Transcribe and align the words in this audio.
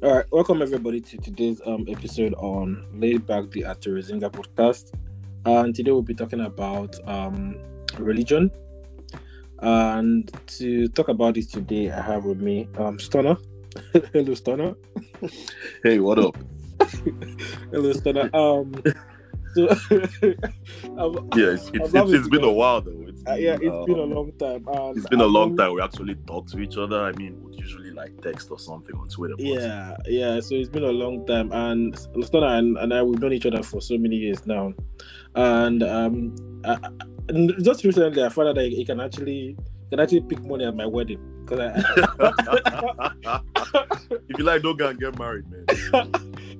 All 0.00 0.14
right, 0.14 0.24
welcome 0.30 0.62
everybody 0.62 1.00
to 1.00 1.16
today's 1.16 1.60
um 1.66 1.84
episode 1.88 2.32
on 2.34 2.86
Laid 2.94 3.26
Back 3.26 3.50
the 3.50 3.62
Aturizinga 3.62 4.30
podcast. 4.30 4.92
And 5.44 5.74
today 5.74 5.90
we'll 5.90 6.02
be 6.02 6.14
talking 6.14 6.42
about 6.42 6.94
um 7.08 7.56
religion. 7.98 8.48
And 9.58 10.30
to 10.58 10.86
talk 10.90 11.08
about 11.08 11.34
this 11.34 11.48
today, 11.48 11.90
I 11.90 12.00
have 12.00 12.26
with 12.26 12.38
me 12.40 12.68
um 12.78 13.00
Stunner. 13.00 13.38
Hello, 14.12 14.34
Stunner. 14.34 14.76
Hey, 15.82 15.98
what 15.98 16.20
up? 16.20 16.36
Hello, 17.72 17.92
Stunner. 17.92 18.30
Um, 18.32 18.80
so 19.54 19.68
I'm, 20.96 21.28
Yeah, 21.34 21.54
it's, 21.54 21.70
it's, 21.74 21.92
it's, 21.92 22.12
it's 22.12 22.28
been 22.28 22.44
a 22.44 22.52
while 22.52 22.82
though. 22.82 23.04
It's 23.08 23.22
uh, 23.26 23.34
yeah, 23.34 23.54
it's 23.54 23.86
been 23.86 23.98
a 23.98 24.04
um, 24.04 24.12
long 24.12 24.32
time. 24.38 24.64
And 24.68 24.96
It's 24.96 25.08
been 25.08 25.22
a 25.22 25.26
long 25.26 25.56
time 25.56 25.74
we 25.74 25.82
actually 25.82 26.14
talk 26.28 26.46
to 26.50 26.60
each 26.60 26.76
other. 26.76 27.02
I 27.02 27.10
mean, 27.12 27.42
we 27.42 27.56
usually 27.56 27.87
like 27.98 28.20
text 28.22 28.50
or 28.50 28.58
something 28.58 28.96
on 28.96 29.08
Twitter. 29.08 29.34
Yeah, 29.38 29.96
yeah. 30.06 30.40
So 30.40 30.54
it's 30.54 30.68
been 30.70 30.84
a 30.84 30.90
long 30.90 31.26
time, 31.26 31.52
and 31.52 31.98
Stunner 32.22 32.46
and, 32.58 32.78
and 32.78 32.94
I 32.94 33.02
we've 33.02 33.20
known 33.20 33.32
each 33.32 33.46
other 33.46 33.62
for 33.62 33.80
so 33.80 33.98
many 33.98 34.16
years 34.16 34.46
now, 34.46 34.72
and 35.34 35.82
um, 35.82 36.34
I- 36.64 36.78
just 37.60 37.84
recently 37.84 38.24
I 38.24 38.30
found 38.30 38.48
out 38.48 38.54
that 38.54 38.68
he 38.68 38.84
can 38.84 39.00
actually 39.00 39.56
can 39.90 40.00
actually 40.00 40.20
pick 40.22 40.42
money 40.42 40.64
at 40.64 40.74
my 40.76 40.86
wedding 40.86 41.20
because 41.44 41.60
I, 41.60 43.40
if 44.28 44.38
you 44.38 44.44
like, 44.44 44.62
don't 44.62 44.78
go 44.78 44.88
and 44.88 45.00
get 45.00 45.18
married, 45.18 45.44
man. 45.50 45.64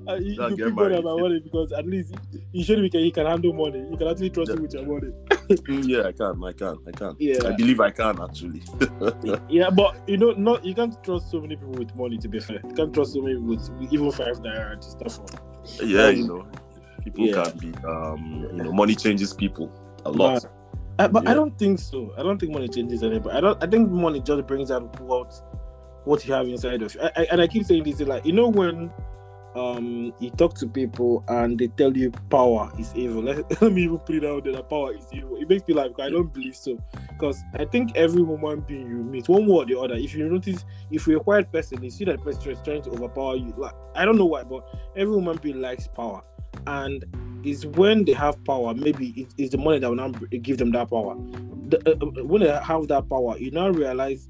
I 0.08 0.16
you, 0.16 0.36
Don't 0.36 0.50
you 0.50 0.56
get 0.56 0.66
pick 0.66 0.74
money 0.74 0.94
at 0.96 1.04
my 1.04 1.12
wedding 1.14 1.42
because 1.44 1.72
at 1.72 1.86
least 1.86 2.14
you 2.52 2.64
showed 2.64 2.78
me 2.78 2.88
can 2.88 3.00
he 3.00 3.10
can 3.10 3.26
handle 3.26 3.52
money. 3.52 3.80
You 3.90 3.96
can 3.96 4.08
actually 4.08 4.30
trust 4.30 4.50
him 4.50 4.62
with 4.62 4.74
your 4.74 4.86
money. 4.86 5.12
Mm, 5.48 5.88
yeah, 5.88 6.02
I 6.02 6.12
can, 6.12 6.44
I 6.44 6.52
can, 6.52 6.76
I 6.86 6.90
can. 6.90 7.16
Yeah. 7.18 7.38
I 7.46 7.52
believe 7.52 7.80
I 7.80 7.90
can 7.90 8.20
actually. 8.20 8.62
Yeah, 9.48 9.70
but 9.70 9.96
you 10.06 10.18
know, 10.18 10.32
not 10.32 10.62
you 10.62 10.74
can't 10.74 11.02
trust 11.02 11.30
so 11.30 11.40
many 11.40 11.56
people 11.56 11.72
with 11.72 11.96
money. 11.96 12.18
To 12.18 12.28
be 12.28 12.38
fair, 12.38 12.60
you 12.62 12.74
can't 12.74 12.92
trust 12.92 13.14
so 13.14 13.22
many 13.22 13.36
with, 13.36 13.66
with 13.70 13.90
even 13.90 14.12
five 14.12 14.40
naira 14.40 14.74
and 14.74 14.84
stuff. 14.84 15.20
yeah, 15.82 16.08
Um, 16.08 16.16
you 16.16 16.28
know, 16.28 16.46
people 17.02 17.26
yeah. 17.28 17.44
can 17.44 17.58
be, 17.58 17.74
um, 17.86 18.46
you 18.52 18.62
know, 18.62 18.72
money 18.72 18.94
changes 18.94 19.32
people 19.32 19.72
a 20.04 20.10
lot. 20.10 20.44
Uh, 20.98 21.08
but 21.08 21.28
I 21.28 21.34
don't 21.34 21.56
think 21.58 21.78
so. 21.78 22.12
I 22.18 22.22
don't 22.22 22.38
think 22.38 22.52
money 22.52 22.68
changes 22.68 23.02
anybody. 23.02 23.36
I 23.36 23.40
don't. 23.40 23.62
I 23.62 23.66
think 23.66 23.90
money 23.90 24.20
just 24.20 24.46
brings 24.46 24.70
out 24.70 25.00
what 25.00 25.32
what 26.04 26.26
you 26.26 26.34
have 26.34 26.48
inside 26.48 26.82
of 26.82 26.94
you. 26.94 27.00
I, 27.00 27.10
I, 27.16 27.26
and 27.32 27.40
I 27.40 27.46
keep 27.46 27.64
saying 27.64 27.84
this, 27.84 28.00
like 28.00 28.26
you 28.26 28.32
know 28.32 28.48
when 28.48 28.90
um 29.54 30.12
you 30.20 30.30
talk 30.30 30.54
to 30.54 30.66
people 30.66 31.24
and 31.28 31.58
they 31.58 31.68
tell 31.68 31.96
you 31.96 32.10
power 32.30 32.70
is 32.78 32.92
evil. 32.96 33.22
Let, 33.28 33.62
let 33.62 33.72
me 33.72 33.84
even 33.84 33.98
put 33.98 34.16
it 34.16 34.24
out 34.24 34.44
there 34.44 34.54
that 34.54 34.68
power 34.68 34.94
is 34.94 35.06
evil. 35.12 35.36
It 35.36 35.48
makes 35.48 35.66
me 35.68 35.74
laugh. 35.74 35.88
because 35.88 36.06
I 36.06 36.10
don't 36.10 36.32
believe 36.32 36.56
so. 36.56 36.78
Because 37.10 37.40
I 37.54 37.64
think 37.64 37.96
every 37.96 38.22
human 38.22 38.60
being 38.60 38.88
you 38.88 38.96
meet, 38.96 39.28
one 39.28 39.46
way 39.46 39.54
or 39.54 39.66
the 39.66 39.78
other, 39.78 39.94
if 39.94 40.14
you 40.14 40.28
notice, 40.28 40.64
if 40.90 41.06
you're 41.06 41.20
a 41.20 41.24
quiet 41.24 41.52
person, 41.52 41.82
you 41.82 41.90
see 41.90 42.04
that 42.06 42.22
person 42.22 42.50
is 42.50 42.60
trying 42.62 42.82
to 42.82 42.90
overpower 42.90 43.36
you. 43.36 43.54
Like 43.56 43.74
I 43.94 44.04
don't 44.04 44.18
know 44.18 44.26
why, 44.26 44.42
but 44.42 44.66
every 44.96 45.14
human 45.14 45.36
being 45.36 45.60
likes 45.60 45.86
power, 45.86 46.22
and 46.66 47.04
it's 47.44 47.64
when 47.64 48.04
they 48.04 48.12
have 48.12 48.42
power. 48.44 48.74
Maybe 48.74 49.08
it- 49.16 49.34
it's 49.38 49.50
the 49.52 49.58
money 49.58 49.78
that 49.78 49.88
will 49.88 49.96
now 49.96 50.08
give 50.08 50.58
them 50.58 50.70
that 50.72 50.90
power. 50.90 51.16
The, 51.68 51.78
uh, 51.86 52.04
uh, 52.04 52.24
when 52.24 52.42
they 52.42 52.48
have 52.50 52.88
that 52.88 53.08
power, 53.08 53.36
you 53.38 53.50
now 53.50 53.68
realize, 53.68 54.28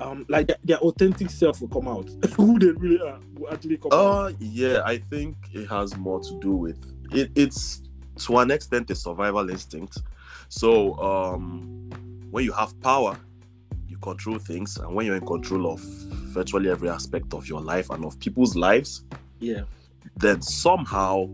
um, 0.00 0.26
like 0.28 0.48
their, 0.48 0.56
their 0.64 0.78
authentic 0.78 1.30
self 1.30 1.60
will 1.60 1.68
come 1.68 1.88
out. 1.88 2.08
Who 2.36 2.58
they 2.58 2.66
really 2.72 3.00
are 3.00 3.18
will 3.38 3.52
actually 3.52 3.76
come 3.78 3.92
out. 3.92 3.96
Uh, 3.98 4.32
yeah, 4.40 4.82
I 4.84 4.98
think 4.98 5.36
it 5.52 5.66
has 5.68 5.96
more 5.96 6.20
to 6.20 6.40
do 6.40 6.52
with 6.52 6.94
it. 7.12 7.30
It's 7.34 7.82
to 8.26 8.38
an 8.38 8.50
extent 8.50 8.90
a 8.90 8.94
survival 8.94 9.48
instinct. 9.50 9.98
So, 10.48 10.94
um, 11.00 11.90
when 12.30 12.44
you 12.44 12.52
have 12.52 12.78
power, 12.80 13.16
you 13.88 13.96
control 13.98 14.38
things, 14.38 14.76
and 14.76 14.94
when 14.94 15.06
you're 15.06 15.16
in 15.16 15.26
control 15.26 15.72
of 15.72 15.80
virtually 15.80 16.70
every 16.70 16.88
aspect 16.88 17.32
of 17.34 17.46
your 17.48 17.60
life 17.60 17.90
and 17.90 18.04
of 18.04 18.18
people's 18.20 18.56
lives, 18.56 19.04
Yeah, 19.38 19.62
then 20.16 20.40
somehow 20.42 21.28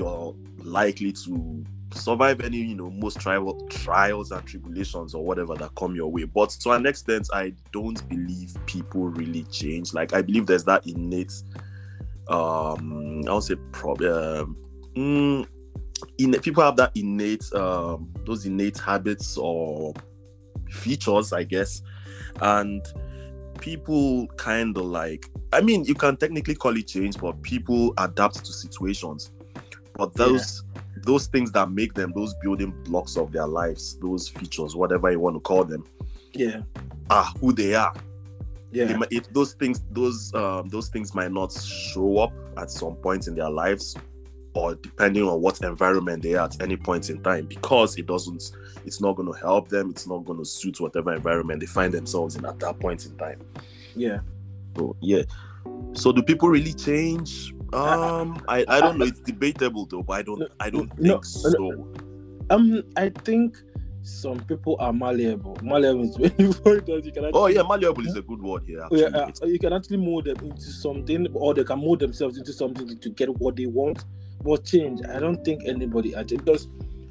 you're 0.00 0.34
likely 0.64 1.12
to 1.12 1.64
survive 1.92 2.40
any, 2.40 2.56
you 2.56 2.74
know, 2.74 2.90
most 2.90 3.20
trial 3.20 3.54
trials 3.68 4.30
and 4.30 4.44
tribulations 4.46 5.14
or 5.14 5.24
whatever 5.24 5.54
that 5.54 5.74
come 5.74 5.94
your 5.94 6.10
way. 6.10 6.24
But 6.24 6.50
to 6.60 6.70
an 6.70 6.86
extent, 6.86 7.28
I 7.32 7.52
don't 7.72 8.08
believe 8.08 8.54
people 8.66 9.08
really 9.08 9.44
change. 9.44 9.92
Like 9.92 10.14
I 10.14 10.22
believe 10.22 10.46
there's 10.46 10.64
that 10.64 10.86
innate, 10.86 11.32
um, 12.28 13.22
I 13.28 13.34
would 13.34 13.42
say, 13.42 13.56
problem. 13.72 14.56
Mm, 14.96 15.46
in, 16.18 16.32
people 16.40 16.62
have 16.62 16.76
that 16.76 16.92
innate, 16.96 17.52
um, 17.52 18.10
those 18.24 18.46
innate 18.46 18.78
habits 18.78 19.36
or 19.36 19.92
features, 20.70 21.32
I 21.32 21.44
guess, 21.44 21.82
and 22.40 22.82
people 23.60 24.26
kind 24.38 24.76
of 24.78 24.84
like 24.84 25.30
I 25.52 25.60
mean, 25.60 25.84
you 25.84 25.94
can 25.94 26.16
technically 26.16 26.54
call 26.54 26.76
it 26.76 26.86
change, 26.86 27.18
but 27.18 27.42
people 27.42 27.92
adapt 27.98 28.44
to 28.44 28.52
situations. 28.52 29.32
But 30.00 30.14
those 30.14 30.64
those 31.02 31.26
things 31.26 31.52
that 31.52 31.70
make 31.70 31.92
them 31.94 32.12
those 32.14 32.34
building 32.42 32.72
blocks 32.84 33.16
of 33.18 33.32
their 33.32 33.46
lives, 33.46 33.98
those 34.00 34.28
features, 34.28 34.74
whatever 34.74 35.10
you 35.10 35.20
want 35.20 35.36
to 35.36 35.40
call 35.40 35.64
them, 35.64 35.84
yeah, 36.32 36.62
are 37.10 37.24
who 37.38 37.52
they 37.52 37.74
are. 37.74 37.94
Yeah, 38.72 38.96
might- 38.96 39.12
if 39.12 39.30
those 39.32 39.52
things 39.54 39.82
those 39.90 40.32
um 40.34 40.68
those 40.68 40.88
things 40.88 41.14
might 41.14 41.32
not 41.32 41.52
show 41.52 42.18
up 42.18 42.32
at 42.56 42.70
some 42.70 42.94
point 42.96 43.26
in 43.26 43.34
their 43.34 43.50
lives, 43.50 43.96
or 44.54 44.74
depending 44.74 45.24
on 45.24 45.40
what 45.42 45.60
environment 45.62 46.22
they 46.22 46.34
are 46.34 46.46
at 46.46 46.62
any 46.62 46.76
point 46.76 47.10
in 47.10 47.22
time, 47.22 47.46
because 47.46 47.96
it 47.98 48.06
doesn't 48.06 48.52
it's 48.86 49.00
not 49.00 49.16
going 49.16 49.30
to 49.30 49.38
help 49.38 49.68
them, 49.68 49.90
it's 49.90 50.06
not 50.06 50.24
going 50.24 50.38
to 50.38 50.44
suit 50.46 50.80
whatever 50.80 51.14
environment 51.14 51.60
they 51.60 51.66
find 51.66 51.92
themselves 51.92 52.36
in 52.36 52.44
at 52.46 52.58
that 52.60 52.78
point 52.80 53.04
in 53.06 53.14
time. 53.18 53.40
yeah. 53.94 54.20
So 54.76 54.96
yeah. 55.00 55.22
So 55.92 56.12
do 56.12 56.22
people 56.22 56.48
really 56.48 56.72
change? 56.72 57.52
Um, 57.72 58.42
I, 58.48 58.64
I 58.68 58.80
don't 58.80 58.98
know. 58.98 59.06
It's 59.06 59.20
debatable 59.20 59.86
though, 59.86 60.02
but 60.02 60.14
I 60.14 60.22
don't 60.22 60.42
I 60.58 60.70
don't 60.70 60.88
think 60.88 61.00
No, 61.00 61.20
so. 61.22 61.94
Um, 62.50 62.82
I 62.96 63.10
think 63.10 63.56
some 64.02 64.40
people 64.44 64.76
are 64.80 64.92
malleable. 64.92 65.56
Malleable 65.62 66.04
is 66.04 66.18
when 66.18 66.34
you 66.38 66.52
find 66.52 66.84
that 66.86 67.02
you 67.04 67.12
can. 67.12 67.26
Actually, 67.26 67.40
Oh 67.40 67.46
yeah, 67.46 67.62
malleable 67.62 68.06
is 68.06 68.16
a 68.16 68.22
good 68.22 68.42
word 68.42 68.64
here. 68.64 68.86
Yeah, 68.90 69.06
uh, 69.06 69.30
you 69.46 69.58
can 69.58 69.72
actually 69.72 69.98
mold 69.98 70.24
them 70.24 70.36
into 70.42 70.70
something, 70.70 71.28
or 71.32 71.54
they 71.54 71.64
can 71.64 71.80
mold 71.80 72.00
themselves 72.00 72.38
into 72.38 72.52
something 72.52 72.98
to, 72.98 73.10
get 73.10 73.28
what 73.38 73.56
they 73.56 73.66
want. 73.66 74.04
But 74.42 74.64
change, 74.64 75.00
I 75.06 75.18
don't 75.18 75.44
think 75.44 75.62
anybody 75.66 76.14
actually 76.14 76.38
because, 76.38 76.68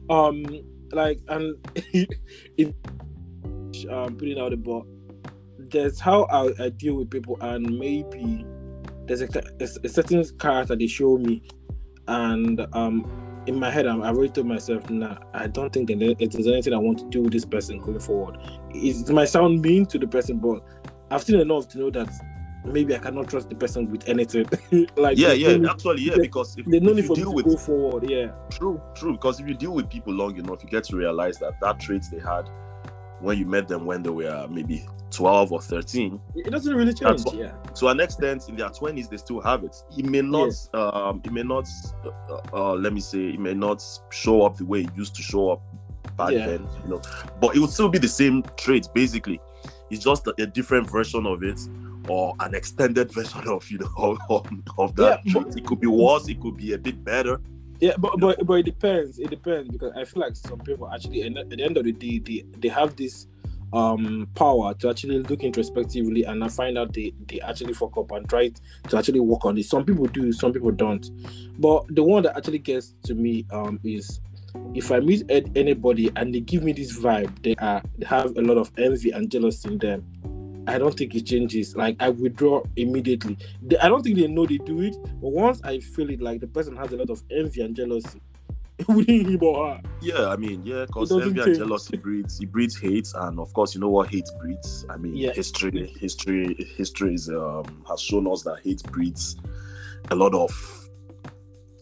um, 0.09 0.45
like, 0.91 1.19
and 1.27 1.55
it, 2.57 2.75
um, 3.89 4.17
putting 4.17 4.39
out 4.39 4.51
the 4.51 4.57
but 4.57 4.83
there's 5.69 5.99
how 5.99 6.23
I, 6.23 6.65
I 6.65 6.69
deal 6.69 6.95
with 6.95 7.09
people, 7.09 7.37
and 7.41 7.77
maybe 7.77 8.45
there's 9.09 9.21
a, 9.23 9.29
a, 9.59 9.89
certain 9.89 10.23
character 10.37 10.75
they 10.75 10.87
show 10.87 11.17
me, 11.17 11.41
and 12.07 12.65
um, 12.73 13.43
in 13.47 13.59
my 13.59 13.71
head, 13.71 13.87
I'm, 13.87 14.03
I've 14.03 14.15
already 14.15 14.31
told 14.31 14.47
myself, 14.47 14.87
nah, 14.89 15.17
I 15.33 15.47
don't 15.47 15.73
think 15.73 15.87
that 15.87 16.15
if 16.19 16.31
there's 16.31 16.47
anything 16.47 16.73
I 16.73 16.77
want 16.77 16.99
to 16.99 17.05
do 17.09 17.23
with 17.23 17.33
this 17.33 17.43
person 17.43 17.79
going 17.79 17.99
forward. 17.99 18.37
It, 18.69 19.09
it 19.09 19.13
might 19.13 19.29
sound 19.29 19.61
mean 19.61 19.87
to 19.87 19.97
the 19.97 20.07
person, 20.07 20.37
but 20.37 20.63
I've 21.09 21.23
seen 21.23 21.39
enough 21.39 21.67
to 21.69 21.79
know 21.79 21.89
that 21.89 22.09
maybe 22.65 22.95
I 22.95 22.99
cannot 22.99 23.29
trust 23.29 23.49
the 23.49 23.55
person 23.55 23.89
with 23.89 24.07
anything. 24.07 24.45
like 24.95 25.17
yeah, 25.17 25.33
yeah, 25.33 25.57
actually, 25.69 26.03
yeah, 26.03 26.11
there- 26.11 26.21
because 26.21 26.55
if, 26.57 26.67
There's 26.67 26.83
no 26.83 26.95
if 26.95 27.09
you 27.09 27.15
deal 27.15 27.33
with 27.33 27.45
go 27.45 27.57
forward. 27.57 28.07
Yeah, 28.07 28.31
true, 28.51 28.79
true, 28.95 29.13
because 29.13 29.39
if 29.39 29.47
you 29.47 29.55
deal 29.55 29.71
with 29.71 29.89
people 29.89 30.13
long 30.13 30.37
enough, 30.37 30.63
you 30.63 30.69
get 30.69 30.83
to 30.85 30.95
realize 30.95 31.39
that 31.39 31.59
that 31.61 31.79
traits 31.79 32.09
they 32.09 32.19
had 32.19 32.47
when 33.19 33.37
you 33.37 33.45
met 33.45 33.67
them 33.67 33.85
when 33.85 34.01
they 34.03 34.09
were 34.09 34.47
maybe 34.49 34.85
12 35.11 35.51
or 35.51 35.61
13 35.61 36.19
it 36.35 36.51
doesn't 36.51 36.75
really 36.75 36.93
change. 36.93 37.23
What- 37.23 37.35
yeah, 37.35 37.51
to 37.75 37.87
an 37.87 37.99
extent 37.99 38.47
in 38.47 38.55
their 38.55 38.69
20s 38.69 39.09
they 39.09 39.17
still 39.17 39.41
have 39.41 39.63
it. 39.63 39.75
It 39.97 40.05
may 40.05 40.21
not 40.21 40.51
um 40.73 41.21
it 41.25 41.31
may 41.31 41.43
not 41.43 41.67
uh, 42.05 42.39
uh, 42.53 42.73
let 42.75 42.93
me 42.93 43.01
say 43.01 43.29
it 43.29 43.39
may 43.39 43.53
not 43.53 43.83
show 44.11 44.43
up 44.43 44.57
the 44.57 44.65
way 44.65 44.81
it 44.81 44.89
used 44.95 45.15
to 45.15 45.21
show 45.23 45.49
up 45.51 45.61
back 46.15 46.31
Yeah. 46.31 46.45
then 46.47 46.67
you 46.83 46.89
know. 46.91 47.01
But 47.41 47.55
it 47.55 47.59
would 47.59 47.71
still 47.71 47.89
be 47.89 47.97
the 47.99 48.07
same 48.07 48.43
traits 48.57 48.87
basically. 48.87 49.39
It's 49.89 50.03
just 50.03 50.27
a, 50.27 50.33
a 50.37 50.45
different 50.45 50.89
version 50.89 51.25
of 51.25 51.43
it 51.43 51.59
or 52.07 52.35
an 52.39 52.53
extended 52.53 53.11
version 53.17 53.47
of 53.47 53.69
you 53.71 53.79
know 53.79 53.89
of, 53.97 54.19
of, 54.29 54.47
of 54.77 54.95
that 54.97 55.21
Yeah, 55.25 55.41
it 55.57 55.65
could 55.65 55.79
be 55.79 55.87
worse 55.87 56.27
it 56.29 56.39
could 56.39 56.55
be 56.57 56.73
a 56.73 56.77
bit 56.77 57.03
better 57.03 57.41
yeah, 57.79 57.93
but 57.97 58.19
but 58.19 58.45
but 58.45 58.53
it 58.55 58.63
depends. 58.63 59.19
It 59.19 59.29
depends 59.29 59.71
because 59.71 59.93
I 59.95 60.05
feel 60.05 60.21
like 60.21 60.35
some 60.35 60.59
people 60.59 60.89
actually, 60.91 61.23
at 61.23 61.49
the 61.49 61.63
end 61.63 61.77
of 61.77 61.85
the 61.85 61.91
day, 61.91 62.19
they 62.19 62.43
they 62.57 62.67
have 62.67 62.95
this 62.95 63.27
um 63.71 64.27
power 64.33 64.73
to 64.73 64.89
actually 64.89 65.19
look 65.19 65.43
introspectively 65.43 66.23
and 66.23 66.43
I 66.43 66.47
find 66.47 66.75
out 66.75 66.91
they 66.91 67.13
they 67.27 67.39
actually 67.41 67.73
fuck 67.73 67.95
up 67.97 68.11
and 68.11 68.27
try 68.27 68.49
to 68.89 68.97
actually 68.97 69.19
work 69.19 69.45
on 69.45 69.57
it. 69.57 69.65
Some 69.65 69.85
people 69.85 70.07
do, 70.07 70.31
some 70.33 70.51
people 70.51 70.71
don't. 70.71 71.07
But 71.59 71.85
the 71.95 72.03
one 72.03 72.23
that 72.23 72.35
actually 72.35 72.59
gets 72.59 72.95
to 73.03 73.15
me 73.15 73.45
um 73.51 73.79
is 73.83 74.19
if 74.73 74.91
I 74.91 74.99
meet 74.99 75.23
anybody 75.29 76.11
and 76.15 76.33
they 76.33 76.39
give 76.39 76.63
me 76.63 76.73
this 76.73 76.97
vibe, 76.97 77.43
they 77.43 77.55
are 77.59 77.81
they 77.97 78.05
have 78.05 78.35
a 78.37 78.41
lot 78.41 78.57
of 78.57 78.71
envy 78.77 79.11
and 79.11 79.29
jealousy 79.29 79.69
in 79.69 79.77
them. 79.77 80.05
I 80.69 80.77
don't 80.77 80.95
think 80.97 81.15
it 81.15 81.25
changes. 81.25 81.75
Like 81.75 81.95
I 81.99 82.09
withdraw 82.09 82.63
immediately. 82.75 83.37
They, 83.61 83.77
I 83.79 83.89
don't 83.89 84.03
think 84.03 84.17
they 84.17 84.27
know 84.27 84.45
they 84.45 84.57
do 84.59 84.81
it, 84.81 84.95
but 85.21 85.29
once 85.29 85.61
I 85.63 85.79
feel 85.79 86.09
it, 86.09 86.21
like 86.21 86.39
the 86.41 86.47
person 86.47 86.75
has 86.77 86.91
a 86.91 86.97
lot 86.97 87.09
of 87.09 87.21
envy 87.31 87.61
and 87.61 87.75
jealousy, 87.75 88.21
within 88.87 89.25
him 89.25 89.43
or 89.43 89.67
her. 89.75 89.81
Yeah, 90.01 90.27
I 90.29 90.35
mean, 90.37 90.63
yeah, 90.63 90.85
because 90.85 91.11
envy 91.11 91.39
and 91.41 91.55
jealousy 91.55 91.97
breeds 91.97 92.39
it 92.39 92.51
breeds 92.51 92.79
hate, 92.79 93.07
and 93.15 93.39
of 93.39 93.53
course, 93.53 93.75
you 93.75 93.81
know 93.81 93.89
what 93.89 94.09
hate 94.09 94.29
breeds. 94.39 94.85
I 94.89 94.97
mean, 94.97 95.15
Yeah. 95.15 95.31
history, 95.33 95.87
history, 95.99 96.55
history 96.77 97.13
is 97.15 97.29
um 97.29 97.83
has 97.89 98.01
shown 98.01 98.27
us 98.31 98.43
that 98.43 98.59
hate 98.63 98.83
breeds 98.83 99.35
a 100.11 100.15
lot 100.15 100.33
of 100.33 100.88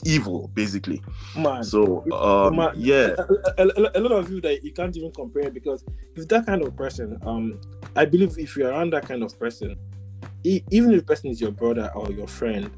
evil, 0.08 0.50
basically. 0.54 1.02
Man, 1.38 1.64
So, 1.64 2.04
um, 2.14 2.56
Man, 2.56 2.72
yeah, 2.76 3.16
a, 3.58 3.64
a- 3.68 3.92
a 3.96 4.02
lot 4.02 4.12
of 4.14 4.32
you 4.32 4.40
that 4.42 4.64
you 4.64 4.72
can't 4.72 4.96
even 4.96 5.12
compare 5.12 5.50
because 5.52 5.84
if 6.16 6.28
that 6.30 6.46
kind 6.46 6.62
of 6.64 6.76
person, 6.76 7.18
um, 7.24 7.60
I 7.96 8.06
believe 8.06 8.38
if 8.38 8.56
you're 8.56 8.70
around 8.70 8.94
that 8.94 9.08
kind 9.08 9.22
of 9.24 9.38
person, 9.38 9.76
even 10.44 10.92
if 10.94 11.00
the 11.02 11.06
person 11.06 11.30
is 11.30 11.42
your 11.42 11.52
brother 11.52 11.92
or 11.94 12.12
your 12.12 12.28
friend, 12.28 12.72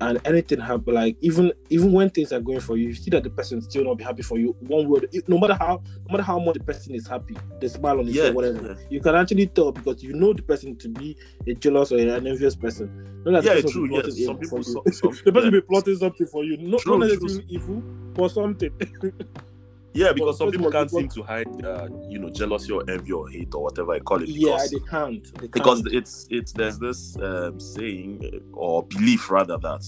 and 0.00 0.18
anything 0.24 0.60
happen, 0.60 0.94
like 0.94 1.16
even 1.20 1.52
even 1.68 1.92
when 1.92 2.08
things 2.10 2.32
are 2.32 2.40
going 2.40 2.60
for 2.60 2.76
you, 2.76 2.88
you 2.88 2.94
see 2.94 3.10
that 3.10 3.22
the 3.22 3.30
person 3.30 3.60
still 3.60 3.84
not 3.84 3.98
be 3.98 4.04
happy 4.04 4.22
for 4.22 4.38
you. 4.38 4.56
One 4.60 4.88
word, 4.88 5.06
no 5.28 5.38
matter 5.38 5.54
how 5.54 5.82
no 6.08 6.12
matter 6.12 6.22
how 6.22 6.38
much 6.38 6.54
the 6.54 6.64
person 6.64 6.94
is 6.94 7.06
happy, 7.06 7.36
the 7.60 7.68
smile 7.68 7.98
on 8.00 8.06
his 8.06 8.16
yeah, 8.16 8.24
face, 8.26 8.34
whatever, 8.34 8.66
yeah. 8.68 8.86
you 8.88 9.00
can 9.00 9.14
actually 9.14 9.46
tell 9.48 9.72
because 9.72 10.02
you 10.02 10.12
know 10.14 10.32
the 10.32 10.42
person 10.42 10.76
to 10.76 10.88
be 10.88 11.16
a 11.46 11.54
jealous 11.54 11.92
or 11.92 11.98
an 11.98 12.26
envious 12.26 12.56
person. 12.56 13.22
Not 13.24 13.42
that 13.42 13.56
Yeah, 13.56 13.70
true, 13.70 13.88
yes. 13.94 14.24
Some 14.24 14.38
people- 14.38 14.62
some- 14.62 14.82
some- 14.92 15.10
the 15.24 15.32
person 15.32 15.52
yeah. 15.52 15.60
be 15.60 15.60
plotting 15.60 15.96
something 15.96 16.26
for 16.26 16.44
you, 16.44 16.56
not, 16.56 16.80
True, 16.80 16.98
not 16.98 17.08
true. 17.08 17.16
necessarily 17.18 17.44
evil, 17.50 17.82
for 18.14 18.30
something. 18.30 18.70
Yeah, 19.92 20.12
because 20.12 20.38
some 20.38 20.50
people 20.50 20.70
can't 20.70 20.90
seem 20.90 21.08
to 21.08 21.22
hide, 21.22 21.64
uh, 21.64 21.88
you 22.08 22.18
know, 22.20 22.30
jealousy 22.30 22.72
or 22.72 22.88
envy 22.88 23.12
or 23.12 23.28
hate 23.28 23.52
or 23.54 23.64
whatever 23.64 23.92
I 23.92 23.98
call 23.98 24.22
it. 24.22 24.28
Yeah, 24.28 24.58
they 24.70 24.78
can't. 24.88 25.24
They 25.34 25.40
can't. 25.40 25.52
because 25.52 25.82
it's 25.86 26.26
it's 26.30 26.52
there's 26.52 26.78
this 26.78 27.16
um, 27.18 27.58
saying 27.58 28.20
uh, 28.32 28.56
or 28.56 28.84
belief 28.84 29.30
rather 29.30 29.58
that 29.58 29.84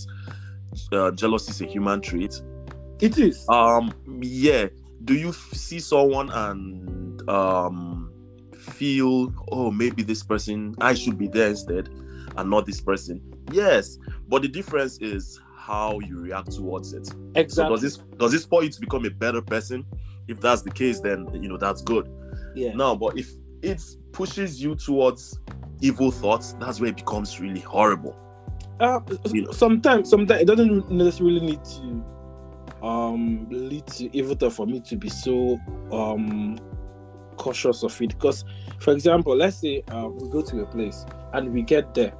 uh, 0.93 1.11
jealousy 1.13 1.51
is 1.53 1.61
a 1.61 1.67
human 1.67 2.01
trait. 2.01 2.35
it 3.01 3.19
is. 3.19 3.47
Um, 3.49 3.93
yeah. 4.21 4.67
Do 5.05 5.15
you 5.15 5.29
f- 5.31 5.51
see 5.55 5.79
someone 5.81 6.31
and 6.31 7.29
um 7.29 8.13
feel, 8.57 9.33
oh, 9.51 9.71
maybe 9.71 10.03
this 10.03 10.23
person 10.23 10.75
I 10.81 10.95
should 10.95 11.19
be 11.19 11.29
there 11.29 11.49
instead, 11.51 11.89
and 12.37 12.51
not 12.51 12.67
this 12.67 12.81
person? 12.81 13.21
Yes, 13.53 13.99
but 14.29 14.43
the 14.43 14.49
difference 14.49 14.99
is 15.01 15.41
how 15.63 15.99
you 16.01 16.19
react 16.19 16.53
towards 16.53 16.93
it. 16.93 17.07
So 17.51 17.69
does 17.69 17.81
this 17.81 17.97
does 18.19 18.33
this 18.33 18.43
spur 18.43 18.63
you 18.65 18.71
to 18.71 18.81
become 18.81 19.05
a 19.05 19.11
better 19.11 19.41
person? 19.41 19.85
If 20.29 20.41
that's 20.41 20.63
the 20.63 20.71
case, 20.71 21.01
then 21.01 21.29
you 21.33 21.49
know 21.49 21.57
that's 21.57 21.83
good. 21.83 22.09
yeah. 22.55 22.73
No, 22.75 22.97
but 22.97 23.17
if 23.19 23.31
it 23.63 23.81
pushes 24.13 24.63
you 24.63 24.75
towards 24.75 25.39
evil 25.81 26.11
thoughts, 26.11 26.55
that's 26.61 26.81
where 26.81 26.91
it 26.91 26.97
becomes 26.97 27.39
really 27.41 27.61
horrible. 27.61 28.17
Uh, 28.81 29.01
You 29.33 29.43
know. 29.43 29.53
sometimes, 29.53 30.11
sometimes 30.11 30.43
it 30.43 30.47
doesn't 30.47 30.91
necessarily 30.91 31.41
need 31.41 31.65
to 31.65 32.05
um 32.85 33.47
lead 33.51 33.87
to 33.87 34.15
evil 34.17 34.35
thought 34.35 34.53
for 34.53 34.67
me 34.67 34.81
to 34.81 34.97
be 34.97 35.09
so 35.09 35.59
um 35.93 36.59
cautious 37.37 37.83
of 37.85 38.01
it. 38.03 38.09
Because, 38.09 38.45
for 38.81 38.93
example, 38.93 39.37
let's 39.37 39.57
say 39.59 39.83
uh, 39.93 40.09
we 40.09 40.29
go 40.31 40.43
to 40.43 40.63
a 40.63 40.67
place 40.67 41.05
and 41.33 41.53
we 41.53 41.63
get 41.63 41.95
there. 41.95 42.13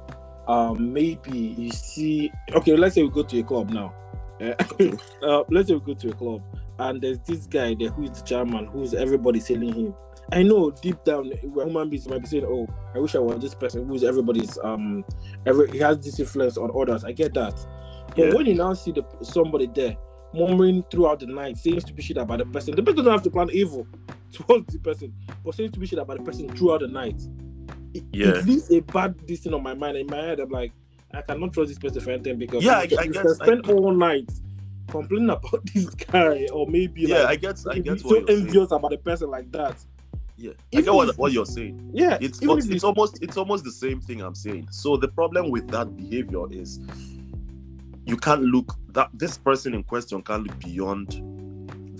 Um, 0.47 0.93
maybe 0.93 1.37
you 1.57 1.71
see. 1.71 2.31
Okay, 2.53 2.75
let's 2.75 2.95
say 2.95 3.03
we 3.03 3.09
go 3.09 3.23
to 3.23 3.39
a 3.39 3.43
club 3.43 3.69
now. 3.69 3.93
Eh, 4.39 4.53
uh, 5.23 5.43
let's 5.49 5.69
say 5.69 5.75
we 5.75 5.79
go 5.79 5.93
to 5.93 6.09
a 6.09 6.13
club 6.13 6.41
and 6.79 7.01
there's 7.01 7.19
this 7.19 7.45
guy 7.47 7.75
there 7.75 7.89
who 7.89 8.03
is 8.03 8.21
German, 8.23 8.67
who's 8.67 8.93
everybody 8.93 9.39
telling 9.39 9.73
him. 9.73 9.93
I 10.31 10.41
know 10.41 10.71
deep 10.71 11.03
down, 11.03 11.31
human 11.41 11.89
beings 11.89 12.07
might 12.07 12.21
be 12.21 12.27
saying, 12.27 12.45
"Oh, 12.45 12.67
I 12.95 12.99
wish 12.99 13.15
I 13.15 13.19
was 13.19 13.39
this 13.41 13.53
person 13.53 13.87
who's 13.87 14.03
everybody's 14.03 14.57
um, 14.63 15.05
every 15.45 15.69
he 15.71 15.77
has 15.79 15.99
this 15.99 16.19
influence 16.19 16.57
on 16.57 16.71
others." 16.79 17.03
I 17.03 17.11
get 17.11 17.33
that, 17.35 17.53
but 18.09 18.17
Yeah. 18.17 18.33
when 18.33 18.45
you 18.45 18.55
now 18.55 18.73
see 18.73 18.91
the 18.91 19.03
somebody 19.21 19.67
there 19.67 19.95
murmuring 20.33 20.83
throughout 20.89 21.19
the 21.19 21.27
night, 21.27 21.57
saying 21.57 21.81
stupid 21.81 22.03
shit 22.03 22.17
about 22.17 22.39
the 22.39 22.45
person, 22.45 22.75
the 22.75 22.81
person 22.81 22.97
doesn't 22.97 23.11
have 23.11 23.23
to 23.23 23.29
plan 23.29 23.49
evil 23.51 23.85
towards 24.31 24.73
the 24.73 24.79
person, 24.79 25.13
but 25.43 25.53
saying 25.53 25.69
stupid 25.69 25.89
shit 25.89 25.99
about 25.99 26.17
the 26.17 26.23
person 26.23 26.47
throughout 26.49 26.79
the 26.79 26.87
night, 26.87 27.21
it, 27.93 28.03
Yeah. 28.11 28.27
it 28.39 28.45
leaves 28.45 28.71
a 28.71 28.79
bad 28.81 29.15
this 29.27 29.41
thing 29.41 29.53
on 29.53 29.63
my 29.63 29.73
mind. 29.73 29.97
In 29.97 30.07
my 30.07 30.17
head, 30.17 30.39
I'm 30.39 30.49
like, 30.49 30.71
I 31.13 31.21
cannot 31.21 31.53
trust 31.53 31.69
this 31.69 31.79
person 31.79 32.01
for 32.01 32.11
anything 32.11 32.37
because 32.39 32.63
Yeah, 32.63 32.77
I- 32.77 32.81
I 32.81 32.87
can 32.87 33.11
guess- 33.11 33.35
spend 33.35 33.69
all 33.69 33.93
night 33.93 34.29
complaining 34.89 35.29
about 35.29 35.63
this 35.73 35.89
guy, 35.95 36.47
or 36.51 36.67
maybe 36.67 37.01
Yeah, 37.03 37.19
like 37.23 37.27
I 37.29 37.35
get 37.35 37.59
I 37.69 37.79
get 37.79 37.99
so 37.99 38.09
you're 38.17 38.27
saying. 38.27 38.39
envious 38.47 38.71
about 38.71 38.93
a 38.93 38.97
person 38.97 39.29
like 39.29 39.51
that. 39.51 39.75
Yeah, 40.35 40.51
I 40.51 40.53
Even 40.71 40.85
get 40.85 40.93
what, 40.93 41.17
what 41.17 41.31
you're 41.31 41.45
saying. 41.45 41.91
Yeah, 41.93 42.17
It's 42.19 42.41
if 42.41 42.71
it's 42.71 42.83
almost 42.83 43.21
it's 43.21 43.37
almost 43.37 43.63
the 43.63 43.71
same 43.71 44.01
thing 44.01 44.21
I'm 44.21 44.33
saying. 44.35 44.67
So 44.71 44.97
the 44.97 45.07
problem 45.07 45.51
with 45.51 45.67
that 45.69 45.95
behavior 45.95 46.51
is 46.51 46.79
you 48.05 48.17
can't 48.17 48.41
look 48.41 48.73
that 48.89 49.09
this 49.13 49.37
person 49.37 49.73
in 49.73 49.83
question 49.83 50.21
can't 50.23 50.45
look 50.47 50.59
beyond 50.59 51.21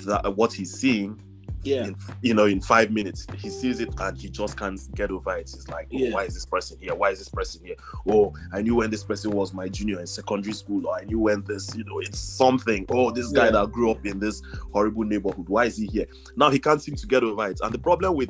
that 0.05 0.35
what 0.35 0.51
he's 0.51 0.73
seeing 0.73 1.17
yeah, 1.63 1.85
in 1.87 1.95
you 2.21 2.33
know 2.33 2.45
in 2.45 2.59
five 2.61 2.91
minutes 2.91 3.25
he 3.37 3.49
sees 3.49 3.79
it 3.79 3.89
and 3.99 4.17
he 4.17 4.29
just 4.29 4.57
can't 4.57 4.79
get 4.95 5.11
over 5.11 5.35
it. 5.37 5.49
He's 5.53 5.67
like 5.69 5.87
oh, 5.93 5.97
Yeah. 5.97 6.13
why 6.13 6.23
is 6.23 6.33
this 6.33 6.45
person 6.45 6.77
here? 6.79 6.93
Why 6.95 7.09
is 7.11 7.19
this 7.19 7.29
person 7.29 7.65
here? 7.65 7.75
Oh 8.07 8.33
i 8.51 8.61
knew 8.61 8.75
when 8.75 8.89
this 8.89 9.03
person 9.03 9.31
was 9.31 9.53
my 9.53 9.67
junior 9.69 9.99
in 9.99 10.07
secondary 10.07 10.53
school 10.53 10.85
or 10.87 10.97
i 10.97 11.03
knew 11.03 11.19
when 11.19 11.43
this 11.43 11.75
you 11.75 11.83
know 11.85 11.99
it's 11.99 12.19
something. 12.19 12.85
Oh 12.89 13.11
this 13.11 13.31
guy 13.31 13.45
Yeah. 13.45 13.51
that 13.51 13.71
grew 13.71 13.91
up 13.91 14.05
in 14.05 14.19
this 14.19 14.41
horrible 14.71 15.03
neighborhood 15.03 15.47
why 15.49 15.65
is 15.65 15.77
he 15.77 15.87
here? 15.87 16.07
Now 16.35 16.49
he 16.49 16.59
can't 16.59 16.81
seem 16.81 16.95
to 16.95 17.07
get 17.07 17.23
over 17.23 17.47
it. 17.47 17.59
And 17.63 17.73
the 17.73 17.79
problem 17.79 18.15
with 18.15 18.29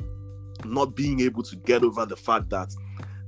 not 0.64 0.94
being 0.94 1.20
able 1.20 1.42
to 1.42 1.56
get 1.56 1.82
over 1.82 2.06
the 2.06 2.16
fact 2.16 2.48
that 2.50 2.72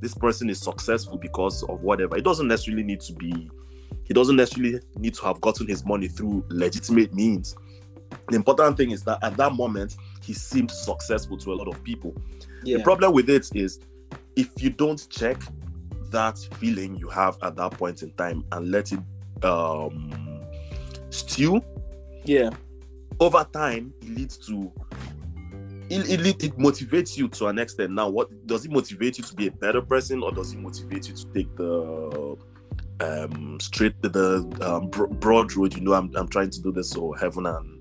this 0.00 0.14
person 0.14 0.49
is 0.49 0.61
successful 0.61 1.19
because 1.19 1.62
of 1.64 1.81
whatever 1.82 2.17
it 2.17 2.23
doesn't 2.25 2.47
necessarily 2.49 2.82
need 2.82 3.00
to 3.00 3.12
be 3.14 3.50
he 4.05 4.14
doesn't 4.14 4.37
necessarily 4.37 4.79
need 4.97 5.12
to 5.14 5.23
have 5.25 5.41
gotten 5.41 5.67
his 5.67 5.85
money 5.85 6.06
through 6.06 6.44
legitimate 6.49 7.12
means 7.12 7.56
the 8.29 8.37
important 8.37 8.77
thing 8.77 8.91
is 8.91 9.03
that 9.05 9.19
at 9.23 9.37
that 9.37 9.53
moment 9.55 9.97
he 10.23 10.33
seemed 10.33 10.71
successful 10.71 11.37
to 11.39 11.53
a 11.53 11.55
lot 11.55 11.69
of 11.69 11.83
people. 11.83 12.15
Yeah, 12.63 12.79
the 12.79 12.83
problem 12.83 13.13
with 13.13 13.31
it 13.31 13.49
is 13.55 13.81
if 14.35 14.51
you 14.59 14.71
don't 14.71 15.07
check 15.09 15.41
that 16.11 16.39
feeling 16.55 16.97
you 16.97 17.09
have 17.09 17.37
at 17.43 17.57
that 17.57 17.73
point 17.73 18.03
in 18.03 18.11
time 18.13 18.45
and 18.53 18.71
let 18.71 18.93
it 18.93 19.01
um 19.43 20.41
stew 21.11 21.61
yeah, 22.25 22.51
over 23.21 23.47
time 23.53 23.95
it 24.03 24.09
leads 24.11 24.37
to 24.37 24.73
it, 25.89 26.11
it, 26.11 26.21
lead- 26.21 26.43
it 26.43 26.59
motivates 26.59 27.17
you 27.17 27.29
to 27.29 27.47
an 27.47 27.59
extent. 27.59 27.93
Now 27.93 28.09
what 28.09 28.47
does 28.47 28.65
it 28.65 28.73
motivate 28.73 29.19
you 29.19 29.25
to 29.25 29.35
be 29.35 29.47
a 29.47 29.53
better 29.53 29.81
person 29.81 30.23
or 30.23 30.33
does 30.33 30.53
it 30.53 30.59
motivate 30.59 31.09
you 31.09 31.15
to 31.15 31.27
take 31.33 31.55
the 31.57 32.37
um 33.01 33.61
straight 33.61 34.01
the 34.03 34.39
um, 34.61 34.91
bro- 34.91 35.07
broad 35.07 35.55
road? 35.57 35.75
You 35.75 35.83
know 35.83 35.93
I'm, 35.93 36.11
I'm 36.17 36.29
trying 36.29 36.51
to 36.51 36.61
do 36.61 36.73
this 36.73 36.91
so 36.91 37.13
heaven 37.13 37.47
and 37.47 37.75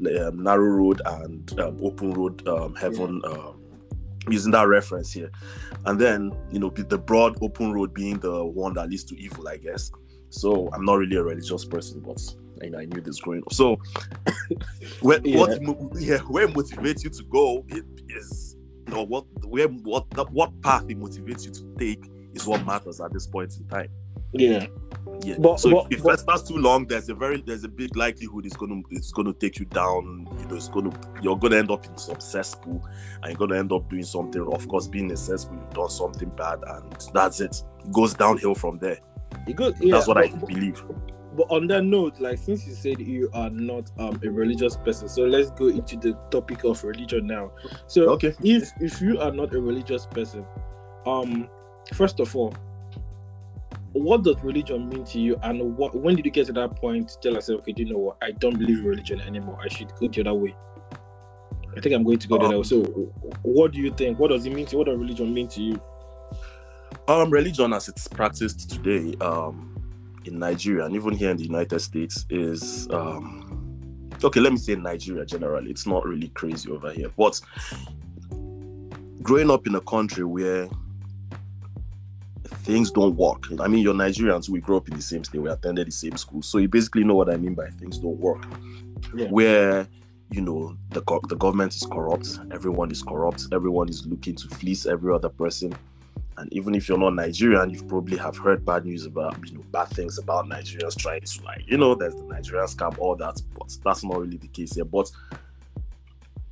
um, 0.00 0.42
narrow 0.42 0.64
road 0.64 1.00
and 1.04 1.58
um, 1.60 1.78
open 1.82 2.12
road 2.12 2.46
um, 2.48 2.74
heaven 2.74 3.20
um, 3.24 3.62
using 4.28 4.52
that 4.52 4.66
reference 4.68 5.12
here. 5.12 5.30
And 5.84 5.98
then 6.00 6.32
you 6.50 6.58
know 6.58 6.70
the 6.70 6.98
broad 6.98 7.38
open 7.42 7.72
road 7.72 7.94
being 7.94 8.18
the 8.18 8.44
one 8.44 8.74
that 8.74 8.90
leads 8.90 9.04
to 9.04 9.16
evil 9.18 9.48
i 9.48 9.56
guess. 9.56 9.90
So 10.30 10.68
i'm 10.72 10.84
not 10.84 10.94
really 10.94 11.16
a 11.16 11.22
religious 11.22 11.64
person 11.64 12.00
but 12.00 12.20
I, 12.62 12.66
I 12.82 12.84
knew 12.86 13.00
this 13.00 13.20
growing 13.20 13.42
up. 13.42 13.52
So 13.52 13.78
where, 15.00 15.20
Yeah. 15.24 15.38
what 15.38 15.60
yeah 16.00 16.18
where 16.18 16.48
motivates 16.48 17.04
you 17.04 17.10
to 17.10 17.22
go 17.24 17.64
it 17.68 17.84
is 18.08 18.56
you 18.86 18.94
know 18.94 19.02
what 19.04 19.24
where 19.44 19.68
what 19.68 20.04
what 20.32 20.60
path 20.62 20.84
it 20.88 20.98
motivates 20.98 21.44
you 21.44 21.52
to 21.52 21.74
take 21.78 22.04
is 22.34 22.46
what 22.46 22.64
matters 22.66 23.00
at 23.00 23.12
this 23.12 23.26
point 23.26 23.54
in 23.58 23.66
time 23.68 23.88
yeah. 24.32 24.66
yeah. 25.22 25.36
But- 25.38 25.60
so 25.60 25.70
but- 25.70 25.86
if, 25.92 25.98
if 25.98 26.04
but- 26.04 26.26
that 26.26 26.46
too 26.46 26.56
long, 26.58 26.86
there's 26.86 27.08
a 27.08 27.14
very 27.14 27.40
there's 27.42 27.64
a 27.64 27.68
big 27.68 27.96
likelihood 27.96 28.46
it's 28.46 28.56
gonna 28.56 28.82
it's 28.90 29.12
gonna 29.12 29.32
take 29.32 29.58
you 29.58 29.64
down. 29.66 30.28
You 30.40 30.46
know, 30.46 30.56
it's 30.56 30.68
gonna 30.68 30.90
you're 31.22 31.36
gonna 31.36 31.56
end 31.56 31.70
up 31.70 31.86
in 31.86 31.96
some 31.96 32.20
cesspool, 32.20 32.84
and 33.22 33.26
you're 33.30 33.38
gonna 33.38 33.58
end 33.58 33.72
up 33.72 33.88
doing 33.90 34.04
something. 34.04 34.46
Of 34.52 34.68
course, 34.68 34.86
being 34.86 35.10
a 35.12 35.16
cesspool, 35.16 35.58
you've 35.58 35.74
done 35.74 35.90
something 35.90 36.28
bad, 36.30 36.60
and 36.66 36.96
that's 37.14 37.40
it. 37.40 37.62
It 37.84 37.92
goes 37.92 38.14
downhill 38.14 38.54
from 38.54 38.78
there. 38.78 38.98
It 39.46 39.56
goes, 39.56 39.74
yeah, 39.80 39.94
that's 39.94 40.06
what 40.08 40.18
I 40.18 40.28
believe. 40.28 40.82
But 41.36 41.48
on 41.50 41.66
that 41.66 41.84
note, 41.84 42.18
like 42.18 42.38
since 42.38 42.66
you 42.66 42.72
said 42.74 42.98
you 42.98 43.28
are 43.34 43.50
not 43.50 43.90
um, 43.98 44.18
a 44.24 44.30
religious 44.30 44.76
person, 44.78 45.06
so 45.08 45.22
let's 45.24 45.50
go 45.50 45.68
into 45.68 45.96
the 45.96 46.14
topic 46.30 46.64
of 46.64 46.82
religion 46.82 47.26
now. 47.26 47.52
So 47.86 48.08
Okay. 48.12 48.34
if 48.42 48.70
if 48.80 49.00
you 49.02 49.20
are 49.20 49.30
not 49.30 49.54
a 49.54 49.60
religious 49.60 50.06
person, 50.06 50.46
um, 51.04 51.48
first 51.92 52.20
of 52.20 52.34
all, 52.34 52.54
what 54.02 54.22
does 54.22 54.36
religion 54.42 54.88
mean 54.88 55.04
to 55.06 55.20
you, 55.20 55.38
and 55.42 55.76
what 55.76 55.94
when 55.94 56.16
did 56.16 56.24
you 56.24 56.30
get 56.30 56.46
to 56.46 56.52
that 56.54 56.76
point 56.76 57.08
to 57.08 57.18
tell 57.20 57.32
yourself, 57.34 57.60
okay, 57.60 57.72
do 57.72 57.82
you 57.82 57.92
know 57.92 57.98
what? 57.98 58.16
I 58.22 58.32
don't 58.32 58.58
believe 58.58 58.78
in 58.78 58.84
religion 58.84 59.20
anymore. 59.20 59.58
I 59.62 59.68
should 59.68 59.94
go 59.96 60.08
the 60.08 60.20
other 60.22 60.34
way. 60.34 60.54
I 61.76 61.80
think 61.80 61.94
I'm 61.94 62.04
going 62.04 62.18
to 62.18 62.28
go 62.28 62.38
the 62.38 62.44
other 62.46 62.58
way. 62.58 62.64
So, 62.64 62.82
what 63.42 63.72
do 63.72 63.80
you 63.80 63.90
think? 63.92 64.18
What 64.18 64.28
does 64.28 64.46
it 64.46 64.52
mean 64.52 64.66
to 64.66 64.72
you? 64.72 64.78
What 64.78 64.86
does 64.86 64.98
religion 64.98 65.32
mean 65.32 65.48
to 65.48 65.62
you? 65.62 65.80
Um, 67.08 67.30
religion 67.30 67.72
as 67.72 67.88
it's 67.88 68.08
practiced 68.08 68.70
today, 68.70 69.14
um, 69.20 69.76
in 70.26 70.38
Nigeria 70.38 70.84
and 70.84 70.94
even 70.94 71.12
here 71.12 71.30
in 71.30 71.36
the 71.36 71.44
United 71.44 71.80
States 71.80 72.26
is 72.30 72.88
um 72.90 74.10
okay, 74.24 74.40
let 74.40 74.52
me 74.52 74.58
say 74.58 74.74
Nigeria 74.74 75.24
generally. 75.24 75.70
It's 75.70 75.86
not 75.86 76.04
really 76.04 76.28
crazy 76.28 76.70
over 76.70 76.90
here. 76.92 77.10
But 77.16 77.40
growing 79.22 79.50
up 79.50 79.66
in 79.66 79.74
a 79.74 79.80
country 79.80 80.24
where 80.24 80.68
things 82.48 82.90
don't 82.90 83.16
work. 83.16 83.44
I 83.60 83.68
mean, 83.68 83.82
you're 83.82 83.94
Nigerians, 83.94 84.48
we 84.48 84.60
grew 84.60 84.76
up 84.76 84.88
in 84.88 84.96
the 84.96 85.02
same 85.02 85.24
state, 85.24 85.40
we 85.40 85.50
attended 85.50 85.86
the 85.86 85.92
same 85.92 86.16
school. 86.16 86.42
So 86.42 86.58
you 86.58 86.68
basically 86.68 87.04
know 87.04 87.14
what 87.14 87.32
I 87.32 87.36
mean 87.36 87.54
by 87.54 87.68
things 87.70 87.98
don't 87.98 88.18
work. 88.18 88.44
Yeah. 89.14 89.28
where 89.28 89.86
you 90.30 90.40
know 90.40 90.76
the 90.90 91.02
go- 91.02 91.20
the 91.28 91.36
government 91.36 91.74
is 91.74 91.86
corrupt, 91.90 92.38
everyone 92.50 92.90
is 92.90 93.02
corrupt, 93.02 93.46
everyone 93.52 93.88
is 93.88 94.04
looking 94.06 94.34
to 94.36 94.48
fleece 94.48 94.86
every 94.86 95.12
other 95.14 95.28
person. 95.28 95.74
And 96.38 96.52
even 96.52 96.74
if 96.74 96.88
you're 96.88 96.98
not 96.98 97.14
Nigerian, 97.14 97.70
you 97.70 97.82
probably 97.84 98.18
have 98.18 98.36
heard 98.36 98.64
bad 98.64 98.84
news 98.84 99.06
about 99.06 99.38
you 99.48 99.56
know 99.56 99.64
bad 99.70 99.88
things 99.88 100.18
about 100.18 100.46
Nigerians 100.46 100.96
trying 100.96 101.22
to 101.22 101.42
like 101.44 101.62
you 101.66 101.78
know 101.78 101.94
there's 101.94 102.14
the 102.14 102.24
Nigerian 102.24 102.66
scam, 102.66 102.98
all 102.98 103.16
that. 103.16 103.40
But 103.56 103.76
that's 103.84 104.04
not 104.04 104.18
really 104.20 104.36
the 104.36 104.48
case 104.48 104.74
here. 104.74 104.84
But 104.84 105.10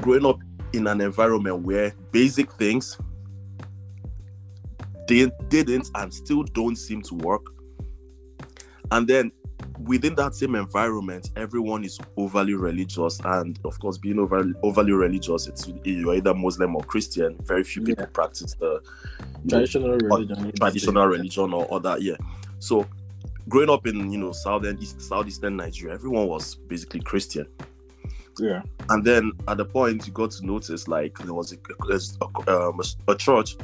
growing 0.00 0.24
up 0.26 0.38
in 0.72 0.86
an 0.86 1.00
environment 1.00 1.62
where 1.62 1.92
basic 2.12 2.52
things 2.52 2.98
they 5.08 5.30
didn't 5.48 5.90
and 5.94 6.12
still 6.12 6.42
don't 6.44 6.76
seem 6.76 7.02
to 7.02 7.14
work, 7.16 7.46
and 8.90 9.06
then 9.06 9.32
within 9.86 10.14
that 10.14 10.34
same 10.34 10.54
environment, 10.54 11.30
everyone 11.36 11.84
is 11.84 11.98
overly 12.16 12.54
religious, 12.54 13.20
and 13.24 13.58
of 13.64 13.78
course, 13.80 13.98
being 13.98 14.18
over, 14.18 14.44
overly 14.62 14.92
religious, 14.92 15.46
it's 15.46 15.68
you're 15.84 16.14
either 16.14 16.34
Muslim 16.34 16.76
or 16.76 16.82
Christian. 16.82 17.36
Very 17.44 17.64
few 17.64 17.82
people 17.82 18.04
Yeah. 18.04 18.10
practice 18.12 18.54
the 18.54 18.80
you 19.20 19.26
know, 19.44 19.48
Traditional 19.48 19.96
religion. 19.98 20.52
traditional 20.52 21.06
religion 21.06 21.52
or 21.52 21.72
other. 21.72 21.96
Yeah. 21.98 22.16
So, 22.58 22.86
growing 23.48 23.70
up 23.70 23.86
in 23.86 24.10
you 24.12 24.18
know 24.18 24.32
southern 24.32 24.78
east 24.78 25.00
southeastern 25.00 25.56
Nigeria, 25.56 25.94
everyone 25.94 26.26
was 26.28 26.54
basically 26.54 27.00
Christian. 27.00 27.46
Yeah. 28.38 28.62
And 28.88 29.04
then 29.04 29.32
at 29.48 29.58
the 29.58 29.64
point 29.64 30.06
you 30.06 30.12
got 30.12 30.30
to 30.32 30.46
notice 30.46 30.88
like 30.88 31.16
there 31.18 31.34
was 31.34 31.52
a, 31.52 31.56
a, 32.48 32.68
um, 32.68 32.80
a, 32.80 33.12
a 33.12 33.16
church 33.16 33.56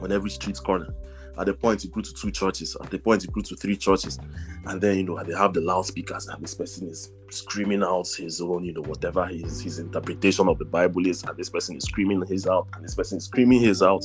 on 0.00 0.12
every 0.12 0.30
street 0.30 0.58
corner. 0.62 0.94
At 1.38 1.46
the 1.46 1.54
point 1.54 1.84
it 1.84 1.92
grew 1.92 2.02
to 2.02 2.12
two 2.12 2.30
churches. 2.32 2.76
At 2.82 2.90
the 2.90 2.98
point 2.98 3.22
it 3.24 3.30
grew 3.30 3.42
to 3.42 3.54
three 3.56 3.76
churches. 3.76 4.18
And 4.66 4.80
then 4.80 4.96
you 4.96 5.04
know 5.04 5.22
they 5.22 5.34
have 5.34 5.54
the 5.54 5.60
loudspeakers 5.60 6.26
and 6.26 6.42
this 6.42 6.54
person 6.54 6.88
is 6.88 7.12
screaming 7.30 7.82
out 7.84 8.08
his 8.08 8.40
own, 8.40 8.64
you 8.64 8.72
know, 8.72 8.82
whatever 8.82 9.24
his 9.26 9.60
his 9.60 9.78
interpretation 9.78 10.48
of 10.48 10.58
the 10.58 10.64
Bible 10.64 11.06
is, 11.06 11.22
and 11.22 11.36
this 11.36 11.48
person 11.48 11.76
is 11.76 11.84
screaming 11.84 12.24
his 12.26 12.46
out, 12.48 12.66
and 12.74 12.84
this 12.84 12.94
person 12.96 13.18
is 13.18 13.24
screaming 13.24 13.60
his 13.60 13.82
out. 13.82 14.04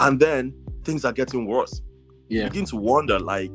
And 0.00 0.18
then 0.18 0.54
things 0.84 1.04
are 1.04 1.12
getting 1.12 1.46
worse 1.46 1.80
Yeah. 2.28 2.48
begin 2.48 2.64
to 2.66 2.76
wonder 2.76 3.18
like 3.20 3.52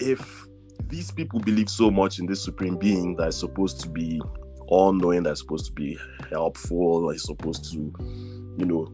if 0.00 0.46
these 0.88 1.10
people 1.10 1.40
believe 1.40 1.68
so 1.68 1.90
much 1.90 2.18
in 2.18 2.26
this 2.26 2.42
supreme 2.42 2.76
being 2.76 3.16
that 3.16 3.28
is 3.28 3.36
supposed 3.36 3.80
to 3.80 3.88
be 3.88 4.20
all 4.68 4.92
knowing 4.92 5.22
that's 5.24 5.40
supposed 5.40 5.66
to 5.66 5.72
be 5.72 5.98
helpful 6.30 7.10
is 7.10 7.24
supposed 7.24 7.70
to 7.72 7.92
you 8.58 8.64
know 8.66 8.92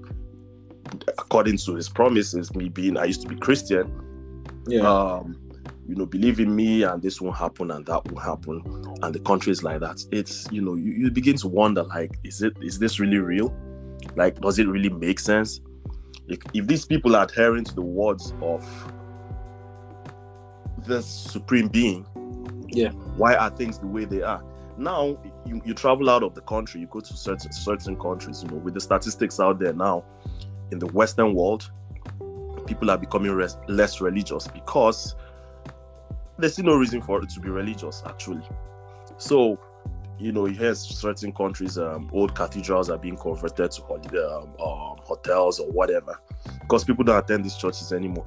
according 1.18 1.56
to 1.58 1.74
his 1.74 1.88
promises 1.88 2.54
me 2.54 2.68
being 2.68 2.96
i 2.96 3.04
used 3.04 3.22
to 3.22 3.28
be 3.28 3.36
christian. 3.36 3.92
Yeah. 4.66 4.80
um 4.88 5.36
you 5.88 5.96
know 5.96 6.06
believe 6.06 6.38
in 6.38 6.54
me 6.54 6.84
and 6.84 7.02
this 7.02 7.20
won't 7.20 7.36
happen 7.36 7.72
and 7.72 7.84
that 7.86 8.04
will 8.08 8.20
happen. 8.20 8.62
And 9.02 9.12
the 9.12 9.18
country 9.18 9.50
is 9.50 9.64
like 9.64 9.80
that. 9.80 10.04
It's 10.12 10.46
you 10.52 10.60
know 10.62 10.74
you, 10.74 10.92
you 10.92 11.10
begin 11.10 11.36
to 11.38 11.48
wonder 11.48 11.82
like 11.82 12.16
is 12.22 12.42
it 12.42 12.52
is 12.62 12.78
this 12.78 13.00
really 13.00 13.18
real? 13.18 13.52
Like 14.14 14.40
does 14.40 14.60
it 14.60 14.68
really 14.68 14.88
make 14.90 15.18
sense? 15.18 15.60
If, 16.28 16.38
if 16.54 16.66
these 16.68 16.84
people 16.86 17.16
are 17.16 17.24
adhering 17.24 17.64
to 17.64 17.74
the 17.74 17.82
words 17.82 18.32
of 18.40 18.64
the 20.86 21.02
supreme 21.02 21.66
being 21.68 22.06
Yeah. 22.68 22.90
why 23.16 23.34
are 23.34 23.50
things 23.50 23.78
the 23.78 23.86
way 23.88 24.04
they 24.04 24.22
are? 24.22 24.44
Now 24.78 25.18
you, 25.44 25.60
you 25.64 25.74
travel 25.74 26.08
out 26.08 26.22
of 26.22 26.34
the 26.34 26.42
country 26.42 26.80
you 26.82 26.86
go 26.86 27.00
to 27.00 27.16
certain 27.16 27.52
certain 27.52 27.98
countries 27.98 28.42
you 28.44 28.48
know 28.50 28.56
with 28.58 28.74
the 28.74 28.80
statistics 28.80 29.40
out 29.40 29.58
there 29.58 29.72
now 29.72 30.04
in 30.72 30.78
the 30.78 30.86
western 30.88 31.34
world 31.34 31.70
people 32.66 32.90
are 32.90 32.98
becoming 32.98 33.32
res- 33.32 33.56
less 33.68 34.00
religious 34.00 34.46
because 34.46 35.16
there's 36.38 36.52
still 36.52 36.66
no 36.66 36.76
reason 36.76 37.02
for 37.02 37.22
it 37.22 37.28
to 37.30 37.40
be 37.40 37.50
religious 37.50 38.02
actually. 38.06 38.46
So 39.18 39.58
you 40.18 40.32
know 40.32 40.44
here's 40.44 40.78
certain 40.80 41.32
countries 41.32 41.78
um, 41.78 42.08
old 42.12 42.34
cathedrals 42.34 42.90
are 42.90 42.98
being 42.98 43.16
converted 43.16 43.70
to 43.72 43.82
um, 43.84 44.50
um, 44.60 44.98
hotels 45.02 45.58
or 45.58 45.68
whatever 45.70 46.18
because 46.60 46.84
people 46.84 47.04
don't 47.04 47.18
attend 47.18 47.44
these 47.44 47.56
churches 47.56 47.92
anymore. 47.92 48.26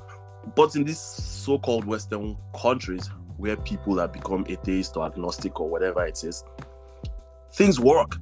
But 0.55 0.75
in 0.75 0.83
these 0.83 0.99
so-called 0.99 1.85
western 1.85 2.35
countries 2.59 3.09
where 3.37 3.55
people 3.55 3.97
have 3.99 4.11
become 4.11 4.45
atheist 4.49 4.97
or 4.97 5.05
agnostic 5.05 5.59
or 5.59 5.69
whatever 5.69 6.05
it 6.05 6.21
is 6.23 6.43
things 7.53 7.79
work 7.79 8.17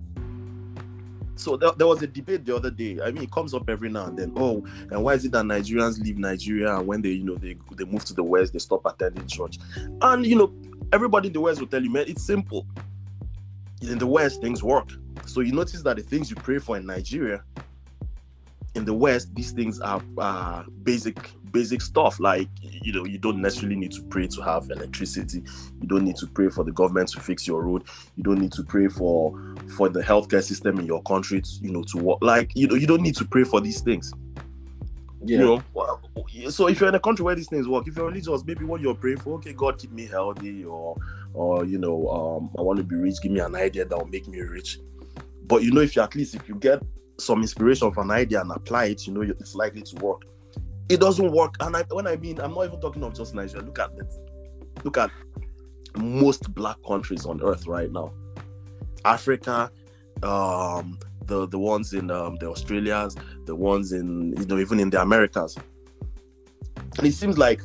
so 1.41 1.57
there, 1.57 1.71
there 1.75 1.87
was 1.87 2.01
a 2.01 2.07
debate 2.07 2.45
the 2.45 2.55
other 2.55 2.71
day. 2.71 2.99
I 3.01 3.11
mean 3.11 3.23
it 3.23 3.31
comes 3.31 3.53
up 3.53 3.69
every 3.69 3.89
now 3.89 4.05
and 4.05 4.17
then. 4.17 4.33
Oh 4.35 4.65
and 4.89 5.03
why 5.03 5.13
is 5.13 5.25
it 5.25 5.31
that 5.31 5.45
nigerians 5.45 6.01
leave 6.01 6.17
nigeria 6.17 6.77
and 6.77 6.87
when 6.87 7.01
they 7.01 7.09
you 7.09 7.23
know 7.23 7.35
they, 7.35 7.55
they 7.75 7.85
move 7.85 8.05
to 8.05 8.13
the 8.13 8.23
west 8.23 8.53
they 8.53 8.59
stop 8.59 8.85
attending 8.85 9.27
church? 9.27 9.57
And 10.01 10.25
you 10.25 10.35
know 10.35 10.53
everybody 10.93 11.27
in 11.27 11.33
the 11.33 11.41
west 11.41 11.59
will 11.59 11.67
tell 11.67 11.83
you 11.83 11.89
man 11.89 12.05
it's 12.07 12.23
simple. 12.23 12.65
In 13.81 13.97
the 13.97 14.07
west 14.07 14.41
things 14.41 14.61
work. 14.61 14.89
So 15.25 15.41
you 15.41 15.51
notice 15.51 15.81
that 15.81 15.97
the 15.97 16.03
things 16.03 16.29
you 16.29 16.35
pray 16.35 16.59
for 16.59 16.77
in 16.77 16.85
nigeria 16.85 17.43
in 18.75 18.85
the 18.85 18.93
west 18.93 19.33
these 19.35 19.51
things 19.51 19.79
are 19.81 20.01
uh, 20.17 20.63
basic 20.83 21.17
basic 21.51 21.81
stuff 21.81 22.19
like 22.19 22.47
you 22.61 22.93
know 22.93 23.05
you 23.05 23.17
don't 23.17 23.41
necessarily 23.41 23.75
need 23.75 23.91
to 23.91 24.03
pray 24.03 24.27
to 24.27 24.41
have 24.41 24.69
electricity. 24.69 25.43
You 25.81 25.87
don't 25.87 26.03
need 26.03 26.17
to 26.17 26.27
pray 26.27 26.49
for 26.49 26.63
the 26.63 26.71
government 26.71 27.09
to 27.09 27.19
fix 27.19 27.47
your 27.47 27.63
road. 27.63 27.83
You 28.15 28.23
don't 28.23 28.39
need 28.39 28.51
to 28.53 28.63
pray 28.63 28.87
for 28.87 29.55
for 29.75 29.89
the 29.89 30.01
healthcare 30.01 30.43
system 30.43 30.79
in 30.79 30.85
your 30.85 31.01
country 31.03 31.41
to, 31.41 31.49
you 31.61 31.71
know 31.71 31.83
to 31.83 31.97
work. 31.97 32.19
Like 32.21 32.51
you 32.55 32.67
know 32.67 32.75
you 32.75 32.87
don't 32.87 33.01
need 33.01 33.15
to 33.17 33.25
pray 33.25 33.43
for 33.43 33.61
these 33.61 33.81
things. 33.81 34.13
Yeah. 35.23 35.37
you 35.37 35.45
know 35.45 35.63
well, 35.75 36.01
so 36.49 36.67
if 36.67 36.79
you're 36.79 36.89
in 36.89 36.95
a 36.95 36.99
country 36.99 37.23
where 37.23 37.35
these 37.35 37.47
things 37.47 37.67
work 37.67 37.87
if 37.87 37.95
you're 37.95 38.07
religious 38.07 38.43
maybe 38.43 38.65
what 38.65 38.81
you're 38.81 38.95
praying 38.95 39.19
for 39.19 39.35
okay 39.35 39.53
god 39.53 39.77
keep 39.77 39.91
me 39.91 40.07
healthy 40.07 40.65
or 40.65 40.97
or 41.35 41.63
you 41.63 41.77
know 41.77 42.07
um 42.09 42.49
i 42.57 42.61
want 42.63 42.77
to 42.77 42.83
be 42.83 42.95
rich 42.95 43.21
give 43.21 43.31
me 43.31 43.39
an 43.39 43.53
idea 43.55 43.85
that 43.85 43.95
will 43.95 44.07
make 44.07 44.27
me 44.27 44.39
rich. 44.39 44.79
But 45.45 45.61
you 45.61 45.71
know 45.71 45.81
if 45.81 45.95
you 45.95 46.01
at 46.01 46.15
least 46.15 46.33
if 46.33 46.49
you 46.49 46.55
get 46.55 46.81
some 47.19 47.41
inspiration 47.41 47.91
from 47.91 48.09
an 48.09 48.17
idea 48.17 48.41
and 48.41 48.51
apply 48.51 48.85
it 48.85 49.05
you 49.05 49.13
know 49.13 49.21
it's 49.21 49.53
likely 49.53 49.83
to 49.83 49.95
work 49.97 50.23
it 50.89 50.99
doesn't 50.99 51.31
work. 51.31 51.55
And 51.59 51.75
I, 51.75 51.83
when 51.89 52.07
i 52.07 52.15
mean 52.15 52.39
i'm 52.39 52.53
not 52.53 52.65
even 52.65 52.79
talking 52.79 53.03
of 53.03 53.13
just 53.13 53.33
nigeria. 53.33 53.65
Look 53.65 53.79
at 53.79 53.91
it 53.97 54.13
look 54.83 54.97
at 54.97 55.11
most 55.97 56.53
black 56.53 56.77
countries 56.87 57.25
on 57.25 57.41
earth 57.41 57.67
right 57.67 57.91
now. 57.91 58.13
Africa 59.05 59.71
um 60.23 60.97
the 61.25 61.47
the 61.47 61.57
ones 61.57 61.93
in 61.93 62.11
um, 62.11 62.35
the 62.37 62.49
australias 62.49 63.15
the 63.45 63.55
ones 63.55 63.91
in 63.91 64.35
you 64.37 64.45
know 64.45 64.57
even 64.57 64.79
in 64.79 64.89
the 64.89 65.01
americas. 65.01 65.57
And 66.97 67.07
it 67.07 67.13
seems 67.13 67.37
like 67.37 67.61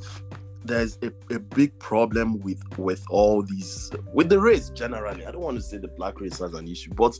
there's 0.64 0.98
a, 1.02 1.12
a 1.34 1.38
big 1.38 1.78
problem 1.78 2.40
with 2.40 2.60
with 2.78 3.04
all 3.08 3.42
these 3.42 3.90
with 4.12 4.28
the 4.28 4.38
race 4.38 4.70
generally. 4.70 5.24
I 5.24 5.30
don't 5.30 5.42
want 5.42 5.56
to 5.56 5.62
say 5.62 5.78
the 5.78 5.88
black 5.88 6.20
race 6.20 6.40
as 6.40 6.54
an 6.54 6.68
issue 6.68 6.92
but 6.94 7.16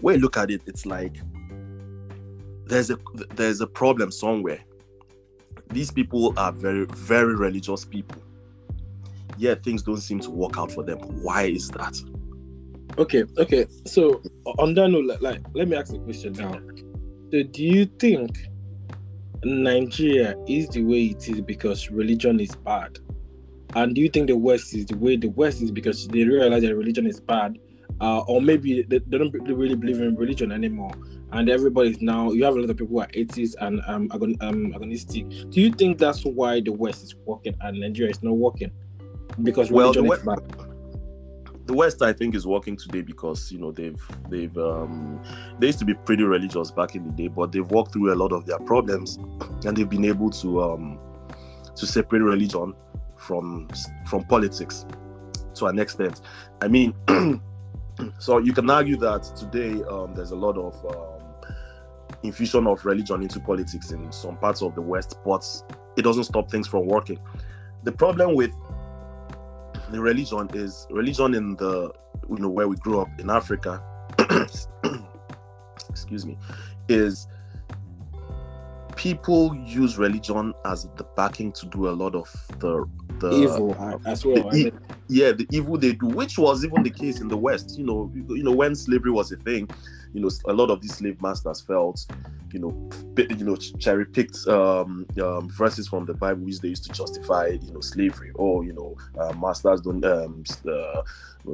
when 0.00 0.16
you 0.16 0.20
look 0.22 0.36
at 0.36 0.50
it 0.50 0.62
it's 0.66 0.86
like 0.86 1.16
there's 2.66 2.90
a 2.90 2.98
there's 3.34 3.60
a 3.60 3.66
problem 3.66 4.10
somewhere 4.10 4.64
these 5.74 5.90
people 5.90 6.32
are 6.38 6.52
very 6.52 6.86
very 6.86 7.34
religious 7.34 7.84
people 7.84 8.22
yet 9.36 9.62
things 9.62 9.82
don't 9.82 10.00
seem 10.00 10.20
to 10.20 10.30
work 10.30 10.56
out 10.56 10.70
for 10.70 10.82
them 10.82 10.98
why 11.22 11.42
is 11.42 11.68
that 11.68 11.94
Okay, 12.96 13.24
okay. 13.38 13.66
So 13.86 14.22
on 14.58 14.74
that 14.74 14.88
note, 14.88 15.06
like, 15.06 15.20
like, 15.20 15.40
let 15.52 15.68
me 15.68 15.76
ask 15.76 15.92
a 15.92 15.98
question 15.98 16.32
now. 16.34 16.52
So 17.32 17.42
do 17.42 17.64
you 17.64 17.86
think 17.86 18.48
Nigeria 19.42 20.36
is 20.46 20.68
the 20.68 20.84
way 20.84 21.06
it 21.06 21.28
is 21.28 21.40
because 21.40 21.90
religion 21.90 22.38
is 22.38 22.54
bad? 22.54 22.98
And 23.74 23.94
do 23.94 24.00
you 24.00 24.08
think 24.08 24.28
the 24.28 24.36
West 24.36 24.74
is 24.74 24.86
the 24.86 24.96
way 24.96 25.16
the 25.16 25.28
West 25.30 25.60
is 25.60 25.72
because 25.72 26.06
they 26.06 26.22
realize 26.22 26.62
that 26.62 26.76
religion 26.76 27.06
is 27.06 27.18
bad? 27.18 27.58
Uh, 28.00 28.20
or 28.20 28.40
maybe 28.40 28.82
they, 28.82 28.98
they 28.98 29.18
don't 29.18 29.32
really 29.32 29.74
believe 29.74 30.00
in 30.00 30.14
religion 30.14 30.52
anymore, 30.52 30.92
and 31.32 31.48
everybody's 31.48 32.00
now. 32.00 32.32
You 32.32 32.44
have 32.44 32.56
a 32.56 32.60
lot 32.60 32.70
of 32.70 32.76
people 32.76 32.96
who 32.96 33.00
are 33.00 33.08
atheists 33.14 33.56
and 33.60 33.80
um, 33.86 34.08
agon- 34.12 34.36
um 34.40 34.74
agnostic. 34.74 35.28
Do 35.50 35.60
you 35.60 35.70
think 35.70 35.98
that's 35.98 36.24
why 36.24 36.60
the 36.60 36.72
West 36.72 37.02
is 37.02 37.14
working 37.24 37.54
and 37.60 37.80
Nigeria 37.80 38.10
is 38.10 38.22
not 38.22 38.36
working? 38.36 38.70
Because 39.42 39.70
Well, 39.70 39.92
the 39.92 40.02
West- 40.02 40.24
the 41.66 41.74
west 41.74 42.02
i 42.02 42.12
think 42.12 42.34
is 42.34 42.46
working 42.46 42.76
today 42.76 43.00
because 43.00 43.50
you 43.50 43.58
know 43.58 43.72
they've 43.72 44.06
they've 44.28 44.56
um 44.58 45.20
they 45.58 45.66
used 45.68 45.78
to 45.78 45.84
be 45.84 45.94
pretty 45.94 46.22
religious 46.22 46.70
back 46.70 46.94
in 46.94 47.04
the 47.04 47.12
day 47.12 47.28
but 47.28 47.52
they've 47.52 47.70
walked 47.70 47.92
through 47.92 48.12
a 48.12 48.16
lot 48.16 48.32
of 48.32 48.44
their 48.46 48.58
problems 48.60 49.16
and 49.64 49.76
they've 49.76 49.88
been 49.88 50.04
able 50.04 50.30
to 50.30 50.62
um 50.62 50.98
to 51.74 51.86
separate 51.86 52.20
religion 52.20 52.74
from 53.16 53.68
from 54.06 54.22
politics 54.24 54.84
to 55.54 55.66
an 55.66 55.78
extent 55.78 56.20
i 56.60 56.68
mean 56.68 56.94
so 58.18 58.38
you 58.38 58.52
can 58.52 58.68
argue 58.68 58.96
that 58.96 59.22
today 59.36 59.82
um 59.84 60.14
there's 60.14 60.32
a 60.32 60.36
lot 60.36 60.58
of 60.58 60.74
um 60.94 61.13
infusion 62.24 62.66
of 62.66 62.84
religion 62.84 63.22
into 63.22 63.38
politics 63.38 63.92
in 63.92 64.10
some 64.10 64.36
parts 64.38 64.62
of 64.62 64.74
the 64.74 64.82
west 64.82 65.18
but 65.24 65.44
it 65.96 66.02
doesn't 66.02 66.24
stop 66.24 66.50
things 66.50 66.66
from 66.66 66.86
working 66.86 67.18
the 67.84 67.92
problem 67.92 68.34
with 68.34 68.52
the 69.90 70.00
religion 70.00 70.48
is 70.54 70.86
religion 70.90 71.34
in 71.34 71.54
the 71.56 71.92
you 72.28 72.38
know 72.38 72.48
where 72.48 72.68
we 72.68 72.76
grew 72.76 73.00
up 73.00 73.08
in 73.18 73.30
Africa. 73.30 73.82
excuse 75.90 76.24
me, 76.26 76.38
is 76.88 77.26
people 78.96 79.54
use 79.54 79.98
religion 79.98 80.54
as 80.64 80.88
the 80.96 81.04
backing 81.16 81.52
to 81.52 81.66
do 81.66 81.88
a 81.88 81.92
lot 81.92 82.14
of 82.14 82.30
the 82.60 82.84
the 83.18 83.30
evil 83.30 83.76
uh, 83.78 83.98
as 84.06 84.24
well. 84.24 84.50
the 84.50 84.72
yeah, 85.08 85.32
the 85.32 85.46
evil 85.50 85.76
they 85.76 85.92
do, 85.92 86.06
which 86.06 86.38
was 86.38 86.64
even 86.64 86.82
the 86.82 86.90
case 86.90 87.20
in 87.20 87.28
the 87.28 87.36
West. 87.36 87.78
You 87.78 87.84
know, 87.84 88.10
you 88.14 88.42
know 88.42 88.52
when 88.52 88.74
slavery 88.74 89.10
was 89.10 89.32
a 89.32 89.36
thing, 89.36 89.68
you 90.14 90.20
know, 90.20 90.30
a 90.46 90.52
lot 90.52 90.70
of 90.70 90.80
these 90.80 90.94
slave 90.94 91.20
masters 91.20 91.60
felt, 91.60 92.06
you 92.52 92.60
know, 92.60 92.90
you 93.16 93.44
know, 93.44 93.56
cherry 93.56 94.06
picked 94.06 94.46
um, 94.46 95.06
um, 95.20 95.50
verses 95.50 95.88
from 95.88 96.06
the 96.06 96.14
Bible 96.14 96.44
which 96.44 96.60
they 96.60 96.68
used 96.68 96.84
to 96.84 96.92
justify, 96.92 97.48
you 97.48 97.72
know, 97.72 97.80
slavery. 97.80 98.30
Or 98.36 98.64
you 98.64 98.72
know, 98.72 98.96
uh, 99.20 99.32
masters 99.32 99.80
don't, 99.80 100.04
um, 100.04 100.44
uh, 100.70 101.02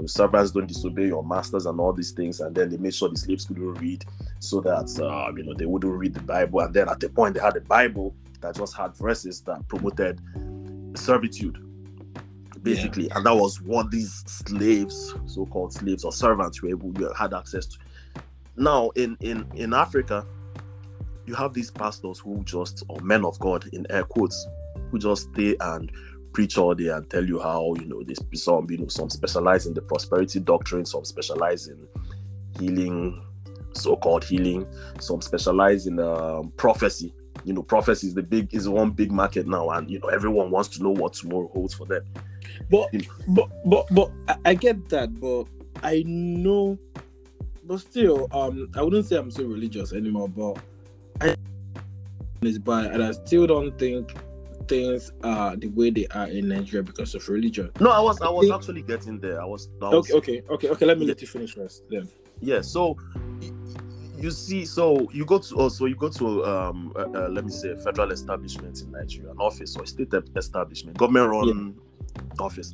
servants 0.07 0.51
don't 0.51 0.67
disobey 0.67 1.07
your 1.07 1.25
masters 1.25 1.65
and 1.65 1.81
all 1.81 1.95
these 1.95 2.13
things, 2.13 2.41
and 2.41 2.55
then 2.55 2.69
they 2.69 2.77
made 2.77 2.95
sure 2.95 3.09
the 3.09 3.17
slaves 3.17 3.47
couldn't 3.47 3.75
read, 3.75 4.05
so 4.41 4.61
that 4.61 5.01
uh, 5.03 5.33
you 5.35 5.43
know 5.43 5.55
they 5.55 5.67
wouldn't 5.67 5.93
read 5.93 6.13
the 6.13 6.21
Bible. 6.21 6.61
And 6.61 6.75
then 6.75 6.91
at 6.91 7.01
the 7.01 7.09
point 7.09 7.35
they 7.35 7.41
had 7.41 7.57
a 7.57 7.63
Bible 7.63 8.15
that 8.43 8.57
just 8.57 8.77
had 8.77 8.95
verses 8.95 9.41
that 9.43 9.67
promoted 9.69 10.21
servitude 10.97 11.67
basically 12.63 13.09
and 13.13 13.25
that 13.25 13.35
was 13.35 13.63
what 13.63 13.91
these 13.91 14.23
slaves 14.27 15.15
so-called 15.25 15.73
slaves 15.73 16.05
or 16.05 16.13
servants 16.13 16.61
were 16.61 16.69
able 16.69 16.93
had 17.15 17.33
access 17.33 17.65
to 17.65 17.79
now 18.61 18.91
in 18.91 19.17
in 19.21 19.47
in 19.55 19.73
africa 19.73 20.27
you 21.27 21.35
have 21.35 21.53
these 21.55 21.71
pastors 21.71 22.19
who 22.19 22.43
just 22.45 22.83
or 22.89 23.01
men 23.01 23.25
of 23.25 23.39
god 23.39 23.65
in 23.73 23.87
air 23.91 24.05
quotes 24.05 24.47
who 24.91 24.99
just 24.99 25.31
stay 25.33 25.57
and 25.61 25.91
preach 26.33 26.59
all 26.59 26.75
day 26.75 26.89
and 26.89 27.09
tell 27.11 27.25
you 27.25 27.41
how 27.41 27.75
you 27.81 27.87
know 27.87 28.03
this 28.03 28.19
some 28.35 28.69
you 28.71 28.79
know 28.79 28.89
some 28.89 29.11
specialize 29.11 29.67
in 29.67 29.75
the 29.75 29.83
prosperity 29.83 30.39
doctrine 30.39 30.85
some 30.85 31.05
specialize 31.05 31.67
in 31.69 31.89
healing 32.59 33.21
so-called 33.73 34.25
healing 34.25 34.67
some 35.01 35.21
specialize 35.21 35.87
in 35.87 35.99
um, 36.01 36.53
prophecy. 36.57 37.15
You 37.45 37.55
know 37.55 37.63
prophecy 37.63 38.09
is 38.09 38.15
the 38.15 38.23
big 38.23 38.53
is 38.53 38.69
one 38.69 38.91
big 38.91 39.11
market 39.11 39.47
now 39.47 39.71
and 39.71 39.91
you 39.91 39.99
know 39.99 40.09
everyone 40.09 40.51
wants 40.51 40.69
to 40.77 40.83
know 40.83 40.91
what 40.91 41.15
tomorrow 41.15 41.49
holds 41.53 41.73
for 41.73 41.87
them. 41.87 42.05
But 42.71 42.91
but 43.29 43.49
but 43.65 43.87
but 43.91 44.11
I, 44.29 44.37
I 44.47 44.55
get 44.55 44.89
that, 44.91 45.19
but 45.19 45.45
I 45.83 46.03
know, 46.07 46.79
but 47.71 47.79
still, 47.79 48.27
um, 48.33 48.69
I 48.75 48.83
wouldn't 48.83 49.07
say 49.07 49.17
I'm 49.17 49.31
so 49.31 49.45
religious 49.45 49.93
anymore. 49.93 50.29
But 50.29 50.59
I 51.21 51.37
is 52.43 52.59
bad, 52.59 52.87
and 52.87 53.01
I 53.01 53.13
still 53.13 53.47
don't 53.47 53.79
think 53.79 54.13
things 54.67 55.13
are 55.23 55.55
the 55.55 55.69
way 55.69 55.91
they 55.91 56.09
are 56.09 56.27
in 56.27 56.49
Nigeria 56.49 56.83
because 56.83 57.15
of 57.15 57.29
religion. 57.29 57.71
no 57.81 57.91
i 57.91 58.01
was 58.01 58.21
i 58.21 58.29
was 58.29 58.45
think- 58.47 58.55
actually 58.55 58.83
getting 58.83 59.19
there 59.19 59.41
i 59.41 59.45
was, 59.45 59.69
I 59.83 59.89
was 59.89 60.11
Okay, 60.11 60.15
okay, 60.15 60.43
okay, 60.49 60.69
okay. 60.69 60.87
Let 60.87 60.99
me 60.99 61.07
let 61.07 61.21
you 61.21 61.27
finish 61.27 61.55
first. 61.55 61.83
Then. 61.91 62.09
yeah 62.41 62.61
so 62.61 62.97
you 64.19 64.31
see 64.31 64.65
so 64.65 65.09
you 65.13 65.25
go 65.25 65.39
to 65.39 65.55
also 65.57 65.87
you 65.87 65.97
go 65.97 66.09
to 66.09 66.45
um 66.45 66.93
uh, 66.95 67.01
uh, 67.01 67.29
let 67.29 67.45
me 67.45 67.51
say 67.51 67.75
federal 67.77 68.11
establishment 68.11 68.81
in 68.83 68.91
nigeria 68.93 69.31
an 69.31 69.39
office 69.39 69.77
or 69.77 69.87
state 69.87 70.13
establishment 70.37 70.97
government 70.97 71.31
run 71.31 71.75
office. 72.39 72.73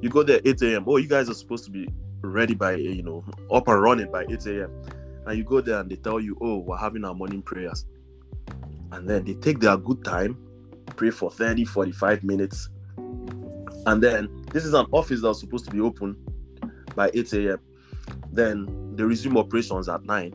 You 0.00 0.08
go 0.08 0.22
there 0.22 0.40
8 0.44 0.62
a.m 0.62 0.84
oh 0.86 0.96
you 0.96 1.08
guys 1.08 1.28
are 1.28 1.34
supposed 1.34 1.64
to 1.66 1.70
be 1.70 1.88
ready 2.22 2.54
by 2.54 2.74
uh, 2.74 2.76
you 2.76 3.02
know 3.02 3.24
up 3.52 3.68
and 3.68 3.82
running 3.82 4.10
by 4.10 4.24
8 4.28 4.46
a.m 4.46 4.82
and 5.26 5.38
you 5.38 5.44
go 5.44 5.60
there 5.60 5.80
and 5.80 5.90
they 5.90 5.96
tell 5.96 6.20
you 6.20 6.36
oh 6.40 6.58
we're 6.58 6.76
having 6.76 7.04
our 7.04 7.14
morning 7.14 7.42
prayers. 7.42 7.86
And 8.92 9.08
then 9.08 9.24
they 9.24 9.34
take 9.34 9.60
their 9.60 9.76
good 9.76 10.04
time 10.04 10.36
pray 10.96 11.10
for 11.10 11.30
30 11.30 11.64
45 11.64 12.24
minutes. 12.24 12.68
And 13.86 14.02
then 14.02 14.44
this 14.52 14.64
is 14.64 14.74
an 14.74 14.86
office 14.92 15.22
that's 15.22 15.40
supposed 15.40 15.64
to 15.64 15.70
be 15.70 15.80
open 15.80 16.16
by 16.94 17.10
8 17.14 17.32
a.m 17.34 17.58
then 18.32 18.96
they 18.96 19.04
resume 19.04 19.36
operations 19.36 19.88
at 19.88 20.04
9 20.04 20.34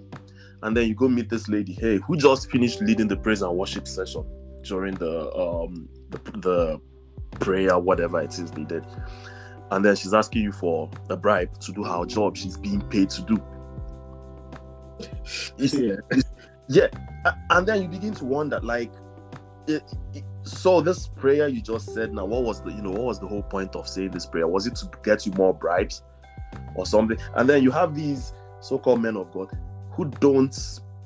and 0.64 0.78
then 0.78 0.88
you 0.88 0.96
go 0.96 1.08
meet 1.08 1.30
this 1.30 1.48
lady 1.48 1.74
hey 1.74 1.98
who 1.98 2.16
just 2.16 2.50
finished 2.50 2.82
leading 2.82 3.08
the 3.08 3.18
praise 3.18 3.42
and 3.42 3.56
worship 3.56 3.88
session 3.88 4.26
during 4.64 4.96
the 4.96 5.34
um 5.36 5.88
the, 6.10 6.18
the 6.40 6.82
prayer 7.40 7.78
whatever 7.78 8.22
it 8.22 8.38
is 8.40 8.52
they 8.52 8.64
did 8.64 8.86
and 9.72 9.84
then 9.84 9.96
she's 9.96 10.14
asking 10.14 10.44
you 10.44 10.52
for 10.52 10.90
a 11.10 11.18
bribe 11.18 11.58
to 11.60 11.72
do 11.74 11.84
her 11.84 12.06
job 12.06 12.38
she's 12.38 12.58
being 12.58 12.82
paid 12.90 13.10
to 13.10 13.22
do. 13.24 13.38
Yeah. 15.58 15.96
yeah. 16.70 16.88
And 17.50 17.68
then 17.68 17.82
you 17.82 17.88
begin 17.88 18.14
to 18.16 18.26
wonder 18.26 18.60
like 18.62 18.92
it, 19.68 19.84
it- 20.14 20.24
so 20.44 20.80
this 20.80 21.08
prayer 21.10 21.50
you 21.50 21.62
just 21.62 21.94
said 21.94 22.14
now 22.14 22.24
what 22.26 22.44
was 22.44 22.62
the 22.62 22.72
you 22.72 22.82
know 22.82 22.92
what 22.92 23.04
was 23.04 23.20
the 23.20 23.28
whole 23.28 23.44
point 23.44 23.76
of 23.76 23.88
saying 23.88 24.12
this 24.12 24.26
prayer? 24.26 24.48
Was 24.48 24.66
it 24.66 24.76
to 24.78 24.90
get 25.04 25.26
you 25.26 25.34
more 25.34 25.54
bribes 25.54 26.04
or 26.76 26.86
something? 26.86 27.18
And 27.36 27.50
then 27.50 27.64
you 27.64 27.72
have 27.72 27.94
these 27.94 28.34
so-called 28.62 29.02
men 29.02 29.18
of 29.18 29.32
god 29.32 29.50
who 29.92 30.06
don't 30.06 30.58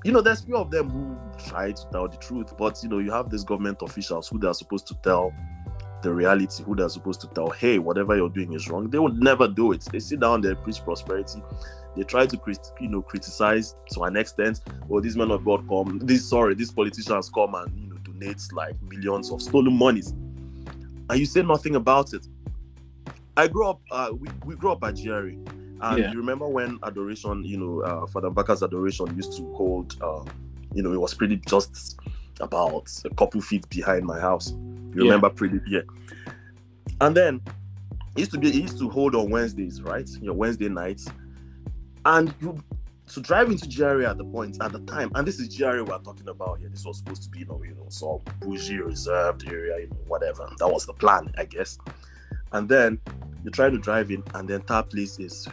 you 0.03 0.11
know 0.11 0.21
there's 0.21 0.41
few 0.41 0.57
of 0.57 0.71
them 0.71 0.89
who 0.89 1.17
try 1.43 1.71
to 1.71 1.83
tell 1.91 2.07
the 2.07 2.17
truth 2.17 2.55
but 2.57 2.81
you 2.83 2.89
know 2.89 2.99
you 2.99 3.11
have 3.11 3.29
these 3.29 3.43
government 3.43 3.77
officials 3.81 4.27
who 4.29 4.39
they're 4.39 4.53
supposed 4.53 4.87
to 4.87 4.95
tell 5.03 5.33
the 6.01 6.11
reality 6.13 6.63
who 6.63 6.75
they're 6.75 6.89
supposed 6.89 7.21
to 7.21 7.27
tell 7.27 7.49
hey 7.49 7.79
whatever 7.79 8.15
you're 8.15 8.29
doing 8.29 8.53
is 8.53 8.67
wrong. 8.69 8.89
They 8.89 8.99
would 8.99 9.21
never 9.21 9.47
do 9.47 9.71
it. 9.71 9.81
They 9.91 9.99
sit 9.99 10.19
down 10.19 10.41
they 10.41 10.55
preach 10.55 10.83
prosperity. 10.83 11.41
They 11.95 12.03
try 12.03 12.25
to 12.25 12.39
you 12.79 12.87
know 12.87 13.01
criticize 13.01 13.75
to 13.91 14.03
an 14.03 14.15
extent 14.15 14.61
or 14.89 15.01
these 15.01 15.17
men 15.17 15.29
of 15.31 15.43
god 15.43 15.67
come 15.67 15.99
these 16.03 16.27
sorry 16.27 16.55
these 16.55 16.71
politicians 16.71 17.29
come 17.29 17.53
and 17.55 17.77
you 17.77 17.89
know 17.89 17.97
donate 17.97 18.41
like 18.53 18.75
millions 18.83 19.31
of 19.31 19.41
stolen 19.41 19.73
monies. 19.77 20.09
And 21.09 21.19
you 21.19 21.25
say 21.25 21.41
nothing 21.41 21.75
about 21.75 22.13
it. 22.13 22.25
I 23.37 23.47
grew 23.47 23.67
up 23.67 23.81
uh, 23.91 24.11
we, 24.17 24.29
we 24.45 24.55
grew 24.55 24.71
up 24.71 24.83
at 24.83 24.95
Jerry. 24.95 25.37
and 25.81 25.97
Yeah. 25.99 26.11
you 26.11 26.17
remember 26.17 26.47
when 26.47 26.79
adoration 26.83 27.43
you 27.43 27.57
know 27.57 27.81
uh, 27.81 28.07
father 28.07 28.29
Mbaka's 28.31 28.63
adoration 28.63 29.13
used 29.15 29.35
to 29.37 29.53
hold 29.53 30.01
um, 30.01 30.25
you 30.73 30.81
know 30.83 30.93
it 30.93 30.99
was 30.99 31.13
pretty 31.13 31.37
just 31.47 31.99
about 32.39 32.89
a 33.05 33.09
couple 33.15 33.41
feet 33.41 33.67
behind 33.69 34.05
my 34.05 34.19
house 34.19 34.53
you 34.93 35.03
Yeah. 35.05 35.11
remember 35.11 35.29
pretty 35.29 35.59
yeah 35.67 35.81
and 37.01 37.15
then 37.15 37.41
it 38.15 38.19
used 38.19 38.31
to 38.31 38.37
be 38.37 38.49
it 38.49 38.55
used 38.55 38.77
to 38.79 38.89
hold 38.89 39.15
on 39.15 39.29
wednesdays 39.29 39.81
right 39.81 40.09
your 40.21 40.33
wednesday 40.33 40.69
nights 40.69 41.07
and 42.05 42.33
you 42.41 42.57
to 43.07 43.19
drive 43.19 43.51
into 43.51 43.67
GRA 43.67 44.09
at 44.09 44.17
the 44.17 44.23
point 44.23 44.55
at 44.61 44.71
the 44.71 44.79
time, 44.81 45.11
and 45.15 45.27
this 45.27 45.37
is 45.37 45.53
GRA 45.53 45.83
we're 45.83 45.97
talking 45.99 46.29
about 46.29 46.59
here. 46.59 46.69
This 46.69 46.85
was 46.85 46.99
supposed 46.99 47.23
to 47.23 47.29
be, 47.29 47.39
you 47.39 47.45
know, 47.45 47.61
you 47.61 47.75
know, 47.75 47.87
some 47.89 48.19
bougie 48.39 48.77
reserved 48.77 49.45
area, 49.51 49.79
you 49.81 49.87
know, 49.89 49.97
whatever. 50.07 50.49
That 50.59 50.69
was 50.69 50.85
the 50.85 50.93
plan, 50.93 51.29
I 51.37 51.43
guess. 51.43 51.77
And 52.53 52.69
then 52.69 53.01
you 53.43 53.51
try 53.51 53.69
to 53.69 53.77
drive 53.77 54.11
in, 54.11 54.23
and 54.33 54.47
the 54.47 54.55
entire 54.55 54.83
place 54.83 55.19
is 55.19 55.45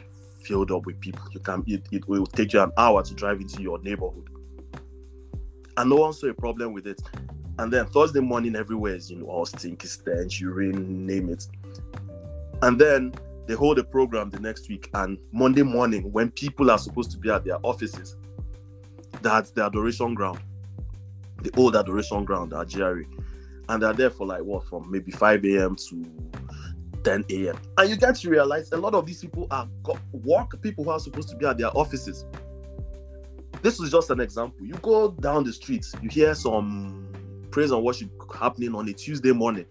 filled 0.44 0.70
up 0.70 0.86
with 0.86 1.00
people. 1.00 1.22
You 1.32 1.40
can 1.40 1.64
it, 1.66 1.82
it 1.90 2.06
will 2.08 2.26
take 2.26 2.52
you 2.52 2.60
an 2.62 2.70
hour 2.78 3.02
to 3.02 3.14
drive 3.14 3.40
into 3.40 3.60
your 3.60 3.80
neighborhood. 3.82 4.28
And 5.76 5.90
no 5.90 5.96
one 5.96 6.12
saw 6.12 6.28
a 6.28 6.34
problem 6.34 6.72
with 6.72 6.86
it. 6.86 7.00
And 7.58 7.72
then 7.72 7.86
Thursday 7.86 8.20
morning, 8.20 8.54
everywhere 8.54 8.94
is, 8.94 9.10
you 9.10 9.18
know, 9.18 9.26
all 9.26 9.46
stinky 9.46 9.88
stench, 9.88 10.40
urine, 10.40 11.06
name 11.06 11.28
it. 11.28 11.46
And 12.62 12.80
then 12.80 13.12
they 13.48 13.54
hold 13.54 13.78
a 13.78 13.84
program 13.84 14.28
the 14.30 14.38
next 14.38 14.68
week 14.68 14.90
and 14.94 15.18
monday 15.32 15.62
morning 15.62 16.12
when 16.12 16.30
people 16.30 16.70
are 16.70 16.78
supposed 16.78 17.10
to 17.10 17.16
be 17.16 17.30
at 17.30 17.44
their 17.44 17.58
offices 17.64 18.16
that's 19.22 19.50
the 19.50 19.64
adoration 19.64 20.14
ground 20.14 20.38
the 21.42 21.50
old 21.56 21.74
adoration 21.74 22.24
ground 22.24 22.52
at 22.52 22.68
GRA. 22.68 23.02
and 23.70 23.82
they're 23.82 23.92
there 23.94 24.10
for 24.10 24.26
like 24.26 24.42
what 24.42 24.64
from 24.66 24.88
maybe 24.90 25.10
5 25.10 25.44
a.m 25.46 25.76
to 25.76 26.04
10 27.04 27.24
a.m 27.30 27.58
and 27.78 27.88
you 27.90 27.96
get 27.96 28.14
to 28.16 28.28
realize 28.28 28.70
a 28.72 28.76
lot 28.76 28.94
of 28.94 29.06
these 29.06 29.22
people 29.22 29.46
are 29.50 29.66
work 30.12 30.60
people 30.60 30.84
who 30.84 30.90
are 30.90 31.00
supposed 31.00 31.30
to 31.30 31.36
be 31.36 31.46
at 31.46 31.56
their 31.56 31.74
offices 31.76 32.26
this 33.62 33.80
is 33.80 33.90
just 33.90 34.10
an 34.10 34.20
example 34.20 34.66
you 34.66 34.74
go 34.74 35.12
down 35.12 35.42
the 35.42 35.52
street 35.52 35.86
you 36.02 36.10
hear 36.10 36.34
some 36.34 37.07
praise 37.50 37.70
and 37.70 37.82
worship 37.82 38.10
happening 38.34 38.74
on 38.74 38.88
a 38.88 38.92
tuesday 38.92 39.32
morning 39.32 39.66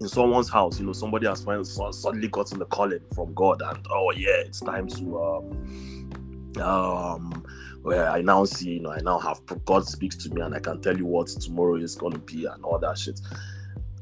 in 0.00 0.08
someone's 0.08 0.50
house, 0.50 0.78
you 0.78 0.86
know, 0.86 0.92
somebody 0.92 1.26
has 1.26 1.42
finally 1.42 1.64
suddenly 1.64 2.28
gotten 2.28 2.58
the 2.58 2.66
calling 2.66 3.00
from 3.14 3.32
God, 3.34 3.62
and 3.62 3.86
oh 3.90 4.10
yeah, 4.12 4.42
it's 4.44 4.60
time 4.60 4.88
to 4.88 5.22
um 5.22 6.60
um 6.60 7.44
where 7.82 8.08
I 8.10 8.20
now 8.20 8.44
see, 8.44 8.72
you 8.72 8.80
know, 8.80 8.90
I 8.90 9.00
now 9.00 9.18
have 9.18 9.40
God 9.64 9.86
speaks 9.86 10.16
to 10.16 10.34
me 10.34 10.42
and 10.42 10.54
I 10.54 10.58
can 10.58 10.80
tell 10.80 10.96
you 10.96 11.06
what 11.06 11.28
tomorrow 11.28 11.76
is 11.76 11.94
gonna 11.94 12.18
be 12.18 12.44
and 12.46 12.64
all 12.64 12.78
that 12.78 12.98
shit. 12.98 13.20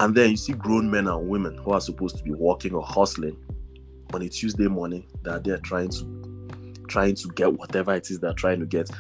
And 0.01 0.15
then 0.15 0.31
you 0.31 0.37
see 0.37 0.53
grown 0.53 0.91
men 0.91 1.07
and 1.07 1.29
women 1.29 1.57
who 1.59 1.73
are 1.73 1.81
supposed 1.81 2.17
to 2.19 2.25
be 2.25 2.33
working 2.33 2.75
or 2.75 2.83
hustling 2.83 3.37
on 4.13 4.23
a 4.23 4.29
Tuesday 4.29 4.67
morning 4.67 5.07
that 5.23 5.45
they're 5.45 5.59
trying 5.59 5.91
to 5.91 6.25
trying 6.89 7.15
to 7.15 7.29
get 7.29 7.53
whatever 7.53 7.95
it 7.95 8.11
is 8.11 8.19
they're 8.19 8.33
trying 8.33 8.61
to 8.61 8.67
get. 8.67 8.91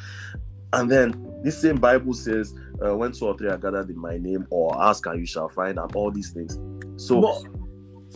And 0.73 0.90
then 0.90 1.40
this 1.42 1.61
same 1.61 1.77
Bible 1.77 2.14
says, 2.14 2.55
uh, 2.85 2.97
when 2.97 3.13
two 3.13 3.27
or 3.27 3.37
three 3.37 3.49
are 3.49 3.59
gathered 3.59 3.91
in 3.91 3.99
my 3.99 4.17
name, 4.19 4.47
or 4.51 4.81
ask 4.83 5.05
and 5.07 5.21
you 5.21 5.27
shall 5.27 5.49
find, 5.49 5.79
and 5.79 5.95
all 5.95 6.11
these 6.11 6.31
things. 6.31 6.59
So 6.97 7.21
But, 7.21 7.43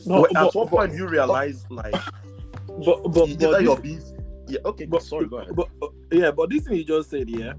but, 0.06 0.36
at 0.36 0.44
but, 0.44 0.54
what 0.54 0.68
point 0.68 0.92
do 0.92 0.98
you 0.98 1.08
realize, 1.08 1.66
like, 1.70 1.92
but, 1.92 3.02
but, 3.02 3.08
but, 3.12 3.28
either 3.28 3.52
this- 3.52 3.62
you're 3.62 3.80
being, 3.80 4.02
yeah, 4.46 4.60
okay, 4.64 4.86
but 4.86 5.02
sorry, 5.02 5.26
go 5.26 5.38
ahead. 5.38 5.54
But 5.54 5.68
yeah, 6.10 6.30
but 6.30 6.48
this 6.50 6.64
thing 6.64 6.76
you 6.76 6.84
just 6.84 7.10
said, 7.10 7.28
yeah. 7.28 7.52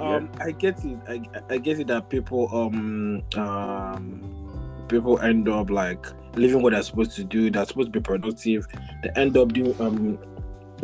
Yeah. 0.00 0.16
Um, 0.16 0.30
I 0.40 0.52
get 0.52 0.84
it. 0.84 0.98
I, 1.08 1.22
I 1.54 1.58
get 1.58 1.80
it 1.80 1.88
that 1.88 2.08
people 2.08 2.48
um 2.54 3.22
um 3.34 4.86
people 4.88 5.18
end 5.18 5.48
up 5.48 5.70
like 5.70 6.06
living 6.36 6.62
what 6.62 6.72
they're 6.72 6.82
supposed 6.82 7.16
to 7.16 7.24
do. 7.24 7.50
They're 7.50 7.64
supposed 7.64 7.92
to 7.92 7.98
be 7.98 8.02
productive. 8.02 8.66
They 9.02 9.10
end 9.16 9.36
up 9.36 9.52
doing 9.52 9.74
um 9.80 10.18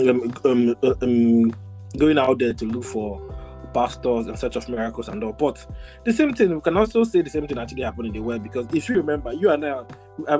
um, 0.01 0.35
um, 0.45 0.77
uh, 0.83 0.95
um 1.03 1.55
going 1.97 2.19
out 2.19 2.41
there 2.41 2.55
to 2.55 2.65
look 2.65 2.83
for 2.83 3.21
pastors 3.75 4.29
in 4.29 4.37
search 4.37 4.57
of 4.57 4.69
miracles 4.69 5.09
and 5.09 5.23
all. 5.23 5.33
But 5.33 5.67
the 6.05 6.13
same 6.13 6.33
thing, 6.33 6.55
we 6.55 6.61
can 6.61 6.77
also 6.77 7.05
say 7.05 7.21
the 7.21 7.29
same 7.29 7.47
thing 7.47 7.59
actually 7.59 7.83
happened 7.83 8.07
in 8.07 8.13
the 8.15 8.21
world 8.21 8.43
because 8.43 8.67
if 8.73 8.89
you 8.89 8.97
remember, 8.97 9.33
you 9.33 9.51
and 9.51 9.67
I, 9.67 9.85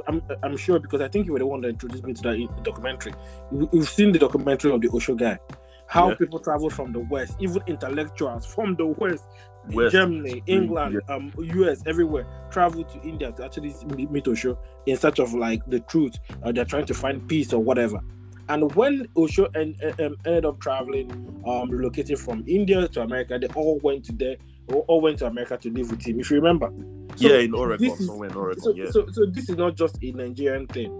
I'm, 0.07 0.23
I'm 0.43 0.57
sure 0.57 0.79
because 0.79 1.01
I 1.01 1.09
think 1.09 1.27
you 1.27 1.33
were 1.33 1.41
the 1.41 1.47
one 1.47 1.61
that 1.63 1.69
introduced 1.69 2.05
me 2.05 2.15
to 2.15 2.23
that 2.23 2.63
documentary. 2.63 3.13
We've 3.51 3.89
seen 3.89 4.13
the 4.13 4.19
documentary 4.19 4.73
of 4.73 4.81
the 4.81 4.89
Osho 4.89 5.15
guy, 5.15 5.39
how 5.87 6.11
yeah. 6.11 6.15
people 6.15 6.39
travel 6.39 6.71
from 6.71 6.93
the 6.93 7.01
West, 7.01 7.37
even 7.41 7.63
intellectuals 7.67 8.47
from 8.47 8.77
the 8.77 8.87
West, 8.87 9.25
West. 9.71 9.93
Germany, 9.93 10.43
England, 10.47 11.01
yeah. 11.09 11.15
um, 11.15 11.33
US, 11.39 11.83
everywhere, 11.87 12.27
travel 12.51 12.85
to 12.85 13.03
India 13.03 13.33
to 13.33 13.45
actually 13.45 13.75
meet 13.97 14.27
Osho 14.29 14.59
in 14.87 14.97
search 14.97 15.19
of 15.19 15.35
like 15.35 15.65
the 15.67 15.81
truth. 15.81 16.19
or 16.43 16.53
they're 16.53 16.65
trying 16.65 16.87
to 16.87 16.95
find 16.95 17.27
peace 17.29 17.53
or 17.53 17.63
whatever. 17.63 18.01
And 18.49 18.75
when 18.75 19.09
Osho 19.17 19.47
um, 19.57 19.75
ended 19.81 20.45
up 20.45 20.61
traveling, 20.61 21.11
um, 21.47 21.71
relocating 21.71 22.19
from 22.19 22.45
India 22.47 22.87
to 22.89 23.03
America, 23.03 23.39
they 23.39 23.47
all 23.49 23.79
went 23.83 24.05
to 24.07 24.13
there, 24.13 24.37
all 24.69 25.01
went 25.01 25.19
to 25.21 25.27
America 25.27 25.57
to 25.57 25.71
live 25.71 25.91
with 25.91 26.03
him. 26.03 26.21
If 26.21 26.31
you 26.31 26.37
remember, 26.37 26.71
so 27.17 27.29
yeah, 27.29 27.39
in 27.39 27.55
Oregon, 27.55 27.91
is, 27.91 28.07
somewhere 28.07 28.29
in 28.29 28.37
Oregon. 28.37 28.63
So, 28.63 28.75
yeah. 28.75 28.91
so, 28.91 29.07
so 29.11 29.27
this 29.27 29.49
is 29.49 29.57
not 29.57 29.77
just 29.77 29.99
a 30.03 30.13
Nigerian 30.13 30.67
thing. 30.67 30.93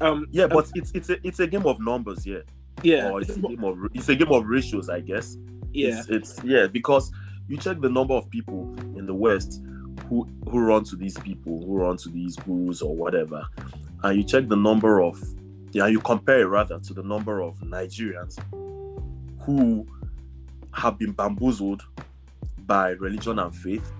Um, 0.00 0.26
yeah, 0.30 0.46
but 0.46 0.66
um, 0.66 0.72
it's 0.74 0.90
it's 0.94 1.10
a 1.10 1.26
it's 1.26 1.40
a 1.40 1.46
game 1.46 1.66
of 1.66 1.80
numbers, 1.80 2.26
yeah. 2.26 2.40
Yeah, 2.82 3.10
or 3.10 3.20
it's, 3.20 3.36
a 3.36 3.40
game 3.40 3.62
of 3.64 3.78
it's 3.94 4.08
a 4.08 4.16
game 4.16 4.32
of 4.32 4.46
ratios, 4.46 4.88
I 4.88 5.00
guess. 5.00 5.36
Yeah, 5.72 6.00
it's, 6.00 6.08
it's 6.08 6.44
yeah 6.44 6.66
because 6.66 7.10
you 7.48 7.56
check 7.56 7.80
the 7.80 7.88
number 7.88 8.14
of 8.14 8.28
people 8.28 8.74
in 8.96 9.06
the 9.06 9.14
West 9.14 9.62
who 10.08 10.28
who 10.50 10.58
run 10.60 10.84
to 10.84 10.96
these 10.96 11.16
people, 11.18 11.64
who 11.64 11.76
run 11.76 11.96
to 11.98 12.08
these 12.08 12.36
gurus 12.36 12.82
or 12.82 12.94
whatever, 12.94 13.46
and 14.02 14.16
you 14.16 14.24
check 14.24 14.48
the 14.48 14.56
number 14.56 15.00
of 15.00 15.22
yeah, 15.72 15.86
you 15.86 16.00
compare 16.00 16.40
it 16.40 16.46
rather 16.46 16.78
to 16.78 16.94
the 16.94 17.02
number 17.02 17.40
of 17.40 17.58
Nigerians 17.60 18.38
who 19.40 19.86
have 20.72 20.98
been 20.98 21.12
bamboozled 21.12 21.82
by 22.66 22.90
religion 22.90 23.38
and 23.38 23.54
faith 23.54 23.90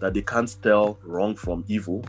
that 0.00 0.14
they 0.14 0.22
can't 0.22 0.54
tell 0.62 0.98
wrong 1.02 1.34
from 1.34 1.64
evil. 1.68 2.04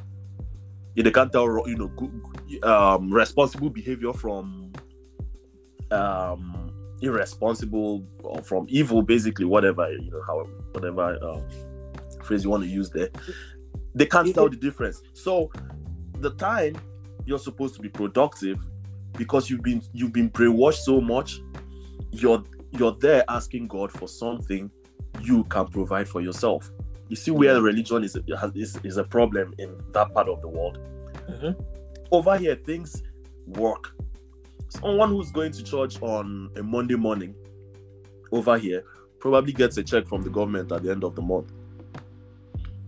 Yeah, 0.96 1.04
they 1.04 1.12
can't 1.12 1.32
tell 1.32 1.46
you 1.68 1.78
know 1.78 1.88
good, 1.88 2.64
um, 2.64 3.12
responsible 3.12 3.70
behavior 3.70 4.12
from 4.14 4.74
um, 5.92 6.74
irresponsible 7.02 8.06
or 8.24 8.42
from 8.42 8.66
evil, 8.70 9.02
basically 9.02 9.46
whatever 9.46 9.92
you 9.92 10.12
know, 10.12 10.22
how 10.26 10.40
whatever 10.72 11.18
uh, 11.24 11.42
phrase 12.24 12.44
you 12.44 12.50
want 12.50 12.64
to 12.64 12.70
use 12.70 12.90
there. 12.90 13.10
They 13.96 14.06
can't 14.06 14.34
tell 14.34 14.50
the 14.50 14.56
difference. 14.56 15.02
So 15.14 15.52
the 16.20 16.32
time 16.32 16.76
you're 17.26 17.40
supposed 17.40 17.76
to 17.76 17.82
be 17.82 17.90
productive 17.90 18.60
because 19.20 19.50
you've 19.50 19.62
been 19.62 19.84
you've 19.94 20.14
been 20.14 20.30
brainwashed 20.32 20.84
so 20.84 21.00
much 21.00 21.42
you're 22.12 22.44
you're 22.72 22.96
there 23.00 23.24
asking 23.28 23.68
god 23.68 23.92
for 23.92 24.08
something 24.08 24.72
you 25.22 25.44
can 25.46 25.68
provide 25.68 26.08
for 26.08 26.22
yourself. 26.22 26.72
You 27.10 27.16
see 27.16 27.32
where 27.32 27.62
religion 27.62 28.04
is 28.04 28.18
is, 28.56 28.80
is 28.84 28.98
a 28.98 29.04
problem 29.04 29.54
in 29.58 29.76
that 29.92 30.14
part 30.14 30.30
of 30.30 30.42
the 30.42 30.48
world. 30.48 30.80
Mm-hmm. 31.30 31.62
over 32.12 32.38
here 32.38 32.56
things 32.56 33.04
work. 33.46 33.96
Someone 34.70 35.10
who's 35.10 35.32
going 35.32 35.52
to 35.52 35.64
church 35.64 36.02
on 36.02 36.50
a 36.56 36.64
monday 36.64 36.96
morning 36.96 37.36
over 38.32 38.58
here 38.58 38.84
probably 39.20 39.54
gets 39.54 39.78
a 39.78 39.84
check 39.84 40.08
from 40.08 40.24
the 40.24 40.30
government 40.30 40.72
at 40.72 40.82
the 40.82 40.92
end 40.92 41.04
of 41.04 41.16
the 41.16 41.22
month. 41.22 41.52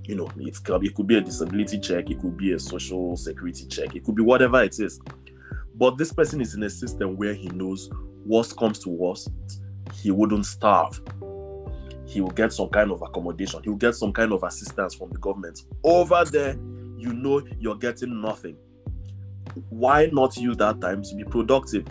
You 0.06 0.16
know 0.16 0.32
it 0.38 0.64
could, 0.64 0.84
it 0.84 0.96
could 0.96 1.08
be 1.08 1.18
a 1.18 1.22
disability 1.22 1.80
check 1.80 2.10
it 2.10 2.20
could 2.20 2.38
be 2.38 2.54
a 2.54 2.60
social 2.60 3.16
security 3.16 3.66
check 3.68 3.96
it 3.96 4.04
could 4.04 4.16
be 4.16 4.24
whatever 4.24 4.64
it 4.64 4.80
is 4.80 5.00
but 5.82 5.98
this 5.98 6.14
person 6.14 6.42
is 6.42 6.54
in 6.54 6.62
a 6.62 6.70
system 6.70 7.18
where 7.18 7.34
he 7.34 7.48
knows 7.48 7.90
worst 8.24 8.56
comes 8.56 8.78
to 8.78 8.90
worst, 8.90 9.32
he 9.96 10.12
wouldn't 10.12 10.46
starve. 10.46 11.02
He 12.06 12.22
will 12.22 12.30
get 12.30 12.54
some 12.54 12.70
kind 12.70 12.92
of 12.92 13.02
accommodation. 13.02 13.62
He 13.64 13.70
will 13.72 13.78
get 13.78 13.96
some 13.96 14.14
kind 14.14 14.32
of 14.32 14.44
assistance 14.44 14.94
from 14.94 15.10
the 15.10 15.18
government. 15.18 15.64
Over 15.84 16.24
there, 16.26 16.52
you 16.98 17.14
know 17.14 17.42
you're 17.58 17.80
getting 17.80 18.22
nothing. 18.22 18.58
Why 19.70 20.08
not 20.14 20.38
use 20.38 20.56
that 20.58 20.82
time 20.82 21.02
to 21.02 21.16
be 21.16 21.24
productive? 21.24 21.88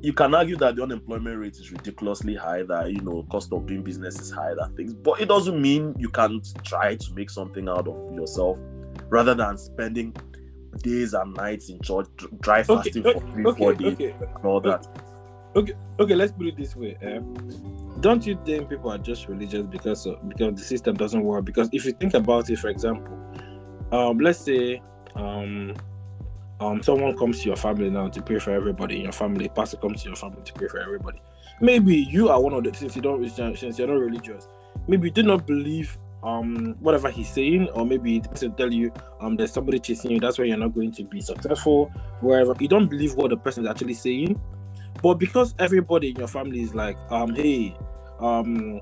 You 0.00 0.12
can 0.12 0.34
argue 0.34 0.56
that 0.56 0.74
the 0.74 0.82
unemployment 0.82 1.38
rate 1.38 1.54
is 1.54 1.70
ridiculously 1.70 2.34
high, 2.34 2.64
that 2.64 2.90
you 2.90 3.00
know, 3.00 3.24
cost 3.30 3.52
of 3.52 3.64
doing 3.64 3.84
business 3.84 4.18
is 4.18 4.32
high, 4.32 4.54
that 4.54 4.74
things, 4.74 4.92
but 4.92 5.20
it 5.20 5.28
doesn't 5.28 5.62
mean 5.62 5.94
you 6.00 6.08
can't 6.08 6.44
try 6.64 6.96
to 6.96 7.14
make 7.14 7.30
something 7.30 7.68
out 7.68 7.86
of 7.86 8.12
yourself 8.12 8.58
rather 9.08 9.36
than 9.36 9.56
spending 9.56 10.16
days 10.78 11.14
and 11.14 11.34
nights 11.34 11.68
in 11.68 11.80
church, 11.80 12.06
dry 12.40 12.62
fasting 12.62 13.06
okay, 13.06 13.18
for 13.18 13.32
three, 13.32 13.44
okay, 13.46 13.58
four 13.58 13.74
days, 13.74 13.92
okay. 13.94 14.14
and 14.20 14.44
all 14.44 14.60
that. 14.60 14.86
Okay, 15.56 15.72
okay, 15.98 16.14
let's 16.14 16.32
put 16.32 16.46
it 16.46 16.56
this 16.56 16.76
way. 16.76 16.96
Um, 17.02 17.98
don't 18.00 18.24
you 18.24 18.38
think 18.44 18.68
people 18.68 18.90
are 18.90 18.98
just 18.98 19.28
religious 19.28 19.66
because 19.66 20.06
of, 20.06 20.28
because 20.28 20.54
the 20.54 20.64
system 20.64 20.96
doesn't 20.96 21.22
work? 21.22 21.44
Because 21.44 21.68
if 21.72 21.84
you 21.84 21.92
think 21.92 22.14
about 22.14 22.48
it, 22.50 22.58
for 22.58 22.68
example, 22.68 23.18
um, 23.92 24.18
let's 24.18 24.38
say 24.38 24.80
um, 25.16 25.74
um, 26.60 26.82
someone 26.82 27.16
comes 27.16 27.40
to 27.40 27.46
your 27.46 27.56
family 27.56 27.90
now 27.90 28.08
to 28.08 28.22
pray 28.22 28.38
for 28.38 28.52
everybody 28.52 28.96
in 28.96 29.02
your 29.02 29.12
family. 29.12 29.48
pastor 29.48 29.76
comes 29.78 30.02
to 30.02 30.08
your 30.08 30.16
family 30.16 30.42
to 30.44 30.52
pray 30.52 30.68
for 30.68 30.80
everybody. 30.80 31.20
Maybe 31.60 31.96
you 31.96 32.28
are 32.28 32.40
one 32.40 32.52
of 32.52 32.64
the 32.64 32.72
since 32.72 32.96
you 32.96 33.02
don't 33.02 33.28
since 33.28 33.78
you're 33.78 33.88
not 33.88 33.94
religious. 33.94 34.46
Maybe 34.86 35.08
you 35.08 35.14
do 35.14 35.22
not 35.22 35.46
believe 35.46 35.98
um 36.22 36.76
whatever 36.80 37.10
he's 37.10 37.28
saying, 37.28 37.68
or 37.70 37.86
maybe 37.86 38.20
to 38.20 38.50
tell 38.50 38.72
you 38.72 38.92
um 39.20 39.36
there's 39.36 39.52
somebody 39.52 39.78
chasing 39.78 40.10
you, 40.10 40.20
that's 40.20 40.38
why 40.38 40.44
you're 40.44 40.56
not 40.56 40.74
going 40.74 40.92
to 40.92 41.04
be 41.04 41.20
successful, 41.20 41.86
wherever 42.20 42.54
you 42.60 42.68
don't 42.68 42.88
believe 42.88 43.14
what 43.14 43.30
the 43.30 43.36
person 43.36 43.64
is 43.64 43.70
actually 43.70 43.94
saying. 43.94 44.40
But 45.02 45.14
because 45.14 45.54
everybody 45.58 46.10
in 46.10 46.16
your 46.16 46.28
family 46.28 46.60
is 46.60 46.74
like, 46.74 46.98
um, 47.10 47.34
hey, 47.34 47.74
um, 48.18 48.80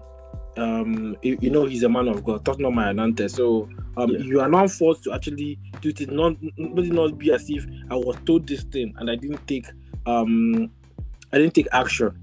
um, 0.57 1.17
you, 1.23 1.39
you 1.41 1.51
know 1.51 1.65
he's 1.65 1.85
a 1.85 1.89
man 1.89 2.09
of 2.09 2.25
God, 2.25 2.45
talk 2.45 2.59
not 2.59 2.73
my 2.73 2.93
anante. 2.93 3.31
So 3.31 3.69
um, 3.97 4.11
yeah. 4.11 4.19
you 4.19 4.41
are 4.41 4.49
not 4.49 4.71
forced 4.71 5.05
to 5.05 5.13
actually 5.13 5.59
do 5.81 5.91
it. 5.91 6.11
Not, 6.11 6.37
not 6.57 6.85
not 6.87 7.19
be 7.19 7.33
as 7.33 7.49
if 7.49 7.67
I 7.91 7.95
was 7.95 8.17
told 8.27 8.49
this 8.49 8.65
thing 8.65 8.95
and 8.99 9.11
I 9.11 9.17
didn't 9.17 9.47
take 9.47 9.67
um, 10.07 10.71
I 11.33 11.39
didn't 11.39 11.55
take 11.55 11.69
action 11.73 12.19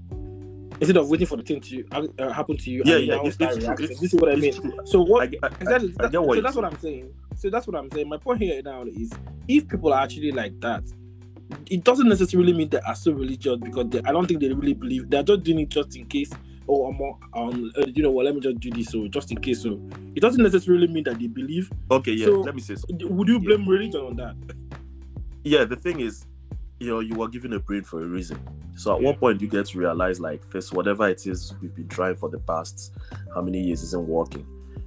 instead 0.80 0.96
of 0.96 1.08
waiting 1.08 1.26
for 1.26 1.36
the 1.36 1.42
thing 1.42 1.60
to 1.60 1.84
uh, 2.18 2.30
happen 2.32 2.56
to 2.56 2.70
you. 2.70 2.82
Yeah, 2.84 2.96
yeah. 2.96 3.18
It's, 3.22 3.36
it's 3.40 3.56
it's, 3.56 4.00
this 4.00 4.14
is 4.14 4.20
what 4.20 4.30
I 4.30 4.36
mean. 4.36 4.52
True. 4.52 4.72
So 4.84 5.02
what? 5.02 5.22
I, 5.22 5.46
I, 5.46 5.46
exactly. 5.60 5.94
I, 6.00 6.08
that, 6.08 6.12
so 6.12 6.40
that's 6.40 6.56
what 6.56 6.64
I'm 6.64 6.78
saying. 6.78 7.12
So 7.36 7.50
that's 7.50 7.66
what 7.66 7.76
I'm 7.76 7.90
saying. 7.90 8.08
My 8.08 8.16
point 8.16 8.40
here 8.40 8.60
now 8.62 8.84
is, 8.84 9.12
if 9.48 9.68
people 9.68 9.92
are 9.92 10.02
actually 10.02 10.32
like 10.32 10.58
that, 10.60 10.84
it 11.66 11.84
doesn't 11.84 12.08
necessarily 12.08 12.52
mean 12.52 12.68
they 12.68 12.80
are 12.80 12.94
so 12.94 13.12
religious 13.12 13.56
because 13.58 13.88
they, 13.90 14.00
I 14.04 14.12
don't 14.12 14.26
think 14.26 14.40
they 14.40 14.52
really 14.52 14.74
believe. 14.74 15.10
They're 15.10 15.22
just 15.22 15.42
doing 15.42 15.60
it 15.60 15.68
just 15.68 15.96
in 15.96 16.06
case. 16.06 16.30
Oh, 16.68 16.86
I'm 16.86 17.00
um, 17.34 17.72
uh, 17.78 17.84
you 17.86 18.02
know 18.02 18.10
well, 18.10 18.24
let 18.24 18.34
me 18.34 18.40
just 18.40 18.58
do 18.58 18.70
this. 18.70 18.88
So 18.88 19.06
just 19.08 19.30
in 19.30 19.38
case. 19.38 19.62
So 19.62 19.80
it 20.14 20.20
doesn't 20.20 20.42
necessarily 20.42 20.88
mean 20.88 21.04
that 21.04 21.18
they 21.18 21.28
believe. 21.28 21.70
Okay, 21.90 22.12
yeah. 22.12 22.26
So, 22.26 22.40
let 22.40 22.54
me 22.54 22.60
say 22.60 22.74
something. 22.74 23.16
Would 23.16 23.28
you 23.28 23.38
blame 23.38 23.62
yeah. 23.62 23.70
religion 23.70 24.00
on 24.00 24.16
that? 24.16 24.34
Yeah, 25.44 25.64
the 25.64 25.76
thing 25.76 26.00
is, 26.00 26.26
you 26.78 26.88
know, 26.88 27.00
you 27.00 27.14
were 27.14 27.28
given 27.28 27.52
a 27.54 27.58
brain 27.58 27.82
for 27.82 28.02
a 28.02 28.06
reason. 28.06 28.38
So 28.76 28.94
at 28.94 29.02
one 29.02 29.16
point 29.16 29.40
you 29.40 29.48
get 29.48 29.66
to 29.66 29.78
realize 29.78 30.20
like 30.20 30.48
this 30.50 30.72
whatever 30.72 31.08
it 31.08 31.26
is 31.26 31.54
we've 31.62 31.74
been 31.74 31.88
trying 31.88 32.16
for 32.16 32.28
the 32.28 32.38
past 32.38 32.92
how 33.34 33.42
many 33.42 33.60
years 33.60 33.82
isn't 33.82 34.06
working. 34.06 34.46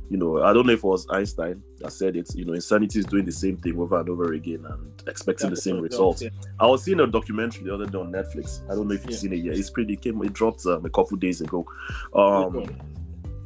You 0.10 0.18
know, 0.18 0.44
I 0.44 0.54
don't 0.54 0.66
know 0.66 0.74
if 0.74 0.80
it 0.80 0.86
was 0.86 1.08
Einstein 1.10 1.62
that 1.80 1.92
said 1.92 2.16
it, 2.16 2.34
you 2.34 2.44
know, 2.44 2.54
insanity 2.54 3.00
is 3.00 3.06
doing 3.06 3.26
the 3.26 3.32
same 3.32 3.58
thing 3.58 3.80
over 3.80 4.00
and 4.00 4.10
over 4.10 4.34
again 4.34 4.66
and 4.68 5.04
expecting 5.08 5.50
That's 5.50 5.64
the 5.64 5.70
same 5.70 5.82
results. 5.82 6.24
Yeah. 6.24 6.30
I 6.60 6.66
was 6.66 6.84
seeing 6.84 7.00
a 7.00 7.08
documentary 7.08 7.64
the 7.66 7.74
other 7.74 7.86
day 7.86 7.98
on 7.98 8.12
Netflix. 8.12 8.64
I 8.72 8.76
don't 8.76 8.88
know 8.88 8.96
if 8.96 9.02
you've 9.02 9.12
yeah. 9.12 9.18
seen 9.18 9.34
it 9.34 9.44
yet. 9.46 9.58
It's 9.58 9.70
pretty 9.70 9.94
it 9.94 10.02
came 10.02 10.22
it 10.24 10.34
dropped 10.34 10.66
um, 10.66 10.86
a 10.86 10.90
couple 10.90 11.18
days 11.18 11.42
ago. 11.42 11.66
Um 12.14 12.68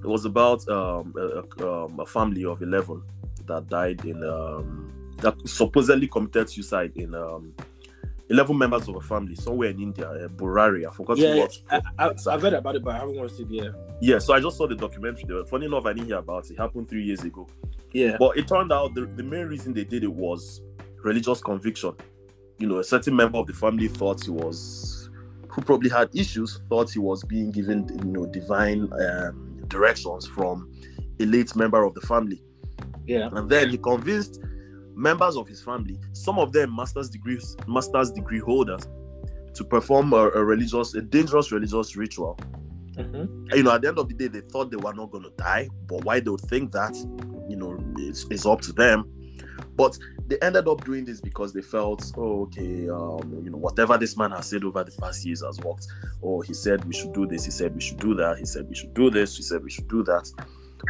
it 0.04 0.08
was 0.08 0.26
about 0.26 0.68
um, 0.68 1.14
a, 1.18 1.66
um, 1.66 1.98
a 2.00 2.06
family 2.06 2.44
of 2.44 2.62
11 2.62 3.02
that 3.46 3.70
died 3.70 4.04
in 4.04 4.22
um, 4.24 4.92
that 5.20 5.36
supposedly 5.48 6.08
committed 6.08 6.50
suicide 6.50 6.92
in 6.96 7.16
um, 7.16 7.56
11 8.30 8.58
members 8.58 8.88
of 8.88 8.96
a 8.96 9.02
family 9.02 9.36
somewhere 9.36 9.70
in 9.70 9.80
India, 9.80 10.10
uh, 10.10 10.28
Burari. 10.30 10.86
I 10.88 10.92
forgot 10.92 11.18
yeah, 11.18 11.36
what. 11.36 11.58
I, 11.70 11.82
I, 12.00 12.32
have 12.32 12.42
heard 12.42 12.54
about 12.54 12.76
it, 12.76 12.84
but 12.84 12.96
I 12.96 13.00
haven't 13.00 13.18
watched 13.18 13.40
it 13.40 13.50
yet. 13.50 13.72
Yeah, 14.02 14.20
so 14.20 14.34
I 14.34 14.40
just 14.40 14.58
saw 14.58 14.68
the 14.68 14.76
documentary. 14.76 15.26
There. 15.28 15.44
Funny 15.46 15.66
enough, 15.66 15.86
I 15.86 15.94
didn't 15.94 16.08
hear 16.08 16.18
about 16.18 16.46
it. 16.46 16.54
It 16.54 16.58
happened 16.58 16.90
three 16.90 17.04
years 17.04 17.22
ago. 17.22 17.48
Yeah. 17.92 18.16
But 18.18 18.38
it 18.38 18.48
turned 18.48 18.72
out 18.72 18.96
the, 18.96 19.06
the 19.06 19.24
main 19.24 19.48
reason 19.48 19.74
they 19.74 19.84
did 19.84 20.04
it 20.04 20.12
was 20.12 20.62
religious 21.04 21.42
conviction. 21.42 21.94
You 22.60 22.68
know, 22.68 22.80
a 22.80 22.84
certain 22.84 23.16
member 23.16 23.38
of 23.38 23.48
the 23.48 23.54
family 23.54 23.88
thought 23.88 24.24
he 24.24 24.32
was, 24.32 25.10
who 25.50 25.62
probably 25.62 25.90
had 25.90 26.10
issues, 26.16 26.62
thought 26.70 26.92
he 26.92 27.00
was 27.00 27.24
being 27.24 27.52
given, 27.52 27.88
you 28.04 28.12
know, 28.12 28.26
divine 28.26 28.90
um, 28.94 29.62
directions 29.68 30.26
from 30.26 30.72
a 31.20 31.26
late 31.26 31.56
member 31.56 31.84
of 31.84 31.94
the 31.94 32.02
family. 32.02 32.42
Yeah. 33.06 33.30
And 33.34 33.50
then 33.50 33.70
he 33.70 33.78
convinced 33.78 34.40
members 34.96 35.36
of 35.36 35.48
his 35.48 35.62
family, 35.62 36.00
some 36.14 36.40
of 36.40 36.52
them 36.52 36.76
master's 36.76 37.10
degrees, 37.10 37.56
master's 37.68 38.12
degree 38.12 38.40
holders, 38.40 38.88
to 39.54 39.64
perform 39.64 40.14
a, 40.14 40.30
a 40.32 40.44
religious, 40.44 40.96
a 40.96 41.02
dangerous 41.02 41.52
religious 41.52 41.96
ritual. 41.96 42.40
Mm-hmm. 42.96 43.56
You 43.56 43.64
know, 43.64 43.72
at 43.72 43.82
the 43.82 43.88
end 43.88 44.00
of 44.00 44.08
the 44.08 44.14
day, 44.14 44.28
they 44.28 44.42
thought 44.42 44.72
they 44.72 44.78
were 44.78 44.94
not 44.94 45.12
going 45.12 45.24
to 45.24 45.32
die, 45.38 45.70
but 45.88 46.04
why 46.06 46.20
they 46.20 46.30
would 46.30 46.42
think 46.42 46.72
that, 46.72 46.96
you 47.50 47.56
know, 47.56 47.78
it's, 47.98 48.26
it's 48.30 48.46
up 48.46 48.62
to 48.62 48.74
them. 48.74 49.10
But 49.76 49.98
they 50.28 50.38
ended 50.42 50.68
up 50.68 50.86
doing 50.86 51.06
this 51.06 51.20
because 51.20 51.54
they 51.54 51.62
felt, 51.62 52.12
oh, 52.18 52.44
okay, 52.44 52.90
um, 52.90 53.42
you 53.44 53.50
know, 53.50 53.58
whatever 53.58 53.98
this 53.98 54.16
man 54.16 54.32
has 54.32 54.50
said 54.50 54.64
over 54.64 54.84
the 54.84 54.92
past 54.92 55.26
years 55.26 55.44
has 55.44 55.60
worked. 55.60 55.88
Oh, 56.24 56.42
he 56.42 56.54
said 56.54 56.86
we 56.86 56.94
should 56.94 57.14
do 57.14 57.26
this. 57.26 57.46
He 57.46 57.52
said 57.52 57.74
we 57.74 57.82
should 57.82 58.00
do 58.00 58.14
that. 58.16 58.38
He 58.38 58.46
said 58.46 58.68
we 58.70 58.76
should 58.76 58.94
do 58.94 59.10
this. 59.10 59.36
He 59.36 59.44
said 59.44 59.64
we 59.64 59.72
should 59.72 59.88
do 59.88 60.04
that. 60.04 60.30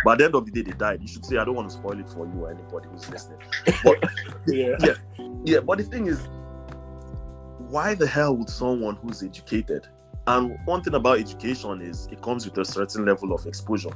But 0.04 0.14
at 0.14 0.18
the 0.18 0.26
end 0.26 0.36
of 0.36 0.46
the 0.46 0.52
day, 0.52 0.62
they 0.62 0.78
died. 0.78 1.02
You 1.02 1.08
should 1.08 1.26
say, 1.26 1.38
I 1.38 1.46
don't 1.46 1.56
want 1.56 1.70
to 1.70 1.74
spoil 1.74 2.00
it 2.00 2.10
for 2.10 2.26
you 2.26 2.46
or 2.46 2.52
anybody 2.52 2.88
who's 2.92 3.10
listening. 3.10 3.40
But, 3.84 3.98
Yeah. 4.48 4.76
yeah, 4.84 4.94
yeah. 5.46 5.60
But 5.60 5.78
the 5.78 5.84
thing 5.86 6.08
is, 6.08 6.28
why 7.70 7.96
the 7.96 8.08
hell 8.08 8.36
would 8.36 8.50
someone 8.50 8.98
who's 8.98 9.24
educated? 9.24 9.88
And 10.28 10.58
one 10.66 10.82
thing 10.82 10.94
about 10.94 11.20
education 11.20 11.82
is 11.82 12.08
it 12.12 12.22
comes 12.22 12.46
with 12.46 12.58
a 12.58 12.66
certain 12.66 13.06
level 13.06 13.34
of 13.34 13.46
exposure. 13.46 13.92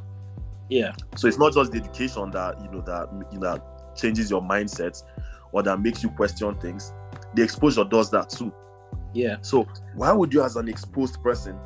Yeah. 0.70 0.94
So 1.16 1.28
it's 1.28 1.38
not 1.38 1.54
just 1.54 1.72
the 1.72 1.80
education 1.80 2.32
that 2.32 2.60
you 2.62 2.70
know 2.70 2.82
that 2.82 3.10
you 3.32 3.40
know 3.40 3.54
that 3.54 3.96
changes 3.96 4.30
your 4.30 4.42
mindset 4.42 5.02
or 5.52 5.64
that 5.64 5.80
makes 5.82 6.04
you 6.04 6.10
question 6.10 6.56
things. 6.60 6.94
The 7.36 7.44
exposure 7.44 7.84
does 7.84 8.12
that 8.12 8.30
too. 8.30 8.54
Yeah. 9.14 9.38
So 9.42 9.68
why 9.96 10.12
would 10.12 10.34
you, 10.34 10.44
as 10.44 10.56
an 10.56 10.68
exposed 10.68 11.22
person, 11.24 11.58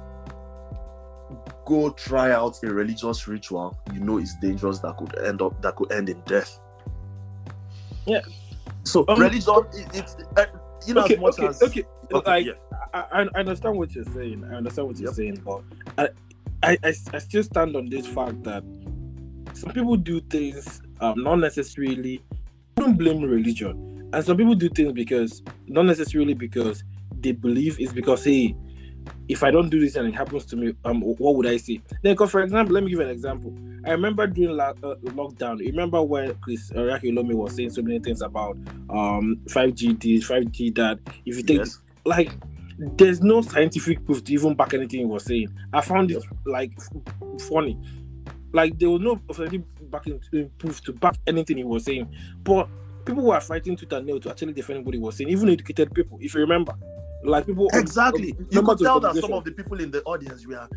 go 1.66 1.90
try 1.92 2.32
out 2.32 2.58
a 2.64 2.68
religious 2.68 3.28
ritual 3.28 3.78
you 3.94 4.00
know 4.00 4.18
is 4.18 4.36
dangerous 4.42 4.80
that 4.80 4.98
could 4.98 5.18
end 5.20 5.42
up 5.42 5.62
that 5.62 5.76
could 5.76 5.92
end 5.92 6.10
in 6.10 6.22
death? 6.22 6.60
Yeah. 8.06 8.22
So 8.84 9.06
Um, 9.08 9.20
religion, 9.20 9.64
it, 9.74 9.88
it's 9.94 10.16
uh, 10.38 10.46
you 10.88 10.94
know 10.94 11.04
okay, 11.04 11.16
as 11.16 11.20
much 11.20 11.40
okay, 11.40 11.48
as 11.48 11.62
okay. 11.62 11.84
Okay, 12.14 12.30
Like 12.30 12.46
yeah. 12.48 12.54
I, 12.94 13.26
I 13.34 13.40
understand 13.40 13.78
what 13.78 13.94
you're 13.96 14.04
saying. 14.06 14.44
I 14.52 14.56
understand 14.56 14.88
what 14.88 14.98
you're 14.98 15.10
Yep. 15.10 15.16
saying, 15.16 15.42
but 15.46 15.62
I, 15.98 16.10
I, 16.64 16.78
I, 16.84 16.94
I 17.14 17.20
still 17.20 17.44
stand 17.44 17.76
on 17.76 17.90
this 17.90 18.06
fact 18.06 18.44
that 18.44 18.64
some 19.54 19.72
people 19.72 19.96
do 19.96 20.20
things 20.22 20.82
um, 21.00 21.24
not 21.24 21.36
necessarily. 21.36 22.22
I 22.78 22.82
don't 22.82 22.98
blame 22.98 23.22
religion, 23.22 24.10
and 24.12 24.26
some 24.26 24.36
people 24.36 24.56
do 24.56 24.68
things 24.70 24.92
because 24.92 25.42
not 25.68 25.86
necessarily 25.86 26.34
because 26.34 26.84
they 27.20 27.32
believe 27.32 27.80
it's 27.80 27.94
because 27.94 28.26
hey, 28.26 28.56
if 29.32 29.44
I 29.44 29.52
don't 29.52 29.70
do 29.70 29.80
this 29.80 29.96
and 29.96 30.08
it 30.08 30.14
happens 30.14 30.46
to 30.48 30.58
me, 30.58 30.76
um, 30.84 31.02
what 31.02 31.36
would 31.36 31.48
I 31.48 31.58
say? 31.58 31.82
Then, 32.04 32.14
because 32.14 32.32
for 32.32 32.42
example, 32.42 32.74
let 32.76 32.84
me 32.84 32.92
give 32.92 33.00
an 33.00 33.10
example. 33.10 33.54
I 33.86 33.92
remember 33.92 34.28
during 34.28 34.58
la- 34.58 34.74
uh, 34.84 34.96
lockdown. 35.06 35.60
You 35.60 35.68
remember 35.68 36.02
when 36.04 36.36
Chris 36.36 36.70
Oyakhilome 36.72 37.34
was 37.34 37.56
saying 37.56 37.70
so 37.72 37.82
many 37.82 38.00
things 38.00 38.22
about 38.22 38.58
um 38.90 39.38
5G 39.50 40.00
this, 40.00 40.30
5G 40.30 40.76
that. 40.76 41.00
If 41.26 41.38
you 41.38 41.44
take 41.44 41.58
Yes. 41.60 41.80
like 42.06 42.32
there's 42.98 43.22
no 43.22 43.42
scientific 43.42 44.04
proof 44.06 44.24
to 44.24 44.34
even 44.34 44.56
back 44.56 44.74
anything 44.74 45.00
he 45.00 45.06
was 45.06 45.24
saying. 45.26 45.48
I 45.72 45.82
found 45.82 46.12
it 46.12 46.24
like 46.46 46.74
f- 46.78 47.42
funny. 47.48 47.80
Like 48.54 48.78
there 48.80 48.90
was 48.90 49.02
no 49.02 49.22
scientific 49.34 49.66
backing 49.90 50.20
uh, 50.36 50.44
proof 50.58 50.82
to 50.84 50.94
back 50.94 51.16
anything 51.28 51.58
he 51.58 51.64
was 51.64 51.86
saying. 51.86 52.10
But 52.44 52.68
people 53.06 53.24
were 53.24 53.40
fighting 53.40 53.76
tooth 53.78 53.92
and 53.94 54.06
nail 54.06 54.20
to 54.20 54.30
actually 54.30 54.54
defend 54.54 54.86
what 54.86 54.94
he 54.96 55.00
was 55.00 55.16
saying, 55.16 55.30
even 55.30 55.50
educated 55.50 55.94
people, 55.94 56.18
if 56.22 56.34
you 56.34 56.42
remember. 56.42 56.74
Like 57.24 57.46
people 57.46 57.70
Exactly. 57.74 58.36
You 58.50 58.62
could 58.64 58.80
tell 58.80 59.00
that 59.00 59.16
some 59.16 59.34
of 59.34 59.44
the 59.44 59.52
people 59.52 59.80
in 59.80 59.92
the 59.92 60.02
audience 60.04 60.46
were 60.48 60.68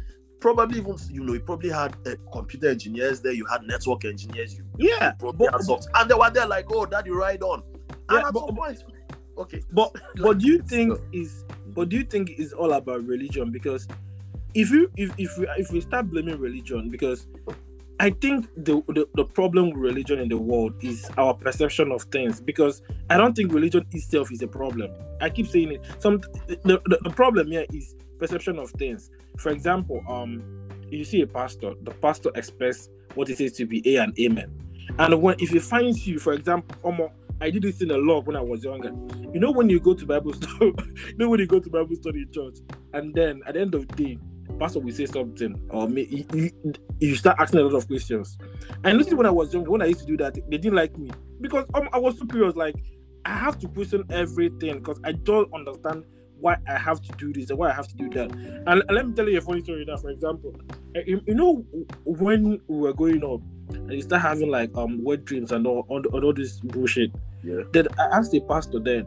probably 0.41 0.79
even 0.79 0.97
you 1.11 1.25
know 1.25 1.33
you 1.33 1.41
probably 1.41 1.71
had 1.71 1.97
uh, 2.07 2.15
computer 2.33 2.69
engineers 2.69 3.21
there, 3.23 3.33
you 3.33 3.47
had 3.47 3.63
network 3.63 4.05
engineers, 4.05 4.55
you 4.57 4.65
Yeah, 4.79 5.13
probably 5.13 5.47
but, 5.47 5.55
had 5.55 5.63
soft, 5.63 5.89
and 5.95 6.11
they 6.11 6.15
were 6.15 6.31
there 6.31 6.47
like, 6.47 6.67
oh, 6.71 6.85
daddy, 6.85 7.11
ride 7.11 7.43
on. 7.43 7.63
And 7.89 8.21
Yeah, 8.21 8.29
at 8.29 8.35
but- 8.35 8.47
some 8.47 8.57
point, 8.57 8.85
okay, 9.39 9.63
but 9.73 9.95
but 10.17 10.39
do 10.41 10.47
you 10.47 10.59
think 10.63 10.97
So- 10.97 11.03
is 11.13 11.45
but 11.75 11.89
do 11.89 11.97
you 11.97 12.05
think 12.05 12.31
is 12.39 12.53
all 12.53 12.73
about 12.75 13.05
religion? 13.07 13.51
Because 13.51 13.89
if 14.55 14.71
you 14.71 14.91
if 14.97 15.13
if 15.19 15.37
we 15.39 15.47
if 15.57 15.73
we 15.73 15.81
start 15.81 16.11
blaming 16.11 16.39
religion, 16.39 16.91
because 16.91 17.27
I 18.01 18.11
think 18.11 18.49
the, 18.57 18.83
the 18.89 19.07
the 19.15 19.25
problem 19.25 19.71
with 19.71 19.79
religion 19.79 20.19
in 20.19 20.29
the 20.29 20.39
world 20.39 20.75
is 20.83 21.09
our 21.17 21.35
perception 21.35 21.93
of 21.93 22.03
things. 22.05 22.41
Because 22.41 22.83
I 23.09 23.17
don't 23.17 23.35
think 23.35 23.53
religion 23.53 23.87
itself 23.93 24.33
is 24.33 24.43
a 24.43 24.49
problem. 24.49 24.91
I 25.21 25.31
keep 25.31 25.47
saying 25.47 25.73
it. 25.73 25.85
Some 26.01 26.21
the, 26.49 26.81
the, 26.87 26.99
the 27.03 27.11
problem 27.11 27.53
here 27.53 27.67
is 27.73 27.95
perception 28.19 28.59
of 28.59 28.71
things. 28.73 29.11
For 29.39 29.51
example, 29.51 30.03
um, 30.09 30.43
you 30.91 31.05
see 31.05 31.21
a 31.23 31.27
pastor, 31.27 31.75
the 31.83 31.93
pastor 31.93 32.31
expects 32.35 32.89
what 33.15 33.29
he 33.29 33.35
says 33.35 33.53
to 33.53 33.67
be 33.67 33.83
a 33.95 34.03
and 34.03 34.19
amen. 34.19 34.53
And 34.99 35.23
when 35.23 35.37
if 35.39 35.51
he 35.51 35.59
finds 35.59 36.07
you, 36.07 36.19
for 36.19 36.33
example, 36.33 36.77
Omo, 36.83 37.11
I 37.41 37.51
did 37.51 37.63
this 37.63 37.81
in 37.81 37.91
a 37.91 37.99
lot 37.99 38.27
when 38.27 38.37
I 38.37 38.41
was 38.41 38.65
younger. 38.65 38.93
You 39.33 39.41
know 39.41 39.51
when 39.51 39.69
you 39.69 39.81
go 39.81 39.95
to 39.95 40.07
Bible 40.07 40.33
study, 40.35 40.73
you 41.09 41.17
know 41.17 41.29
when 41.29 41.41
you 41.41 41.47
go 41.47 41.61
to 41.61 41.71
Bible 41.71 41.97
study 41.97 42.23
in 42.23 42.33
church, 42.33 42.59
and 42.93 43.15
then 43.15 43.43
at 43.47 43.55
the 43.55 43.61
end 43.61 43.75
of 43.75 43.87
the 43.89 43.95
day, 43.95 44.19
pastor 44.55 44.81
will 44.81 44.93
say 44.93 45.07
something, 45.07 45.61
or 45.71 45.89
may, 45.89 46.07
you, 46.07 46.51
you, 47.01 47.17
start 47.17 47.37
asking 47.39 47.61
a 47.61 47.63
lot 47.65 47.75
of 47.75 47.87
questions. 47.87 48.37
And 48.85 48.99
notice 48.99 49.13
when 49.15 49.27
I 49.27 49.31
was 49.31 49.53
younger, 49.53 49.71
when 49.71 49.83
I 49.83 49.87
used 49.87 50.01
to 50.01 50.07
do 50.07 50.17
that, 50.19 50.35
they 50.35 50.59
didn't 50.59 50.75
like 50.75 50.97
me 50.99 51.11
because 51.41 51.67
um, 51.75 51.89
I 51.93 51.99
was 51.99 52.19
superior. 52.19 52.53
Like 52.53 52.77
I 53.25 53.31
have 53.31 53.59
to 53.61 53.69
question 53.69 54.05
everything 54.11 54.79
because 54.79 55.01
I 55.05 55.13
don't 55.13 55.53
understand 55.53 56.05
why 56.39 56.57
I 56.69 56.77
have 56.77 57.01
to 57.01 57.13
do 57.17 57.33
this 57.33 57.51
and 57.51 57.59
why 57.59 57.71
I 57.71 57.73
have 57.73 57.89
to 57.89 57.97
do 57.97 58.11
that. 58.11 58.31
And, 58.33 58.67
and 58.67 58.91
let 58.91 59.07
me 59.07 59.15
tell 59.15 59.29
you 59.29 59.39
a 59.39 59.41
funny 59.41 59.63
story 59.63 59.85
now. 59.87 59.97
For 59.97 60.11
example, 60.11 60.55
eh, 60.95 61.03
you, 61.07 61.23
you 61.27 61.35
know 61.35 61.65
when 62.05 62.61
we 62.69 62.77
were 62.77 62.93
growing 62.93 63.25
up 63.25 63.41
and 63.71 63.93
you 63.93 64.03
start 64.03 64.23
having 64.23 64.51
like 64.51 64.71
um 64.77 65.03
wet 65.03 65.25
dreams 65.25 65.53
and 65.53 65.67
all, 65.67 65.87
all, 65.89 66.05
all 66.07 66.33
this 66.33 66.61
bullshit. 66.61 67.11
yeah, 67.43 67.63
Then 67.73 67.89
I 67.99 68.17
asked 68.17 68.33
the 68.33 68.41
pastor 68.41 68.79
then, 68.79 69.05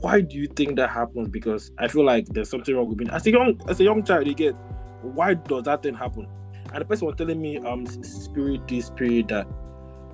why 0.00 0.20
do 0.20 0.36
you 0.36 0.46
think 0.46 0.76
that 0.76 0.90
happens? 0.90 1.28
Because 1.28 1.70
I 1.78 1.88
feel 1.88 2.04
like 2.04 2.26
there's 2.28 2.48
something 2.50 2.74
wrong 2.74 2.88
with 2.88 2.98
me. 2.98 3.08
As 3.12 3.26
a 3.26 3.30
young 3.30 3.60
as 3.68 3.80
a 3.80 3.84
young 3.84 4.04
child, 4.04 4.26
you 4.26 4.34
get 4.34 4.56
why 5.02 5.34
does 5.34 5.64
that 5.64 5.82
thing 5.82 5.94
happen? 5.94 6.26
And 6.72 6.80
the 6.80 6.84
person 6.84 7.06
was 7.06 7.16
telling 7.16 7.40
me 7.40 7.58
um 7.58 7.86
spirit 7.86 8.66
this, 8.68 8.86
spirit 8.86 9.28
that. 9.28 9.46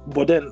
But 0.09 0.29
then 0.29 0.51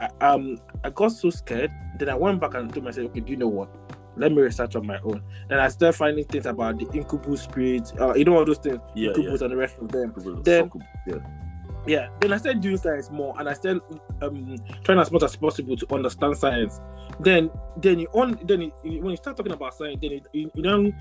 I, 0.00 0.08
um 0.20 0.58
I 0.82 0.90
got 0.90 1.08
so 1.08 1.30
scared. 1.30 1.70
Then 1.98 2.08
I 2.08 2.14
went 2.14 2.40
back 2.40 2.54
and 2.54 2.72
told 2.72 2.84
myself, 2.84 3.06
okay, 3.10 3.20
do 3.20 3.30
you 3.32 3.36
know 3.38 3.48
what? 3.48 3.68
Let 4.16 4.32
me 4.32 4.42
research 4.42 4.76
on 4.76 4.86
my 4.86 4.98
own. 5.04 5.22
Then 5.48 5.58
I 5.58 5.68
started 5.68 5.96
finding 5.96 6.24
things 6.24 6.46
about 6.46 6.78
the 6.78 6.86
incubus 6.96 7.42
spirits, 7.42 7.92
uh, 8.00 8.14
you 8.14 8.24
know 8.24 8.36
all 8.36 8.44
those 8.44 8.58
things, 8.58 8.78
yeah, 8.94 9.08
incubus 9.10 9.40
and 9.42 9.52
the 9.52 9.56
rest 9.56 9.78
of 9.78 9.90
them 9.90 10.12
yeah. 10.16 10.32
Then- 10.44 10.70
yeah, 11.06 11.14
yeah 11.86 12.08
then 12.20 12.32
i 12.32 12.38
started 12.38 12.62
doing 12.62 12.78
science 12.78 13.10
more 13.10 13.34
and 13.38 13.46
i 13.46 13.52
started 13.52 13.82
um 14.22 14.56
trying 14.84 14.98
as 14.98 15.10
much 15.12 15.22
as 15.22 15.36
possible 15.36 15.76
to 15.76 15.86
understand 15.94 16.34
science 16.34 16.80
then 17.20 17.50
then 17.76 17.98
you 17.98 18.08
on 18.14 18.38
then 18.44 18.62
you, 18.62 19.02
when 19.02 19.10
you 19.10 19.16
start 19.18 19.36
talking 19.36 19.52
about 19.52 19.74
science 19.74 19.98
then 20.00 20.12
it, 20.12 20.26
you, 20.32 20.50
you 20.54 20.62
you- 20.84 20.94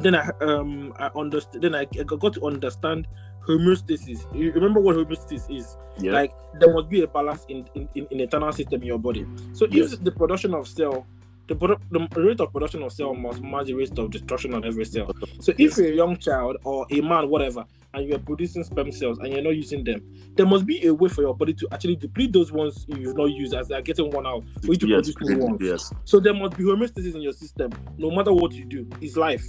then 0.00 0.14
i 0.14 0.28
um 0.40 0.92
i 0.98 1.10
understood 1.16 1.62
then 1.62 1.74
I, 1.74 1.86
I 1.98 2.04
got 2.04 2.34
to 2.34 2.46
understand 2.46 3.06
homeostasis 3.48 4.26
you 4.34 4.52
remember 4.52 4.80
what 4.80 4.96
homeostasis 4.96 5.56
is 5.56 5.76
yeah. 5.98 6.12
like 6.12 6.32
there 6.60 6.72
must 6.72 6.88
be 6.88 7.02
a 7.02 7.06
balance 7.06 7.44
in 7.48 7.68
in, 7.74 7.88
in, 7.94 8.06
in 8.10 8.20
internal 8.20 8.52
system 8.52 8.80
in 8.82 8.86
your 8.88 8.98
body 8.98 9.26
so 9.52 9.66
Yes. 9.70 9.92
if 9.92 10.04
the 10.04 10.12
production 10.12 10.54
of 10.54 10.66
cell 10.68 11.06
the, 11.48 11.54
the 11.90 12.20
rate 12.20 12.40
of 12.40 12.52
production 12.52 12.82
of 12.82 12.92
cell 12.92 13.14
must 13.14 13.40
match 13.42 13.66
the 13.66 13.74
rate 13.74 13.96
of 13.98 14.10
destruction 14.10 14.52
of 14.54 14.64
every 14.64 14.84
cell 14.84 15.12
so 15.40 15.52
if 15.52 15.58
Yes. 15.60 15.78
you're 15.78 15.88
a 15.92 15.94
young 15.94 16.16
child 16.16 16.56
or 16.64 16.86
a 16.90 17.00
man, 17.00 17.28
whatever, 17.28 17.64
and 17.94 18.08
you're 18.08 18.18
producing 18.18 18.62
sperm 18.64 18.90
cells 18.92 19.18
and 19.18 19.32
you're 19.32 19.42
not 19.42 19.56
using 19.56 19.82
them, 19.84 20.00
there 20.34 20.44
must 20.46 20.66
be 20.66 20.84
a 20.86 20.92
way 20.92 21.08
for 21.08 21.22
your 21.22 21.34
body 21.34 21.54
to 21.54 21.66
actually 21.72 21.96
deplete 21.96 22.32
those 22.32 22.52
ones 22.52 22.84
you've 22.88 23.16
not 23.16 23.26
used 23.30 23.54
as 23.54 23.68
they're 23.68 23.80
getting 23.82 24.10
one 24.10 24.26
out 24.26 24.42
for 24.62 24.72
you 24.72 24.76
to 24.76 24.86
yes, 24.88 25.12
produce 25.12 25.36
new 25.36 25.44
ones. 25.44 25.58
yes, 25.62 25.92
So 26.04 26.20
there 26.20 26.34
must 26.34 26.56
be 26.56 26.64
homeostasis 26.64 27.14
in 27.14 27.22
your 27.22 27.32
system, 27.32 27.70
no 27.96 28.10
matter 28.10 28.32
what 28.32 28.52
you 28.52 28.64
do. 28.64 28.86
It's 29.00 29.16
life. 29.16 29.44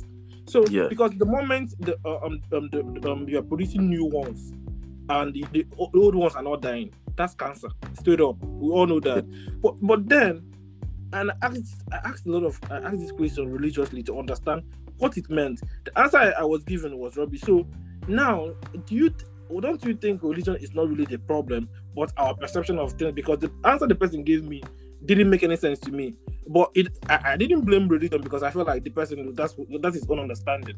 So 0.45 0.65
Yeah. 0.67 0.87
because 0.89 1.11
the 1.17 1.25
moment 1.25 1.73
the 1.79 1.97
uh, 2.05 2.19
um, 2.25 2.39
um, 2.53 2.69
the, 2.71 3.11
um 3.11 3.27
you're 3.27 3.41
producing 3.41 3.89
new 3.89 4.05
ones 4.05 4.53
and 5.09 5.33
the, 5.33 5.45
the 5.51 5.65
old 5.77 6.15
ones 6.15 6.35
are 6.35 6.43
not 6.43 6.61
dying, 6.61 6.91
that's 7.17 7.33
cancer. 7.33 7.69
Straight 7.99 8.21
up, 8.21 8.37
we 8.43 8.69
all 8.71 8.85
know 8.87 8.99
that. 9.01 9.25
But 9.61 9.75
but 9.81 10.07
then, 10.07 10.53
and 11.13 11.31
I 11.31 11.35
asked, 11.41 11.83
I 11.91 11.97
asked 11.97 12.25
a 12.25 12.31
lot 12.31 12.43
of 12.43 12.59
I 12.69 12.77
asked 12.77 12.99
this 12.99 13.11
question 13.11 13.51
religiously 13.51 14.03
to 14.03 14.19
understand 14.19 14.63
what 14.97 15.17
it 15.17 15.29
meant. 15.29 15.61
The 15.85 15.97
answer 15.99 16.17
I, 16.17 16.29
I 16.31 16.43
was 16.43 16.63
given 16.63 16.97
was 16.97 17.17
rubbish. 17.17 17.41
So 17.41 17.67
now, 18.07 18.53
do 18.85 18.95
you? 18.95 19.09
th- 19.09 19.23
don't 19.61 19.81
you 19.85 19.95
think 19.95 20.23
religion 20.23 20.57
is 20.57 20.73
not 20.73 20.89
really 20.89 21.05
the 21.05 21.17
problem, 21.19 21.69
but 21.95 22.11
our 22.17 22.33
perception 22.35 22.77
of 22.79 22.93
things? 22.93 23.13
Because 23.13 23.39
the 23.39 23.51
answer 23.63 23.87
the 23.87 23.95
person 23.95 24.23
gave 24.23 24.43
me 24.43 24.61
didn't 25.05 25.29
make 25.29 25.43
any 25.43 25.55
sense 25.55 25.79
to 25.79 25.91
me. 25.91 26.15
But 26.47 26.71
it, 26.75 26.87
I, 27.09 27.33
I 27.33 27.37
didn't 27.37 27.61
blame 27.61 27.87
religion 27.87 28.21
because 28.21 28.43
I 28.43 28.51
felt 28.51 28.67
like 28.67 28.83
the 28.83 28.89
person 28.89 29.33
that's 29.35 29.55
that's 29.81 29.95
his 29.95 30.05
own 30.09 30.19
understanding. 30.19 30.75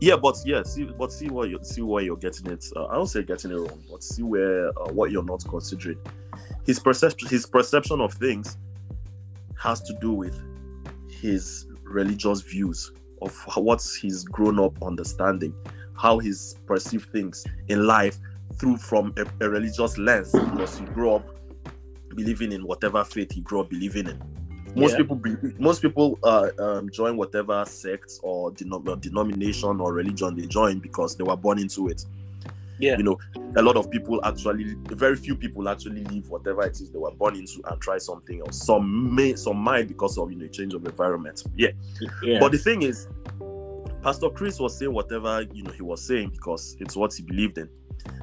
yeah. 0.00 0.16
But 0.16 0.36
yeah, 0.44 0.62
see, 0.64 0.84
but 0.84 1.12
see 1.12 1.28
what 1.28 1.48
you 1.50 1.58
see 1.62 1.82
where 1.82 2.02
you're 2.02 2.16
getting 2.16 2.46
it. 2.50 2.64
Uh, 2.74 2.86
I 2.86 2.94
don't 2.94 3.06
say 3.06 3.22
getting 3.22 3.52
it 3.52 3.56
wrong, 3.56 3.82
but 3.90 4.02
see 4.02 4.22
where 4.22 4.70
uh, 4.70 4.92
what 4.92 5.10
you're 5.10 5.22
not 5.24 5.44
considering. 5.48 5.98
His 6.66 6.80
perception, 6.80 7.28
his 7.28 7.46
perception 7.46 8.00
of 8.00 8.14
things, 8.14 8.56
has 9.60 9.80
to 9.82 9.94
do 10.00 10.12
with 10.12 10.40
his 11.08 11.66
religious 11.84 12.40
views 12.40 12.92
of 13.22 13.36
what's 13.56 13.94
his 13.96 14.24
grown 14.24 14.58
up 14.58 14.82
understanding, 14.82 15.54
how 15.96 16.18
he's 16.18 16.54
perceived 16.66 17.10
things 17.10 17.44
in 17.68 17.86
life 17.86 18.16
through 18.58 18.76
from 18.78 19.12
a, 19.18 19.44
a 19.44 19.48
religious 19.50 19.98
lens 19.98 20.32
because 20.32 20.78
he 20.78 20.84
grew 20.86 21.14
up 21.14 21.26
believing 22.14 22.52
in 22.52 22.64
whatever 22.64 23.04
faith 23.04 23.30
he 23.32 23.40
grew 23.42 23.60
up 23.60 23.68
believing 23.70 24.08
in. 24.08 24.18
Most 24.74 24.92
Yeah. 24.92 24.98
people, 24.98 25.16
be, 25.16 25.36
most 25.58 25.82
people 25.82 26.18
uh, 26.22 26.48
um, 26.58 26.90
join 26.90 27.16
whatever 27.16 27.64
sect 27.66 28.12
or 28.22 28.52
denom- 28.52 28.88
or 28.88 28.96
denomination 28.96 29.80
or 29.80 29.92
religion 29.92 30.36
they 30.36 30.46
join 30.46 30.78
because 30.78 31.16
they 31.16 31.24
were 31.24 31.36
born 31.36 31.58
into 31.58 31.88
it. 31.88 32.04
Yeah. 32.80 32.96
You 32.96 33.04
know, 33.04 33.18
a 33.56 33.62
lot 33.62 33.76
of 33.76 33.90
people 33.90 34.20
actually, 34.24 34.74
very 34.88 35.16
few 35.16 35.36
people 35.36 35.68
actually 35.68 36.04
leave 36.04 36.28
whatever 36.28 36.62
it 36.62 36.80
is 36.80 36.90
they 36.90 36.98
were 36.98 37.10
born 37.12 37.36
into 37.36 37.60
and 37.70 37.80
try 37.80 37.98
something 37.98 38.40
else. 38.40 38.64
Some 38.64 39.14
may, 39.14 39.34
some 39.34 39.58
might 39.58 39.88
because 39.88 40.18
of 40.18 40.30
you 40.32 40.38
know 40.38 40.48
change 40.48 40.74
of 40.74 40.84
environment. 40.84 41.42
Yeah. 41.54 41.70
yeah. 42.22 42.38
But 42.40 42.52
the 42.52 42.58
thing 42.58 42.82
is, 42.82 43.08
Pastor 44.02 44.30
Chris 44.30 44.58
was 44.58 44.78
saying 44.78 44.92
whatever 44.92 45.42
you 45.52 45.62
know 45.62 45.72
he 45.72 45.82
was 45.82 46.02
saying 46.06 46.30
because 46.30 46.76
it's 46.80 46.96
what 46.96 47.12
he 47.14 47.22
believed 47.22 47.58
in. 47.58 47.68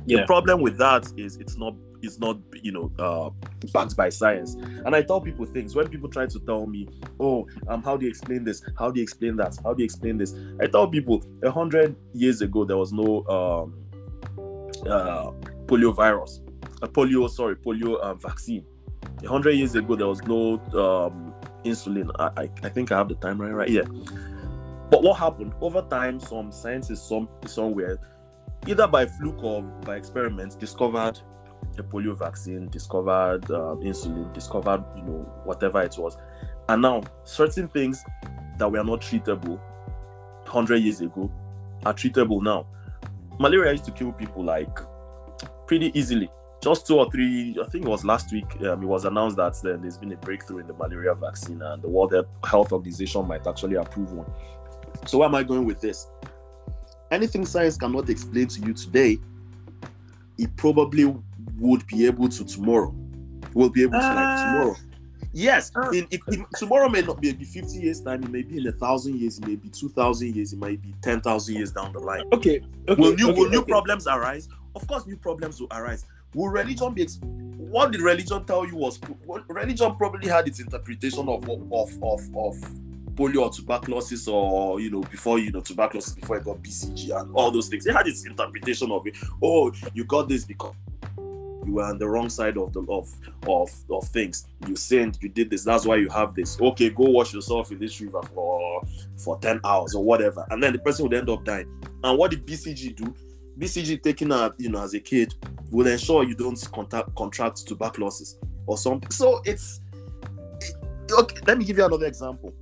Yeah. 0.06 0.22
The 0.22 0.26
problem 0.26 0.62
with 0.62 0.78
that 0.78 1.12
is 1.18 1.38
it's 1.38 1.58
not 1.58 1.76
it's 2.02 2.20
not 2.20 2.38
you 2.62 2.72
know 2.72 2.92
uh 3.00 3.30
backed 3.74 3.96
by 3.96 4.10
science. 4.10 4.56
And 4.56 4.96
I 4.96 5.02
tell 5.02 5.22
people 5.22 5.46
things 5.46 5.76
when 5.76 5.88
people 5.88 6.10
try 6.10 6.26
to 6.26 6.40
tell 6.40 6.66
me, 6.66 6.88
oh, 7.20 7.48
um, 7.68 7.84
how 7.84 7.98
do 7.98 8.06
you 8.06 8.10
explain 8.10 8.44
this? 8.44 8.64
How 8.78 8.92
do 8.92 9.00
you 9.00 9.04
explain 9.04 9.36
that? 9.38 9.58
How 9.64 9.74
do 9.74 9.82
you 9.82 9.86
explain 9.86 10.18
this? 10.18 10.34
I 10.62 10.68
tell 10.68 10.88
people 10.88 11.24
a 11.44 11.52
hundred 11.52 11.96
years 12.14 12.42
ago 12.42 12.66
there 12.66 12.78
was 12.78 12.94
no 12.94 13.26
um 13.28 13.87
uh 14.86 15.32
polio 15.66 15.94
virus, 15.94 16.42
a 16.82 16.88
polio 16.88 17.30
sorry 17.30 17.56
polio 17.56 18.00
uh, 18.00 18.14
vaccine. 18.14 18.66
A 19.24 19.28
hundred 19.28 19.54
years 19.54 19.76
ago 19.76 19.96
there 19.96 20.08
was 20.08 20.22
no 20.24 20.60
um 20.74 21.34
insulin. 21.64 22.12
I, 22.20 22.44
I 22.44 22.50
I 22.64 22.70
think 22.70 22.92
I 22.92 22.98
have 22.98 23.10
the 23.10 23.16
time 23.16 23.42
right 23.42 23.70
yeah. 23.70 23.84
But 24.90 25.04
what 25.04 25.18
happened 25.18 25.54
over 25.62 25.82
time? 25.82 26.20
Some 26.20 26.52
scientists 26.52 27.08
some 27.08 27.28
somewhere 27.46 28.00
either 28.66 28.88
by 28.88 29.06
fluke 29.06 29.44
or 29.44 29.62
by 29.62 29.96
experiments, 29.96 30.56
discovered 30.56 31.20
a 31.78 31.84
polio 31.84 32.18
vaccine, 32.18 32.70
discovered 32.70 33.44
uh, 33.52 33.76
insulin, 33.82 34.32
discovered 34.34 34.84
you 34.96 35.04
know 35.04 35.32
whatever 35.44 35.82
it 35.82 35.96
was, 35.98 36.18
and 36.70 36.82
now 36.82 37.02
certain 37.24 37.68
things 37.68 38.04
that 38.58 38.72
were 38.72 38.84
not 38.84 39.02
treatable 39.02 39.60
hundred 40.46 40.78
years 40.78 41.02
ago 41.02 41.32
are 41.86 41.94
treatable 41.94 42.42
now. 42.42 42.66
Malaria 43.40 43.72
used 43.72 43.86
to 43.86 43.92
kill 43.92 44.12
people 44.12 44.44
like 44.44 44.80
pretty 45.68 45.98
easily. 45.98 46.30
Just 46.62 46.88
two 46.88 46.98
or 46.98 47.10
three, 47.12 47.56
I 47.64 47.68
think 47.70 47.86
it 47.86 47.90
was 47.90 48.04
last 48.04 48.32
week. 48.32 48.46
Um, 48.62 48.82
it 48.82 48.88
was 48.88 49.06
announced 49.06 49.38
that 49.38 49.54
uh, 49.64 49.78
there's 49.80 49.98
been 49.98 50.12
a 50.12 50.18
breakthrough 50.18 50.60
in 50.60 50.68
the 50.68 50.74
malaria 50.74 51.14
vaccine, 51.14 51.62
and 51.62 51.82
the 51.84 51.88
World 51.88 52.14
Health 52.44 52.72
Organization 52.74 53.28
might 53.28 53.46
actually 53.46 53.76
approve 53.76 54.12
one. 54.12 54.32
So, 55.06 55.20
where 55.20 55.28
am 55.28 55.36
I 55.36 55.44
going 55.44 55.66
with 55.66 55.80
this? 55.82 56.08
anything 57.12 57.46
science 57.46 57.78
cannot 57.78 58.10
explain 58.10 58.48
to 58.48 58.60
you 58.62 58.74
today, 58.74 59.18
it 60.38 60.56
probably 60.58 61.06
would 61.58 61.88
be 61.88 62.06
able 62.06 62.28
to 62.30 62.44
tomorrow. 62.44 62.90
We 63.54 63.62
will 63.62 63.70
be 63.70 63.84
able 63.84 63.94
to 63.94 63.98
like 64.00 64.18
Ah. 64.18 64.46
tomorrow. 64.46 64.76
Yes, 65.38 65.72
Ah. 65.76 65.90
in, 65.92 66.08
it, 66.10 66.20
it- 66.30 66.46
tomorrow 66.58 66.90
may 66.90 67.02
not 67.04 67.22
be 67.22 67.28
maybe 67.32 67.46
50 67.46 67.78
years 67.78 68.02
time, 68.02 68.24
it 68.24 68.32
may 68.32 68.42
be 68.42 68.58
in 68.58 68.66
a 68.68 68.72
thousand 68.72 69.20
years, 69.20 69.38
it 69.38 69.48
may 69.48 69.56
be 69.56 69.70
2,000 69.70 70.36
years, 70.36 70.52
it 70.52 70.58
might 70.58 70.82
be 70.82 70.96
10,000 71.04 71.54
years 71.56 71.72
down 71.72 71.94
the 71.94 72.00
line. 72.00 72.24
okay. 72.34 72.60
Okay. 72.90 73.00
will 73.02 73.14
new, 73.14 73.30
okay, 73.30 73.40
will 73.40 73.50
new 73.50 73.60
okay. 73.60 73.72
problems 73.72 74.08
arise? 74.08 74.50
Of 74.76 74.88
course, 74.88 75.06
new 75.06 75.16
problems 75.18 75.60
will 75.62 75.68
arise. 75.72 76.06
Will 76.34 76.50
religion 76.50 76.94
be? 76.94 77.04
Ex- 77.04 77.20
what 77.22 77.92
did 77.92 78.02
religion 78.02 78.46
tell 78.46 78.66
you 78.66 78.76
was? 78.76 79.00
What, 79.26 79.44
religion 79.48 79.96
probably 79.96 80.28
had 80.28 80.48
its 80.48 80.60
interpretation 80.60 81.28
of 81.30 81.48
of 81.48 81.62
of 82.04 82.22
of 82.36 82.56
polio 83.16 83.42
or 83.44 83.50
tuberculosis, 83.52 84.28
or 84.28 84.80
you 84.80 84.90
know, 84.92 85.02
before 85.02 85.38
you 85.40 85.52
know 85.52 85.62
tuberculosis, 85.62 86.14
before 86.14 86.38
it 86.38 86.46
got 86.46 86.58
BCG 86.64 87.12
and 87.20 87.34
all 87.36 87.52
those 87.52 87.68
things. 87.70 87.86
It 87.86 87.94
had 87.94 88.08
its 88.08 88.26
interpretation 88.26 88.92
of 88.92 89.06
it. 89.08 89.16
Oh, 89.44 89.72
you 89.94 90.04
got 90.04 90.30
this 90.30 90.46
because 90.46 90.74
you 91.68 91.74
were 91.74 91.84
on 91.84 92.00
the 92.00 92.08
wrong 92.08 92.30
side 92.30 92.58
of 92.58 92.72
the 92.74 92.82
of 92.90 93.14
of 93.48 93.70
of 93.92 94.08
things. 94.08 94.48
You 94.68 94.76
sinned. 94.76 95.20
You 95.22 95.30
did 95.30 95.50
this. 95.50 95.64
That's 95.64 95.86
why 95.86 95.98
you 95.98 96.10
have 96.10 96.34
this. 96.34 96.60
Okay, 96.60 96.90
go 96.90 97.04
wash 97.04 97.34
yourself 97.34 97.72
in 97.72 97.80
this 97.80 98.00
river 98.00 98.24
for 98.24 98.82
for 99.18 99.38
ten 99.40 99.60
hours 99.66 99.94
or 99.94 100.04
whatever, 100.04 100.46
and 100.50 100.64
then 100.64 100.74
the 100.74 100.80
person 100.80 101.04
would 101.04 101.14
end 101.14 101.30
up 101.30 101.44
dying. 101.44 101.70
And 102.04 102.18
what 102.18 102.32
did 102.32 102.46
BCG 102.46 102.96
do? 102.96 103.14
BCG 103.60 104.02
taken 104.02 104.32
out, 104.32 104.56
you 104.58 104.70
know, 104.70 104.82
as 104.82 104.94
a 104.94 105.00
kid 105.00 105.34
will 105.72 105.88
ensure 105.88 106.24
you 106.24 106.36
don't 106.36 106.60
contact, 106.72 107.14
contract 107.16 107.68
tuberculosis 107.68 108.38
or 108.66 108.78
something. 108.78 109.12
So 109.12 109.42
it's 109.46 109.82
it- 110.62 111.12
okay. 111.12 111.38
Let 111.46 111.58
me 111.58 111.66
give 111.66 111.78
you 111.78 111.86
another 111.86 112.06
example. 112.06 112.54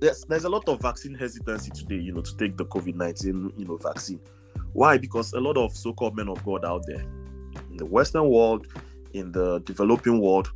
There's 0.00 0.24
there's 0.28 0.44
a 0.44 0.48
lot 0.48 0.68
of 0.68 0.82
vaccine 0.82 1.14
hesitancy 1.14 1.70
today, 1.70 1.96
you 1.96 2.12
know, 2.12 2.20
to 2.20 2.36
take 2.36 2.56
the 2.56 2.66
COVID 2.66 2.96
nineteen, 2.96 3.50
you 3.56 3.64
know, 3.64 3.78
vaccine. 3.78 4.20
Why? 4.72 4.98
Because 4.98 5.32
a 5.32 5.40
lot 5.40 5.56
of 5.56 5.76
so-called 5.76 6.16
men 6.16 6.28
of 6.28 6.44
God 6.44 6.64
out 6.64 6.84
there 6.86 7.04
the 7.80 7.86
Western 7.86 8.28
world, 8.28 8.68
in 9.14 9.32
the 9.32 9.58
developing 9.60 10.20
world, 10.20 10.52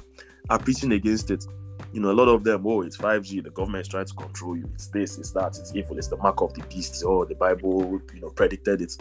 are 0.50 0.58
preaching 0.58 0.92
against 0.92 1.30
it. 1.30 1.44
You 1.92 2.00
know, 2.00 2.10
a 2.10 2.12
lot 2.12 2.28
of 2.28 2.44
them, 2.44 2.66
oh, 2.66 2.82
it's 2.82 2.96
5G, 2.96 3.42
the 3.42 3.50
government 3.50 3.82
is 3.82 3.88
trying 3.88 4.04
to 4.04 4.14
control 4.14 4.56
you. 4.56 4.68
It's 4.74 4.88
this, 4.88 5.18
it's 5.18 5.30
that, 5.32 5.56
it's 5.58 5.74
evil, 5.74 5.96
it's 5.98 6.08
the 6.08 6.16
mark 6.18 6.40
of 6.42 6.54
the 6.54 6.62
beast. 6.66 7.02
Oh, 7.04 7.24
the 7.24 7.34
Bible, 7.34 8.00
you 8.14 8.20
know, 8.20 8.30
predicted 8.30 8.82
it. 8.82 8.96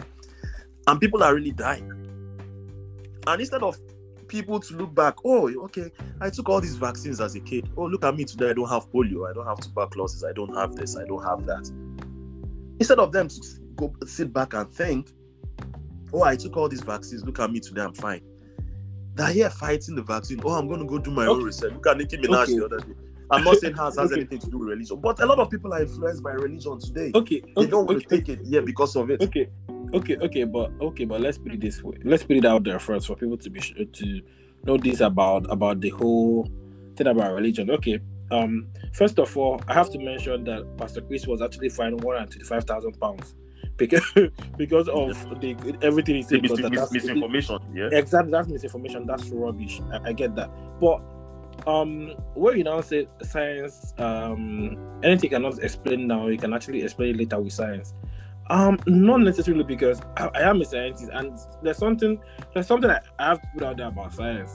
And 0.87 0.99
people 0.99 1.21
are 1.21 1.35
really 1.35 1.51
dying. 1.51 1.91
And 3.27 3.39
instead 3.39 3.61
of 3.61 3.77
people 4.27 4.59
to 4.59 4.75
look 4.75 4.95
back, 4.95 5.15
oh, 5.25 5.51
okay, 5.65 5.91
I 6.21 6.29
took 6.29 6.49
all 6.49 6.61
these 6.61 6.75
vaccines 6.75 7.19
as 7.19 7.35
a 7.35 7.39
kid. 7.39 7.69
Oh, 7.75 7.85
look 7.85 8.05
at 8.05 8.15
me 8.15 8.23
today. 8.25 8.51
I 8.51 8.53
don't 8.53 8.69
have 8.69 8.89
polio. 8.89 9.29
I 9.29 9.33
don't 9.33 9.45
have 9.45 9.59
tuberculosis. 9.59 10.23
I 10.23 10.31
don't 10.31 10.55
have 10.55 10.75
this. 10.75 10.95
I 10.95 11.05
don't 11.05 11.23
have 11.23 11.45
that. 11.45 11.69
Instead 12.79 12.99
of 12.99 13.11
them 13.11 13.27
to 13.27 13.41
go 13.75 13.93
sit 14.05 14.31
back 14.31 14.53
and 14.53 14.69
think, 14.69 15.11
oh, 16.13 16.23
I 16.23 16.35
took 16.35 16.55
all 16.55 16.69
these 16.69 16.81
vaccines. 16.81 17.23
Look 17.25 17.39
at 17.39 17.51
me 17.51 17.59
today. 17.59 17.81
I'm 17.81 17.93
fine. 17.93 18.21
They're 19.15 19.27
here 19.27 19.49
fighting 19.49 19.95
the 19.95 20.03
vaccine. 20.03 20.41
Oh, 20.43 20.51
I'm 20.51 20.67
going 20.67 20.79
to 20.79 20.85
go 20.85 20.97
do 20.97 21.11
my 21.11 21.25
own 21.27 21.43
research. 21.43 21.73
Look 21.73 21.87
at 21.87 21.97
Nicki 21.97 22.17
Minaj 22.17 22.43
Okay. 22.43 22.57
the 22.57 22.65
other 22.65 22.79
day. 22.79 22.93
I'm 23.31 23.43
not 23.43 23.57
saying 23.57 23.73
hers 23.73 23.97
has 23.97 24.11
Okay. 24.11 24.21
anything 24.21 24.39
to 24.39 24.49
do 24.49 24.59
with 24.59 24.69
religion, 24.69 24.99
but 24.99 25.19
a 25.21 25.25
lot 25.25 25.39
of 25.39 25.49
people 25.49 25.73
are 25.73 25.81
influenced 25.81 26.21
by 26.23 26.31
religion 26.31 26.79
today. 26.79 27.11
Okay. 27.15 27.41
They 27.55 27.65
don't 27.65 27.87
want 27.87 28.05
okay. 28.05 28.05
to 28.05 28.17
take 28.17 28.29
it, 28.29 28.39
yeah, 28.43 28.61
because 28.61 28.95
of 28.95 29.09
it. 29.09 29.21
Okay, 29.21 29.49
okay, 29.93 30.17
okay, 30.17 30.43
but 30.43 30.71
okay, 30.81 31.05
but 31.05 31.21
let's 31.21 31.37
put 31.37 31.53
it 31.53 31.61
this 31.61 31.81
way. 31.81 31.97
Let's 32.03 32.23
put 32.23 32.37
it 32.37 32.45
out 32.45 32.63
there 32.63 32.79
first 32.79 33.07
for 33.07 33.15
people 33.15 33.37
to 33.37 33.49
be 33.49 33.61
sure 33.61 33.85
to 33.85 34.21
know 34.65 34.77
this 34.77 34.99
about 34.99 35.45
about 35.51 35.79
the 35.81 35.89
whole 35.89 36.47
thing 36.95 37.07
about 37.07 37.33
religion. 37.33 37.71
Okay, 37.71 37.99
um, 38.31 38.67
first 38.93 39.17
of 39.19 39.35
all, 39.37 39.61
I 39.67 39.73
have 39.73 39.89
to 39.91 39.99
mention 39.99 40.43
that 40.43 40.77
Pastor 40.77 41.01
Chris 41.01 41.25
was 41.25 41.41
actually 41.41 41.69
fined 41.69 42.03
one 42.03 42.17
hundred 42.17 42.31
twenty-five 42.31 42.65
thousand 42.65 42.99
pounds 42.99 43.35
because 43.77 44.03
because 44.57 44.87
of 44.89 45.09
the 45.41 45.77
everything 45.81 46.15
he 46.15 46.21
said. 46.23 46.41
because 46.41 46.59
mis- 46.59 46.63
that- 46.63 46.71
that's- 46.73 46.91
misinformation, 46.91 47.59
yeah. 47.73 47.89
Exactly, 47.91 48.31
that's 48.31 48.47
misinformation. 48.47 49.05
That's 49.05 49.27
rubbish. 49.29 49.81
I, 49.91 50.09
I 50.09 50.13
get 50.13 50.35
that, 50.35 50.49
but 50.79 51.01
um, 51.67 52.13
where 52.33 52.55
you 52.55 52.63
now 52.63 52.81
say 52.81 53.07
science, 53.21 53.93
um, 53.97 54.77
anything 55.03 55.29
cannot 55.29 55.59
explain 55.63 56.07
now, 56.07 56.27
you 56.27 56.37
can 56.37 56.53
actually 56.53 56.81
explain 56.83 57.15
it 57.15 57.17
later 57.17 57.39
with 57.39 57.53
science. 57.53 57.93
Um, 58.49 58.77
not 58.87 59.21
necessarily 59.21 59.63
because 59.63 60.01
I, 60.17 60.29
I 60.35 60.41
am 60.49 60.61
a 60.61 60.65
scientist, 60.65 61.09
and 61.13 61.37
there's 61.61 61.77
something 61.77 62.19
there's 62.53 62.67
something 62.67 62.89
I, 62.89 62.99
I 63.17 63.27
have 63.29 63.41
to 63.41 63.47
put 63.53 63.63
out 63.63 63.77
there 63.77 63.87
about 63.87 64.13
science. 64.13 64.51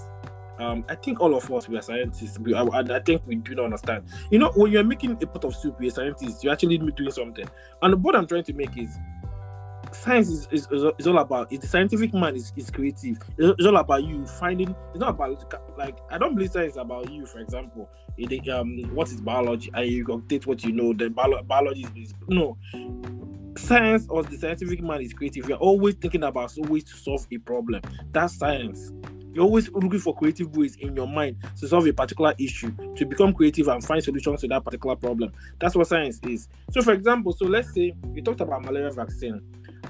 Um, 0.58 0.84
I 0.88 0.94
think 0.96 1.20
all 1.20 1.34
of 1.34 1.50
us 1.52 1.68
we 1.68 1.76
are 1.76 1.82
scientists. 1.82 2.38
We, 2.38 2.54
I, 2.54 2.62
I 2.62 3.00
think 3.00 3.22
we 3.26 3.36
do 3.36 3.54
not 3.54 3.66
understand. 3.66 4.04
You 4.30 4.38
know, 4.40 4.50
when 4.56 4.72
you're 4.72 4.84
making 4.84 5.12
a 5.22 5.26
pot 5.26 5.44
of 5.44 5.54
soup, 5.54 5.76
you're 5.80 5.88
a 5.88 5.94
scientist. 5.94 6.42
You're 6.42 6.52
actually 6.52 6.78
doing 6.78 7.10
something. 7.10 7.48
And 7.82 8.02
what 8.02 8.16
I'm 8.16 8.26
trying 8.26 8.44
to 8.44 8.52
make 8.52 8.76
is 8.76 8.98
science 9.92 10.28
is, 10.28 10.48
is, 10.50 10.68
is, 10.98 11.06
all 11.06 11.18
about 11.18 11.52
is 11.52 11.60
the 11.60 11.66
scientific 11.66 12.12
mind 12.12 12.36
is, 12.36 12.52
is 12.56 12.70
creative 12.70 13.18
it's, 13.38 13.54
it's 13.58 13.66
all 13.66 13.76
about 13.76 14.04
you 14.04 14.26
finding 14.26 14.74
it's 14.90 15.00
not 15.00 15.10
about 15.10 15.52
like 15.78 15.98
i 16.10 16.18
don't 16.18 16.34
believe 16.34 16.50
science 16.50 16.72
is 16.72 16.76
about 16.76 17.10
you 17.10 17.24
for 17.26 17.38
example 17.38 17.88
it, 18.16 18.48
um 18.48 18.78
what 18.94 19.08
is 19.08 19.20
biology 19.20 19.70
and 19.74 19.90
you 19.90 20.04
update 20.06 20.46
what 20.46 20.62
you 20.64 20.72
know 20.72 20.92
then 20.92 21.12
bio, 21.12 21.42
biology 21.42 21.86
is, 21.96 22.12
no 22.28 22.56
science 23.56 24.06
or 24.08 24.22
the 24.22 24.36
scientific 24.36 24.82
mind 24.82 25.02
is 25.02 25.12
creative 25.12 25.48
you're 25.48 25.58
always 25.58 25.94
thinking 25.94 26.22
about 26.24 26.52
ways 26.68 26.84
to 26.84 26.96
solve 26.96 27.26
a 27.32 27.38
problem 27.38 27.80
that's 28.12 28.36
science 28.36 28.92
you're 29.38 29.46
always 29.46 29.70
looking 29.70 30.00
for 30.00 30.12
creative 30.16 30.56
ways 30.56 30.74
in 30.80 30.96
your 30.96 31.06
mind 31.06 31.36
to 31.56 31.68
solve 31.68 31.86
a 31.86 31.92
particular 31.92 32.34
issue 32.40 32.72
to 32.96 33.06
become 33.06 33.32
creative 33.32 33.68
and 33.68 33.84
find 33.84 34.02
solutions 34.02 34.40
to 34.40 34.48
that 34.48 34.64
particular 34.64 34.96
problem 34.96 35.30
that's 35.60 35.76
what 35.76 35.86
science 35.86 36.18
is 36.24 36.48
so 36.72 36.82
for 36.82 36.92
example 36.92 37.32
so 37.32 37.44
let's 37.46 37.72
say 37.72 37.94
we 38.08 38.20
talked 38.20 38.40
about 38.40 38.64
malaria 38.64 38.90
vaccine 38.90 39.40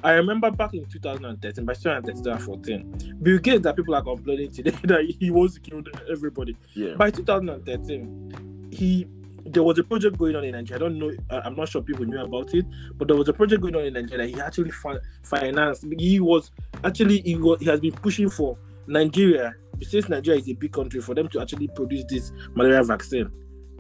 I 0.05 0.13
remember 0.13 0.51
back 0.51 0.75
in 0.75 0.85
2013, 0.85 1.65
by 1.65 1.73
2013, 1.73 2.23
2014, 2.23 3.19
Bill 3.23 3.39
Gates 3.39 3.63
that 3.63 3.75
people 3.75 3.95
are 3.95 4.03
complaining 4.03 4.53
today 4.53 4.71
that 4.85 5.13
he 5.19 5.31
wants 5.31 5.55
to 5.55 5.61
kill 5.61 5.83
everybody. 6.13 6.57
Yeah. 6.75 6.95
By 6.95 7.11
2013, 7.11 8.69
he 8.71 9.09
there 9.47 9.63
was 9.63 9.79
a 9.79 9.83
project 9.83 10.19
going 10.19 10.37
on 10.37 10.45
in 10.45 10.53
Nigeria. 10.53 10.77
I 10.77 10.89
don't 10.89 10.99
know, 10.99 11.11
I'm 11.31 11.57
not 11.57 11.71
sure 11.71 11.81
people 11.81 12.05
knew 12.05 12.21
about 12.21 12.55
it, 12.55 12.67
but 12.97 13.09
there 13.09 13.17
was 13.17 13.29
a 13.29 13.33
project 13.33 13.63
going 13.63 13.75
on 13.77 13.85
in 13.85 13.95
Nigeria. 13.95 14.27
He 14.27 14.39
actually 14.41 14.71
fi- 14.71 14.99
financed. 15.23 15.87
He 15.99 16.21
was 16.21 16.51
actually 16.85 17.23
he 17.23 17.35
was 17.37 17.59
he 17.59 17.67
has 17.67 17.81
been 17.81 17.93
pushing 17.93 18.29
for 18.29 18.59
Nigeria, 18.89 19.55
since 19.83 20.09
Nigeria 20.09 20.41
is 20.41 20.49
a 20.49 20.55
big 20.55 20.73
country, 20.73 21.01
for 21.01 21.15
them 21.15 21.29
to 21.29 21.41
actually 21.41 21.69
produce 21.69 22.05
this 22.09 22.33
malaria 22.55 22.83
vaccine. 22.83 23.31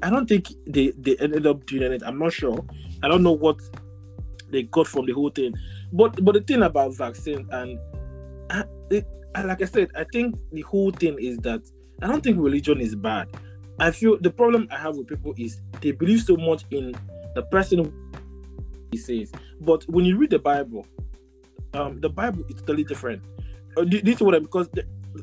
I 0.02 0.10
don't 0.10 0.28
think 0.28 0.48
they 0.66 0.92
they 0.98 1.16
ended 1.16 1.46
up 1.46 1.66
doing 1.66 1.92
it. 1.92 2.02
I'm 2.06 2.18
not 2.18 2.32
sure. 2.32 2.64
I 3.02 3.08
don't 3.08 3.22
know 3.22 3.32
what 3.32 3.58
they 4.50 4.62
got 4.64 4.86
from 4.86 5.06
the 5.06 5.12
whole 5.12 5.30
thing. 5.30 5.54
But 5.92 6.22
but 6.24 6.34
the 6.34 6.40
thing 6.40 6.62
about 6.62 6.96
vaccine 6.96 7.48
and 7.50 7.78
uh, 8.50 8.62
it, 8.90 9.06
like 9.34 9.62
I 9.62 9.64
said, 9.64 9.88
I 9.96 10.04
think 10.04 10.36
the 10.52 10.62
whole 10.62 10.90
thing 10.90 11.16
is 11.18 11.38
that 11.38 11.62
I 12.02 12.06
don't 12.06 12.22
think 12.22 12.38
religion 12.38 12.80
is 12.80 12.94
bad. 12.94 13.28
I 13.80 13.90
feel 13.90 14.18
the 14.20 14.30
problem 14.30 14.68
I 14.70 14.78
have 14.78 14.96
with 14.96 15.08
people 15.08 15.34
is 15.36 15.60
they 15.80 15.92
believe 15.92 16.22
so 16.22 16.36
much 16.36 16.64
in 16.70 16.94
the 17.34 17.42
person 17.42 17.92
he 18.90 18.98
says. 18.98 19.32
But 19.60 19.84
when 19.88 20.04
you 20.04 20.16
read 20.16 20.30
the 20.30 20.38
Bible, 20.38 20.86
um, 21.74 22.00
the 22.00 22.08
Bible 22.08 22.44
is 22.48 22.56
totally 22.60 22.84
different. 22.84 23.22
Uh, 23.76 23.84
This 23.84 24.16
is 24.16 24.20
what 24.20 24.34
I 24.34 24.38
because, 24.38 24.68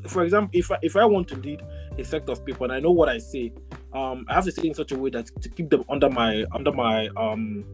for 0.08 0.24
example, 0.24 0.50
if 0.52 0.70
I, 0.70 0.78
if 0.82 0.96
I 0.96 1.04
want 1.04 1.28
to 1.28 1.36
lead 1.36 1.62
a 1.98 2.04
sect 2.04 2.28
of 2.28 2.44
people 2.44 2.64
and 2.64 2.72
I 2.72 2.80
know 2.80 2.90
what 2.90 3.08
I 3.08 3.18
say, 3.18 3.52
um, 3.92 4.24
I 4.28 4.34
have 4.34 4.44
to 4.44 4.52
say 4.52 4.66
in 4.66 4.74
such 4.74 4.92
a 4.92 4.98
way 4.98 5.10
that 5.10 5.30
to 5.42 5.48
keep 5.48 5.70
them 5.70 5.84
under 5.88 6.10
my 6.10 6.44
under 6.52 6.72
my 6.72 7.08
um 7.16 7.64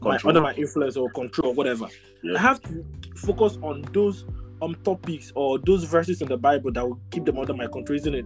my, 0.00 0.18
under 0.24 0.40
my 0.40 0.54
influence 0.54 0.96
or 0.96 1.10
control 1.10 1.52
or 1.52 1.54
whatever. 1.54 1.88
Yeah. 2.22 2.36
I 2.36 2.40
have 2.40 2.60
to 2.62 2.84
focus 3.16 3.58
on 3.62 3.82
those 3.92 4.24
um 4.62 4.76
topics 4.84 5.32
or 5.34 5.58
those 5.58 5.84
verses 5.84 6.20
in 6.22 6.28
the 6.28 6.36
Bible 6.36 6.72
that 6.72 6.86
will 6.86 7.00
keep 7.10 7.24
them 7.24 7.38
under 7.38 7.54
my 7.54 7.66
control, 7.66 7.96
isn't 7.96 8.14
it? 8.14 8.24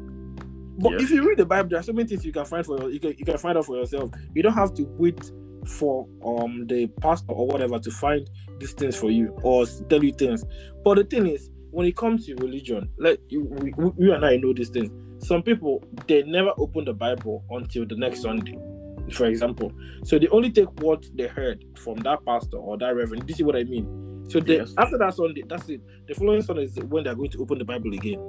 But 0.79 0.93
Yeah. 0.93 1.03
if 1.03 1.11
you 1.11 1.27
read 1.27 1.39
the 1.39 1.47
Bible, 1.47 1.71
there 1.71 1.79
are 1.81 1.83
so 1.83 1.93
many 1.93 2.09
things 2.09 2.25
you 2.25 2.33
can 2.33 2.45
find 2.45 2.65
for 2.65 2.91
you 2.91 3.01
can, 3.01 3.15
you 3.19 3.25
can 3.25 3.39
find 3.39 3.59
out 3.59 3.67
for 3.67 3.77
yourself. 3.77 4.11
You 4.35 4.43
don't 4.43 4.55
have 4.55 4.75
to 4.75 4.85
wait 4.99 5.31
for 5.67 6.07
um 6.25 6.67
the 6.67 6.87
pastor 7.01 7.33
or 7.33 7.47
whatever 7.47 7.79
to 7.79 7.91
find 7.91 8.29
these 8.59 8.73
things 8.73 8.97
for 8.97 9.11
you 9.11 9.29
or 9.43 9.67
tell 9.89 10.03
you 10.03 10.13
things. 10.13 10.45
But 10.85 10.97
the 10.97 11.05
thing 11.05 11.27
is, 11.27 11.51
when 11.73 11.87
it 11.87 11.97
comes 11.97 12.27
to 12.27 12.35
religion, 12.37 12.89
like 12.99 13.19
you, 13.29 13.45
we, 13.45 13.73
we 13.97 14.13
and 14.13 14.25
I 14.25 14.37
know 14.37 14.53
these 14.53 14.69
things. 14.69 14.91
Some 15.27 15.43
people 15.43 15.83
they 16.07 16.23
never 16.23 16.53
open 16.59 16.85
the 16.85 16.93
Bible 16.95 17.45
until 17.51 17.87
the 17.87 17.97
next 17.97 18.23
Sunday, 18.23 18.59
for 19.13 19.27
example. 19.27 19.73
So 20.05 20.19
they 20.19 20.29
only 20.29 20.51
take 20.51 20.69
what 20.81 21.05
they 21.17 21.27
heard 21.29 21.65
from 21.79 21.97
that 22.01 22.25
pastor 22.25 22.59
or 22.59 22.77
that 22.79 22.95
reverend. 22.95 23.27
This 23.27 23.37
is 23.41 23.43
what 23.45 23.57
I 23.57 23.65
mean. 23.65 24.27
So 24.29 24.39
they, 24.41 24.57
Yes. 24.59 24.75
after 24.79 24.99
that 24.99 25.15
Sunday, 25.15 25.43
that's 25.49 25.69
it. 25.69 25.81
The 26.07 26.15
following 26.15 26.43
Sunday 26.43 26.65
is 26.65 26.77
when 26.89 27.05
they're 27.05 27.15
going 27.15 27.31
to 27.31 27.39
open 27.43 27.59
the 27.59 27.65
Bible 27.65 27.93
again. 27.95 28.21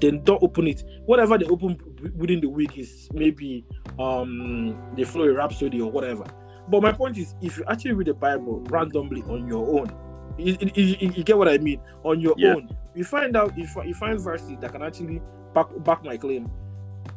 Then 0.00 0.22
don't 0.24 0.42
open 0.42 0.68
it. 0.68 0.84
Whatever 1.06 1.36
they 1.38 1.46
open 1.46 1.76
within 2.16 2.40
the 2.40 2.48
week 2.48 2.78
is 2.78 3.08
maybe 3.12 3.64
um 3.98 4.76
they 4.96 5.04
follow 5.04 5.26
a 5.28 5.34
rhapsody 5.34 5.80
or 5.80 5.90
whatever. 5.90 6.24
But 6.68 6.82
my 6.82 6.92
point 6.92 7.18
is, 7.18 7.34
if 7.42 7.58
you 7.58 7.64
actually 7.68 7.92
read 7.92 8.06
the 8.06 8.14
Bible 8.14 8.60
randomly 8.70 9.22
on 9.22 9.46
your 9.48 9.80
own, 9.80 9.90
you, 10.38 10.56
you- 10.74 10.96
you- 11.14 11.24
get 11.24 11.36
what 11.38 11.48
I 11.48 11.58
mean. 11.58 11.80
On 12.04 12.20
your 12.20 12.34
Yeah. 12.36 12.54
own, 12.54 12.68
you 12.94 13.04
find 13.04 13.36
out 13.36 13.52
if 13.58 13.74
you 13.76 13.94
find 13.94 14.20
verses 14.20 14.56
that 14.60 14.72
can 14.72 14.82
actually 14.82 15.20
back 15.54 15.66
back 15.84 16.04
my 16.04 16.16
claim. 16.16 16.50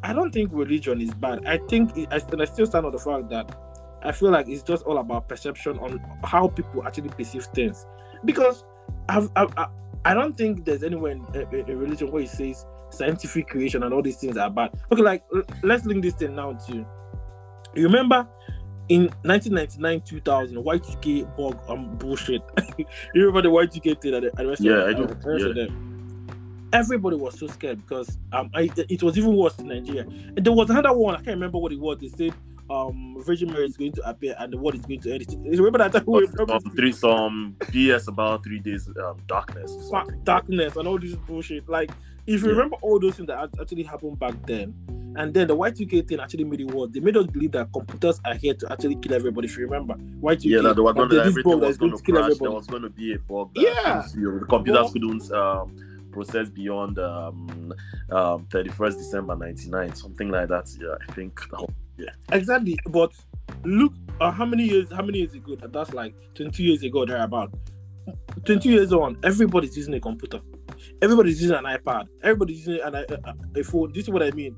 I 0.01 0.13
don't 0.13 0.31
think 0.31 0.51
religion 0.53 1.01
is 1.01 1.13
bad. 1.13 1.45
I 1.45 1.57
think, 1.69 1.95
it, 1.97 2.07
I, 2.11 2.19
and 2.31 2.41
I 2.41 2.45
still 2.45 2.65
stand 2.65 2.85
on 2.85 2.91
the 2.91 2.99
fact 2.99 3.29
that 3.29 3.55
I 4.01 4.11
feel 4.11 4.31
like 4.31 4.47
it's 4.49 4.63
just 4.63 4.83
all 4.85 4.97
about 4.97 5.29
perception 5.29 5.77
on 5.79 5.99
how 6.23 6.47
people 6.49 6.85
actually 6.85 7.09
perceive 7.09 7.45
things. 7.53 7.85
Because 8.25 8.63
I've, 9.09 9.29
I've, 9.35 9.53
I, 9.57 9.67
I 10.05 10.13
don't 10.13 10.37
think 10.37 10.65
there's 10.65 10.83
anywhere 10.83 11.11
in 11.13 11.25
a, 11.33 11.39
a- 11.55 11.71
a 11.71 11.75
religion 11.75 12.11
where 12.11 12.23
it 12.23 12.29
says 12.29 12.65
scientific 12.89 13.47
creation 13.47 13.83
and 13.83 13.93
all 13.93 14.01
these 14.01 14.17
things 14.17 14.37
are 14.37 14.49
bad. 14.49 14.71
Okay, 14.91 15.01
like 15.01 15.23
let's 15.63 15.85
link 15.85 16.03
this 16.03 16.13
thing 16.15 16.35
now 16.35 16.53
to. 16.53 16.85
You 17.75 17.83
remember 17.85 18.27
in 18.89 19.03
1999 19.23 20.01
2000 20.01 20.57
Y2K 20.57 21.37
bug 21.37 21.59
um 21.69 21.95
bullshit. 21.97 22.41
you 22.77 22.85
remember 23.27 23.41
the 23.41 23.49
Y2K 23.49 24.01
thing 24.01 24.13
at 24.15 24.21
the, 24.23 24.27
at 24.27 24.35
the 24.37 24.47
rest 24.47 24.61
Yeah, 24.61 24.75
the- 24.75 24.85
I 24.87 24.93
do. 24.93 25.05
the 25.07 25.15
rest 25.15 25.45
of 25.45 25.55
Yeah. 25.57 25.63
them? 25.65 25.89
Everybody 26.73 27.15
was 27.17 27.37
so 27.39 27.47
scared 27.47 27.81
because 27.87 28.17
um 28.31 28.49
I, 28.53 28.69
it 28.89 29.03
was 29.03 29.17
even 29.17 29.35
worse 29.35 29.57
in 29.59 29.67
Nigeria. 29.67 30.01
And 30.35 30.37
there 30.43 30.53
was 30.53 30.69
another 30.69 30.91
one 30.93 31.13
I 31.13 31.17
can't 31.17 31.27
remember 31.27 31.59
what 31.59 31.71
it 31.71 31.79
was. 31.79 31.99
They 31.99 32.07
said 32.09 32.33
um 32.69 33.17
Virgin 33.25 33.51
Mary 33.51 33.65
is 33.65 33.77
going 33.77 33.91
to 33.93 34.09
appear 34.09 34.35
and 34.39 34.51
the 34.51 34.57
world 34.57 34.75
is 34.75 34.81
going 34.81 35.01
to 35.01 35.13
end. 35.13 35.21
it. 35.21 35.57
Remember 35.59 35.77
that 35.79 35.91
time? 35.91 36.03
we 36.07 36.25
Um, 36.49 36.59
three 36.75 36.91
some 36.91 37.55
BS 37.61 38.07
about 38.07 38.43
three 38.43 38.59
days 38.59 38.87
um, 39.03 39.17
darkness. 39.27 39.71
or 39.71 39.91
Dark- 39.91 40.05
something. 40.07 40.23
darkness 40.23 40.75
and 40.75 40.87
all 40.87 40.97
this 40.97 41.13
bullshit. 41.15 41.67
Like, 41.69 41.91
if 42.27 42.41
you 42.41 42.47
Yeah. 42.47 42.53
remember 42.53 42.77
all 42.81 42.99
those 42.99 43.15
things 43.15 43.27
that 43.27 43.49
actually 43.59 43.83
happened 43.83 44.19
back 44.19 44.35
then, 44.45 44.73
and 45.15 45.33
then 45.33 45.47
the 45.47 45.55
Y2K 45.55 46.01
thing 46.07 46.19
actually 46.19 46.43
made 46.43 46.61
it 46.61 46.71
worse. 46.73 46.89
They 46.91 46.99
made 46.99 47.15
us 47.17 47.27
believe 47.27 47.51
that 47.51 47.71
computers 47.71 48.19
are 48.25 48.33
here 48.35 48.53
to 48.55 48.71
actually 48.71 48.95
kill 48.95 49.13
everybody. 49.13 49.47
If 49.47 49.57
you 49.57 49.65
remember, 49.65 49.95
Y2K, 50.21 50.49
Yeah, 50.49 50.61
that 50.61 50.75
there 50.75 50.83
was 50.83 50.95
going 50.95 51.09
to 51.09 51.15
this 51.15 51.27
everything 51.27 51.51
bug 51.51 51.61
was 51.61 51.77
going 51.77 51.91
to 51.97 52.01
kill 52.03 52.15
crash. 52.15 52.23
There 52.23 52.31
everybody. 52.31 52.55
was 52.55 52.67
going 52.67 52.81
to 52.83 52.89
be 52.89 53.13
a 53.13 53.19
bug. 53.19 53.53
That 53.53 53.61
Yeah. 53.63 54.01
the 54.39 54.45
computers 54.49 54.81
Well- 54.83 54.91
couldn't 54.93 55.31
um, 55.31 55.75
process 56.11 56.49
beyond 56.49 56.97
um, 56.99 57.73
um, 58.11 58.45
31st 58.49 58.97
December 58.97 59.35
99, 59.35 59.93
something 59.95 60.29
like 60.29 60.47
that. 60.49 60.67
Yeah, 60.81 60.95
I 61.07 61.11
think. 61.13 61.39
Yeah. 61.97 62.09
Exactly. 62.31 62.77
But 62.89 63.11
look, 63.63 63.93
uh, 64.19 64.31
how 64.31 64.45
many 64.45 64.63
years? 64.63 64.91
How 64.91 65.03
many 65.03 65.19
years 65.19 65.33
ago? 65.35 65.55
That's 65.55 65.93
like 65.93 66.15
20 66.33 66.63
years 66.63 66.81
ago. 66.83 67.05
There 67.05 67.21
about 67.21 67.53
20 68.45 68.69
years 68.69 68.91
on. 68.93 69.17
Everybody's 69.23 69.77
using 69.77 69.93
a 69.93 69.99
computer. 69.99 70.39
Everybody's 71.01 71.41
using 71.41 71.57
an 71.57 71.63
iPad. 71.65 72.07
Everybody's 72.21 72.65
using 72.67 72.83
an, 72.83 72.95
a, 72.95 73.05
a, 73.09 73.59
a 73.59 73.63
phone. 73.63 73.91
This 73.93 74.03
is 74.03 74.09
what 74.09 74.23
I 74.23 74.31
mean. 74.31 74.55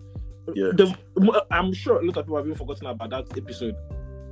Yeah. 0.54 0.72
The- 0.74 1.46
I'm 1.52 1.74
sure 1.74 2.00
a 2.02 2.06
lot 2.06 2.18
of 2.18 2.26
people 2.26 2.38
have 2.38 2.46
been 2.46 2.56
forgotten 2.56 2.88
about 2.88 3.10
that 3.10 3.38
episode 3.38 3.76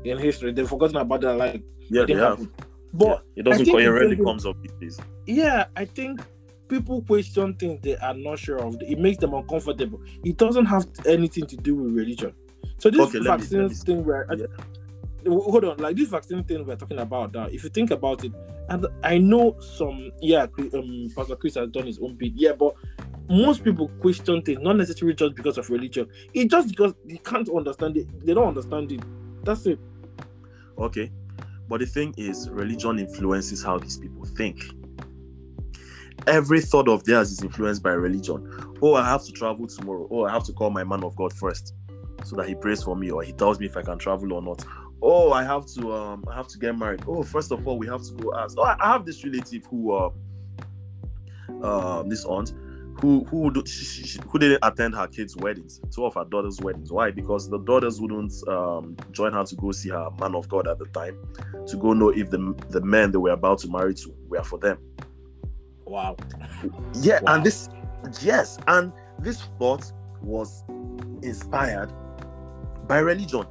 in 0.04 0.18
history. 0.18 0.52
They've 0.52 0.68
forgotten 0.68 0.98
about 0.98 1.22
that. 1.22 1.34
Like, 1.38 1.64
Yeah, 1.90 2.06
they 2.06 2.14
have. 2.14 2.48
But 2.94 3.24
Yeah, 3.36 3.42
It 3.42 3.44
doesn't. 3.46 3.74
Rarely 3.76 4.16
comes 4.18 4.46
up 4.46 4.56
these 4.62 4.72
days. 4.74 5.00
yeah, 5.26 5.66
I 5.76 5.86
think 5.86 6.22
people 6.68 7.02
question 7.04 7.56
things 7.56 7.80
they 7.82 7.96
are 7.98 8.14
not 8.14 8.38
sure 8.40 8.60
of. 8.60 8.76
It 8.82 9.00
makes 9.00 9.18
them 9.18 9.34
uncomfortable. 9.34 10.02
It 10.24 10.38
doesn't 10.38 10.66
have 10.66 10.86
anything 11.06 11.46
to 11.48 11.58
do 11.58 11.76
with 11.76 11.94
religion. 11.96 12.34
So 12.78 12.90
this 12.90 13.00
Okay, 13.02 13.20
let 13.20 13.40
me- 13.40 13.46
vaccine 13.46 13.68
me- 13.68 13.74
thing 13.74 14.06
where 14.06 14.28
Yeah. 14.38 14.46
Hold 15.28 15.66
on, 15.66 15.78
like 15.78 15.96
this 15.96 16.10
vaccine 16.10 16.44
thing 16.44 16.66
we're 16.66 16.76
talking 16.76 17.00
about 17.00 17.34
now. 17.34 17.46
If 17.46 17.64
you 17.64 17.70
think 17.70 17.92
about 17.92 18.24
it, 18.24 18.32
and 18.70 18.86
I 19.04 19.18
know 19.18 19.58
some, 19.60 20.12
yeah, 20.22 20.48
um, 20.74 21.12
Pastor 21.16 21.36
Chris 21.36 21.56
has 21.56 21.70
done 21.70 21.86
his 21.86 22.00
own 22.00 22.16
bit, 22.16 22.34
yeah, 22.36 22.54
but 22.54 22.76
most 23.30 23.64
people 23.64 23.88
question 24.00 24.42
things 24.42 24.60
not 24.62 24.78
necessarily 24.78 25.16
just 25.16 25.36
because 25.36 25.58
of 25.58 25.70
religion. 25.70 26.08
It's 26.34 26.52
just 26.52 26.70
because 26.70 26.94
they 27.06 27.18
can't 27.18 27.50
understand 27.50 27.98
it. 27.98 28.26
They 28.26 28.34
don't 28.34 28.50
understand 28.50 28.92
it. 28.92 29.02
That's 29.44 29.66
it. 29.66 29.80
Okay. 30.78 31.12
But 31.70 31.80
the 31.80 31.86
thing 31.86 32.14
is, 32.18 32.50
religion 32.50 33.00
influences 33.00 33.64
how 33.64 33.78
these 33.78 33.98
people 33.98 34.26
think. 34.26 34.64
Every 36.28 36.62
thought 36.62 36.88
of 36.88 37.04
theirs 37.04 37.32
is 37.32 37.42
influenced 37.42 37.84
by 37.84 37.92
religion. 37.92 38.76
Oh, 38.82 38.96
I 38.96 39.06
have 39.06 39.24
to 39.26 39.32
travel 39.32 39.68
tomorrow. 39.68 40.08
Oh, 40.12 40.26
I 40.26 40.32
have 40.32 40.44
to 40.46 40.54
call 40.54 40.70
my 40.70 40.84
man 40.84 41.04
of 41.04 41.16
God 41.16 41.34
first 41.34 41.74
so 42.24 42.36
that 42.38 42.48
he 42.48 42.56
prays 42.56 42.84
for 42.84 42.96
me 42.96 43.12
or 43.12 43.24
he 43.24 43.34
tells 43.34 43.60
me 43.60 43.66
if 43.66 43.76
I 43.76 43.82
can 43.82 43.98
travel 43.98 44.34
or 44.34 44.42
not. 44.42 44.64
Oh, 45.06 45.34
I 45.34 45.44
have 45.44 45.66
to 45.76 45.92
um 45.94 46.24
I 46.32 46.36
have 46.36 46.48
to 46.48 46.58
get 46.58 46.78
married. 46.78 47.04
Oh, 47.08 47.24
first 47.24 47.52
of 47.52 47.68
all, 47.68 47.78
we 47.78 47.88
have 47.88 48.02
to 48.04 48.14
go 48.14 48.34
ask. 48.38 48.58
Oh, 48.58 48.64
I 48.64 48.78
I 48.80 48.94
have 48.94 49.06
this 49.06 49.24
relative 49.24 49.66
who 49.70 49.94
um 49.96 50.14
uh, 51.62 52.04
this 52.04 52.24
aunt 52.26 52.54
who 53.02 53.24
who 53.26 53.52
do, 53.52 53.64
she, 53.66 53.84
she- 54.06 54.20
who 54.28 54.40
didn't 54.40 54.60
attend 54.64 54.96
her 54.96 55.08
kids' 55.08 55.36
weddings, 55.36 55.82
two 55.94 56.06
of 56.06 56.14
her 56.14 56.24
daughters' 56.26 56.60
weddings. 56.62 56.92
Why? 56.92 57.12
Because 57.12 57.50
the 57.50 57.58
daughters 57.60 58.00
wouldn't 58.00 58.34
um, 58.48 58.96
join 59.12 59.34
her 59.34 59.44
to 59.44 59.56
go 59.56 59.72
see 59.72 59.90
her 59.90 60.10
man 60.20 60.36
of 60.36 60.48
God 60.48 60.68
at 60.68 60.78
the 60.80 60.86
time, 60.86 61.18
to 61.68 61.78
go 61.78 61.94
know 61.94 62.10
if 62.10 62.30
the 62.30 62.54
the 62.70 62.82
men 62.82 63.12
they 63.12 63.18
were 63.18 63.32
about 63.32 63.60
to 63.60 63.68
marry 63.70 63.94
to 63.96 64.16
were 64.30 64.44
for 64.44 64.60
them. 64.60 64.78
Wow. 65.86 66.16
Yeah, 67.02 67.20
Wow. 67.22 67.36
and 67.36 67.44
this 67.44 67.68
yes, 68.22 68.58
and 68.68 68.94
this 69.20 69.42
thought 69.60 69.92
was 70.22 70.64
inspired 71.24 71.92
by 72.88 73.00
religion. 73.00 73.46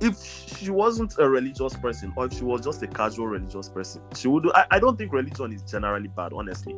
If 0.00 0.22
she 0.58 0.70
wasn't 0.70 1.14
a 1.18 1.28
religious 1.28 1.74
person, 1.76 2.12
or 2.16 2.26
if 2.26 2.34
she 2.34 2.44
was 2.44 2.60
just 2.60 2.82
a 2.82 2.86
casual 2.86 3.28
religious 3.28 3.68
person, 3.68 4.02
she 4.14 4.28
would. 4.28 4.50
I, 4.54 4.66
I 4.72 4.78
don't 4.78 4.96
think 4.98 5.12
religion 5.12 5.52
is 5.52 5.62
generally 5.62 6.08
bad, 6.08 6.32
honestly. 6.34 6.74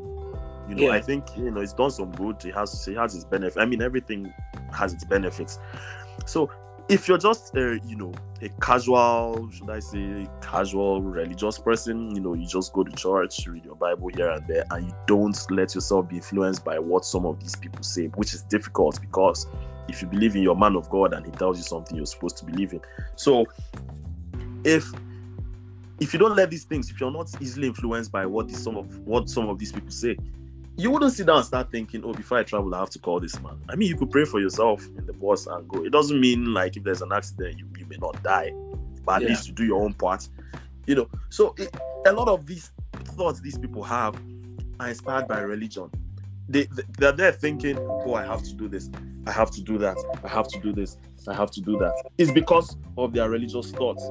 You 0.68 0.74
know, 0.74 0.82
Yeah. 0.84 0.92
I 0.92 1.00
think 1.00 1.24
you 1.36 1.50
know 1.50 1.60
it's 1.60 1.72
done 1.72 1.90
some 1.90 2.12
good. 2.12 2.44
It 2.44 2.54
has 2.54 2.86
it 2.86 2.96
has 2.96 3.14
its 3.14 3.24
benefit. 3.24 3.60
I 3.60 3.64
mean, 3.64 3.82
everything 3.82 4.32
has 4.72 4.92
its 4.92 5.04
benefits. 5.04 5.58
So 6.26 6.50
if 6.88 7.06
you're 7.06 7.18
just 7.18 7.54
a 7.56 7.80
you 7.84 7.96
know 7.96 8.12
a 8.40 8.48
casual, 8.60 9.50
should 9.50 9.70
I 9.70 9.80
say, 9.80 10.28
casual 10.40 11.02
religious 11.02 11.58
person, 11.58 12.14
you 12.14 12.20
know, 12.20 12.34
you 12.34 12.46
just 12.46 12.72
go 12.72 12.84
to 12.84 12.92
church, 12.92 13.46
read 13.46 13.64
your 13.64 13.74
Bible 13.74 14.08
here 14.08 14.30
and 14.30 14.46
there, 14.46 14.64
and 14.70 14.86
you 14.86 14.94
don't 15.06 15.38
let 15.50 15.74
yourself 15.74 16.08
be 16.08 16.16
influenced 16.16 16.64
by 16.64 16.78
what 16.78 17.04
some 17.04 17.26
of 17.26 17.40
these 17.40 17.56
people 17.56 17.82
say, 17.82 18.06
which 18.08 18.32
is 18.32 18.42
difficult 18.42 19.00
because 19.00 19.46
if 19.88 20.02
you 20.02 20.08
believe 20.08 20.36
in 20.36 20.42
your 20.42 20.56
man 20.56 20.76
of 20.76 20.88
God 20.90 21.12
and 21.14 21.24
he 21.24 21.32
tells 21.32 21.56
you 21.58 21.64
something 21.64 21.96
you're 21.96 22.06
supposed 22.06 22.36
to 22.38 22.44
believe 22.44 22.72
in. 22.72 22.80
So 23.16 23.46
if 24.64 24.90
if 26.00 26.12
you 26.12 26.18
don't 26.18 26.36
let 26.36 26.50
these 26.50 26.64
things, 26.64 26.90
if 26.90 27.00
you're 27.00 27.10
not 27.10 27.28
easily 27.40 27.66
influenced 27.68 28.12
by 28.12 28.24
what 28.26 28.50
some 28.50 28.76
of 28.76 28.98
what 29.06 29.28
some 29.28 29.48
of 29.48 29.58
these 29.58 29.72
people 29.72 29.90
say, 29.90 30.16
you 30.76 30.90
wouldn't 30.90 31.12
sit 31.12 31.26
down 31.26 31.38
and 31.38 31.46
start 31.46 31.72
thinking, 31.72 32.02
oh, 32.04 32.12
before 32.12 32.38
I 32.38 32.44
travel, 32.44 32.72
I 32.74 32.78
have 32.80 32.90
to 32.90 32.98
call 33.00 33.18
this 33.18 33.40
man. 33.42 33.58
I 33.68 33.74
mean, 33.74 33.88
you 33.88 33.96
could 33.96 34.10
pray 34.10 34.24
for 34.24 34.40
yourself 34.40 34.86
in 34.96 35.06
the 35.06 35.12
bus 35.12 35.46
and 35.46 35.68
go. 35.68 35.84
It 35.84 35.90
doesn't 35.90 36.20
mean 36.20 36.54
like 36.54 36.76
if 36.76 36.84
there's 36.84 37.02
an 37.02 37.12
accident, 37.12 37.58
you, 37.58 37.66
you 37.78 37.86
may 37.86 37.96
not 37.96 38.22
die, 38.22 38.52
but 39.04 39.16
at 39.16 39.22
Yeah. 39.22 39.28
least 39.30 39.48
you 39.48 39.54
do 39.54 39.64
your 39.64 39.82
own 39.82 39.94
part. 39.94 40.28
You 40.86 40.94
know, 40.94 41.10
so 41.30 41.54
it, 41.58 41.74
a 42.06 42.12
lot 42.12 42.28
of 42.28 42.46
these 42.46 42.70
thoughts 43.04 43.40
these 43.40 43.58
people 43.58 43.82
have 43.82 44.14
are 44.78 44.88
inspired 44.88 45.26
by 45.26 45.40
religion. 45.40 45.90
They, 46.48 46.64
they 46.64 46.82
they're 46.98 47.12
there 47.12 47.32
thinking, 47.32 47.78
oh, 47.78 48.14
I 48.14 48.24
have 48.24 48.42
to 48.44 48.54
do 48.54 48.68
this, 48.68 48.90
I 49.26 49.32
have 49.32 49.50
to 49.52 49.62
do 49.62 49.78
that, 49.78 49.96
I 50.24 50.28
have 50.28 50.48
to 50.48 50.60
do 50.60 50.72
this, 50.72 50.96
I 51.28 51.34
have 51.34 51.50
to 51.52 51.60
do 51.60 51.78
that. 51.78 51.92
It's 52.16 52.30
because 52.30 52.76
of 52.96 53.12
their 53.12 53.28
religious 53.28 53.70
thoughts. 53.70 54.08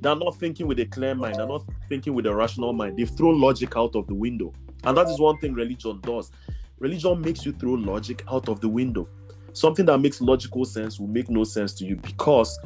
They're 0.00 0.14
not 0.14 0.36
thinking 0.36 0.66
with 0.68 0.78
a 0.78 0.86
clear 0.86 1.14
mind. 1.14 1.36
They're 1.36 1.46
not 1.46 1.64
thinking 1.88 2.14
with 2.14 2.26
a 2.26 2.34
rational 2.34 2.72
mind. 2.72 2.96
They've 2.96 3.10
thrown 3.10 3.40
logic 3.40 3.76
out 3.76 3.96
of 3.96 4.06
the 4.06 4.14
window. 4.14 4.52
And 4.84 4.96
that 4.96 5.08
is 5.08 5.18
one 5.18 5.38
thing 5.38 5.54
religion 5.54 6.00
does. 6.02 6.30
Religion 6.78 7.20
makes 7.20 7.44
you 7.44 7.52
throw 7.52 7.72
logic 7.72 8.22
out 8.30 8.48
of 8.48 8.60
the 8.60 8.68
window. 8.68 9.08
Something 9.52 9.86
that 9.86 9.98
makes 9.98 10.20
logical 10.20 10.64
sense 10.64 11.00
will 11.00 11.08
make 11.08 11.28
no 11.28 11.42
sense 11.42 11.72
to 11.74 11.84
you 11.84 11.96
because 11.96 12.56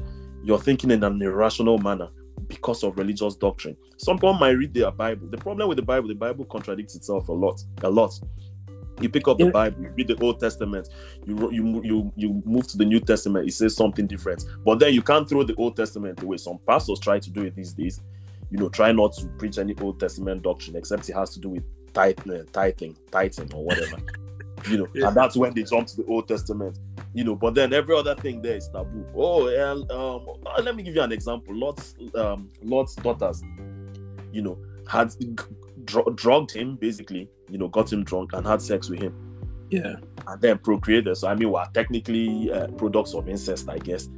you're 0.45 0.59
thinking 0.59 0.91
in 0.91 1.03
an 1.03 1.23
irrational 1.23 1.79
manner 1.79 2.09
because 2.49 2.83
of 2.83 2.99
religious 2.99 3.35
doctrine. 3.35 3.77
Some 3.97 4.17
people 4.19 4.35
might 4.35 4.51
read 4.51 4.75
their 4.75 4.91
Bible. 4.91 5.29
The 5.29 5.39
problem 5.39 5.69
with 5.69 5.77
the 5.77 5.83
Bible, 5.83 6.09
the 6.09 6.15
Bible 6.15 6.45
contradicts 6.45 6.95
itself 6.95 7.29
a 7.29 7.33
lot. 7.33 7.63
A 7.83 7.89
lot. 7.89 8.13
You 9.03 9.09
pick 9.09 9.27
up 9.29 9.39
the. 9.39 9.51
Bible, 9.51 9.83
you 9.83 9.91
read 9.91 10.09
the 10.09 10.17
Old 10.23 10.41
Testament, 10.41 10.89
you 11.27 11.51
you 11.51 11.83
you 11.85 12.13
you 12.17 12.43
move 12.45 12.67
to 12.69 12.77
the 12.77 12.85
New 12.85 13.01
Testament, 13.01 13.49
it 13.49 13.53
says 13.53 13.77
something 13.77 14.07
different. 14.07 14.45
But 14.65 14.79
then 14.79 14.95
you 14.95 15.03
can't 15.03 15.29
throw 15.29 15.43
the 15.43 15.55
Old 15.57 15.77
Testament 15.77 16.23
away. 16.23 16.37
Some 16.37 16.59
pastors 16.67 17.01
try 17.01 17.19
to 17.19 17.31
do 17.31 17.43
it 17.43 17.55
these 17.57 17.73
days. 17.73 18.01
You 18.51 18.59
know, 18.59 18.69
try 18.69 18.93
not 18.93 19.13
to 19.15 19.27
preach 19.39 19.59
any 19.59 19.75
Old 19.81 19.99
Testament 20.01 20.43
doctrine 20.43 20.77
except 20.77 21.09
it 21.09 21.15
has 21.15 21.31
to 21.35 21.41
do 21.41 21.49
with 21.51 21.65
tithe, 21.95 22.19
uh, 22.31 22.45
tithing, 22.53 22.97
tithing 23.11 23.53
or 23.55 23.65
whatever. 23.65 23.97
you 24.69 24.79
know, 24.79 24.87
Yeah. 24.95 25.09
and 25.09 25.17
that's 25.17 25.37
when 25.37 25.55
they 25.55 25.63
jump 25.63 25.87
to 25.89 25.97
the 25.97 26.05
Old 26.07 26.29
Testament. 26.29 26.79
You 27.15 27.25
know, 27.25 27.35
but 27.35 27.55
then 27.55 27.73
every 27.75 27.95
other 27.97 28.15
thing 28.15 28.41
there 28.41 28.57
is 28.57 28.69
taboo. 28.69 29.07
Oh, 29.15 29.49
and 29.49 29.91
um, 29.91 30.27
uh, 30.47 30.63
let 30.63 30.77
me 30.77 30.83
give 30.83 30.95
you 30.95 31.03
an 31.03 31.13
example. 31.13 31.55
Lot's 31.55 31.95
um, 32.15 32.49
Lot's 32.63 32.95
daughters, 32.95 33.43
you 34.33 34.41
know, 34.43 34.59
had 34.89 35.13
dr- 35.85 36.15
drugged 36.17 36.53
him 36.53 36.77
basically. 36.77 37.29
You 37.53 37.59
know, 37.59 37.69
got 37.69 37.93
him 37.93 38.03
drunk 38.03 38.33
and 38.33 38.47
had 38.47 38.63
sex 38.63 38.89
with 38.89 39.01
him 39.01 39.15
Yeah. 39.71 39.97
and 40.27 40.41
then 40.41 40.57
procreated. 40.59 41.15
So 41.19 41.29
I 41.29 41.35
mean, 41.35 41.51
we're 41.51 41.65
technically 41.75 42.51
uh, 42.51 42.69
products 42.69 43.13
of 43.15 43.29
incest, 43.29 43.69
I 43.69 43.79
guess. 43.79 44.09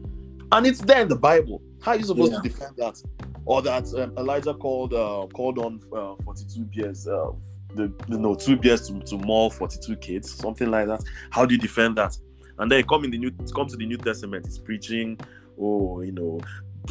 And 0.52 0.66
it's 0.66 0.80
there 0.80 1.02
in 1.02 1.08
the 1.08 1.16
Bible. 1.16 1.60
How 1.82 1.92
are 1.92 1.96
you 1.96 2.04
supposed 2.04 2.32
Yeah. 2.32 2.38
to 2.40 2.48
defend 2.48 2.76
that? 2.76 3.02
Or 3.44 3.60
that 3.62 3.92
um, 3.94 4.16
Elijah 4.16 4.54
called 4.54 4.94
uh, 4.94 5.26
called 5.34 5.58
on 5.58 5.80
uh, 5.92 6.14
42 6.24 6.64
beers, 6.66 7.08
uh, 7.08 7.32
the 7.74 7.92
you 8.08 8.18
know 8.18 8.36
two 8.36 8.56
beers 8.56 8.86
to, 8.88 9.00
to 9.00 9.18
more 9.18 9.50
42 9.50 9.96
kids, 9.96 10.32
something 10.32 10.70
like 10.70 10.86
that. 10.86 11.02
How 11.30 11.44
do 11.44 11.54
you 11.56 11.60
defend 11.60 11.96
that? 11.96 12.16
And 12.58 12.70
then 12.70 12.84
come 12.84 13.02
in 13.04 13.10
the 13.10 13.18
new 13.18 13.32
come 13.54 13.66
to 13.66 13.76
the 13.76 13.84
New 13.84 13.96
Testament, 13.98 14.46
it's 14.46 14.58
preaching, 14.58 15.18
oh, 15.60 16.00
you 16.02 16.12
know, 16.12 16.40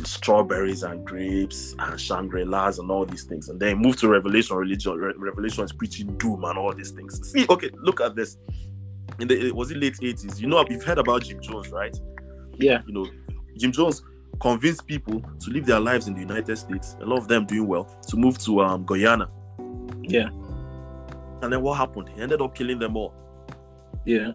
strawberries 0.04 0.84
and 0.84 1.06
grapes 1.06 1.76
and 1.78 2.00
Shangri-Las 2.00 2.80
and 2.80 2.90
all 2.90 3.06
these 3.06 3.24
things. 3.24 3.50
And 3.50 3.60
then 3.60 3.78
move 3.78 3.98
to 3.98 4.08
Revelation, 4.08 4.58
religion, 4.58 4.94
Re- 4.94 5.14
Revelation 5.18 5.64
is 5.64 5.72
preaching 5.72 6.18
doom 6.18 6.44
and 6.46 6.58
all 6.58 6.74
these 6.74 6.92
things. 6.92 7.32
See, 7.32 7.46
okay, 7.50 7.70
look 7.76 8.02
at 8.02 8.16
this. 8.16 8.38
In 9.20 9.28
the 9.28 9.52
was 9.52 9.70
it 9.70 9.78
late 9.78 9.96
80s? 10.02 10.40
You 10.40 10.48
know, 10.48 10.66
you've 10.70 10.84
heard 10.84 10.98
about 10.98 11.24
Jim 11.24 11.40
Jones, 11.42 11.70
right? 11.70 11.96
Yeah. 12.58 12.82
You 12.88 12.94
know, 12.94 13.08
Jim 13.58 13.72
Jones 13.72 14.02
convinced 14.40 14.88
people 14.88 15.22
to 15.40 15.52
live 15.52 15.66
their 15.66 15.80
lives 15.80 16.08
in 16.08 16.16
the 16.16 16.20
United 16.20 16.58
States, 16.58 16.96
a 17.00 17.06
lot 17.06 17.18
of 17.18 17.28
them 17.28 17.46
doing 17.46 17.68
well, 17.68 17.86
to 18.08 18.18
move 18.18 18.40
to 18.40 18.62
um, 18.62 18.86
Guyana. 18.86 19.30
Yeah. 20.02 20.30
And 21.42 21.54
then 21.54 21.62
what 21.62 21.78
happened? 21.78 22.10
He 22.16 22.22
ended 22.22 22.42
up 22.42 22.56
killing 22.56 22.80
them 22.80 22.98
all. 22.98 23.14
Yeah. 24.06 24.32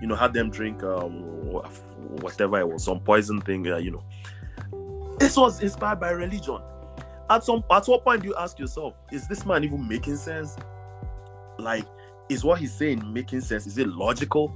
You 0.00 0.06
know, 0.06 0.14
had 0.14 0.32
them 0.32 0.50
drink 0.50 0.82
um, 0.82 1.22
whatever 2.20 2.60
it 2.60 2.68
was, 2.68 2.84
some 2.84 3.00
poison 3.00 3.40
thing. 3.40 3.66
Uh, 3.70 3.78
you 3.78 3.90
know, 3.90 4.04
this 5.22 5.36
was 5.36 5.62
inspired 5.62 6.00
by 6.00 6.10
religion. 6.10 6.58
At 7.30 7.44
some, 7.44 7.62
at 7.70 7.86
what 7.86 8.04
point 8.04 8.22
do 8.22 8.28
you 8.28 8.34
ask 8.36 8.58
yourself, 8.58 8.94
is 9.12 9.28
this 9.28 9.46
man 9.46 9.62
even 9.62 9.86
making 9.86 10.16
sense? 10.16 10.56
Like, 11.58 11.86
is 12.28 12.44
what 12.44 12.58
he's 12.58 12.74
saying 12.74 13.10
making 13.12 13.40
sense? 13.42 13.66
Is 13.66 13.78
it 13.78 13.88
logical? 13.88 14.52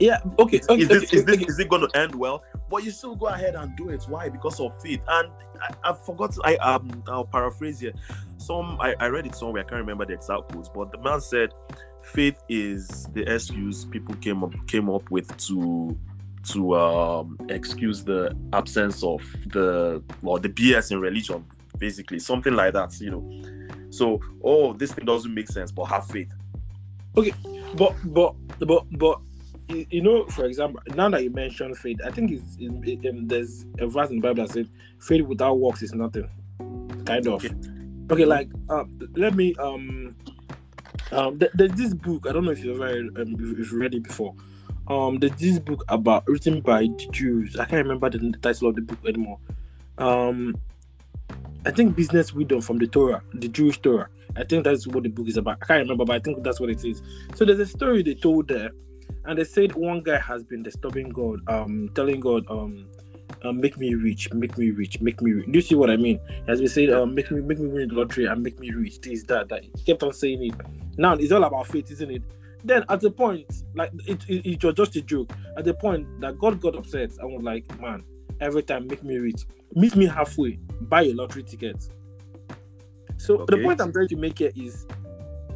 Yeah. 0.00 0.18
Okay. 0.40 0.60
okay, 0.68 0.82
is 0.82 0.88
this 0.88 1.04
okay, 1.04 1.16
is 1.16 1.24
this 1.24 1.36
okay. 1.36 1.44
is 1.44 1.58
it 1.60 1.68
going 1.68 1.88
to 1.88 1.98
end 1.98 2.14
well? 2.14 2.42
But 2.68 2.82
you 2.82 2.90
still 2.90 3.14
go 3.14 3.26
ahead 3.26 3.54
and 3.54 3.76
do 3.76 3.90
it. 3.90 4.02
Why? 4.08 4.28
Because 4.28 4.58
of 4.58 4.80
faith. 4.82 5.00
And 5.06 5.30
I, 5.62 5.90
I 5.90 5.92
forgot. 5.92 6.36
I 6.44 6.56
um 6.56 7.04
I'll 7.06 7.24
paraphrase 7.24 7.78
here. 7.78 7.92
Some 8.38 8.76
I, 8.80 8.96
I 8.98 9.06
read 9.06 9.26
it 9.26 9.36
somewhere. 9.36 9.62
I 9.62 9.68
can't 9.68 9.80
remember 9.80 10.04
the 10.04 10.14
exact 10.14 10.50
quotes, 10.50 10.68
but 10.68 10.90
the 10.90 10.98
man 10.98 11.20
said, 11.20 11.50
"Faith 12.02 12.42
is 12.48 13.06
the 13.12 13.22
excuse 13.32 13.84
people 13.84 14.16
came 14.16 14.42
up 14.42 14.52
came 14.66 14.90
up 14.90 15.08
with 15.12 15.34
to 15.46 15.96
to 16.52 16.76
um 16.76 17.38
excuse 17.48 18.04
the 18.04 18.36
absence 18.52 19.02
of 19.02 19.22
the 19.46 20.02
or 20.22 20.38
the 20.38 20.48
BS 20.48 20.92
in 20.92 21.00
religion, 21.00 21.44
basically 21.78 22.18
something 22.18 22.54
like 22.54 22.72
that. 22.72 22.98
You 23.00 23.10
know." 23.10 23.64
So, 23.90 24.20
oh, 24.42 24.72
this 24.72 24.92
thing 24.92 25.04
doesn't 25.04 25.32
make 25.32 25.48
sense, 25.48 25.70
but 25.70 25.84
have 25.84 26.06
faith. 26.06 26.32
Okay, 27.16 27.32
but 27.76 27.94
but 28.04 28.34
but 28.58 28.84
but 28.98 29.20
you 29.68 30.02
know, 30.02 30.26
for 30.26 30.46
example, 30.46 30.80
now 30.94 31.08
that 31.10 31.22
you 31.22 31.30
mentioned 31.30 31.78
faith, 31.78 31.98
I 32.04 32.10
think 32.10 32.32
it's 32.32 32.56
in, 32.56 33.28
there's 33.28 33.66
a 33.78 33.86
verse 33.86 34.10
in 34.10 34.16
the 34.16 34.22
Bible 34.22 34.46
that 34.46 34.52
said, 34.52 34.68
"Faith 35.00 35.22
without 35.22 35.58
works 35.58 35.82
is 35.82 35.94
nothing." 35.94 36.28
Kind 37.06 37.26
of. 37.26 37.44
Okay. 37.44 37.54
Okay, 38.10 38.24
like 38.24 38.50
um, 38.68 38.98
let 39.14 39.34
me 39.34 39.54
um 39.56 40.14
um 41.12 41.38
th- 41.38 41.52
there's 41.54 41.72
this 41.72 41.94
book 41.94 42.26
I 42.28 42.32
don't 42.32 42.44
know 42.44 42.50
if 42.50 42.62
you've 42.62 42.80
ever 42.80 42.98
um, 42.98 43.34
if 43.34 43.58
you've 43.58 43.72
read 43.72 43.94
it 43.94 44.02
before. 44.02 44.34
Um, 44.88 45.18
there's 45.18 45.32
this 45.36 45.58
book 45.58 45.84
about 45.88 46.26
written 46.26 46.60
by 46.60 46.82
the 46.82 47.08
Jews. 47.10 47.56
I 47.56 47.64
can't 47.64 47.86
remember 47.86 48.10
the, 48.10 48.18
the 48.18 48.38
title 48.38 48.68
of 48.68 48.76
the 48.76 48.82
book 48.82 48.98
anymore. 49.06 49.38
Um, 49.98 50.56
I 51.64 51.70
think 51.70 51.96
business 51.96 52.34
wisdom 52.34 52.60
from 52.60 52.78
the 52.78 52.86
Torah, 52.86 53.22
the 53.32 53.48
Jewish 53.48 53.80
Torah. 53.80 54.08
I 54.36 54.44
think 54.44 54.64
that's 54.64 54.86
what 54.86 55.04
the 55.04 55.08
book 55.08 55.28
is 55.28 55.36
about. 55.36 55.58
I 55.62 55.66
can't 55.66 55.82
remember, 55.82 56.04
but 56.04 56.16
I 56.16 56.18
think 56.18 56.42
that's 56.42 56.60
what 56.60 56.68
it 56.68 56.84
is. 56.84 57.00
So 57.34 57.44
there's 57.44 57.60
a 57.60 57.66
story 57.66 58.02
they 58.02 58.14
told 58.14 58.48
there, 58.48 58.70
and 59.24 59.38
they 59.38 59.44
said 59.44 59.74
one 59.74 60.02
guy 60.02 60.18
has 60.18 60.44
been 60.44 60.62
disturbing 60.62 61.08
God, 61.08 61.40
um, 61.48 61.90
telling 61.94 62.20
God, 62.20 62.44
um, 62.50 62.86
um, 63.42 63.60
make 63.60 63.78
me 63.78 63.94
rich, 63.94 64.32
make 64.32 64.58
me 64.58 64.70
rich, 64.70 65.00
make 65.00 65.22
me 65.22 65.32
rich. 65.32 65.46
Do 65.46 65.52
you 65.52 65.60
see 65.60 65.74
what 65.74 65.90
I 65.90 65.96
mean? 65.96 66.18
As 66.48 66.60
has 66.60 66.74
said, 66.74 66.90
um, 66.90 67.14
make 67.14 67.30
me 67.30 67.40
make 67.40 67.58
me 67.58 67.68
win 67.68 67.88
the 67.88 67.94
lottery 67.94 68.26
and 68.26 68.42
make 68.42 68.58
me 68.58 68.70
rich, 68.70 69.00
this, 69.00 69.22
that, 69.24 69.48
that. 69.48 69.64
He 69.64 69.70
kept 69.84 70.02
on 70.02 70.12
saying 70.12 70.42
it. 70.42 70.54
Now 70.98 71.14
it's 71.14 71.32
all 71.32 71.44
about 71.44 71.66
faith, 71.66 71.90
isn't 71.90 72.10
it? 72.10 72.22
Then 72.64 72.84
at 72.88 73.00
the 73.00 73.10
point, 73.10 73.46
like 73.74 73.92
it, 74.06 74.24
it, 74.28 74.46
it 74.46 74.64
was 74.64 74.74
just 74.74 74.96
a 74.96 75.02
joke. 75.02 75.30
At 75.56 75.64
the 75.64 75.74
point 75.74 76.20
that 76.20 76.38
God 76.38 76.60
got 76.60 76.74
upset 76.74 77.12
and 77.18 77.30
was 77.30 77.42
like, 77.42 77.78
man, 77.78 78.02
every 78.40 78.62
time 78.62 78.86
make 78.86 79.04
me 79.04 79.18
rich, 79.18 79.42
meet 79.74 79.94
me 79.94 80.06
halfway, 80.06 80.58
buy 80.80 81.02
a 81.02 81.12
lottery 81.12 81.42
ticket. 81.42 81.88
So 83.18 83.44
the 83.48 83.58
point 83.58 83.80
I'm 83.80 83.92
trying 83.92 84.08
to 84.08 84.16
make 84.16 84.38
here 84.38 84.50
is, 84.56 84.86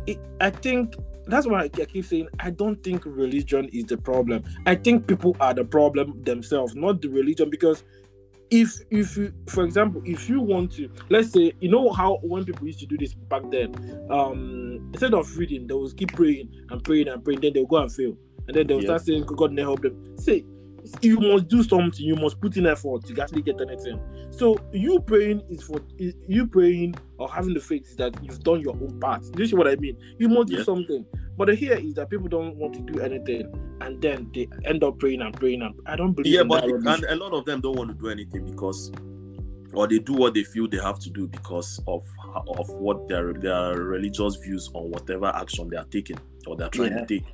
it, 0.07 0.19
I 0.41 0.51
think 0.51 0.95
that's 1.27 1.47
why 1.47 1.65
I 1.65 1.69
keep 1.69 2.05
saying 2.05 2.29
I 2.41 2.51
don't 2.51 2.83
think 2.83 3.05
religion 3.05 3.69
is 3.73 3.85
the 3.87 3.99
problem. 3.99 4.45
I 4.67 4.75
think 4.75 5.07
people 5.07 5.37
are 5.41 5.55
the 5.55 5.65
problem 5.65 6.23
themselves, 6.25 6.75
not 6.75 7.03
the 7.03 7.09
religion. 7.09 7.51
Because 7.51 7.85
if 8.51 8.81
if 8.91 9.17
you, 9.17 9.33
for 9.49 9.65
example, 9.65 10.03
if 10.05 10.29
you 10.29 10.41
want 10.41 10.73
to, 10.73 10.89
let's 11.11 11.33
say, 11.33 11.53
you 11.61 11.71
know 11.71 11.91
how 11.93 12.19
when 12.23 12.45
people 12.45 12.67
used 12.67 12.81
to 12.81 12.87
do 12.87 12.97
this 12.97 13.15
back 13.15 13.43
then, 13.51 13.75
um, 14.11 14.91
instead 14.93 15.15
of 15.15 15.37
reading, 15.37 15.67
they 15.67 15.75
will 15.75 15.91
keep 15.91 16.13
praying 16.15 16.51
and 16.71 16.83
praying 16.83 17.09
and 17.09 17.25
praying, 17.25 17.41
then 17.41 17.53
they'll 17.53 17.67
go 17.67 17.77
and 17.79 17.93
fail, 17.93 18.17
and 18.47 18.57
then 18.57 18.67
they'll 18.67 18.79
Yeah. 18.79 18.87
start 18.87 19.03
saying, 19.03 19.25
"God 19.25 19.53
may 19.53 19.63
help 19.63 19.83
them." 19.83 20.17
Say, 20.19 20.45
you 21.03 21.19
must 21.21 21.49
do 21.49 21.63
something. 21.63 22.05
You 22.05 22.17
must 22.17 22.41
put 22.41 22.57
in 22.57 22.67
effort 22.67 23.05
to 23.07 23.21
actually 23.23 23.43
get 23.43 23.61
anything. 23.61 24.01
So 24.31 24.57
you 24.73 25.01
praying 25.01 25.43
is 25.49 25.63
for 25.63 25.81
is- 25.99 26.15
you 26.29 26.47
praying 26.47 26.95
or 27.19 27.29
having 27.31 27.55
the 27.55 27.61
faith 27.61 27.87
is 27.89 27.97
that 27.97 28.17
you've 28.23 28.43
done 28.43 28.61
your 28.61 28.75
own 28.75 28.99
part. 29.01 29.23
Do 29.33 29.43
you 29.43 29.49
see 29.49 29.57
what 29.57 29.69
I 29.69 29.77
mean? 29.77 29.97
You 30.19 30.29
must 30.29 30.49
do 30.49 30.63
something. 30.65 31.05
But 31.37 31.49
the 31.49 31.55
here 31.55 31.75
is 31.75 31.95
that 31.95 32.11
people 32.11 32.29
don't 32.29 32.57
want 32.57 32.75
to 32.75 32.81
do 32.81 33.01
anything, 33.01 33.53
and 33.81 34.01
then 34.03 34.29
they 34.35 34.49
end 34.65 34.83
up 34.83 34.99
praying 34.99 35.23
and 35.23 35.33
praying. 35.35 35.63
And 35.63 35.75
I 35.87 35.95
don't 35.97 36.13
believe. 36.13 36.33
yeah 36.33 36.41
in 36.41 36.49
but 36.49 36.65
and 36.65 37.05
a 37.05 37.17
lot 37.17 37.33
of 37.33 37.45
them 37.45 37.61
don't 37.61 37.77
want 37.77 37.91
to 37.91 37.95
do 37.95 38.09
anything 38.09 38.45
because 38.45 38.91
or 39.75 39.87
they 39.87 39.99
do 39.99 40.15
what 40.15 40.33
they 40.35 40.43
feel 40.45 40.67
they 40.67 40.79
have 40.79 40.99
to 40.99 41.11
do 41.11 41.29
because 41.29 41.81
of 41.87 42.03
of 42.59 42.69
what 42.71 43.07
their 43.09 43.35
their 43.35 43.77
religious 43.77 44.37
views 44.37 44.71
on 44.75 44.91
whatever 44.91 45.27
action 45.27 45.69
they 45.69 45.77
are 45.77 45.85
taking 45.91 46.19
or 46.47 46.57
they're 46.57 46.71
trying 46.71 46.93
Yeah. 46.93 47.05
to 47.05 47.07
take 47.07 47.25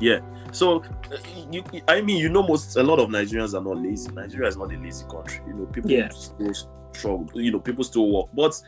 yeah. 0.00 0.20
So 0.52 0.82
uh, 0.82 1.16
you 1.50 1.62
i 1.86 2.00
mean 2.00 2.16
you 2.18 2.28
know 2.28 2.42
most 2.42 2.76
a 2.76 2.82
lot 2.82 2.98
of 2.98 3.08
nigerians 3.08 3.54
are 3.54 3.62
not 3.62 3.76
lazy. 3.76 4.10
Nigeria 4.12 4.48
is 4.48 4.56
not 4.56 4.72
a 4.72 4.76
lazy 4.78 5.04
country. 5.08 5.40
You 5.46 5.54
know 5.54 5.66
people 5.66 5.90
Yeah. 5.90 6.08
still 6.08 6.52
struggle. 6.92 7.28
You 7.40 7.52
know 7.52 7.60
people 7.60 7.84
still 7.84 8.10
work. 8.10 8.26
But 8.34 8.60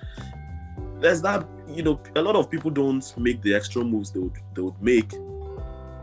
there's 1.01 1.20
that 1.22 1.45
you 1.68 1.83
know 1.83 2.01
a 2.16 2.22
lot 2.22 2.37
of 2.37 2.49
people 2.51 2.70
don't 2.70 3.05
make 3.18 3.43
the 3.43 3.55
extra 3.55 3.83
moves 3.83 4.11
they 4.12 4.20
would 4.20 4.37
they 4.55 4.62
would 4.62 4.80
make 4.80 5.12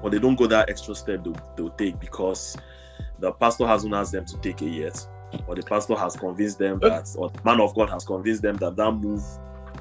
or 0.01 0.09
they 0.09 0.19
don't 0.19 0.35
go 0.35 0.47
that 0.47 0.69
extra 0.69 0.93
step 0.95 1.23
they, 1.23 1.29
would- 1.29 1.41
they 1.55 1.63
would 1.63 1.77
take 1.77 1.99
because 1.99 2.57
the 3.19 3.31
pastor 3.33 3.65
hasn't 3.67 3.93
asked 3.93 4.11
them 4.11 4.25
to 4.25 4.37
take 4.37 4.61
it 4.61 4.69
yet 4.71 5.07
or 5.47 5.55
the 5.55 5.61
pastor 5.63 5.95
has 5.95 6.15
convinced 6.15 6.57
them 6.59 6.79
Uh, 6.83 6.89
that 6.89 7.15
or 7.17 7.29
the 7.29 7.39
man 7.45 7.59
of 7.61 7.73
god 7.75 7.89
has 7.89 8.03
convinced 8.03 8.41
them 8.41 8.55
that 8.57 8.75
that 8.75 8.91
move 8.91 9.23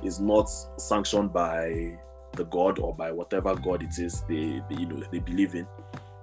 is 0.05 0.21
not 0.21 0.49
sanctioned 0.77 1.33
by 1.33 1.97
the 2.39 2.45
god 2.47 2.79
or 2.79 2.95
by 2.95 3.11
whatever 3.13 3.55
god 3.57 3.83
it 3.83 3.99
is 3.99 4.23
they, 4.29 4.63
they 4.71 4.77
you 4.83 4.87
know 4.87 5.03
they 5.13 5.19
believe 5.19 5.55
in 5.55 5.67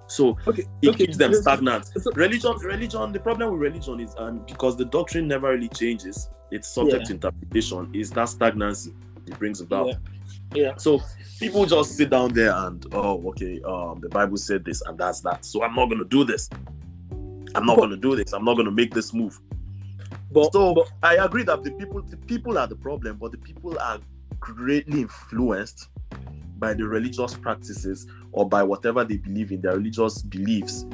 so 0.08 0.36
okay, 0.46 0.64
it 0.82 0.88
okay. 0.88 0.98
keeps 1.06 1.16
them 1.16 1.32
stagnant 1.34 1.84
so- 1.86 2.10
religion 2.14 2.52
religion 2.62 3.12
the 3.12 3.20
problem 3.20 3.52
with 3.52 3.60
religion 3.60 4.00
is 4.00 4.14
um, 4.18 4.38
because 4.46 4.76
the 4.76 4.84
doctrine 4.86 5.26
never 5.28 5.48
really 5.50 5.68
changes 5.68 6.28
it's 6.50 6.68
subject 6.68 7.02
Yeah. 7.02 7.06
to 7.08 7.12
interpretation 7.14 7.90
is 7.92 8.10
that 8.10 8.28
stagnancy 8.28 8.92
it 9.26 9.38
brings 9.38 9.60
about 9.60 9.86
Yeah. 9.88 9.94
Yeah. 10.54 10.76
so 10.76 11.00
people 11.40 11.66
just 11.66 11.96
sit 11.96 12.10
down 12.10 12.32
there 12.32 12.54
and 12.54 12.84
oh 12.92 13.28
okay 13.30 13.60
um 13.62 14.00
the 14.00 14.08
bible 14.08 14.36
said 14.36 14.64
this 14.64 14.80
and 14.82 14.96
that's 14.96 15.20
that 15.22 15.44
so 15.44 15.62
i'm 15.64 15.74
not 15.74 15.86
going 15.86 15.98
to 15.98 16.04
do 16.08 16.24
this 16.24 16.48
i'm 17.56 17.66
not 17.66 17.76
But- 17.76 17.82
going 17.88 17.90
to 17.90 17.96
do 18.08 18.16
this 18.16 18.32
i'm 18.32 18.44
not 18.44 18.54
going 18.54 18.66
to 18.66 18.76
make 18.82 18.94
this 18.94 19.12
move 19.12 19.40
But, 20.30 20.52
so 20.52 20.72
but 20.74 20.86
i 21.02 21.14
agree 21.24 21.42
that 21.44 21.64
the 21.64 21.72
people 21.72 22.00
the 22.02 22.16
people 22.16 22.58
are 22.58 22.68
the 22.68 22.76
problem 22.76 23.16
but 23.16 23.32
the 23.32 23.38
people 23.38 23.76
are 23.80 23.98
greatly 24.54 25.02
influenced 25.02 25.88
by 26.58 26.72
the 26.74 26.86
religious 26.86 27.34
practices 27.34 28.06
or 28.32 28.48
by 28.48 28.62
whatever 28.62 29.04
they 29.04 29.16
believe 29.18 29.52
in 29.52 29.60
their 29.60 29.74
religious 29.76 30.22
beliefs 30.22 30.84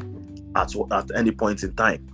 at 0.56 0.72
at 0.92 1.10
any 1.14 1.30
point 1.30 1.62
in 1.62 1.74
time. 1.76 2.06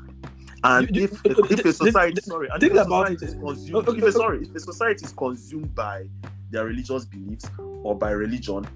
And 0.64 0.94
You- 0.94 1.04
if 1.04 1.12
you- 1.24 1.30
if 1.30 1.38
a 1.38 1.72
think- 1.72 1.74
society, 1.76 2.20
sorry, 2.20 2.48
think 2.58 2.72
if 2.74 2.86
about 2.86 3.06
society 3.08 3.24
it. 3.24 3.28
is 3.28 3.34
consumed, 3.34 3.88
Okay, 3.88 3.98
if 3.98 4.04
a, 4.04 4.12
sorry, 4.12 4.42
if 4.42 4.54
a 4.56 4.60
society 4.60 5.04
is 5.04 5.12
consumed 5.12 5.74
by 5.74 6.08
their 6.50 6.64
religious 6.66 7.04
beliefs 7.04 7.46
or 7.58 7.96
by 7.96 8.10
religion, 8.10 8.66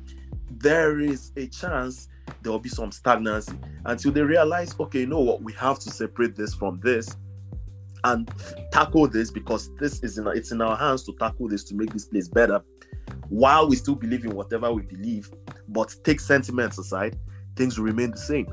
there 0.59 1.01
is 1.01 1.33
a 1.37 1.47
chance 1.49 2.09
there 2.43 2.53
will 2.53 2.61
be 2.61 2.69
some 2.69 2.93
stagnancy 2.93 3.59
until 3.85 4.13
they 4.13 4.23
realize, 4.23 4.75
okay, 4.79 5.01
you 5.01 5.07
know 5.07 5.21
what, 5.21 5.43
we 5.43 5.53
have 5.55 5.79
to 5.81 5.91
separate 5.91 6.37
this 6.37 6.55
from 6.55 6.79
this 6.81 7.17
and 8.05 8.31
tackle 8.73 9.07
this 9.07 9.31
because 9.31 9.75
this 9.77 10.03
is 10.03 10.19
in 10.19 10.27
it's 10.29 10.53
in 10.53 10.61
our 10.61 10.77
hands 10.77 11.05
to 11.05 11.13
tackle 11.19 11.49
this 11.49 11.65
to 11.65 11.75
make 11.75 11.93
this 11.93 12.07
place 12.07 12.29
better 12.29 12.63
while 13.29 13.69
we 13.69 13.77
still 13.77 13.95
believe 13.95 14.25
in 14.25 14.35
whatever 14.35 14.73
we 14.73 14.83
believe 14.83 15.31
but 15.69 15.95
take 16.05 16.21
sentiments 16.21 16.79
aside 16.79 17.17
things 17.57 17.79
will 17.79 17.87
remain 17.87 18.11
the 18.11 18.17
same 18.17 18.47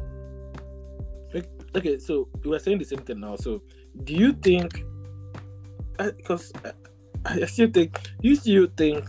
okay, 1.75 1.99
so 1.99 2.27
we 2.43 2.49
were 2.49 2.59
saying 2.59 2.79
the 2.79 2.85
same 2.85 2.99
thing 2.99 3.19
now. 3.19 3.35
So, 3.35 3.61
do 4.03 4.13
you 4.13 4.33
think? 4.33 4.83
Because 5.97 6.51
I, 7.25 7.41
I 7.41 7.45
still 7.45 7.69
think, 7.71 7.99
you 8.21 8.35
still 8.35 8.67
think 8.77 9.05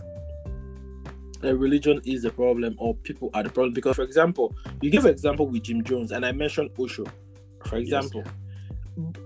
that 1.41 1.57
religion 1.57 2.01
is 2.05 2.23
the 2.23 2.31
problem 2.31 2.75
or 2.79 2.95
people 2.97 3.31
are 3.35 3.43
the 3.43 3.51
problem? 3.51 3.73
Because, 3.73 3.97
for 3.97 4.03
example, 4.03 4.55
you 4.81 4.91
give 4.91 5.05
an 5.05 5.13
example 5.13 5.47
with 5.47 5.63
Jim 5.63 5.85
Jones, 5.85 6.13
and 6.13 6.25
I 6.25 6.33
mentioned 6.33 6.71
Osho. 6.79 7.05
For 7.67 7.77
example, 7.77 8.25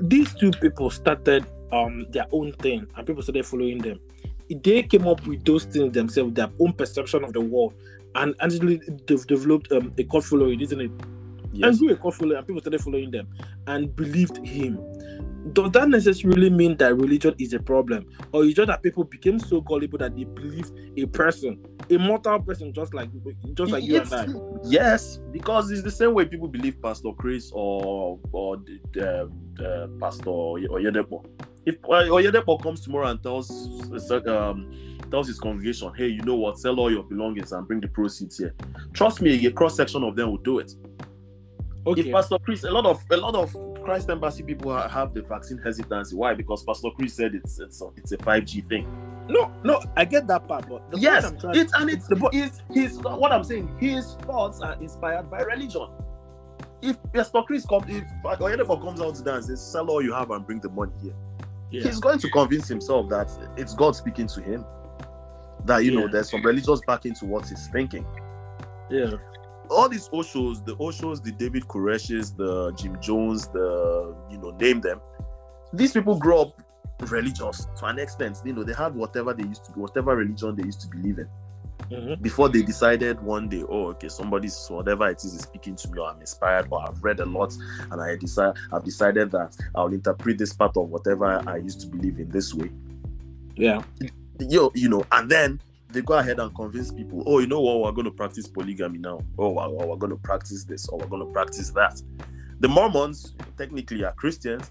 these 0.00 0.34
two 0.34 0.50
people 0.52 0.90
started 0.90 1.46
um 1.72 2.06
their 2.10 2.26
own 2.32 2.52
thing, 2.52 2.86
and 2.96 3.06
people 3.06 3.22
started 3.22 3.46
following 3.46 3.78
them. 3.78 4.00
They 4.50 4.82
came 4.82 5.08
up 5.08 5.26
with 5.26 5.44
those 5.44 5.64
things 5.64 5.92
themselves, 5.94 6.34
their 6.34 6.50
own 6.60 6.72
perception 6.74 7.24
of 7.24 7.32
the 7.32 7.40
world, 7.40 7.74
and 8.14 8.34
actually 8.40 8.80
they've 9.06 9.26
developed 9.26 9.72
um, 9.72 9.92
a 9.98 10.04
cult 10.04 10.24
following, 10.24 10.60
isn't 10.60 10.80
it? 10.80 10.90
yes 11.54 11.70
and 11.70 11.78
grew 11.78 11.92
a 11.92 11.96
cult 11.96 12.14
following, 12.14 12.36
and 12.36 12.46
people 12.46 12.60
started 12.60 12.80
following 12.80 13.10
them 13.10 13.28
and 13.66 13.94
believed 13.96 14.38
him. 14.44 14.78
Does 15.52 15.72
that 15.72 15.88
necessarily 15.88 16.48
mean 16.48 16.76
that 16.78 16.96
religion 16.96 17.34
is 17.38 17.52
a 17.52 17.58
problem, 17.60 18.06
or 18.32 18.44
is 18.44 18.54
just 18.54 18.68
that 18.68 18.82
people 18.82 19.04
became 19.04 19.38
so 19.38 19.60
gullible 19.60 19.98
that 19.98 20.16
they 20.16 20.24
believe 20.24 20.70
a 20.96 21.04
person, 21.06 21.62
a 21.90 21.98
mortal 21.98 22.40
person, 22.40 22.72
just 22.72 22.94
like 22.94 23.10
just 23.52 23.70
like 23.70 23.84
you 23.84 24.00
and 24.00 24.14
I? 24.14 24.26
Yes, 24.64 25.20
because 25.32 25.70
it's 25.70 25.82
the 25.82 25.90
same 25.90 26.14
way 26.14 26.24
people 26.24 26.48
believe 26.48 26.80
Pastor 26.80 27.10
Chris 27.18 27.50
or 27.52 28.18
or 28.32 28.56
the, 28.56 28.80
the, 28.92 29.32
the 29.54 29.98
Pastor 30.00 30.24
Oyedepo. 30.24 31.24
If 31.66 31.76
uh, 31.84 32.08
Oyedepo 32.08 32.62
comes 32.62 32.80
tomorrow 32.80 33.08
and 33.08 33.22
tells 33.22 33.50
um 34.26 34.70
tells 35.10 35.28
his 35.28 35.38
congregation, 35.38 35.92
"Hey, 35.94 36.08
you 36.08 36.22
know 36.22 36.36
what? 36.36 36.58
Sell 36.58 36.80
all 36.80 36.90
your 36.90 37.02
belongings 37.02 37.52
and 37.52 37.66
bring 37.66 37.80
the 37.80 37.88
proceeds 37.88 38.38
here." 38.38 38.54
Trust 38.94 39.20
me, 39.20 39.44
a 39.46 39.50
cross 39.52 39.76
section 39.76 40.02
of 40.04 40.16
them 40.16 40.30
will 40.30 40.38
do 40.38 40.58
it. 40.58 40.72
Okay, 41.86 42.00
If 42.00 42.12
Pastor 42.12 42.38
Chris, 42.38 42.64
a 42.64 42.70
lot 42.70 42.86
of 42.86 43.02
a 43.10 43.16
lot 43.18 43.34
of 43.34 43.54
Christ 43.84 44.10
Embassy 44.10 44.42
people 44.42 44.76
have 44.76 45.14
the 45.14 45.22
vaccine 45.22 45.58
hesitancy. 45.58 46.16
Why? 46.16 46.34
Because 46.34 46.64
Pastor 46.64 46.88
Chris 46.96 47.14
said 47.14 47.34
it's 47.34 47.58
it's 47.60 47.80
a, 47.82 47.88
it's 47.96 48.12
a 48.12 48.16
5G 48.18 48.66
thing. 48.68 48.86
no, 49.28 49.52
no, 49.62 49.80
I 49.96 50.04
get 50.04 50.26
that 50.26 50.46
part, 50.48 50.68
but 50.68 50.90
the 50.90 50.98
yes, 50.98 51.30
point 51.30 51.44
I'm 51.44 51.54
it's 51.54 51.72
and 51.74 51.90
it's 51.90 52.06
the 52.08 52.16
point- 52.16 52.34
his 52.34 52.62
his 52.70 52.98
what 52.98 53.32
I'm 53.32 53.44
saying. 53.44 53.68
His 53.78 54.14
thoughts 54.22 54.60
are 54.60 54.74
inspired 54.82 55.30
by 55.30 55.40
religion. 55.40 55.88
If 56.82 56.98
Pastor 57.14 57.40
Chris 57.46 57.64
comes, 57.64 57.84
if 57.88 58.04
Oyedepo 58.24 58.82
comes 58.82 59.00
out 59.00 59.14
to 59.14 59.22
dance, 59.22 59.46
says, 59.46 59.64
"Sell 59.64 59.88
all 59.88 60.02
you 60.02 60.12
have 60.12 60.30
and 60.30 60.44
bring 60.46 60.60
the 60.60 60.68
money 60.68 60.92
here," 61.02 61.14
yeah. 61.70 61.82
he's 61.82 61.98
going 62.00 62.18
to 62.18 62.28
convince 62.30 62.68
himself 62.68 63.08
that 63.08 63.28
it's 63.56 63.74
God 63.74 63.96
speaking 63.96 64.26
to 64.28 64.42
him. 64.42 64.64
That 65.64 65.78
you 65.78 65.98
know, 65.98 66.08
there's 66.08 66.30
some 66.30 66.42
religious 66.44 66.80
backing 66.86 67.14
to 67.14 67.24
what 67.24 67.48
he's 67.48 67.66
thinking. 67.68 68.04
yeah, 68.90 69.12
All 69.74 69.88
these 69.88 70.08
Oshos, 70.10 70.64
the 70.64 70.76
Oshos, 70.76 71.22
the 71.22 71.32
David 71.32 71.64
Koreshes, 71.64 72.36
the 72.36 72.72
Jim 72.72 72.96
Jones, 73.00 73.48
the 73.48 74.14
you 74.30 74.38
know, 74.38 74.50
name 74.52 74.80
them. 74.80 75.00
These 75.72 75.92
people 75.92 76.18
grow 76.18 76.42
up 76.42 76.62
religious 77.10 77.66
to 77.78 77.86
an 77.86 77.98
extent. 77.98 78.38
You 78.44 78.52
know, 78.52 78.62
they 78.62 78.74
had 78.74 78.94
whatever 78.94 79.34
they 79.34 79.44
used 79.44 79.64
to, 79.66 79.72
whatever 79.72 80.14
religion 80.16 80.54
they 80.56 80.64
used 80.64 80.80
to 80.82 80.88
believe 80.88 81.18
in. 81.18 81.28
Mhm. 81.90 82.22
before 82.22 82.48
they 82.48 82.62
decided 82.62 83.20
one 83.20 83.48
day, 83.48 83.62
oh, 83.68 83.88
okay, 83.88 84.08
somebody's 84.08 84.66
whatever 84.68 85.08
it 85.10 85.18
is 85.22 85.34
is 85.34 85.40
speaking 85.42 85.74
to 85.76 85.90
me, 85.90 85.98
or 85.98 86.08
I'm 86.08 86.20
inspired, 86.20 86.68
or 86.70 86.80
I've 86.88 87.02
read 87.02 87.20
a 87.20 87.26
lot, 87.26 87.52
and 87.90 88.00
I 88.00 88.16
decide 88.16 88.54
I've 88.72 88.84
decided 88.84 89.32
that 89.32 89.54
I'll 89.74 89.92
interpret 89.92 90.38
this 90.38 90.52
part 90.52 90.76
of 90.76 90.88
whatever 90.88 91.42
I 91.46 91.56
used 91.56 91.80
to 91.82 91.88
believe 91.88 92.20
in 92.20 92.30
this 92.30 92.54
way. 92.54 92.70
yeah, 93.56 93.82
You, 94.38 94.70
you 94.74 94.88
know, 94.88 95.04
and 95.12 95.28
then 95.30 95.60
they 95.94 96.02
go 96.02 96.14
ahead 96.14 96.38
and 96.40 96.54
convince 96.54 96.92
people, 96.92 97.22
oh, 97.26 97.38
you 97.38 97.46
know 97.46 97.60
what, 97.60 97.80
we're 97.80 97.92
going 97.92 98.04
to 98.04 98.10
practice 98.10 98.46
polygamy 98.46 98.98
now, 98.98 99.20
oh, 99.38 99.50
we're, 99.50 99.86
we're 99.86 99.96
going 99.96 100.10
to 100.12 100.18
practice 100.18 100.64
this, 100.64 100.88
or 100.88 100.98
we're 100.98 101.06
going 101.06 101.24
to 101.26 101.32
practice 101.32 101.70
that. 101.70 102.00
The 102.60 102.68
Mormons 102.68 103.34
technically 103.56 104.04
are 104.04 104.12
Christians, 104.12 104.70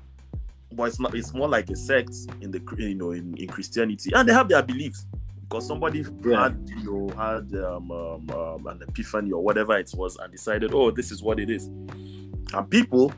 but 0.71 0.84
it's 0.86 0.99
not. 0.99 1.15
It's 1.15 1.34
more 1.34 1.47
like 1.47 1.69
a 1.69 1.76
sect 1.76 2.13
in 2.41 2.49
the 2.51 2.61
you 2.78 2.95
know 2.95 3.11
in, 3.11 3.36
in 3.38 3.47
Christianity, 3.47 4.11
and 4.13 4.28
they 4.28 4.34
have 4.34 4.49
their 4.49 4.63
beliefs 4.63 5.05
because 5.41 5.67
somebody 5.67 6.03
Yeah. 6.26 6.43
had 6.43 6.69
you 6.78 6.84
know 6.91 7.09
had 7.15 7.53
um, 7.63 7.91
um, 7.91 8.30
um, 8.32 8.67
an 8.67 8.82
epiphany 8.88 9.32
or 9.32 9.43
whatever 9.43 9.78
it 9.78 9.91
was 9.95 10.15
and 10.17 10.32
decided, 10.32 10.74
oh, 10.74 10.89
this 10.91 11.11
is 11.11 11.21
what 11.21 11.39
it 11.39 11.49
is, 11.49 11.65
and 11.67 12.69
people 12.69 13.13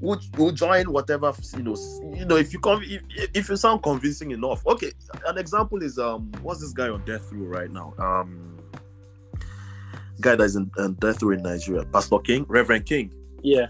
would 0.00 0.20
will 0.36 0.52
join 0.52 0.92
whatever 0.92 1.32
you 1.56 1.62
know. 1.62 1.76
You 2.14 2.24
know, 2.24 2.36
if 2.36 2.52
you 2.52 2.60
come, 2.60 2.82
if, 2.82 3.02
if 3.34 3.48
you 3.48 3.56
sound 3.56 3.82
convincing 3.82 4.30
enough. 4.30 4.66
Okay, 4.66 4.92
an 5.26 5.38
example 5.38 5.82
is 5.82 5.98
um, 5.98 6.30
what's 6.42 6.60
this 6.60 6.72
guy 6.72 6.88
on 6.88 7.04
death 7.04 7.32
row 7.32 7.46
right 7.46 7.70
now? 7.70 7.94
Um, 7.98 8.58
guy 10.20 10.36
that's 10.36 10.56
in, 10.56 10.70
on 10.78 10.94
death 10.94 11.22
row 11.22 11.30
in 11.30 11.42
Nigeria, 11.42 11.84
Pastor 11.86 12.18
King, 12.18 12.44
Reverend 12.48 12.86
King. 12.86 13.12
yeah, 13.42 13.66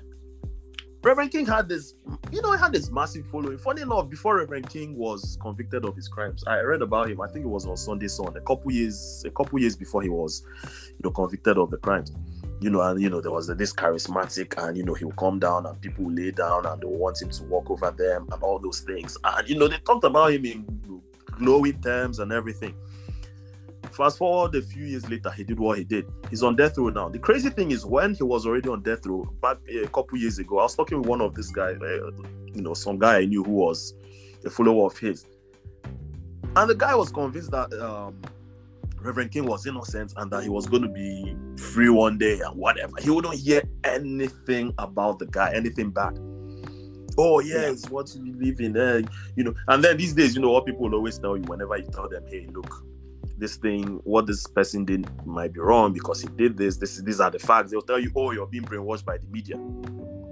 Reverend 1.03 1.31
King 1.31 1.47
had 1.47 1.69
this, 1.69 1.95
you 2.33 2.43
know, 2.43 2.53
he 2.53 2.59
had 2.59 2.73
this 2.73 2.91
massive 2.91 3.27
following. 3.29 3.57
Funny 3.59 3.83
enough, 3.83 4.11
before 4.11 4.37
Reverend 4.37 4.69
King 4.69 4.97
was 4.97 5.39
convicted 5.41 5.85
of 5.85 5.95
his 5.95 6.09
crimes, 6.09 6.43
I 6.47 6.61
read 6.61 6.83
about 6.83 7.09
him. 7.09 7.21
I 7.21 7.29
think 7.29 7.45
it 7.45 7.49
was 7.49 7.67
on 7.67 7.77
Sunday 7.77 8.09
Sun, 8.09 8.37
a 8.37 8.41
couple 8.41 8.73
years, 8.73 9.23
a 9.25 9.31
couple 9.31 9.61
years 9.61 9.77
before 9.77 10.03
he 10.03 10.09
was, 10.09 10.45
you 10.89 11.01
know, 11.05 11.11
convicted 11.11 11.57
of 11.57 11.71
the 11.71 11.77
crimes. 11.77 12.13
You 12.61 12.71
know, 12.71 12.81
and 12.81 13.01
you 13.01 13.09
know, 13.09 13.21
there 13.21 13.31
was 13.31 13.47
this 13.47 13.73
charismatic, 13.73 14.61
and 14.63 14.77
you 14.77 14.85
know, 14.85 14.95
he'll 14.95 15.13
come 15.13 15.39
down 15.39 15.67
and 15.67 15.81
people 15.81 16.11
lay 16.11 16.33
down 16.33 16.67
and 16.67 16.81
they 16.83 16.87
want 16.87 17.23
him 17.23 17.31
to 17.31 17.45
walk 17.45 17.71
over 17.71 17.91
them 17.93 18.29
and 18.33 18.43
all 18.43 18.59
those 18.59 18.81
things. 18.81 19.17
And 19.23 19.49
you 19.49 19.59
know, 19.59 19.69
they 19.69 19.79
talked 19.79 20.05
about 20.05 20.33
him 20.33 20.45
in 20.45 21.03
glowing 21.39 21.81
terms 21.81 22.19
and 22.19 22.33
everything. 22.33 22.75
Fast 23.91 24.19
forward 24.19 24.55
a 24.55 24.63
few 24.63 24.85
years 24.85 25.09
later, 25.09 25.31
he 25.31 25.45
did 25.45 25.59
what 25.59 25.79
he 25.79 25.85
did. 25.85 26.07
He's 26.31 26.43
on 26.43 26.57
death 26.57 26.77
row 26.79 26.89
now. 26.89 27.09
The 27.09 27.19
crazy 27.19 27.51
thing 27.51 27.71
is, 27.71 27.87
when 27.87 28.15
he 28.15 28.23
was 28.23 28.47
already 28.47 28.69
on 28.69 28.83
death 28.83 29.07
row 29.07 29.25
back 29.41 29.59
a 29.69 29.87
couple 29.89 30.19
years 30.19 30.39
ago, 30.39 30.59
I 30.59 30.65
was 30.65 30.75
talking 30.75 30.99
with 30.99 31.07
one 31.07 31.21
of 31.21 31.35
this 31.35 31.51
guy, 31.51 31.73
uh, 31.73 32.11
you 32.55 32.63
know, 32.63 32.75
some 32.75 32.99
guy 32.99 33.19
I 33.19 33.25
knew 33.25 33.43
who 33.45 33.53
was 33.53 33.95
a 34.45 34.51
follower 34.51 34.87
of 34.87 34.99
his, 34.99 35.27
and 36.57 36.71
the 36.71 36.75
guy 36.75 36.95
was 36.95 37.11
convinced 37.11 37.51
that 37.53 37.73
um, 37.81 38.21
Reverend 39.01 39.31
King 39.31 39.47
was 39.47 39.67
innocent 39.67 40.13
and 40.17 40.31
that 40.31 40.43
he 40.43 40.49
was 40.49 40.67
going 40.67 40.83
to 40.83 40.89
be 40.89 41.37
free 41.57 41.89
one 41.89 42.19
day 42.19 42.41
and 42.41 42.57
whatever. 42.57 42.95
He 43.01 43.11
wouldn't 43.11 43.35
hear 43.35 43.63
anything 43.85 44.75
about 44.79 45.19
the 45.19 45.27
guy, 45.27 45.53
anything 45.55 45.91
bad. 45.91 46.19
Oh 47.21 47.41
yes, 47.41 47.89
what 47.91 48.15
you 48.15 48.33
live 48.37 48.61
in 48.61 48.73
there, 48.73 49.03
you 49.35 49.43
know. 49.43 49.55
And 49.67 49.83
then 49.83 49.97
these 49.97 50.15
days, 50.15 50.37
you 50.37 50.41
know, 50.41 50.51
what 50.51 50.67
people 50.67 50.95
always 50.95 51.19
tell 51.19 51.37
you 51.37 51.43
whenever 51.43 51.77
you 51.77 51.89
tell 51.93 52.09
them, 52.09 52.25
"Hey, 52.29 52.47
look, 52.53 52.85
this 53.37 53.57
thing, 53.57 54.01
what 54.05 54.27
this 54.27 54.47
person 54.47 54.85
did 54.85 55.09
might 55.27 55.53
be 55.53 55.59
wrong 55.59 55.93
because 55.93 56.21
he 56.21 56.29
did 56.37 56.57
this. 56.57 56.77
This, 56.77 57.03
these 57.03 57.19
are 57.19 57.31
the 57.31 57.41
facts." 57.41 57.73
They'll 57.73 57.83
tell 57.83 57.99
you, 57.99 58.13
"Oh, 58.15 58.31
you're 58.31 58.47
being 58.47 58.63
brainwashed 58.63 59.05
by 59.05 59.19
the 59.19 59.27
media, 59.27 59.57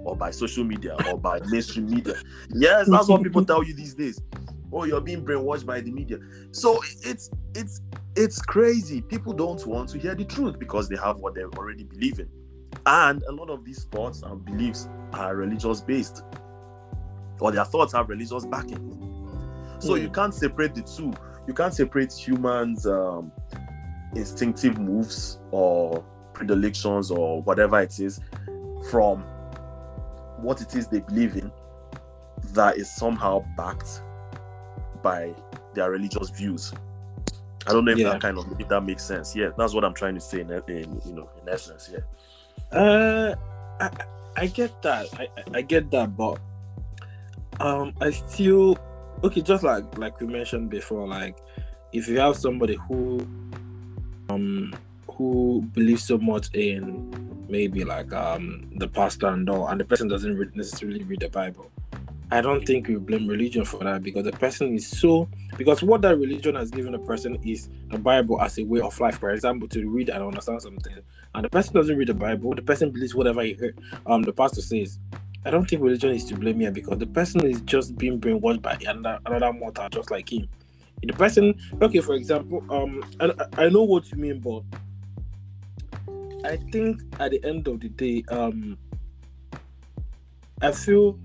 or 0.05 0.15
by 0.15 0.31
social 0.31 0.63
media, 0.63 0.95
or 1.11 1.19
by 1.19 1.41
mainstream 1.47 1.89
media." 1.89 2.15
Yes, 2.53 2.89
that's 2.89 3.09
what 3.09 3.21
people 3.21 3.43
tell 3.43 3.63
you 3.63 3.73
these 3.73 3.93
days. 3.93 4.21
Oh, 4.71 4.85
you're 4.85 5.01
being 5.01 5.25
brainwashed 5.25 5.65
by 5.65 5.81
the 5.81 5.91
media. 5.91 6.19
So 6.51 6.81
it's 7.03 7.29
it's 7.53 7.81
it's 8.17 8.41
crazy. 8.41 9.01
People 9.01 9.31
don't 9.33 9.65
want 9.65 9.89
to 9.89 9.99
hear 9.99 10.15
the 10.15 10.25
truth 10.25 10.59
because 10.59 10.89
they 10.89 10.97
have 10.97 11.17
what 11.19 11.35
they 11.35 11.43
already 11.43 11.83
believe 11.83 12.19
in, 12.19 12.29
and 12.85 13.23
a 13.23 13.31
lot 13.31 13.49
of 13.49 13.63
these 13.63 13.85
thoughts 13.85 14.23
and 14.23 14.43
beliefs 14.43 14.89
are 15.13 15.35
religious 15.35 15.81
based 15.81 16.23
or 17.39 17.51
their 17.51 17.65
thoughts 17.65 17.93
have 17.93 18.09
religious 18.09 18.45
backing. 18.45 18.79
So 19.79 19.93
Hmm. 19.95 20.01
you 20.01 20.09
can't 20.09 20.33
separate 20.33 20.73
the 20.75 20.81
two. 20.81 21.13
You 21.47 21.53
can't 21.53 21.73
separate 21.73 22.11
humans' 22.11 22.85
um, 22.87 23.31
instinctive 24.15 24.79
moves 24.79 25.39
or 25.51 26.03
predilections 26.33 27.11
or 27.11 27.41
whatever 27.43 27.79
it 27.79 27.99
is 27.99 28.19
from 28.89 29.23
what 30.41 30.61
it 30.61 30.75
is 30.75 30.87
they 30.87 30.99
believe 30.99 31.35
in 31.35 31.51
that 32.53 32.77
is 32.77 32.93
somehow 32.95 33.43
backed 33.55 34.01
by 35.03 35.33
their 35.73 35.91
religious 35.91 36.29
views. 36.29 36.73
I 37.67 37.73
don't 37.73 37.85
know 37.85 37.91
if 37.91 37.97
Yeah. 37.97 38.09
that 38.13 38.21
kind 38.21 38.37
of 38.37 38.45
if 38.59 38.67
that 38.69 38.81
makes 38.81 39.03
sense. 39.03 39.35
Yeah, 39.35 39.49
that's 39.57 39.73
what 39.73 39.83
I'm 39.83 39.93
trying 39.93 40.15
to 40.15 40.21
say 40.21 40.41
in, 40.41 40.51
in 40.51 41.01
you 41.05 41.13
know 41.13 41.29
in 41.41 41.49
essence. 41.49 41.89
Yeah. 41.91 42.77
Uh, 42.77 43.35
I, 43.79 43.89
I 44.37 44.47
get 44.47 44.81
that. 44.83 45.07
I, 45.19 45.27
I- 45.53 45.61
get 45.61 45.91
that, 45.91 46.15
but 46.15 46.39
um, 47.59 47.93
I 48.01 48.11
still 48.11 48.77
okay. 49.23 49.41
Just 49.41 49.63
like 49.63 49.97
like 49.97 50.19
we 50.21 50.27
mentioned 50.27 50.69
before, 50.69 51.07
like 51.07 51.37
if 51.93 52.07
you 52.07 52.19
have 52.19 52.35
somebody 52.35 52.75
who 52.87 53.19
um 54.29 54.73
who 55.09 55.61
believes 55.73 56.03
so 56.03 56.17
much 56.17 56.53
in 56.53 57.45
maybe 57.49 57.83
like 57.83 58.11
um 58.13 58.69
the 58.77 58.87
pastor 58.87 59.27
and 59.27 59.49
all, 59.49 59.67
and 59.67 59.79
the 59.79 59.85
person 59.85 60.07
doesn't 60.07 60.55
necessarily 60.55 61.03
read 61.03 61.19
the 61.21 61.29
Bible, 61.29 61.71
I 62.29 62.41
don't 62.41 62.65
think 62.65 62.87
we 62.87 62.95
blame 62.95 63.25
religion 63.27 63.63
for 63.63 63.83
that 63.85 64.03
because 64.03 64.25
the 64.25 64.33
person 64.33 64.73
is 64.73 64.85
so 64.85 65.29
because 65.57 65.81
what 65.81 66.01
that 66.01 66.17
religion 66.17 66.55
has 66.55 66.69
given 66.69 66.93
a 66.93 66.99
person 66.99 67.39
is 67.45 67.69
the 67.89 67.97
Bible 67.97 68.41
as 68.41 68.57
a 68.59 68.63
way 68.63 68.81
of 68.81 68.99
life. 68.99 69.17
For 69.19 69.29
example, 69.31 69.67
to 69.69 69.87
read 69.89 70.09
and 70.09 70.21
understand 70.21 70.61
something, 70.61 70.97
and 71.35 71.45
the 71.45 71.49
person 71.49 71.73
doesn't 71.73 71.95
read 71.97 72.09
the 72.09 72.13
Bible, 72.13 72.53
the 72.53 72.61
person 72.61 72.91
believes 72.91 73.15
whatever 73.15 73.41
he 73.43 73.53
heard, 73.53 73.79
um 74.05 74.23
the 74.23 74.33
pastor 74.33 74.61
says. 74.61 74.99
I 75.45 75.49
don't 75.49 75.65
think 75.65 75.81
religion 75.81 76.09
is 76.09 76.25
to 76.25 76.35
blame 76.35 76.59
here 76.59 76.71
because 76.71 76.97
the 76.97 77.07
person 77.07 77.45
is 77.45 77.61
just 77.61 77.97
being 77.97 78.19
brainwashed 78.19 78.61
by 78.61 78.77
another, 78.85 79.19
another 79.25 79.53
mortal 79.53 79.87
just 79.87 80.11
like 80.11 80.33
him. 80.33 80.49
The 81.01 81.13
person, 81.13 81.55
okay, 81.81 82.01
for 82.01 82.15
example, 82.15 82.65
um, 82.69 83.01
I, 83.21 83.31
I 83.65 83.69
know 83.69 83.83
what 83.83 84.11
you 84.11 84.17
mean, 84.17 84.39
but 84.41 84.63
I 86.43 86.57
think 86.71 87.01
at 87.19 87.31
the 87.31 87.41
end 87.45 87.67
of 87.69 87.79
the 87.79 87.87
day, 87.87 88.25
um, 88.29 88.77
I 90.61 90.71
feel 90.73 91.17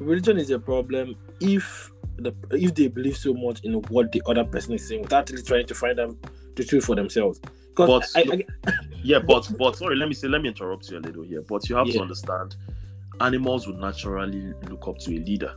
religion 0.00 0.38
is 0.38 0.50
a 0.50 0.58
problem 0.58 1.16
if 1.40 1.90
the 2.18 2.34
if 2.50 2.74
they 2.74 2.88
believe 2.88 3.16
so 3.16 3.32
much 3.32 3.60
in 3.64 3.74
what 3.74 4.10
the 4.12 4.22
other 4.26 4.44
person 4.44 4.74
is 4.74 4.88
saying 4.88 5.02
without 5.02 5.30
really 5.30 5.42
trying 5.42 5.66
to 5.66 5.74
find 5.74 6.00
out 6.00 6.16
the 6.56 6.64
truth 6.64 6.84
for 6.84 6.96
themselves. 6.96 7.40
But 7.76 8.04
I, 8.16 8.44
I, 8.66 8.72
yeah, 9.02 9.20
but 9.20 9.48
but 9.58 9.76
sorry, 9.76 9.96
let 9.96 10.08
me 10.08 10.14
say, 10.14 10.26
let 10.28 10.42
me 10.42 10.48
interrupt 10.48 10.90
you 10.90 10.98
a 10.98 11.00
little 11.00 11.22
here. 11.22 11.42
But 11.42 11.68
you 11.68 11.76
have 11.76 11.86
to 11.90 12.00
understand, 12.00 12.56
animals 13.20 13.66
would 13.66 13.78
naturally 13.78 14.52
look 14.68 14.88
up 14.88 14.98
to 15.00 15.16
a 15.16 15.20
leader. 15.20 15.54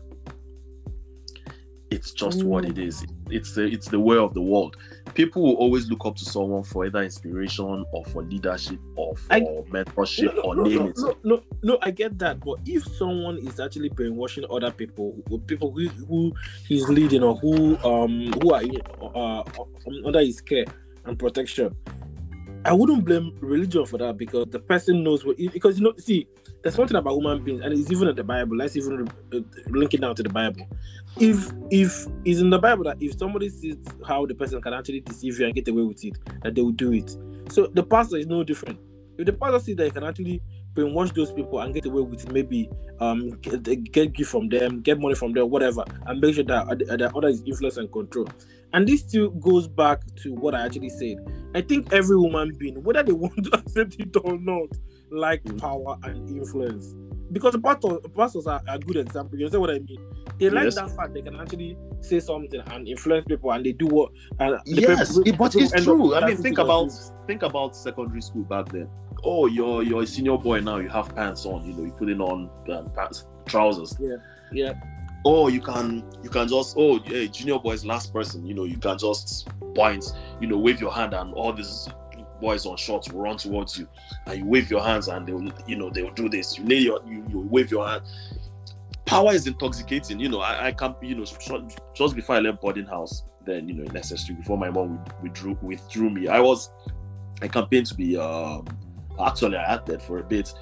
It's 1.91 2.11
just 2.13 2.43
what 2.43 2.63
it 2.63 2.77
is. 2.77 3.05
It's 3.29 3.53
the 3.53 3.63
it's 3.65 3.89
the 3.89 3.99
way 3.99 4.15
of 4.17 4.33
the 4.33 4.41
world. 4.41 4.77
People 5.13 5.41
will 5.43 5.55
always 5.55 5.89
look 5.89 6.05
up 6.05 6.15
to 6.15 6.25
someone 6.25 6.63
for 6.63 6.85
either 6.85 7.03
inspiration 7.03 7.83
or 7.91 8.05
for 8.05 8.23
leadership 8.23 8.79
or 8.95 9.13
for 9.17 9.33
I- 9.33 9.41
mentorship 9.69 10.33
no, 10.33 10.41
or 10.41 10.55
no, 10.55 10.63
name 10.63 10.77
no, 10.77 10.85
it. 10.87 10.97
no, 10.97 11.15
no, 11.23 11.43
no, 11.63 11.77
I 11.81 11.91
get 11.91 12.17
that, 12.19 12.39
but 12.39 12.59
if 12.65 12.85
someone 12.95 13.37
is 13.39 13.59
actually 13.59 13.89
brainwashing 13.89 14.45
other 14.49 14.71
people, 14.71 15.17
people 15.47 15.71
who, 15.71 15.89
who 15.89 16.33
he's 16.65 16.87
leading 16.87 17.23
or 17.23 17.35
who 17.35 17.75
um 17.79 18.31
who 18.41 18.53
are 18.53 18.63
uh, 19.13 19.43
under 20.05 20.21
his 20.21 20.39
care 20.39 20.65
and 21.03 21.19
protection, 21.19 21.75
I 22.63 22.73
wouldn't 22.73 23.05
blame 23.05 23.35
religion 23.39 23.85
for 23.85 23.97
that 23.97 24.17
because 24.17 24.45
the 24.49 24.59
person 24.59 25.03
knows 25.03 25.25
what. 25.25 25.37
Because 25.37 25.79
you 25.79 25.83
know, 25.83 25.93
see, 25.97 26.27
there's 26.61 26.75
something 26.75 26.95
about 26.95 27.15
human 27.15 27.43
beings, 27.43 27.61
and 27.61 27.73
it's 27.73 27.91
even 27.91 28.07
in 28.07 28.15
the 28.15 28.23
Bible. 28.23 28.55
Let's 28.55 28.75
even 28.75 29.07
uh, 29.33 29.39
link 29.67 29.93
it 29.93 30.01
down 30.01 30.15
to 30.15 30.23
the 30.23 30.29
Bible. 30.29 30.67
If 31.17 31.51
if 31.71 32.05
it's 32.23 32.39
in 32.39 32.51
the 32.51 32.59
Bible 32.59 32.83
that 32.83 33.01
if 33.01 33.17
somebody 33.17 33.49
sees 33.49 33.77
how 34.07 34.25
the 34.25 34.35
person 34.35 34.61
can 34.61 34.73
actually 34.73 35.01
deceive 35.01 35.39
you 35.39 35.45
and 35.45 35.55
get 35.55 35.67
away 35.67 35.81
with 35.81 36.03
it, 36.05 36.17
that 36.43 36.53
they 36.53 36.61
will 36.61 36.71
do 36.71 36.93
it. 36.93 37.17
So 37.49 37.67
the 37.67 37.83
pastor 37.83 38.17
is 38.17 38.27
no 38.27 38.43
different. 38.43 38.79
If 39.17 39.25
the 39.25 39.33
pastor 39.33 39.59
sees 39.59 39.75
that 39.77 39.85
he 39.85 39.91
can 39.91 40.03
actually 40.03 40.41
brainwash 40.75 41.13
those 41.13 41.31
people 41.31 41.59
and 41.59 41.73
get 41.73 41.85
away 41.85 42.01
with 42.01 42.23
it, 42.23 42.31
maybe 42.31 42.69
um 42.99 43.31
get, 43.41 43.91
get 43.91 44.13
gift 44.13 44.29
from 44.31 44.49
them, 44.49 44.81
get 44.81 44.99
money 44.99 45.15
from 45.15 45.33
them, 45.33 45.49
whatever, 45.49 45.83
and 46.07 46.19
make 46.21 46.35
sure 46.35 46.43
that 46.43 46.67
uh, 46.67 46.75
the 46.75 47.11
other 47.15 47.27
is 47.27 47.41
influence 47.45 47.77
and 47.77 47.91
control. 47.91 48.27
And 48.73 48.87
this 48.87 49.01
still 49.01 49.31
goes 49.31 49.67
back 49.67 49.99
to 50.23 50.33
what 50.33 50.55
I 50.55 50.65
actually 50.65 50.89
said. 50.89 51.17
I 51.53 51.61
think 51.61 51.91
every 51.91 52.15
woman 52.17 52.55
being, 52.57 52.81
whether 52.83 53.03
they 53.03 53.11
want 53.23 53.43
to 53.45 53.57
accept 53.57 53.95
it 53.99 54.15
or 54.23 54.37
not, 54.39 54.69
like 55.11 55.43
Mm. 55.43 55.59
power 55.59 55.97
and 56.03 56.29
influence. 56.29 56.95
Because 57.31 57.53
the 57.53 57.59
pastor, 57.59 57.97
pastors 58.15 58.47
are 58.47 58.61
a 58.67 58.77
good 58.79 58.97
example. 58.97 59.39
You 59.39 59.49
know 59.49 59.59
what 59.59 59.69
I 59.69 59.79
mean? 59.79 59.99
They 60.39 60.49
like 60.49 60.65
Yes. 60.65 60.75
that 60.75 60.91
fact 60.95 61.13
they 61.13 61.21
can 61.21 61.35
actually 61.39 61.77
say 62.01 62.19
something 62.19 62.59
and 62.71 62.87
influence 62.87 63.25
people, 63.25 63.51
and 63.51 63.65
they 63.65 63.71
do 63.73 63.87
what. 63.87 64.11
And 64.39 64.59
Yes, 64.65 65.17
people- 65.17 65.37
but 65.37 65.51
people 65.53 65.61
it's 65.63 65.83
true. 65.83 66.15
I 66.15 66.25
mean, 66.27 66.37
think 66.37 66.57
about 66.57 66.91
think 67.27 67.43
about 67.43 67.75
secondary 67.75 68.21
school 68.21 68.43
back 68.43 68.69
then. 68.71 68.89
Oh, 69.23 69.45
you're 69.45 69.83
you're 69.83 70.03
a 70.03 70.07
senior 70.07 70.37
boy 70.37 70.61
now. 70.61 70.77
You 70.77 70.89
have 70.89 71.13
pants 71.15 71.45
on. 71.45 71.65
You 71.65 71.73
know, 71.73 71.83
you're 71.83 71.93
putting 71.97 72.19
on 72.21 72.49
um, 72.71 72.91
pants, 72.95 73.25
trousers. 73.45 73.95
yeah. 73.99 74.15
Yeah. 74.51 74.73
Oh, 75.23 75.47
you 75.47 75.61
can 75.61 76.03
you 76.23 76.29
can 76.29 76.47
just 76.47 76.75
oh 76.77 76.97
hey, 76.99 77.27
junior 77.27 77.59
boys 77.59 77.85
last 77.85 78.11
person. 78.11 78.45
You 78.45 78.55
know, 78.55 78.63
you 78.63 78.77
can 78.77 78.97
just 78.97 79.47
point. 79.75 80.03
You 80.41 80.47
know, 80.47 80.57
wave 80.57 80.81
your 80.81 80.91
hand 80.91 81.13
and 81.13 81.33
all 81.35 81.53
these 81.53 81.87
boys 82.41 82.65
on 82.65 82.75
shorts 82.75 83.09
will 83.11 83.21
run 83.21 83.37
towards 83.37 83.77
you, 83.77 83.87
and 84.25 84.39
you 84.39 84.45
wave 84.45 84.69
your 84.69 84.81
hands 84.81 85.07
and 85.07 85.25
they'll 85.25 85.47
you 85.67 85.75
know 85.77 85.89
they'll 85.89 86.11
do 86.11 86.27
this. 86.27 86.57
You 86.57 86.65
lay 86.65 86.79
your 86.79 86.99
you, 87.05 87.25
you 87.29 87.39
wave 87.39 87.71
your 87.71 87.87
hand. 87.87 88.03
Power 89.05 89.33
is 89.33 89.47
intoxicating. 89.47 90.19
You 90.19 90.29
know, 90.29 90.41
I, 90.41 90.67
I 90.67 90.71
can't 90.71 90.95
you 91.01 91.15
know 91.15 91.25
just 91.93 92.15
before 92.15 92.35
I 92.35 92.39
left 92.39 92.61
boarding 92.61 92.85
house. 92.85 93.23
Then 93.45 93.67
you 93.67 93.75
know 93.75 93.83
in 93.83 93.89
SS3 93.89 94.37
before 94.37 94.57
my 94.57 94.69
mom 94.69 95.03
withdrew 95.21 95.57
withdrew 95.61 96.09
me. 96.09 96.27
I 96.27 96.39
was 96.39 96.71
I 97.41 97.47
campaigned 97.47 97.87
to 97.87 97.95
be 97.95 98.17
um 98.17 98.67
actually 99.23 99.57
I 99.57 99.73
acted 99.73 100.01
for 100.01 100.19
a 100.19 100.23
bit 100.23 100.53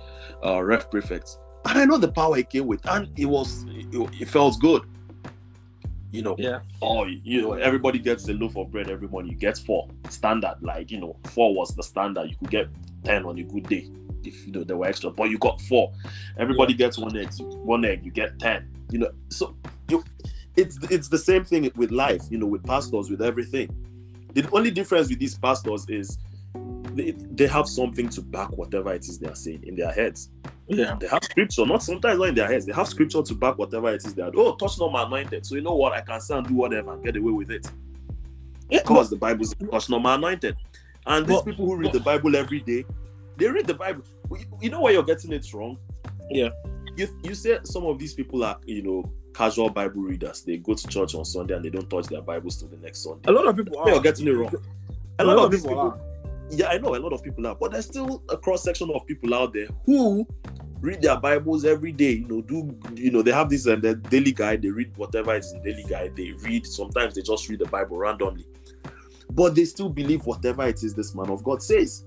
uh 0.45 0.61
ref 0.61 0.91
prefect. 0.91 1.37
And 1.65 1.77
I 1.77 1.85
know 1.85 1.97
the 1.97 2.11
power 2.11 2.37
it 2.37 2.49
came 2.49 2.67
with, 2.67 2.85
and 2.89 3.09
it 3.17 3.25
was 3.25 3.65
it, 3.69 4.21
it 4.21 4.27
felt 4.29 4.59
good. 4.59 4.83
You 6.11 6.23
know, 6.23 6.35
Yeah. 6.39 6.59
oh, 6.81 7.05
you 7.05 7.41
know, 7.41 7.53
everybody 7.53 7.99
gets 7.99 8.27
a 8.29 8.33
loaf 8.33 8.57
of 8.57 8.71
bread 8.71 8.89
every 8.89 9.07
morning. 9.07 9.31
You 9.31 9.37
get 9.37 9.57
four 9.57 9.87
standard, 10.09 10.55
like 10.61 10.89
you 10.91 10.99
know, 10.99 11.15
four 11.31 11.53
was 11.53 11.75
the 11.75 11.83
standard. 11.83 12.29
You 12.29 12.35
could 12.37 12.49
get 12.49 12.67
ten 13.03 13.25
on 13.25 13.37
a 13.37 13.43
good 13.43 13.67
day 13.69 13.89
if 14.23 14.45
you 14.45 14.51
know 14.51 14.63
there 14.63 14.75
were 14.77 14.87
extra, 14.87 15.09
but 15.11 15.29
you 15.29 15.37
got 15.37 15.61
four. 15.61 15.93
Everybody 16.37 16.73
gets 16.73 16.97
one 16.97 17.15
egg, 17.15 17.29
one 17.39 17.85
egg, 17.85 18.03
you 18.03 18.11
get 18.11 18.39
ten. 18.39 18.67
You 18.91 18.99
know, 18.99 19.11
so 19.29 19.55
you, 19.87 20.03
it's 20.55 20.77
it's 20.89 21.09
the 21.09 21.17
same 21.17 21.45
thing 21.45 21.71
with 21.75 21.91
life. 21.91 22.23
You 22.29 22.39
know, 22.39 22.47
with 22.47 22.65
pastors, 22.65 23.09
with 23.09 23.21
everything. 23.21 23.69
The 24.33 24.47
only 24.51 24.71
difference 24.71 25.09
with 25.09 25.19
these 25.19 25.35
pastors 25.37 25.85
is 25.89 26.17
they, 26.93 27.11
they 27.11 27.47
have 27.47 27.67
something 27.67 28.09
to 28.09 28.21
back 28.21 28.49
whatever 28.57 28.93
it 28.93 29.07
is 29.07 29.19
they 29.19 29.27
are 29.27 29.35
saying 29.35 29.63
in 29.65 29.75
their 29.75 29.91
heads. 29.91 30.29
Yeah. 30.69 30.95
They 30.99 31.07
have 31.07 31.23
scripture, 31.23 31.65
not 31.65 31.81
sometimes 31.81 32.19
not 32.19 32.29
in 32.29 32.35
their 32.35 32.47
heads. 32.47 32.65
They 32.65 32.73
have 32.73 32.87
scripture 32.87 33.21
to 33.23 33.33
back 33.35 33.57
whatever 33.57 33.89
it 33.91 34.05
is 34.05 34.13
they 34.13 34.21
are. 34.21 34.31
Oh, 34.35 34.55
touch 34.55 34.79
not 34.79 34.91
my 34.91 35.03
anointed. 35.03 35.45
So 35.45 35.55
you 35.55 35.61
know 35.61 35.75
what? 35.75 35.93
I 35.93 36.01
can 36.01 36.21
say 36.21 36.37
and 36.37 36.47
do 36.47 36.53
whatever 36.53 36.93
and 36.93 37.03
get 37.03 37.15
away 37.17 37.31
with 37.31 37.49
it. 37.51 37.69
Yeah, 38.69 38.81
Because 38.81 39.09
the 39.09 39.15
Bible 39.15 39.45
says 39.45 39.55
touch 39.71 39.89
not 39.89 40.01
my 40.01 40.15
anointed. 40.15 40.55
And 41.07 41.25
these 41.25 41.37
But- 41.37 41.45
people 41.45 41.65
who 41.65 41.75
read 41.75 41.91
the 41.91 41.99
Bible 41.99 42.35
every 42.35 42.59
day, 42.59 42.85
they 43.37 43.47
read 43.47 43.65
the 43.65 43.73
Bible. 43.73 44.03
You- 44.61 44.69
know 44.69 44.81
where 44.81 44.93
you're 44.93 45.03
getting 45.03 45.31
it 45.33 45.51
wrong? 45.53 45.77
Yeah. 46.29 46.49
You 46.95 47.07
you 47.23 47.33
say 47.33 47.59
some 47.63 47.85
of 47.85 47.97
these 47.97 48.13
people 48.13 48.43
are, 48.43 48.57
you 48.65 48.83
know, 48.83 49.11
casual 49.33 49.69
Bible 49.69 50.01
readers. 50.01 50.43
They 50.43 50.57
go 50.57 50.73
to 50.75 50.87
church 50.87 51.15
on 51.15 51.25
Sunday 51.25 51.55
and 51.55 51.65
they 51.65 51.69
don't 51.69 51.89
touch 51.89 52.07
their 52.07 52.21
Bibles 52.21 52.57
till 52.57 52.67
the 52.67 52.77
next 52.77 53.03
Sunday. 53.03 53.27
A 53.27 53.31
lot 53.31 53.47
of 53.47 53.55
people 53.55 53.81
You're 53.87 54.01
getting 54.01 54.27
it 54.27 54.31
wrong. 54.31 54.53
A 55.17 55.23
lot 55.23 55.37
of 55.39 55.51
people 55.51 55.79
are. 55.79 55.99
Yeah, 56.49 56.67
I 56.67 56.77
know 56.77 56.95
a 56.95 56.97
lot 56.97 57.13
of 57.13 57.23
people 57.23 57.45
are, 57.47 57.55
but 57.55 57.71
there's 57.71 57.85
still 57.85 58.23
a 58.29 58.37
cross 58.37 58.63
section 58.63 58.89
of 58.91 59.05
people 59.05 59.33
out 59.33 59.53
there 59.53 59.67
who 59.85 60.27
read 60.81 61.01
their 61.01 61.17
Bibles 61.17 61.65
every 61.65 61.91
day. 61.91 62.13
You 62.13 62.27
know, 62.27 62.41
do 62.41 62.77
you 62.95 63.11
know 63.11 63.21
they 63.21 63.31
have 63.31 63.49
this 63.49 63.65
and 63.65 63.85
uh, 63.85 63.89
the 63.89 63.95
daily 63.95 64.31
guide? 64.31 64.61
They 64.61 64.69
read 64.69 64.95
whatever 64.97 65.35
is 65.35 65.51
in 65.51 65.61
daily 65.61 65.83
guide. 65.83 66.15
They 66.15 66.31
read. 66.31 66.65
Sometimes 66.65 67.15
they 67.15 67.21
just 67.21 67.47
read 67.49 67.59
the 67.59 67.65
Bible 67.65 67.97
randomly, 67.97 68.45
but 69.31 69.55
they 69.55 69.65
still 69.65 69.89
believe 69.89 70.25
whatever 70.25 70.65
it 70.65 70.83
is 70.83 70.93
this 70.93 71.13
man 71.15 71.29
of 71.29 71.43
God 71.43 71.61
says. 71.61 72.05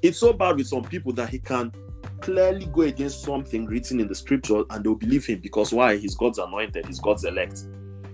It's 0.00 0.18
so 0.18 0.32
bad 0.32 0.56
with 0.56 0.68
some 0.68 0.84
people 0.84 1.12
that 1.14 1.28
he 1.28 1.38
can 1.38 1.72
clearly 2.20 2.66
go 2.66 2.82
against 2.82 3.22
something 3.22 3.66
written 3.66 4.00
in 4.00 4.08
the 4.08 4.14
scripture 4.14 4.64
and 4.70 4.84
they'll 4.84 4.94
believe 4.94 5.26
him 5.26 5.40
because 5.40 5.72
why? 5.72 5.96
He's 5.96 6.14
God's 6.14 6.38
anointed. 6.38 6.86
He's 6.86 7.00
God's 7.00 7.24
elect. 7.24 7.64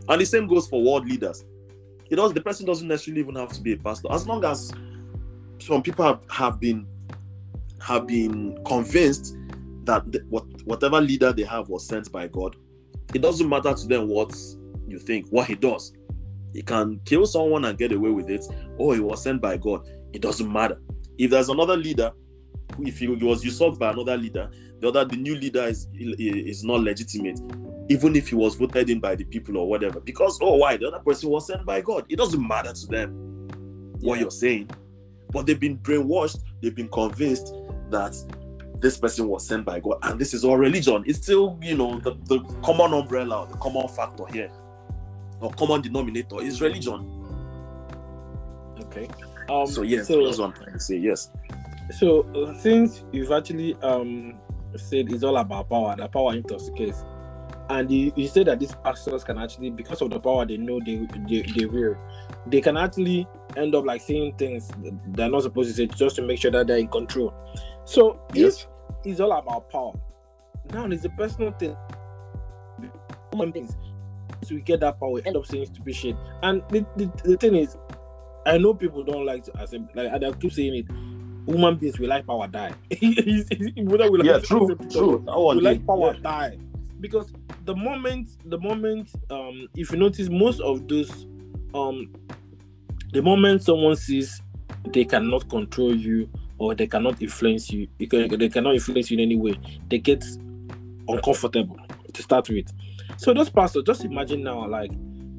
And 0.08 0.20
the 0.20 0.26
same 0.26 0.46
goes 0.46 0.66
for 0.66 0.82
world 0.82 1.06
leaders. 1.08 1.44
It 2.10 2.16
does. 2.16 2.32
The 2.32 2.40
person 2.40 2.66
doesn't 2.66 2.86
necessarily 2.86 3.20
even 3.20 3.34
have 3.36 3.52
to 3.52 3.62
be 3.62 3.72
a 3.72 3.76
pastor, 3.76 4.08
as 4.12 4.26
long 4.26 4.44
as 4.44 4.72
some 5.64 5.82
people 5.82 6.04
have, 6.04 6.20
have 6.30 6.60
been 6.60 6.86
have 7.80 8.06
been 8.06 8.58
convinced 8.64 9.36
that 9.84 10.10
the, 10.10 10.24
what 10.30 10.44
whatever 10.64 11.00
leader 11.00 11.32
they 11.32 11.42
have 11.44 11.68
was 11.68 11.86
sent 11.86 12.10
by 12.12 12.28
God. 12.28 12.56
It 13.14 13.20
doesn't 13.22 13.48
matter 13.48 13.74
to 13.74 13.86
them 13.86 14.08
what 14.08 14.34
you 14.88 14.98
think, 14.98 15.28
what 15.28 15.46
he 15.46 15.54
does. 15.54 15.92
He 16.52 16.62
can 16.62 17.00
kill 17.04 17.26
someone 17.26 17.64
and 17.64 17.76
get 17.76 17.92
away 17.92 18.10
with 18.10 18.30
it. 18.30 18.44
Oh, 18.78 18.92
he 18.92 19.00
was 19.00 19.22
sent 19.22 19.40
by 19.42 19.56
God. 19.56 19.86
It 20.12 20.22
doesn't 20.22 20.50
matter. 20.50 20.80
If 21.18 21.30
there's 21.30 21.48
another 21.48 21.76
leader, 21.76 22.12
if 22.80 22.98
he 22.98 23.08
was 23.08 23.44
usurped 23.44 23.78
by 23.78 23.90
another 23.90 24.16
leader, 24.16 24.50
the 24.80 24.88
other 24.88 25.04
the 25.04 25.16
new 25.16 25.34
leader 25.36 25.64
is 25.64 25.88
is 25.94 26.64
not 26.64 26.80
legitimate, 26.80 27.38
even 27.88 28.16
if 28.16 28.28
he 28.28 28.34
was 28.34 28.54
voted 28.54 28.90
in 28.90 29.00
by 29.00 29.14
the 29.14 29.24
people 29.24 29.56
or 29.58 29.68
whatever. 29.68 30.00
Because 30.00 30.38
oh, 30.42 30.56
why 30.56 30.76
the 30.76 30.88
other 30.88 31.00
person 31.00 31.30
was 31.30 31.46
sent 31.46 31.64
by 31.66 31.80
God? 31.80 32.04
It 32.08 32.16
doesn't 32.16 32.46
matter 32.46 32.72
to 32.72 32.86
them 32.86 33.10
what 34.00 34.16
Yeah. 34.16 34.22
you're 34.22 34.30
saying, 34.30 34.70
but 35.34 35.44
they've 35.46 35.60
been 35.60 35.76
brainwashed. 35.78 36.38
They've 36.62 36.74
been 36.74 36.88
convinced 36.88 37.52
that 37.90 38.16
this 38.80 38.96
person 38.96 39.28
was 39.28 39.46
sent 39.46 39.64
by 39.66 39.80
God, 39.80 39.98
and 40.02 40.18
this 40.18 40.32
is 40.32 40.44
all 40.44 40.56
religion. 40.56 41.04
It's 41.06 41.18
still, 41.18 41.58
you 41.62 41.76
know, 41.76 41.98
the, 42.00 42.14
the 42.24 42.40
common 42.62 42.94
umbrella, 42.94 43.46
the 43.50 43.56
common 43.58 43.88
factor 43.88 44.24
here, 44.26 44.50
or 45.40 45.50
common 45.52 45.82
denominator 45.82 46.40
is 46.40 46.60
religion. 46.62 47.10
Okay. 48.80 49.08
Um, 49.48 49.66
So 49.66 49.82
yes, 49.82 50.06
So, 50.08 50.24
that's 50.24 50.38
what 50.38 50.46
I'm 50.46 50.52
trying 50.54 50.72
to 50.72 50.80
say. 50.80 50.96
Yes. 50.96 51.30
so 51.98 52.22
uh, 52.34 52.58
since 52.58 53.04
you've 53.12 53.30
actually 53.30 53.74
um 53.82 54.38
said 54.76 55.12
it's 55.12 55.22
all 55.22 55.36
about 55.36 55.68
power, 55.68 55.94
the 55.96 56.08
power 56.08 56.34
intoxicates, 56.34 57.04
and 57.70 57.90
you, 57.90 58.12
you 58.16 58.26
said 58.28 58.46
that 58.46 58.58
these 58.58 58.74
pastors 58.84 59.22
can 59.24 59.38
actually, 59.38 59.70
because 59.70 60.02
of 60.02 60.10
the 60.10 60.18
power 60.20 60.44
they 60.46 60.56
know 60.56 60.80
they 60.84 61.06
they, 61.28 61.42
they 61.42 61.66
will, 61.66 61.96
they 62.46 62.60
can 62.60 62.76
actually 62.76 63.26
end 63.56 63.74
up 63.74 63.84
like 63.84 64.00
saying 64.00 64.34
things 64.36 64.70
they're 65.08 65.30
not 65.30 65.42
supposed 65.42 65.70
to 65.70 65.74
say 65.74 65.86
just 65.86 66.16
to 66.16 66.22
make 66.22 66.38
sure 66.40 66.50
that 66.50 66.66
they're 66.66 66.78
in 66.78 66.88
control. 66.88 67.32
So 67.84 68.20
Yes. 68.32 68.66
if 69.04 69.12
it's 69.12 69.20
all 69.20 69.32
about 69.32 69.70
power, 69.70 69.92
now 70.72 70.86
it's 70.86 71.04
a 71.04 71.10
personal 71.10 71.52
thing. 71.52 71.76
human 73.32 73.50
beings. 73.50 73.76
So 74.44 74.54
we 74.54 74.60
get 74.60 74.80
that 74.80 74.98
power, 74.98 75.10
we 75.10 75.22
end 75.24 75.36
up 75.36 75.46
saying 75.46 75.66
stupid 75.66 75.94
shit. 75.94 76.16
And 76.42 76.62
the, 76.68 76.84
the, 76.96 77.10
the 77.24 77.36
thing 77.36 77.54
is, 77.54 77.76
I 78.46 78.58
know 78.58 78.74
people 78.74 79.02
don't 79.04 79.24
like 79.24 79.44
to 79.44 79.58
accept, 79.60 79.94
like 79.96 80.10
I 80.12 80.32
keep 80.32 80.52
saying 80.52 80.74
it. 80.74 80.86
Human 81.46 81.76
beings 81.76 81.98
we 81.98 82.06
like 82.06 82.26
power 82.26 82.48
die. 82.48 82.72
Whether 82.90 84.10
we 84.10 84.18
like 84.18 84.26
yeah, 84.26 84.38
true, 84.38 84.74
true. 84.90 85.18
We 85.18 85.60
like 85.60 85.86
power 85.86 86.14
yeah. 86.14 86.20
die 86.22 86.58
because 87.00 87.32
the 87.66 87.76
moment 87.76 88.30
the 88.46 88.58
moment 88.58 89.10
um 89.28 89.68
if 89.76 89.92
you 89.92 89.98
notice 89.98 90.30
most 90.30 90.60
of 90.62 90.88
those 90.88 91.26
um 91.74 92.12
the 93.12 93.20
moment 93.20 93.62
someone 93.62 93.96
sees 93.96 94.40
they 94.88 95.04
cannot 95.04 95.48
control 95.48 95.94
you 95.94 96.28
or 96.58 96.74
they 96.74 96.86
cannot 96.86 97.20
influence 97.20 97.70
you 97.70 97.88
they 97.98 98.06
cannot 98.48 98.74
influence 98.74 99.10
you 99.10 99.18
in 99.18 99.22
any 99.22 99.36
way 99.36 99.58
they 99.88 99.98
get 99.98 100.24
uncomfortable 101.08 101.78
to 102.12 102.22
start 102.22 102.48
with. 102.48 102.72
So 103.16 103.34
those 103.34 103.50
pastors 103.50 103.84
just 103.84 104.04
imagine 104.04 104.42
now 104.42 104.66
like 104.66 104.90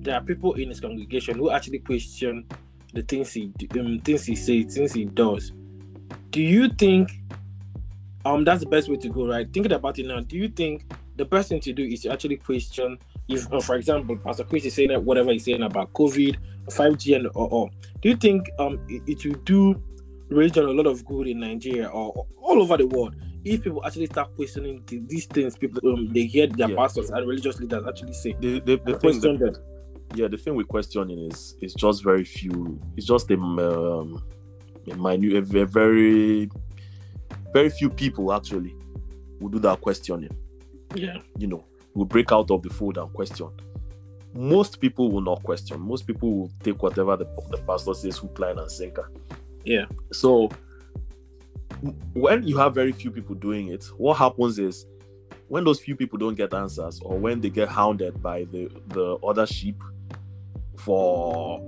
there 0.01 0.15
are 0.15 0.21
people 0.21 0.53
in 0.53 0.69
his 0.69 0.79
congregation 0.79 1.37
who 1.37 1.49
actually 1.51 1.79
question 1.79 2.45
the 2.93 3.01
things 3.01 3.33
he 3.33 3.51
um, 3.79 3.99
things 3.99 4.25
he 4.25 4.35
says 4.35 4.75
things 4.75 4.93
he 4.93 5.05
does. 5.05 5.51
Do 6.29 6.41
you 6.41 6.69
think 6.69 7.11
um 8.25 8.43
that's 8.43 8.61
the 8.61 8.69
best 8.69 8.89
way 8.89 8.97
to 8.97 9.09
go 9.09 9.27
right? 9.27 9.51
Thinking 9.51 9.71
about 9.71 9.97
it 9.99 10.05
now 10.05 10.19
do 10.19 10.37
you 10.37 10.49
think 10.49 10.85
the 11.17 11.25
best 11.25 11.49
thing 11.49 11.59
to 11.61 11.73
do 11.73 11.83
is 11.83 12.01
to 12.01 12.09
actually 12.11 12.37
question 12.37 12.97
if 13.27 13.51
uh, 13.51 13.59
for 13.59 13.75
example 13.75 14.17
pastor 14.17 14.43
chris 14.43 14.65
is 14.65 14.73
saying 14.73 14.89
that 14.89 15.01
whatever 15.03 15.31
he's 15.31 15.45
saying 15.45 15.63
about 15.63 15.91
covid 15.93 16.37
5g 16.69 17.15
and 17.15 17.27
or, 17.35 17.49
or 17.51 17.69
do 18.01 18.09
you 18.09 18.15
think 18.15 18.49
um 18.59 18.79
it, 18.89 19.01
it 19.07 19.25
will 19.25 19.39
do 19.43 19.81
religion 20.29 20.65
a 20.65 20.71
lot 20.71 20.87
of 20.87 21.05
good 21.05 21.27
in 21.27 21.39
nigeria 21.39 21.87
or, 21.87 22.11
or 22.15 22.27
all 22.41 22.61
over 22.61 22.77
the 22.77 22.87
world 22.87 23.15
if 23.43 23.63
people 23.63 23.85
actually 23.85 24.07
start 24.07 24.35
questioning 24.35 24.83
the, 24.87 25.01
these 25.07 25.25
things 25.27 25.55
people 25.55 25.79
um, 25.91 26.11
they 26.13 26.23
hear 26.23 26.47
their 26.47 26.69
Yeah. 26.69 26.75
pastors 26.75 27.09
and 27.11 27.27
religious 27.27 27.59
leaders 27.59 27.83
actually 27.87 28.13
say 28.13 28.35
The, 28.39 28.59
the, 28.61 28.75
the 28.77 28.93
thing 28.93 28.99
question 28.99 29.37
that, 29.39 29.57
yeah, 30.15 30.27
the 30.27 30.37
thing 30.37 30.55
with 30.55 30.67
questioning 30.67 31.31
is 31.31 31.55
is 31.61 31.73
just 31.73 32.03
very 32.03 32.23
few. 32.23 32.79
It's 32.95 33.05
just 33.07 33.29
a, 33.31 33.35
um, 33.35 34.23
a 34.89 34.95
minute, 34.95 35.33
a 35.35 35.41
very, 35.41 36.49
very 37.53 37.69
few 37.69 37.89
people 37.89 38.31
actually 38.31 38.75
will 39.41 39.49
do 39.49 39.59
that 39.59 39.81
questioning. 39.81 40.29
Yeah 40.95 41.17
You 41.37 41.47
know, 41.47 41.65
will 41.93 42.05
break 42.05 42.31
out 42.31 42.51
of 42.51 42.61
the 42.63 42.69
fold 42.69 42.97
and 42.97 43.11
question. 43.13 43.49
Most 44.33 44.81
people 44.81 45.11
will 45.11 45.21
not 45.21 45.41
question. 45.43 45.79
Most 45.79 46.05
people 46.05 46.29
will 46.37 46.51
take 46.61 46.81
whatever 46.83 47.15
the, 47.15 47.25
the 47.51 47.57
pastor 47.65 47.93
says, 47.93 48.17
hook, 48.17 48.37
line, 48.39 48.57
and 48.59 48.69
sinker. 48.69 49.09
yeah 49.63 49.85
So 50.11 50.49
when 52.13 52.45
you 52.47 52.57
have 52.57 52.73
very 52.75 52.91
few 52.91 53.11
people 53.11 53.35
doing 53.35 53.69
it, 53.69 53.85
what 53.97 54.17
happens 54.17 54.59
is 54.59 54.85
when 55.47 55.63
those 55.63 55.79
few 55.79 55.95
people 55.95 56.17
don't 56.17 56.35
get 56.35 56.53
answers 56.53 56.99
or 57.01 57.17
when 57.17 57.39
they 57.41 57.49
get 57.49 57.69
hounded 57.69 58.21
by 58.21 58.45
the 58.45 58.69
the 58.87 59.15
other 59.25 59.45
sheep 59.45 59.81
for 60.77 61.61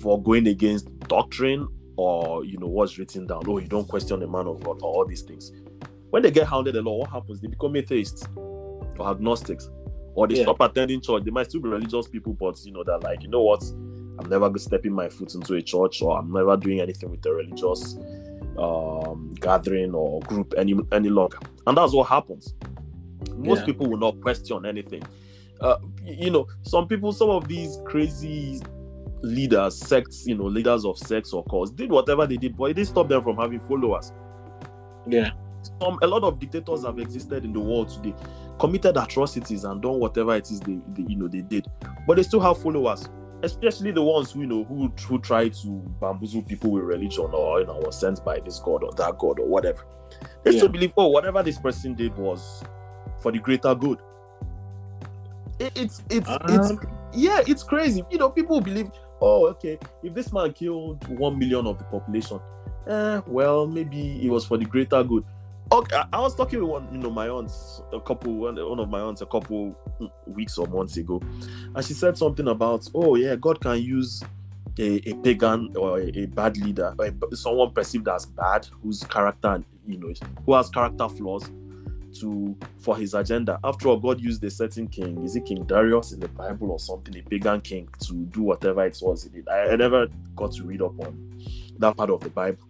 for 0.00 0.22
going 0.22 0.46
against 0.46 0.86
doctrine 1.08 1.66
or 1.96 2.44
you 2.44 2.58
know 2.58 2.66
what's 2.66 2.98
written 2.98 3.26
down, 3.26 3.42
oh 3.46 3.58
you 3.58 3.66
don't 3.68 3.88
question 3.88 4.20
the 4.20 4.26
man 4.26 4.46
of 4.46 4.62
God 4.62 4.82
or 4.82 4.94
all 4.94 5.06
these 5.06 5.22
things. 5.22 5.52
When 6.10 6.22
they 6.22 6.30
get 6.30 6.46
hounded 6.46 6.76
a 6.76 6.82
lot, 6.82 6.98
what 6.98 7.10
happens? 7.10 7.40
They 7.40 7.48
become 7.48 7.76
atheists 7.76 8.26
or 8.98 9.10
agnostics, 9.10 9.68
or 10.14 10.26
they 10.26 10.36
Yeah. 10.36 10.44
stop 10.44 10.60
attending 10.60 11.00
church. 11.00 11.24
They 11.24 11.30
might 11.30 11.48
still 11.50 11.60
be 11.60 11.68
religious 11.68 12.08
people, 12.08 12.32
but 12.34 12.58
you 12.64 12.72
know 12.72 12.84
they're 12.84 12.98
like, 12.98 13.22
you 13.22 13.28
know 13.28 13.42
what? 13.42 13.62
I'm 14.18 14.28
never 14.30 14.50
stepping 14.58 14.92
my 14.92 15.08
foot 15.10 15.34
into 15.34 15.54
a 15.54 15.62
church, 15.62 16.00
or 16.02 16.18
I'm 16.18 16.32
never 16.32 16.56
doing 16.56 16.80
anything 16.80 17.10
with 17.10 17.24
a 17.26 17.32
religious 17.34 17.98
um, 18.58 19.34
gathering 19.40 19.94
or 19.94 20.20
group 20.20 20.54
any 20.56 20.74
any 20.92 21.10
longer. 21.10 21.38
And 21.66 21.76
that's 21.76 21.92
what 21.92 22.08
happens. 22.08 22.54
Most 23.36 23.60
Yeah. 23.60 23.64
people 23.66 23.88
will 23.90 23.98
not 23.98 24.18
question 24.22 24.64
anything. 24.64 25.02
Uh, 25.60 25.76
you 26.04 26.30
know, 26.30 26.46
some 26.62 26.86
people, 26.88 27.12
some 27.12 27.28
of 27.30 27.48
these 27.48 27.76
crazy 27.84 28.60
leaders, 29.22 29.76
sects, 29.76 30.26
you 30.26 30.36
know, 30.36 30.44
leaders 30.44 30.84
of 30.86 30.96
sects 30.98 31.32
or 31.34 31.42
cause 31.44 31.70
did 31.70 31.90
whatever 31.90 32.26
they 32.26 32.36
did, 32.38 32.56
but 32.56 32.70
it 32.70 32.74
didn't 32.74 32.88
stop 32.88 33.08
them 33.08 33.22
from 33.22 33.36
having 33.36 33.60
followers 33.60 34.12
yeah 35.08 35.30
some 35.80 35.98
a 36.02 36.06
lot 36.06 36.22
of 36.24 36.38
dictators 36.38 36.84
have 36.84 36.98
existed 36.98 37.44
in 37.44 37.52
the 37.52 37.60
world 37.60 37.88
today 37.88 38.14
committed 38.58 38.96
atrocities 38.96 39.64
and 39.64 39.82
done 39.82 39.98
whatever 40.00 40.34
it 40.34 40.50
is 40.50 40.60
they, 40.60 40.78
they 40.94 41.04
you 41.08 41.16
know 41.16 41.28
they 41.28 41.42
did. 41.42 41.66
But 42.06 42.16
they 42.16 42.22
still 42.22 42.40
have 42.40 42.58
followers 42.58 43.08
especially 43.42 43.90
the 43.90 44.02
ones 44.02 44.32
who 44.32 44.40
you 44.40 44.46
know 44.46 44.64
who 44.64 44.88
who 45.06 45.18
try 45.20 45.48
to 45.48 45.68
bamboozle 46.00 46.42
people 46.42 46.70
with 46.70 46.82
religion 46.84 47.28
or 47.32 47.60
you 47.60 47.66
know 47.66 47.76
was 47.84 48.00
sent 48.00 48.24
by 48.24 48.40
this 48.40 48.58
god 48.60 48.82
or 48.82 48.90
that 48.92 49.18
god 49.18 49.38
or 49.38 49.46
whatever. 49.46 49.84
They 50.42 50.52
Yeah. 50.52 50.58
still 50.58 50.68
believe 50.70 50.92
oh 50.96 51.08
whatever 51.08 51.42
this 51.42 51.58
person 51.58 51.94
did 51.94 52.16
was 52.16 52.62
for 53.20 53.30
the 53.32 53.38
greater 53.38 53.74
good. 53.74 53.98
It- 55.58 55.72
it's 55.76 56.02
it's 56.10 56.28
it's 56.48 56.70
Um, 56.70 56.80
yeah 57.12 57.42
it's 57.46 57.62
crazy. 57.62 58.02
You 58.10 58.18
know 58.18 58.30
people 58.30 58.60
believe 58.60 58.90
oh 59.20 59.48
okay 59.48 59.78
if 60.02 60.14
this 60.14 60.32
man 60.32 60.52
killed 60.52 61.06
one 61.18 61.38
million 61.38 61.66
of 61.66 61.78
the 61.78 61.84
population 61.84 62.38
eh, 62.86 63.20
well 63.26 63.66
maybe 63.66 64.20
it 64.24 64.30
was 64.30 64.44
for 64.46 64.58
the 64.58 64.64
greater 64.64 65.02
good 65.04 65.24
okay 65.72 66.02
I- 66.12 66.20
was 66.20 66.34
talking 66.34 66.60
with 66.60 66.68
one 66.68 66.88
you 66.92 66.98
know 66.98 67.10
my 67.10 67.28
aunts 67.28 67.82
a 67.92 68.00
couple 68.00 68.34
one, 68.34 68.58
of 68.58 68.88
my 68.88 69.00
aunts 69.00 69.20
a 69.20 69.26
couple 69.26 69.76
weeks 70.26 70.58
or 70.58 70.66
months 70.66 70.96
ago 70.96 71.20
and 71.74 71.84
she 71.84 71.92
said 71.92 72.16
something 72.16 72.48
about 72.48 72.88
oh 72.94 73.16
yeah 73.16 73.34
god 73.36 73.60
can 73.60 73.82
use 73.82 74.22
a, 74.78 74.96
a 75.08 75.14
pagan 75.14 75.72
or 75.76 75.98
a, 75.98 76.06
a 76.18 76.26
bad 76.26 76.56
leader 76.58 76.94
a- 77.00 77.36
someone 77.36 77.70
perceived 77.72 78.08
as 78.08 78.26
bad 78.26 78.66
whose 78.82 79.02
character 79.04 79.62
you 79.86 79.98
know 79.98 80.12
who 80.44 80.54
has 80.54 80.68
character 80.68 81.08
flaws 81.08 81.50
to 82.20 82.56
for 82.78 82.96
his 82.96 83.12
agenda. 83.12 83.58
After 83.62 83.88
all, 83.88 83.98
God 83.98 84.20
used 84.20 84.42
a 84.44 84.50
certain 84.50 84.88
king. 84.88 85.22
Is 85.24 85.36
it 85.36 85.44
King 85.44 85.64
Darius 85.64 86.12
in 86.12 86.20
the 86.20 86.28
Bible 86.28 86.70
or 86.70 86.78
something? 86.78 87.14
A 87.16 87.20
pagan 87.22 87.60
king 87.60 87.88
to 88.06 88.14
do 88.14 88.42
whatever 88.42 88.86
it 88.86 88.98
was 89.02 89.24
he 89.24 89.28
did. 89.28 89.48
I, 89.48 89.72
I 89.72 89.76
never 89.76 90.06
got 90.34 90.52
to 90.52 90.62
read 90.64 90.80
up 90.80 90.98
on 91.00 91.42
that 91.78 91.96
part 91.96 92.10
of 92.10 92.20
the 92.20 92.30
Bible. 92.30 92.62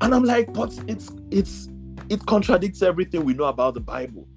And 0.00 0.14
I'm 0.14 0.24
like, 0.24 0.52
but 0.52 0.72
it's 0.88 1.10
it's 1.30 1.68
it 2.12 2.26
contradicts 2.26 2.82
everything 2.82 3.24
we 3.24 3.32
know 3.32 3.44
about 3.44 3.72
the 3.72 3.80
Bible. 3.80 4.28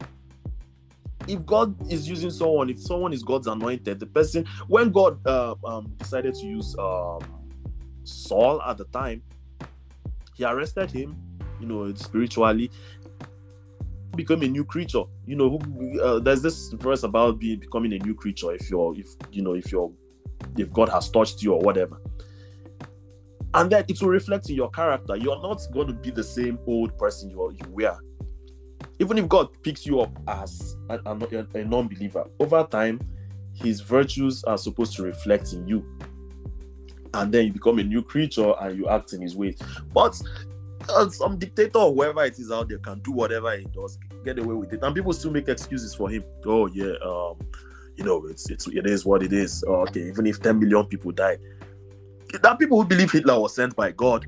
If 1.27 1.45
God 1.45 1.75
is 1.91 2.07
using 2.07 2.31
someone, 2.31 2.69
if 2.69 2.79
someone 2.79 3.11
is 3.11 3.21
God's 3.21 3.47
anointed, 3.47 3.99
the 3.99 4.05
person 4.05 4.45
when 4.67 4.91
God 4.91 5.19
uh, 5.27 5.55
um, 5.65 5.93
decided 5.97 6.35
to 6.35 6.45
use 6.45 6.73
um, 6.79 7.19
Saul 8.05 8.61
at 8.61 8.77
the 8.77 8.85
time, 8.85 9.21
he 10.35 10.45
arrested 10.45 10.89
him, 10.89 11.17
you 11.59 11.67
know, 11.67 11.93
spiritually, 11.95 12.71
become 14.15 14.41
a 14.43 14.47
new 14.47 14.63
creature. 14.63 15.03
You 15.25 15.35
know, 15.35 15.49
who- 15.49 15.99
uh, 15.99 16.19
there's 16.19 16.41
this 16.41 16.71
verse 16.71 17.03
about 17.03 17.39
being 17.39 17.59
becoming 17.59 17.91
a 17.91 17.99
new 17.99 18.15
creature 18.15 18.53
if 18.53 18.69
you're, 18.69 18.95
if 18.97 19.07
you 19.31 19.41
know, 19.41 19.53
if 19.53 19.69
you're, 19.69 19.91
if 20.57 20.71
God 20.71 20.87
has 20.89 21.09
touched 21.09 21.41
you 21.43 21.51
or 21.53 21.59
whatever, 21.59 21.99
and 23.55 23.71
then 23.71 23.85
it 23.87 24.01
will 24.01 24.09
reflect 24.09 24.49
in 24.49 24.55
your 24.55 24.69
character. 24.69 25.15
You're 25.15 25.41
not 25.41 25.61
going 25.73 25.87
to 25.87 25.93
be 25.93 26.11
the 26.11 26.23
same 26.23 26.59
old 26.67 26.97
person 26.97 27.29
you, 27.29 27.55
you 27.57 27.69
were. 27.69 27.97
Even 28.99 29.17
if 29.17 29.29
God 29.29 29.49
picks 29.63 29.85
you 29.85 30.01
up 30.01 30.11
as 30.27 30.75
a, 30.89 30.99
a, 31.05 31.47
a 31.53 31.65
non-believer, 31.65 32.25
over 32.39 32.67
time, 32.69 32.99
His 33.53 33.79
virtues 33.79 34.43
are 34.43 34.57
supposed 34.57 34.95
to 34.97 35.03
reflect 35.03 35.53
in 35.53 35.67
you, 35.67 35.85
and 37.13 37.33
then 37.33 37.45
you 37.45 37.53
become 37.53 37.79
a 37.79 37.83
new 37.83 38.01
creature 38.01 38.53
and 38.59 38.77
you 38.77 38.89
act 38.89 39.13
in 39.13 39.21
His 39.21 39.37
ways. 39.37 39.57
But 39.93 40.21
uh, 40.89 41.09
some 41.09 41.37
dictator 41.37 41.79
whoever 41.79 42.25
it 42.25 42.37
is 42.37 42.51
out 42.51 42.69
there 42.69 42.79
can 42.79 42.99
do 42.99 43.11
whatever 43.11 43.55
he 43.57 43.65
does, 43.73 43.97
get 44.23 44.37
away 44.37 44.53
with 44.53 44.73
it, 44.73 44.83
and 44.83 44.93
people 44.93 45.13
still 45.13 45.31
make 45.31 45.47
excuses 45.47 45.95
for 45.95 46.09
him. 46.09 46.23
Oh 46.45 46.67
yeah, 46.67 46.93
um, 47.03 47.39
you 47.95 48.03
know, 48.03 48.25
it's 48.27 48.49
it's 48.49 48.67
it 48.67 48.85
is 48.85 49.05
what 49.05 49.23
it 49.23 49.33
is. 49.33 49.63
Oh, 49.67 49.81
okay, 49.83 50.07
even 50.07 50.25
if 50.27 50.41
10 50.41 50.59
million 50.59 50.85
people 50.85 51.11
died, 51.11 51.39
there 52.41 52.51
are 52.51 52.57
people 52.57 52.81
who 52.81 52.87
believe 52.87 53.11
Hitler 53.11 53.39
was 53.39 53.55
sent 53.55 53.75
by 53.75 53.91
God. 53.91 54.27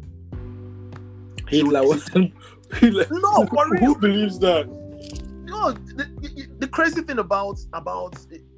Hitler 1.47 1.85
wasn't. 1.87 2.33
Hitler. 2.73 3.05
No, 3.09 3.45
for 3.47 3.69
real. 3.69 3.85
Who 3.85 3.97
believes 3.97 4.39
that? 4.39 4.67
No, 5.45 5.71
the, 5.71 6.03
the, 6.19 6.47
the 6.59 6.67
crazy 6.67 7.01
thing 7.01 7.19
about 7.19 7.59
about 7.73 8.15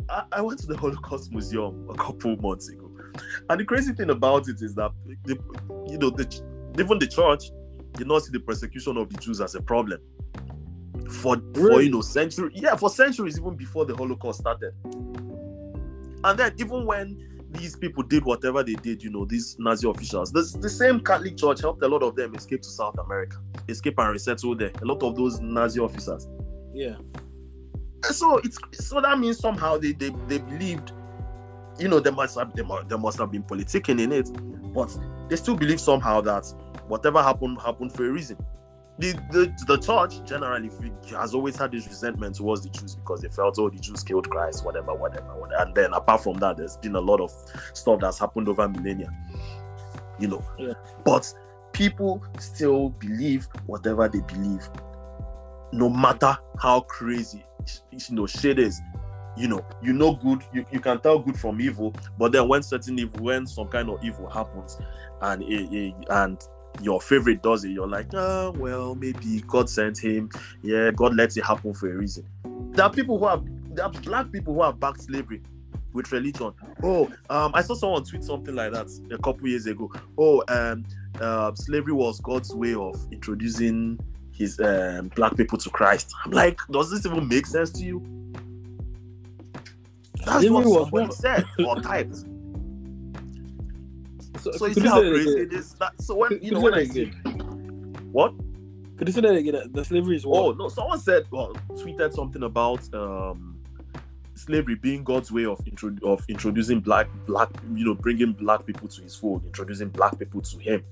I, 0.10 0.24
I 0.32 0.42
went 0.42 0.60
to 0.62 0.68
the 0.68 0.76
Holocaust 0.78 1.32
Museum 1.32 1.88
a 1.90 1.94
couple 1.94 2.36
months 2.38 2.70
ago, 2.70 2.90
and 3.50 3.60
the 3.60 3.66
crazy 3.66 3.94
thing 3.94 4.10
about 4.10 4.48
it 4.48 4.62
is 4.62 4.74
that 4.76 4.92
the, 5.26 5.38
you 5.88 5.98
know 5.98 6.10
the 6.10 6.26
even 6.80 6.98
the 6.98 7.08
church 7.08 7.52
did 7.94 8.08
not 8.08 8.24
see 8.24 8.32
the 8.32 8.40
persecution 8.40 8.98
of 8.98 9.10
the 9.10 9.20
Jews 9.20 9.40
as 9.42 9.56
a 9.56 9.62
problem 9.62 10.02
for 11.10 11.42
for 11.54 11.82
you 11.82 11.92
know 11.92 12.02
century 12.02 12.52
yeah 12.54 12.76
for 12.76 12.90
centuries 12.90 13.38
even 13.38 13.56
before 13.56 13.86
the 13.86 13.96
Holocaust 13.96 14.40
started, 14.40 14.74
and 14.84 16.40
then 16.40 16.54
even 16.58 16.86
when 16.86 17.39
these 17.52 17.76
people 17.76 18.04
did 18.04 18.24
whatever 18.24 18.64
they 18.64 18.76
did, 18.76 19.04
you 19.04 19.10
know, 19.10 19.26
these 19.26 19.56
Nazi 19.60 19.90
officials. 19.90 20.32
The, 20.32 20.42
the 20.60 20.70
same 20.70 21.00
Catholic 21.00 21.38
Church 21.38 21.62
helped 21.62 21.82
a 21.82 21.88
lot 21.88 22.04
of 22.04 22.16
them 22.16 22.36
escape 22.36 22.62
to 22.62 22.70
South 22.70 22.98
America, 23.00 23.38
escape 23.68 23.96
and 23.98 24.10
resettle 24.10 24.56
there. 24.56 24.72
A 24.82 24.86
lot 24.86 25.02
of 25.04 25.16
those 25.16 25.40
Nazi 25.40 25.80
officers. 25.80 26.28
Yeah. 26.74 26.98
So 28.04 28.38
it's 28.38 28.58
so 28.72 29.02
that 29.02 29.20
means 29.20 29.40
somehow 29.40 29.78
they 29.78 29.92
they, 29.94 30.12
they 30.28 30.38
believed, 30.38 30.92
you 31.80 31.88
know, 31.88 32.00
there 32.00 32.14
must 32.14 32.38
have 32.38 32.56
there 32.56 32.66
must, 32.66 32.88
there 32.88 32.98
must 32.98 33.18
have 33.18 33.32
been 33.32 33.44
politicking 33.44 34.00
in 34.00 34.12
it, 34.12 34.30
but 34.74 34.96
they 35.30 35.36
still 35.36 35.56
believe 35.56 35.82
somehow 35.82 36.22
that 36.22 36.46
whatever 36.88 37.22
happened 37.22 37.60
happened 37.60 37.92
for 37.94 38.08
a 38.08 38.12
reason. 38.12 38.38
The, 39.00 39.14
the 39.32 39.66
the 39.66 39.78
church 39.78 40.26
generally 40.26 40.70
has 41.12 41.34
always 41.34 41.56
had 41.56 41.72
this 41.72 41.88
resentment 41.88 42.36
towards 42.36 42.64
the 42.64 42.70
Jews 42.70 42.96
because 42.96 43.22
they 43.22 43.30
felt 43.30 43.58
oh 43.58 43.70
the 43.70 43.80
Jews 43.80 44.04
killed 44.04 44.30
Christ, 44.30 44.66
whatever, 44.66 44.94
whatever, 44.94 45.28
whatever. 45.40 45.64
And 45.64 45.74
then 45.74 45.94
apart 45.94 46.22
from 46.22 46.38
that, 46.40 46.58
there's 46.58 46.76
been 46.78 46.96
a 46.96 47.00
lot 47.00 47.22
of 47.22 47.32
stuff 47.74 48.02
that's 48.02 48.20
happened 48.20 48.50
over 48.50 48.68
millennia. 48.68 49.10
You 50.20 50.28
know. 50.28 50.46
Yeah. 50.58 50.74
But 51.06 51.34
people 51.72 52.22
still 52.40 52.90
believe 52.90 53.48
whatever 53.68 54.10
they 54.10 54.20
believe, 54.20 54.68
no 55.72 55.90
matter 55.90 56.38
how 56.60 56.82
crazy 56.82 57.46
you 57.92 58.16
know 58.16 58.28
shit 58.28 58.60
is. 58.60 58.82
You 59.38 59.48
know, 59.48 59.66
you 59.82 59.94
know 59.94 60.16
good, 60.16 60.44
you, 60.52 60.66
you 60.70 60.82
can 60.82 61.00
tell 61.00 61.20
good 61.20 61.40
from 61.40 61.62
evil, 61.62 61.96
but 62.18 62.34
then 62.34 62.50
when 62.50 62.62
certain 62.62 63.00
evil, 63.00 63.24
when 63.24 63.48
some 63.48 63.70
kind 63.70 63.90
of 63.90 64.04
evil 64.04 64.28
happens, 64.30 64.78
and 65.22 65.42
it, 65.44 65.72
it, 65.72 65.94
and 66.10 66.44
your 66.82 67.02
favorite 67.02 67.42
does 67.44 67.64
it, 67.66 67.70
you're 67.70 67.88
like, 67.88 68.08
ah, 68.14 68.52
well, 68.52 68.96
maybe 68.96 69.44
God 69.48 69.70
sent 69.70 69.98
him. 69.98 70.30
Yeah, 70.62 70.92
God 70.92 71.16
lets 71.16 71.38
it 71.38 71.46
happen 71.46 71.74
for 71.74 71.92
a 71.92 71.96
reason. 71.96 72.26
There 72.72 72.86
are 72.86 72.92
people 72.92 73.18
who 73.20 73.28
have, 73.28 73.44
there 73.76 73.86
are 73.86 73.92
black 73.92 74.32
people 74.32 74.54
who 74.54 74.64
have 74.64 74.80
backed 74.80 75.02
slavery 75.02 75.42
with 75.94 76.12
religion. 76.12 76.54
Oh, 76.84 77.12
um, 77.30 77.52
I 77.54 77.62
saw 77.62 77.74
someone 77.74 78.04
tweet 78.04 78.24
something 78.24 78.56
like 78.56 78.72
that 78.72 78.88
a 79.12 79.18
couple 79.18 79.48
years 79.48 79.66
ago. 79.66 79.92
Oh, 80.18 80.44
um, 80.48 80.86
uh, 81.20 81.54
slavery 81.56 81.94
was 81.94 82.20
God's 82.22 82.54
way 82.54 82.74
of 82.74 82.96
introducing 83.12 84.00
his 84.32 84.60
um, 84.60 85.10
black 85.16 85.36
people 85.36 85.58
to 85.58 85.70
Christ. 85.70 86.14
I'm 86.24 86.32
like, 86.32 86.60
does 86.72 86.92
this 86.92 87.06
even 87.06 87.28
make 87.28 87.46
sense 87.46 87.72
to 87.72 87.84
you? 87.84 88.04
That's 90.26 90.42
Slavery 90.42 90.50
what 90.50 90.66
was 90.66 90.74
somebody 90.74 91.08
what? 91.08 91.14
said 91.14 91.46
or 91.66 91.82
typed. 91.82 92.26
So, 94.42 94.52
So 94.54 94.66
you 94.68 94.74
see 94.76 94.82
how 94.82 95.02
crazy 95.02 95.40
it 95.42 95.54
is. 95.54 95.74
That, 95.74 96.00
so 96.02 96.16
when 96.16 96.30
Could- 96.30 96.44
you 96.44 96.52
know 96.52 96.62
when 96.62 96.74
I 96.74 96.86
see 96.86 97.06
what? 98.12 98.34
Could 98.98 99.08
you 99.08 99.14
say 99.14 99.22
that 99.22 99.34
again? 99.36 99.70
The 99.72 99.86
slavery 99.86 100.16
is 100.18 100.26
Oh 100.26 100.48
what? 100.48 100.58
no, 100.58 100.68
someone 100.70 101.00
said 101.00 101.26
well, 101.32 101.54
tweeted 101.72 102.14
something 102.14 102.44
about 102.44 102.82
um 102.94 103.58
slavery 104.36 104.76
being 104.76 105.04
God's 105.04 105.32
way 105.32 105.46
of 105.46 105.60
intro- 105.68 105.96
of 106.04 106.24
introducing 106.30 106.80
black 106.80 107.08
black 107.26 107.50
you 107.76 107.86
know 107.86 107.94
bringing 107.96 108.34
black 108.34 108.66
people 108.66 108.88
to 108.88 109.02
his 109.02 109.16
fold, 109.16 109.46
introducing 109.46 109.90
black 109.90 110.18
people 110.20 110.42
to 110.42 110.58
him. 110.60 110.84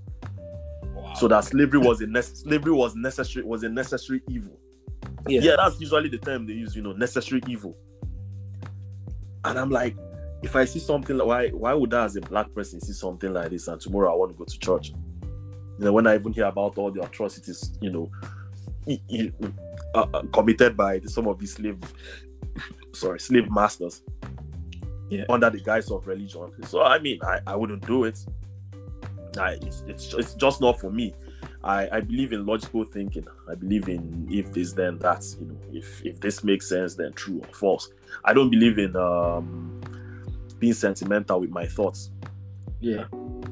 Wow. 0.94 1.14
So 1.16 1.28
that 1.30 1.44
slavery 1.46 1.80
was 1.80 2.02
a 2.02 2.06
nece- 2.06 2.38
slavery 2.38 2.74
was 2.74 2.96
necessary 2.96 3.46
was 3.46 3.64
a 3.64 3.70
necessary 3.70 4.22
evil. 4.30 4.58
yeah. 5.28 5.42
yeah, 5.42 5.56
that's 5.58 5.80
usually 5.80 6.10
the 6.10 6.18
term 6.18 6.46
they 6.48 6.54
use, 6.54 6.76
you 6.76 6.82
know, 6.82 6.92
necessary 6.94 7.42
evil. 7.48 7.76
And 9.46 9.58
I'm 9.58 9.70
like, 9.70 9.96
if 10.44 10.56
I 10.56 10.66
see 10.66 10.80
something 10.80 11.18
why 11.18 11.50
why 11.50 11.74
would 11.74 11.94
I 11.94 12.06
as 12.06 12.16
a 12.16 12.22
black 12.22 12.54
person 12.54 12.80
see 12.82 12.94
something 12.94 13.34
like 13.34 13.50
this 13.50 13.68
and 13.68 13.80
tomorrow 13.82 14.12
I 14.12 14.16
want 14.16 14.32
to 14.32 14.38
go 14.38 14.46
to 14.46 14.60
church? 14.60 14.92
You 15.80 15.86
know, 15.86 15.94
when 15.94 16.08
I 16.08 16.16
even 16.16 16.34
hear 16.34 16.46
about 16.46 16.78
all 16.78 16.92
the 16.92 17.02
atrocities, 17.02 17.78
you 17.82 17.92
know, 17.92 18.12
uh, 19.96 20.06
uh, 20.14 20.22
committed 20.34 20.76
by 20.76 21.00
some 21.02 21.28
of 21.28 21.40
these 21.40 21.54
slave 21.54 21.80
sorry, 22.94 23.20
slave 23.20 23.50
masters 23.52 24.02
Yeah. 25.10 25.26
under 25.30 25.50
the 25.50 25.60
guise 25.60 25.92
of 25.92 26.06
religion. 26.08 26.52
So 26.66 26.84
I 26.84 27.00
mean 27.00 27.20
I, 27.24 27.40
I 27.48 27.56
wouldn't 27.56 27.86
do 27.86 28.04
it. 28.06 28.20
I, 29.40 29.52
it's, 29.62 29.84
it's 29.88 30.14
it's 30.14 30.34
just 30.36 30.62
not 30.62 30.80
for 30.80 30.92
me. 30.92 31.14
I, 31.64 31.90
I 31.92 32.00
believe 32.02 32.34
in 32.34 32.46
logical 32.46 32.86
thinking. 32.86 33.26
I 33.50 33.56
believe 33.56 33.88
in 33.90 34.28
if 34.32 34.52
this 34.54 34.74
then 34.74 34.98
that. 35.00 35.24
You 35.40 35.48
know, 35.48 35.58
if 35.74 36.04
if 36.06 36.20
this 36.20 36.44
makes 36.44 36.68
sense, 36.70 36.96
then 36.96 37.14
true 37.14 37.42
or 37.48 37.54
false. 37.54 37.90
I 38.24 38.34
don't 38.34 38.50
believe 38.50 38.80
in 38.80 38.96
um, 38.96 39.80
being 40.60 40.74
sentimental 40.74 41.40
with 41.40 41.50
my 41.50 41.66
thoughts. 41.66 42.12
Yeah. 42.80 43.06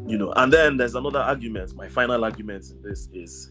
You 0.07 0.17
know, 0.17 0.31
and 0.35 0.51
then 0.51 0.77
there's 0.77 0.95
another 0.95 1.19
argument. 1.19 1.75
My 1.75 1.87
final 1.87 2.23
argument 2.23 2.69
in 2.69 2.81
this 2.81 3.09
is 3.13 3.49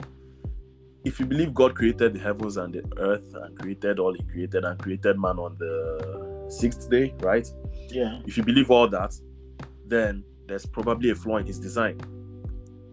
if 1.04 1.20
you 1.20 1.26
believe 1.26 1.52
God 1.52 1.74
created 1.74 2.14
the 2.14 2.20
heavens 2.20 2.56
and 2.56 2.72
the 2.72 2.84
earth 2.98 3.34
and 3.34 3.58
created 3.58 3.98
all 3.98 4.14
he 4.14 4.22
created 4.24 4.64
and 4.64 4.78
created 4.78 5.18
man 5.18 5.38
on 5.38 5.56
the 5.58 6.46
sixth 6.48 6.88
day, 6.90 7.14
right? 7.20 7.46
Yeah. 7.88 8.20
If 8.26 8.36
you 8.36 8.42
believe 8.42 8.70
all 8.70 8.88
that, 8.88 9.14
then 9.86 10.24
there's 10.46 10.64
probably 10.64 11.10
a 11.10 11.14
flaw 11.14 11.38
in 11.38 11.46
his 11.46 11.58
design. 11.58 12.00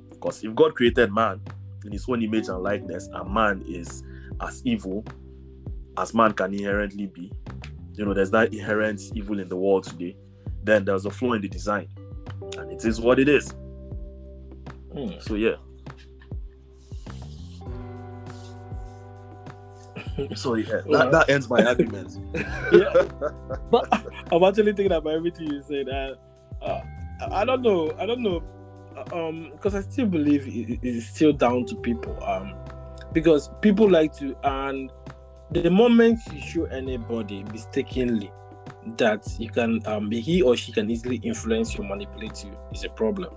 Because 0.10 0.44
if 0.44 0.54
God 0.56 0.76
created 0.76 1.14
man 1.14 1.42
in 1.86 1.92
his 1.92 2.06
own 2.10 2.22
image 2.22 2.48
and 2.48 2.62
likeness, 2.62 3.08
and 3.14 3.34
man 3.34 3.64
is 3.68 4.04
as 4.42 4.62
evil 4.66 5.06
as 5.98 6.14
man 6.14 6.34
can 6.34 6.54
inherently 6.54 7.08
be, 7.08 7.32
you 7.94 8.06
know, 8.06 8.14
there's 8.14 8.32
that 8.32 8.54
inherent 8.54 9.02
evil 9.16 9.40
in 9.40 9.48
the 9.48 9.56
world 9.56 9.84
today, 9.84 10.16
then 10.64 10.86
there's 10.86 11.06
a 11.06 11.12
flaw 11.12 11.34
in 11.34 11.42
the 11.42 11.50
design. 11.50 11.88
And 12.58 12.72
it 12.72 12.86
is 12.86 13.00
what 13.00 13.20
it 13.20 13.30
is. 13.30 13.54
Hmm. 14.94 15.20
So 15.20 15.36
yeah. 15.36 15.56
So 20.36 20.56
yeah, 20.56 20.82
Well- 20.86 21.00
that, 21.00 21.12
that 21.12 21.30
ends 21.30 21.50
my 21.50 21.64
argument. 21.64 22.18
yeah. 22.74 22.94
But 23.72 23.88
I'm 24.32 24.44
actually 24.44 24.74
thinking 24.74 24.92
about 24.92 25.14
everything 25.14 25.48
you 25.52 25.62
said. 25.64 25.88
And, 25.88 26.18
uh, 26.62 26.82
I 27.32 27.46
don't 27.46 27.62
know. 27.62 27.94
I 27.98 28.06
don't 28.06 28.22
know. 28.22 28.44
Um, 29.14 29.52
because 29.54 29.74
I 29.74 29.82
still 29.82 30.06
believe 30.06 30.48
it 30.48 30.80
it 30.84 30.96
is 30.96 31.08
still 31.08 31.34
down 31.34 31.66
to 31.68 31.76
people. 31.76 32.22
Um, 32.24 32.54
because 33.14 33.50
people 33.62 33.90
like 33.90 34.16
to, 34.18 34.36
and 34.44 34.92
the 35.52 35.70
moment 35.70 36.20
you 36.32 36.42
show 36.42 36.66
anybody 36.66 37.44
mistakenly 37.46 38.32
that 38.98 39.28
you 39.40 39.50
can, 39.50 39.86
um, 39.88 40.10
he 40.12 40.42
or 40.42 40.56
she 40.56 40.72
can 40.72 40.90
easily 40.90 41.18
influence 41.18 41.76
you, 41.76 41.84
manipulate 41.84 42.44
you, 42.44 42.58
is 42.72 42.84
a 42.84 42.90
problem. 42.90 43.34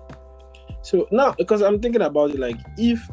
So 0.82 1.08
now, 1.10 1.34
because 1.36 1.62
I'm 1.62 1.80
thinking 1.80 2.02
about 2.02 2.30
it, 2.30 2.38
like 2.38 2.58
if 2.76 3.10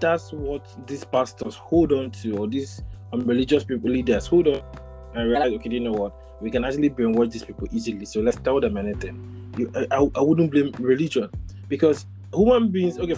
that's 0.00 0.32
what 0.32 0.66
these 0.86 1.04
pastors 1.04 1.54
hold 1.54 1.92
on 1.92 2.10
to, 2.10 2.36
or 2.38 2.46
these 2.46 2.82
um, 3.12 3.20
religious 3.20 3.64
people 3.64 3.90
leaders 3.90 4.26
hold 4.26 4.48
on 4.48 4.62
and 5.14 5.30
realize, 5.30 5.52
okay, 5.52 5.70
you 5.70 5.80
know 5.80 5.92
what, 5.92 6.14
we 6.40 6.50
can 6.50 6.64
actually 6.64 6.90
brainwash 6.90 7.32
these 7.32 7.44
people 7.44 7.66
easily. 7.72 8.04
So 8.04 8.20
let's 8.20 8.36
tell 8.38 8.60
them 8.60 8.76
anything. 8.76 9.52
You, 9.56 9.72
I, 9.90 9.96
I, 10.14 10.20
wouldn't 10.20 10.50
blame 10.50 10.72
religion 10.78 11.28
because 11.68 12.06
human 12.32 12.70
beings. 12.70 12.98
Okay, 12.98 13.16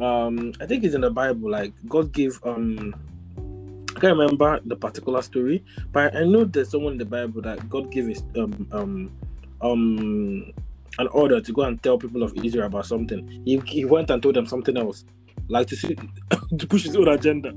um, 0.00 0.52
I 0.60 0.66
think 0.66 0.84
it's 0.84 0.94
in 0.94 1.02
the 1.02 1.10
Bible. 1.10 1.50
Like 1.50 1.72
God 1.88 2.12
gave 2.12 2.40
um, 2.44 2.94
can't 4.02 4.18
remember 4.18 4.60
the 4.66 4.76
particular 4.76 5.22
story, 5.22 5.64
but 5.92 6.16
I 6.16 6.24
know 6.24 6.44
there's 6.44 6.72
someone 6.72 6.94
in 6.94 6.98
the 7.00 7.06
Bible 7.06 7.42
that 7.44 7.70
God 7.70 7.92
gave 7.92 8.08
his 8.08 8.24
um 8.36 8.68
um 8.72 9.12
um 9.62 10.52
an 11.00 11.08
order 11.08 11.40
to 11.42 11.54
go 11.54 11.62
and 11.64 11.82
tell 11.82 11.98
people 11.98 12.24
of 12.24 12.34
Israel 12.44 12.66
about 12.66 12.86
something. 12.86 13.42
He, 13.46 13.62
he 13.66 13.86
went 13.86 14.10
and 14.10 14.22
told 14.22 14.36
them 14.36 14.46
something 14.46 14.76
else, 14.78 15.06
like 15.48 15.68
to 15.68 15.76
see 15.76 15.96
to 16.58 16.68
push 16.68 16.84
his 16.84 16.96
own 16.96 17.08
agenda. 17.08 17.54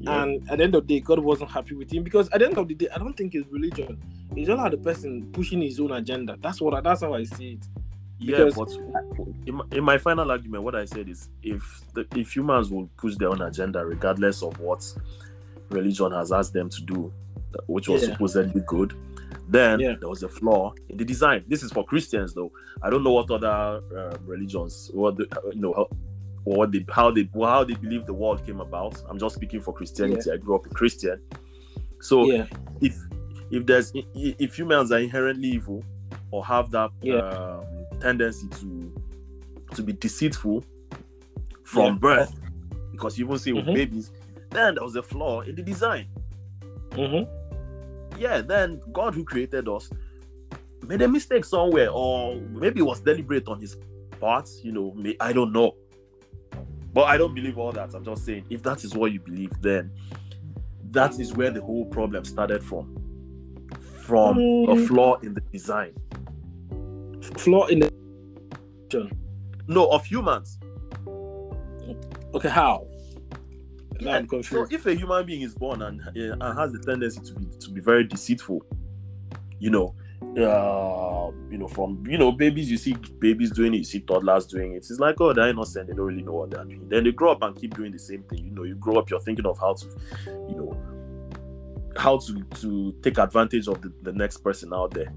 Yeah. 0.00 0.24
And 0.24 0.42
at 0.50 0.58
the 0.58 0.64
end 0.64 0.76
of 0.76 0.88
the 0.88 0.96
day, 0.96 1.00
God 1.00 1.20
wasn't 1.20 1.52
happy 1.52 1.76
with 1.76 1.92
him 1.92 2.04
because 2.04 2.28
at 2.30 2.40
the 2.40 2.46
end 2.46 2.58
of 2.58 2.68
the 2.68 2.74
day, 2.76 2.88
I 2.94 2.98
don't 2.98 3.14
think 3.14 3.34
it's 3.36 3.48
religion. 3.52 4.02
It's 4.36 4.50
all 4.50 4.58
how 4.58 4.70
the 4.70 4.78
person 4.78 5.30
pushing 5.32 5.62
his 5.62 5.80
own 5.80 5.92
agenda. 5.92 6.38
That's 6.40 6.60
what 6.60 6.74
I, 6.74 6.82
that's 6.82 7.02
how 7.02 7.14
I 7.14 7.24
see 7.24 7.54
it. 7.54 7.68
Yeah, 8.20 8.46
Because- 8.46 8.54
but 8.54 8.70
in 9.46 9.56
my, 9.56 9.64
in 9.72 9.84
my 9.84 9.98
final 9.98 10.30
argument, 10.30 10.64
what 10.64 10.76
I 10.76 10.86
said 10.86 11.08
is 11.08 11.30
if 11.42 11.82
the, 11.94 12.06
if 12.16 12.36
humans 12.36 12.70
will 12.70 12.88
push 12.98 13.16
their 13.16 13.30
own 13.30 13.42
agenda 13.42 13.84
regardless 13.86 14.42
of 14.42 14.58
what 14.60 14.84
religion 15.70 16.12
has 16.12 16.32
asked 16.32 16.52
them 16.52 16.68
to 16.70 16.82
do, 16.82 17.12
which 17.66 17.88
was 17.88 18.02
Yeah. 18.02 18.12
supposedly 18.12 18.62
good, 18.66 18.94
then 19.48 19.80
Yeah. 19.80 19.94
there 20.00 20.08
was 20.08 20.22
a 20.22 20.28
flaw 20.28 20.72
in 20.88 20.96
the 20.96 21.04
design. 21.04 21.44
This 21.48 21.62
is 21.62 21.72
for 21.72 21.84
Christians, 21.84 22.34
though. 22.34 22.50
I 22.82 22.90
don't 22.90 23.02
know 23.04 23.12
what 23.12 23.30
other 23.30 23.80
um, 23.96 24.18
religions, 24.26 24.90
what 24.94 25.16
the, 25.16 25.24
uh, 25.32 25.50
you 25.52 25.60
know, 25.60 25.72
how, 25.72 25.88
what 26.44 26.72
they, 26.72 26.84
how 26.90 27.10
they, 27.10 27.28
how 27.34 27.64
they 27.64 27.74
believe 27.74 28.06
the 28.06 28.14
world 28.14 28.44
came 28.46 28.60
about. 28.60 29.02
I'm 29.08 29.18
just 29.18 29.34
speaking 29.36 29.60
for 29.60 29.72
Christianity. 29.72 30.30
I 30.30 30.36
grew 30.36 30.56
up 30.56 30.66
a 30.66 30.68
Christian, 30.70 31.20
so 32.00 32.24
Yeah, 32.26 32.46
if 32.80 32.96
if 33.50 33.64
there's 33.64 33.92
if 34.14 34.58
humans 34.58 34.90
are 34.92 34.98
inherently 34.98 35.48
evil 35.48 35.84
or 36.32 36.44
have 36.44 36.70
that 36.72 36.90
Yeah. 37.02 37.16
um, 37.20 37.64
tendency 38.00 38.48
to 38.60 38.92
to 39.74 39.82
be 39.82 39.92
deceitful 39.92 40.64
from 41.64 41.94
Yeah. 41.94 41.98
birth 42.00 42.32
because 42.92 43.18
you 43.18 43.24
even 43.26 43.38
see 43.38 43.52
with 43.52 43.66
Mhm. 43.66 43.74
babies 43.74 44.10
then 44.56 44.74
there 44.74 44.84
was 44.84 44.96
a 44.96 45.02
flaw 45.02 45.40
in 45.42 45.54
the 45.54 45.62
design 45.62 46.06
hmm 46.94 47.22
yeah 48.18 48.40
then 48.40 48.80
god 48.92 49.14
who 49.14 49.24
created 49.24 49.68
us 49.68 49.90
made 50.86 51.02
a 51.02 51.08
mistake 51.08 51.44
somewhere 51.44 51.90
or 51.90 52.36
maybe 52.52 52.80
it 52.80 52.84
was 52.84 53.00
deliberate 53.00 53.46
on 53.48 53.60
his 53.60 53.76
part 54.20 54.48
you 54.62 54.72
know 54.72 54.94
i 55.20 55.32
don't 55.32 55.52
know 55.52 55.72
but 56.94 57.02
i 57.04 57.16
don't 57.18 57.34
believe 57.34 57.58
all 57.58 57.72
that 57.72 57.92
i'm 57.94 58.04
just 58.04 58.24
saying 58.24 58.44
if 58.48 58.62
that 58.62 58.82
is 58.84 58.94
what 58.94 59.12
you 59.12 59.20
believe 59.20 59.50
then 59.60 59.90
that 60.90 61.18
is 61.20 61.34
where 61.34 61.50
the 61.50 61.60
whole 61.60 61.84
problem 61.86 62.24
started 62.24 62.62
from 62.62 62.96
from 64.06 64.38
a 64.38 64.40
Mm. 64.40 64.86
flaw 64.86 65.16
in 65.16 65.34
the 65.34 65.40
design 65.52 65.92
flaw 67.36 67.66
in 67.66 67.80
the. 67.80 67.90
no 69.66 69.86
of 69.88 70.04
humans 70.06 70.58
Okay, 72.34 72.48
how? 72.48 72.86
Yeah, 74.00 74.22
so 74.42 74.66
if 74.70 74.86
a 74.86 74.94
human 74.94 75.24
being 75.26 75.42
is 75.42 75.54
born 75.54 75.82
and, 75.82 76.00
uh, 76.00 76.10
and 76.14 76.58
has 76.58 76.72
the 76.72 76.78
tendency 76.78 77.20
to 77.20 77.34
be 77.34 77.46
to 77.58 77.70
be 77.70 77.80
very 77.80 78.04
deceitful 78.04 78.64
you 79.58 79.70
know 79.70 79.94
uh, 80.38 81.30
you 81.50 81.58
know, 81.58 81.68
from 81.68 82.04
you 82.06 82.18
know, 82.18 82.32
babies, 82.32 82.70
you 82.70 82.76
see 82.76 82.94
babies 83.18 83.50
doing 83.50 83.74
it, 83.74 83.78
you 83.78 83.84
see 83.84 84.00
toddlers 84.00 84.46
doing 84.46 84.72
it. 84.72 84.78
It's 84.78 84.98
like, 84.98 85.20
oh, 85.20 85.32
they're 85.32 85.48
innocent, 85.48 85.88
they 85.88 85.94
don't 85.94 86.06
really 86.06 86.22
know 86.22 86.32
what 86.32 86.50
they're 86.50 86.64
doing. 86.64 86.88
Then 86.88 87.04
they 87.04 87.12
grow 87.12 87.32
up 87.32 87.42
and 87.42 87.56
keep 87.56 87.74
doing 87.74 87.92
the 87.92 87.98
same 87.98 88.22
thing. 88.24 88.44
You 88.44 88.50
know, 88.50 88.64
you 88.64 88.74
grow 88.74 88.98
up, 88.98 89.08
you're 89.10 89.20
thinking 89.20 89.46
of 89.46 89.58
how 89.58 89.74
to, 89.74 89.86
you 90.48 90.56
know, 90.56 90.76
how 91.96 92.18
to 92.18 92.42
to 92.60 92.94
take 93.02 93.18
advantage 93.18 93.68
of 93.68 93.80
the, 93.80 93.92
the 94.02 94.12
next 94.12 94.38
person 94.38 94.72
out 94.74 94.92
there. 94.92 95.12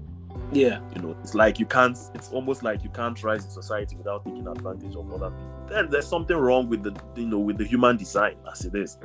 Yeah. 0.52 0.80
You 0.96 1.02
know, 1.02 1.16
it's 1.22 1.34
like 1.34 1.58
you 1.60 1.66
can't. 1.66 1.96
It's 2.14 2.30
almost 2.32 2.62
like 2.62 2.82
you 2.82 2.90
can't 2.90 3.22
rise 3.22 3.44
in 3.44 3.50
society 3.50 3.96
without 3.96 4.24
taking 4.24 4.46
advantage 4.46 4.94
of 4.96 5.12
other 5.12 5.30
people. 5.30 5.66
Then 5.68 5.90
there's 5.90 6.06
something 6.08 6.36
wrong 6.36 6.68
with 6.68 6.82
the 6.82 6.94
you 7.14 7.26
know 7.26 7.38
with 7.38 7.58
the 7.58 7.64
human 7.64 7.96
design 7.96 8.36
as 8.50 8.64
it 8.64 8.74
is. 8.74 8.98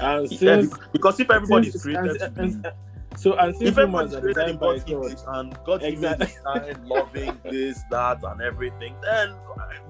And 0.00 0.28
since, 0.30 0.70
bec- 0.70 0.92
because 0.92 1.20
if 1.20 1.30
everybody 1.30 1.68
is 1.68 1.80
created 1.82 2.18
to 2.18 2.24
and- 2.26 2.34
be, 2.62 2.68
and- 2.68 2.72
so 3.16 3.34
and 3.38 3.56
since 3.56 3.70
if 3.70 3.78
humans 3.78 4.14
are 4.14 4.20
created 4.20 4.48
in 4.48 4.58
designed 4.58 4.60
by 4.60 4.78
God, 4.92 5.36
and 5.38 5.58
God's 5.64 5.84
Exactly. 5.84 6.26
image 6.54 6.68
is 6.68 6.78
loving 6.84 7.40
this, 7.50 7.82
that, 7.90 8.22
and 8.22 8.42
everything, 8.42 8.94
then 9.02 9.32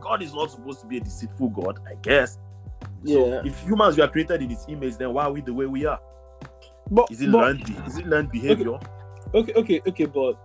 God 0.01 0.23
is 0.23 0.33
not 0.33 0.53
supposed 0.53 0.81
to 0.83 0.87
be 0.87 0.99
a 0.99 1.01
deceitful 1.01 1.49
God, 1.49 1.81
I 1.91 1.97
guess. 2.03 2.39
So 3.05 3.27
yeah. 3.27 3.43
if 3.45 3.59
humans 3.63 3.99
were 3.99 4.07
created 4.07 4.43
in 4.43 4.51
His 4.51 4.65
image, 4.69 4.97
then 4.97 5.13
why 5.13 5.25
are 5.25 5.33
we 5.33 5.41
the 5.41 5.53
way 5.53 5.67
we 5.67 5.87
are? 5.87 5.99
But, 6.89 7.11
Is 7.11 7.21
it 7.21 7.33
but 7.33 7.39
learned? 7.39 7.77
Is 7.89 7.99
it 7.99 8.07
learned 8.07 8.31
behavior? 8.31 8.75
okay, 8.75 8.87
okay, 9.35 9.53
okay, 9.55 9.81
okay, 9.87 10.05
but 10.07 10.39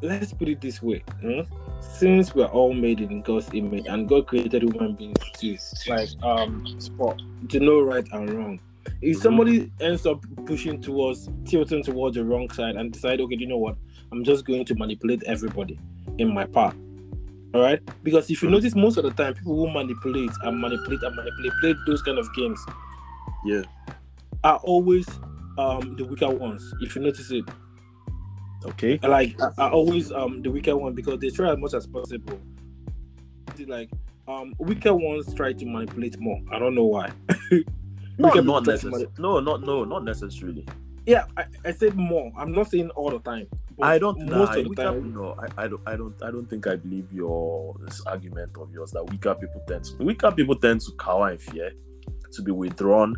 let's 0.00 0.32
put 0.32 0.48
it 0.48 0.60
this 0.60 0.82
way. 0.82 1.02
hmm? 1.20 1.40
Since 1.80 2.34
we're 2.34 2.46
all 2.46 2.72
made 2.72 3.00
in 3.00 3.22
God's 3.22 3.48
image 3.52 3.86
and 3.86 4.08
God 4.08 4.26
created 4.26 4.62
human 4.62 4.94
beings 4.94 5.18
to 5.38 5.56
like 5.88 6.08
um 6.22 6.64
spot 6.78 7.20
to 7.48 7.60
know 7.60 7.80
right 7.82 8.06
and 8.12 8.30
wrong. 8.30 8.60
If 9.00 9.16
Mhm. 9.18 9.22
somebody 9.22 9.72
ends 9.80 10.06
up 10.06 10.24
pushing 10.46 10.80
towards 10.80 11.28
tilting 11.44 11.82
towards 11.82 12.16
the 12.16 12.24
wrong 12.24 12.48
side 12.50 12.76
and 12.76 12.92
decide, 12.92 13.20
okay, 13.20 13.36
you 13.36 13.46
know 13.46 13.58
what, 13.58 13.76
I'm 14.12 14.22
just 14.24 14.44
going 14.44 14.64
to 14.64 14.74
manipulate 14.74 15.22
everybody 15.24 15.78
in 16.18 16.32
my 16.32 16.44
path. 16.46 16.76
All 17.54 17.60
right, 17.60 17.80
because 18.02 18.30
if 18.30 18.42
you 18.42 18.48
Mhm. 18.48 18.52
notice, 18.52 18.74
most 18.74 18.96
of 18.96 19.04
the 19.04 19.10
time, 19.10 19.34
people 19.34 19.54
who 19.56 19.70
manipulate 19.70 20.30
and 20.42 20.60
manipulate 20.60 21.02
and 21.02 21.14
manipulate 21.16 21.52
play 21.60 21.74
those 21.86 22.00
kind 22.02 22.18
of 22.18 22.32
games 22.34 22.64
Yeah. 23.44 23.62
are 24.44 24.58
always 24.62 25.06
um 25.58 25.94
the 25.96 26.04
weaker 26.04 26.30
ones. 26.30 26.72
If 26.80 26.96
you 26.96 27.02
notice 27.02 27.30
it, 27.30 27.44
Okay. 28.64 28.98
like 29.02 29.40
I, 29.40 29.50
are 29.58 29.70
always 29.70 30.12
um 30.12 30.42
the 30.42 30.50
weaker 30.50 30.76
one 30.76 30.94
because 30.94 31.18
they 31.20 31.30
try 31.30 31.52
as 31.52 31.58
much 31.58 31.74
as 31.74 31.86
possible. 31.86 32.38
It's 33.48 33.68
Like 33.68 33.90
um 34.28 34.54
weaker 34.58 34.94
ones 34.94 35.32
try 35.34 35.52
to 35.52 35.66
manipulate 35.66 36.18
more. 36.18 36.40
I 36.50 36.58
don't 36.58 36.74
know 36.74 36.84
why. 36.84 37.12
No, 37.50 37.62
not 38.18 38.32
people 38.34 38.62
try 38.62 38.74
necessarily. 38.74 39.06
No, 39.18 39.40
not 39.40 39.62
no, 39.62 39.84
not 39.84 40.04
necessarily. 40.04 40.66
Yeah, 41.04 41.24
I, 41.36 41.44
I 41.64 41.72
said 41.72 41.96
more. 41.96 42.32
I'm 42.38 42.52
not 42.52 42.70
saying 42.70 42.90
all 42.90 43.10
the 43.10 43.18
time. 43.18 43.48
I 43.80 43.98
don't. 43.98 44.18
Nah, 44.18 44.38
most 44.38 44.58
of 44.58 44.68
the 44.68 44.74
time. 44.76 45.12
No, 45.14 45.34
I, 45.38 45.64
I 45.64 45.68
don't. 45.68 45.80
I 45.86 45.96
don't. 45.96 46.14
I 46.22 46.30
don't 46.30 46.48
think 46.48 46.66
I 46.66 46.76
believe 46.76 47.12
your 47.12 47.74
this 47.80 48.00
argument 48.06 48.56
of 48.56 48.70
yours 48.72 48.92
that 48.92 49.04
weaker 49.04 49.34
people 49.34 49.62
tend 49.66 49.84
to 49.84 49.96
weaker 50.04 50.30
people 50.30 50.54
tend 50.54 50.80
to 50.82 50.92
cower 50.98 51.32
in 51.32 51.38
fear, 51.38 51.72
to 52.32 52.42
be 52.42 52.52
withdrawn, 52.52 53.16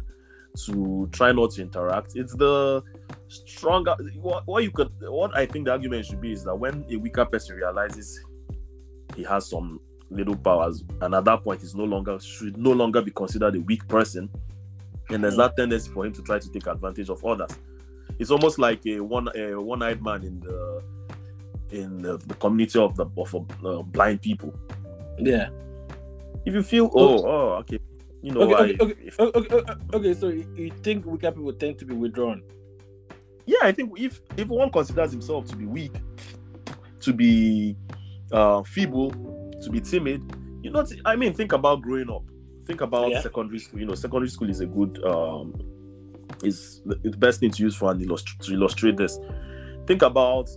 to 0.66 1.08
try 1.12 1.32
not 1.32 1.50
to 1.52 1.62
interact. 1.62 2.12
It's 2.14 2.34
the 2.34 2.82
stronger. 3.28 3.96
What, 4.20 4.46
what 4.46 4.62
you 4.62 4.70
could. 4.70 4.90
What 5.00 5.36
I 5.36 5.46
think 5.46 5.66
the 5.66 5.72
argument 5.72 6.06
should 6.06 6.20
be 6.20 6.32
is 6.32 6.44
that 6.44 6.54
when 6.54 6.84
a 6.90 6.96
weaker 6.96 7.24
person 7.24 7.56
realizes 7.56 8.20
he 9.16 9.24
has 9.24 9.48
some 9.48 9.80
little 10.10 10.36
powers, 10.36 10.84
and 11.00 11.14
at 11.14 11.24
that 11.24 11.42
point, 11.42 11.60
he's 11.60 11.74
no 11.74 11.84
longer 11.84 12.18
should 12.20 12.56
no 12.56 12.70
longer 12.70 13.02
be 13.02 13.10
considered 13.10 13.56
a 13.56 13.60
weak 13.60 13.86
person, 13.88 14.30
and 15.10 15.24
there's 15.24 15.36
that 15.36 15.56
tendency 15.56 15.90
for 15.90 16.06
him 16.06 16.12
to 16.12 16.22
try 16.22 16.38
to 16.38 16.52
take 16.52 16.66
advantage 16.66 17.08
of 17.10 17.24
others. 17.24 17.50
It's 18.18 18.30
almost 18.30 18.58
like 18.58 18.86
a 18.86 19.00
one 19.00 19.28
a 19.34 19.54
one-eyed 19.54 20.02
man 20.02 20.22
in 20.22 20.40
the 20.40 20.82
in 21.70 22.02
the, 22.02 22.18
the 22.18 22.34
community 22.34 22.78
of 22.78 22.94
the 22.94 23.06
of 23.16 23.34
uh, 23.34 23.82
blind 23.82 24.22
people. 24.22 24.54
Yeah. 25.18 25.48
If 26.46 26.54
you 26.54 26.62
feel 26.62 26.90
oh 26.94 27.26
oh 27.26 27.48
okay, 27.60 27.80
you 28.24 28.32
know 28.32 28.40
Okay, 28.42 28.74
okay, 28.74 28.84
okay. 28.84 28.94
if- 29.04 29.20
Okay, 29.20 29.60
okay, 29.94 30.14
so 30.14 30.28
you, 30.28 30.70
think 30.82 31.04
weaker 31.06 31.30
people 31.30 31.52
tend 31.52 31.78
to 31.78 31.84
be 31.84 31.94
withdrawn? 31.94 32.42
yeah, 33.46 33.58
I 33.62 33.72
think 33.72 33.92
if 34.00 34.20
if 34.36 34.48
one 34.48 34.70
considers 34.70 35.12
himself 35.12 35.44
to 35.50 35.56
be 35.56 35.66
weak, 35.66 35.92
to 37.02 37.12
be 37.12 37.76
uh, 38.32 38.62
feeble, 38.62 39.10
to 39.62 39.70
be 39.70 39.80
timid, 39.80 40.22
you 40.62 40.70
know, 40.70 40.84
I 41.04 41.14
mean, 41.16 41.34
think 41.34 41.52
about 41.52 41.82
growing 41.82 42.08
up. 42.10 42.22
Think 42.66 42.80
about 42.80 43.10
Yeah. 43.10 43.20
secondary 43.20 43.58
school. 43.58 43.80
You 43.80 43.86
know, 43.86 43.94
secondary 43.94 44.30
school 44.30 44.48
is 44.48 44.60
a 44.60 44.66
good 44.66 44.98
um, 45.04 45.52
is 46.42 46.80
the, 46.86 46.94
the 47.10 47.16
best 47.18 47.40
thing 47.40 47.50
to 47.50 47.62
use 47.62 47.76
for 47.76 47.90
an 47.90 48.00
illust- 48.00 48.40
to 48.40 48.52
illustrate 48.54 48.96
this. 48.96 49.18
Think 49.86 50.00
about 50.02 50.48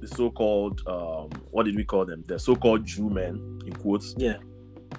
the 0.00 0.06
so-called 0.06 0.80
um, 0.86 1.30
what 1.50 1.64
did 1.64 1.74
we 1.74 1.84
call 1.84 2.04
them? 2.06 2.22
The 2.28 2.38
so-called 2.38 2.84
Jew 2.84 3.10
men 3.10 3.58
in 3.66 3.72
quotes. 3.72 4.14
Yeah. 4.16 4.36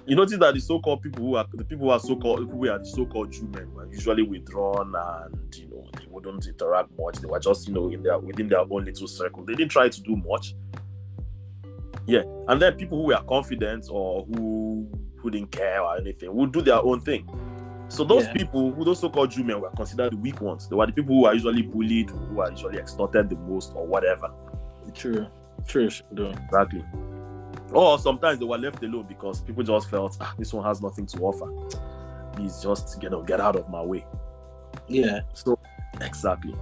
You 0.06 0.16
notice 0.16 0.38
that 0.38 0.54
the 0.54 0.60
so-called 0.60 1.02
people 1.02 1.24
who 1.24 1.34
are 1.36 1.46
the 1.52 1.64
people 1.64 1.86
who 1.86 1.90
are 1.92 2.00
so-called 2.00 2.50
who 2.50 2.68
are 2.68 2.78
the 2.78 2.84
so-called 2.86 3.30
Jew 3.32 3.48
men 3.54 3.72
were 3.74 3.86
usually 3.92 4.22
withdrawn 4.22 4.94
and 4.94 5.54
you 5.54 5.68
know 5.68 5.86
they 5.98 6.06
wouldn't 6.08 6.46
interact 6.46 6.90
much. 6.98 7.16
They 7.18 7.26
were 7.28 7.40
just 7.40 7.68
you 7.68 7.74
know 7.74 7.90
in 7.90 8.02
their 8.02 8.18
within 8.18 8.48
their 8.48 8.60
own 8.60 8.84
little 8.84 9.06
circle. 9.06 9.44
They 9.44 9.54
didn't 9.54 9.70
try 9.70 9.88
to 9.88 10.00
do 10.02 10.16
much. 10.16 10.54
Yeah, 12.06 12.22
and 12.48 12.60
then 12.62 12.74
people 12.74 12.98
who 13.02 13.08
were 13.08 13.22
confident 13.28 13.86
or 13.90 14.24
who 14.24 14.88
who 15.18 15.30
didn't 15.30 15.50
care 15.50 15.82
or 15.82 15.98
anything 15.98 16.32
would 16.34 16.52
do 16.52 16.62
their 16.62 16.82
own 16.82 17.00
thing. 17.00 17.28
So 17.88 18.04
those 18.04 18.24
Yeah. 18.24 18.32
people, 18.34 18.70
who 18.72 18.84
those 18.84 19.00
so-called 19.00 19.30
Jew 19.30 19.44
men, 19.44 19.60
were 19.60 19.70
considered 19.70 20.12
the 20.12 20.16
weak 20.16 20.40
ones. 20.40 20.68
They 20.68 20.76
were 20.76 20.86
the 20.86 20.92
people 20.92 21.14
who 21.14 21.24
are 21.24 21.34
usually 21.34 21.62
bullied, 21.62 22.10
who 22.10 22.40
are 22.40 22.50
usually 22.50 22.78
extorted 22.78 23.28
the 23.30 23.36
most, 23.36 23.72
or 23.74 23.86
whatever. 23.86 24.30
True. 24.94 25.26
True. 25.66 25.86
Exactly. 25.86 26.84
Or 27.72 27.98
sometimes 27.98 28.38
they 28.38 28.44
were 28.46 28.58
left 28.58 28.82
alone 28.82 29.06
because 29.08 29.40
people 29.42 29.62
just 29.62 29.90
felt, 29.90 30.16
ah, 30.20 30.34
this 30.38 30.52
one 30.52 30.64
has 30.64 30.80
nothing 30.80 31.06
to 31.06 31.18
offer. 31.20 31.50
Please 32.34 32.60
just 32.62 33.02
you 33.02 33.10
know 33.10 33.22
get 33.22 33.40
out 33.40 33.56
of 33.56 33.68
my 33.68 33.82
way. 33.82 34.06
Yeah. 34.86 35.20
So 35.34 35.58
exactly. 36.00 36.54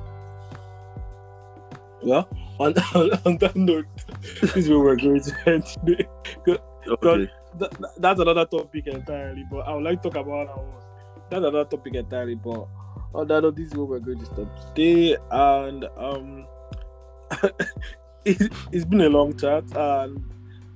Well, 2.03 2.29
on, 2.59 2.75
on, 2.95 3.11
on 3.25 3.39
that 3.39 3.57
note, 3.57 3.87
this 4.41 4.57
is 4.57 4.69
where 4.69 4.79
we're 4.79 4.97
going 4.97 5.21
to 5.23 5.33
end 5.51 5.65
today. 5.67 6.07
Okay. 6.47 7.31
That, 7.59 7.71
that- 7.81 7.95
that's 7.99 8.21
another 8.21 8.45
topic 8.47 8.87
entirely, 8.87 9.45
but 9.51 9.61
I 9.61 9.75
would 9.75 9.85
like 9.85 10.03
to 10.03 10.11
talk 10.11 10.27
about 10.27 10.47
that 10.49 10.57
one. 10.57 10.83
That's 11.31 11.39
another 11.41 11.65
topic 11.65 11.95
entirely, 11.95 12.35
but 12.37 12.67
on 13.15 13.27
that 13.29 13.43
note, 13.43 13.57
this 13.57 13.69
is 13.69 13.75
where 13.75 13.87
we're 13.87 13.99
going 13.99 14.19
to 14.19 14.27
stop 14.27 14.75
today. 14.75 15.17
And 15.31 15.85
um, 15.97 16.47
it, 18.25 18.53
it's 18.73 18.85
been 18.85 19.01
a 19.01 19.09
long 19.09 19.37
chat, 19.37 19.65
and 19.75 20.23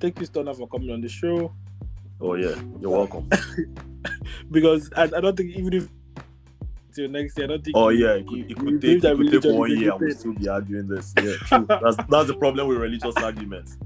thank 0.01 0.19
you, 0.19 0.25
Stoner, 0.25 0.53
for 0.53 0.67
coming 0.67 0.91
on 0.91 0.99
the 1.01 1.07
show. 1.09 1.53
Oh 2.19 2.33
yeah, 2.35 2.55
you're 2.79 2.91
welcome. 2.91 3.29
Because 4.51 4.89
I, 4.95 5.03
I 5.03 5.21
don't 5.21 5.35
think 5.37 5.51
even 5.55 5.73
if 5.73 5.87
till 6.93 7.07
next 7.07 7.37
year, 7.37 7.45
I 7.45 7.49
don't 7.49 7.63
think. 7.63 7.77
Oh 7.77 7.89
yeah, 7.89 8.13
it 8.15 8.27
could, 8.27 8.37
you- 8.39 8.45
it 8.49 8.57
could 8.57 8.81
take, 8.81 9.03
it 9.03 9.17
could 9.17 9.41
take 9.43 9.53
one 9.53 9.69
year 9.77 9.91
and 9.91 10.01
we'll 10.01 10.15
still 10.15 10.33
be 10.33 10.47
arguing 10.49 10.87
this. 10.87 11.13
Yeah, 11.17 11.35
true. 11.45 11.65
That's 11.69 11.95
that's 12.09 12.27
the 12.27 12.35
problem 12.37 12.67
with 12.67 12.77
religious 12.79 13.15
arguments. 13.17 13.77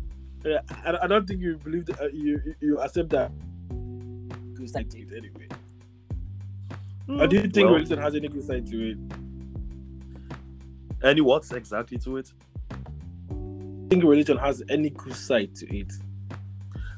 Yeah, 0.43 0.59
I, 0.85 0.97
I 1.03 1.07
don't 1.07 1.27
think 1.27 1.41
you 1.41 1.57
believe 1.57 1.85
that 1.87 1.99
uh, 2.01 2.07
you 2.13 2.41
you- 2.61 2.79
accept 2.79 3.09
that. 3.09 3.31
Good 4.55 4.69
side 4.69 4.89
to 4.91 4.99
it 4.99 5.09
anyway. 5.15 5.47
Or 7.21 7.27
do 7.27 7.35
you 7.35 7.43
think 7.43 7.65
Well, 7.65 7.75
religion 7.75 7.99
has 7.99 8.15
any 8.15 8.27
good 8.29 8.43
side 8.43 8.65
to 8.67 8.91
it? 8.91 8.97
any 11.03 11.21
what's 11.21 11.51
exactly 11.51 11.97
to 11.99 12.17
it? 12.17 12.31
I 13.29 13.87
think 13.89 14.03
religion 14.03 14.37
has 14.37 14.63
any 14.69 14.89
good 14.89 15.13
side 15.15 15.53
to 15.55 15.77
it. 15.77 15.91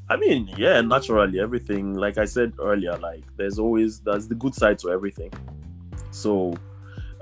I 0.09 0.15
mean, 0.15 0.49
yeah, 0.57 0.79
naturally, 0.81 1.39
everything. 1.39 1.93
Like 1.93 2.17
I 2.17 2.25
said 2.25 2.53
earlier, 2.59 2.97
like 2.97 3.23
there's 3.35 3.59
always 3.59 3.99
there's 3.99 4.27
the 4.27 4.35
good 4.35 4.55
side 4.55 4.79
to 4.79 4.91
everything. 4.91 5.31
So, 6.11 6.53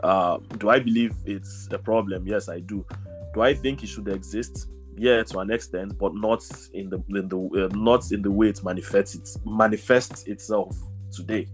uh, 0.04 0.38
do 0.58 0.70
I 0.70 0.80
believe 0.80 1.16
it's 1.26 1.68
a 1.72 1.80
problem? 1.80 2.28
Yes, 2.28 2.48
I 2.48 2.60
do. 2.60 2.86
Do 3.34 3.42
I 3.42 3.54
think 3.54 3.84
it 3.84 3.88
should 3.88 4.08
exist? 4.08 4.68
Yeah, 4.98 5.24
to 5.24 5.40
an 5.40 5.52
extent, 5.52 5.98
but 5.98 6.14
not 6.16 6.44
in 6.74 6.90
the 6.90 7.04
in 7.10 7.28
the 7.28 7.70
uh, 7.72 7.76
not 7.76 8.12
in 8.12 8.22
the 8.22 8.32
way 8.32 8.50
it 8.50 8.64
manifests 8.64 9.16
it 9.16 9.30
manifests 9.46 10.24
itself 10.24 10.78
today. 11.12 11.50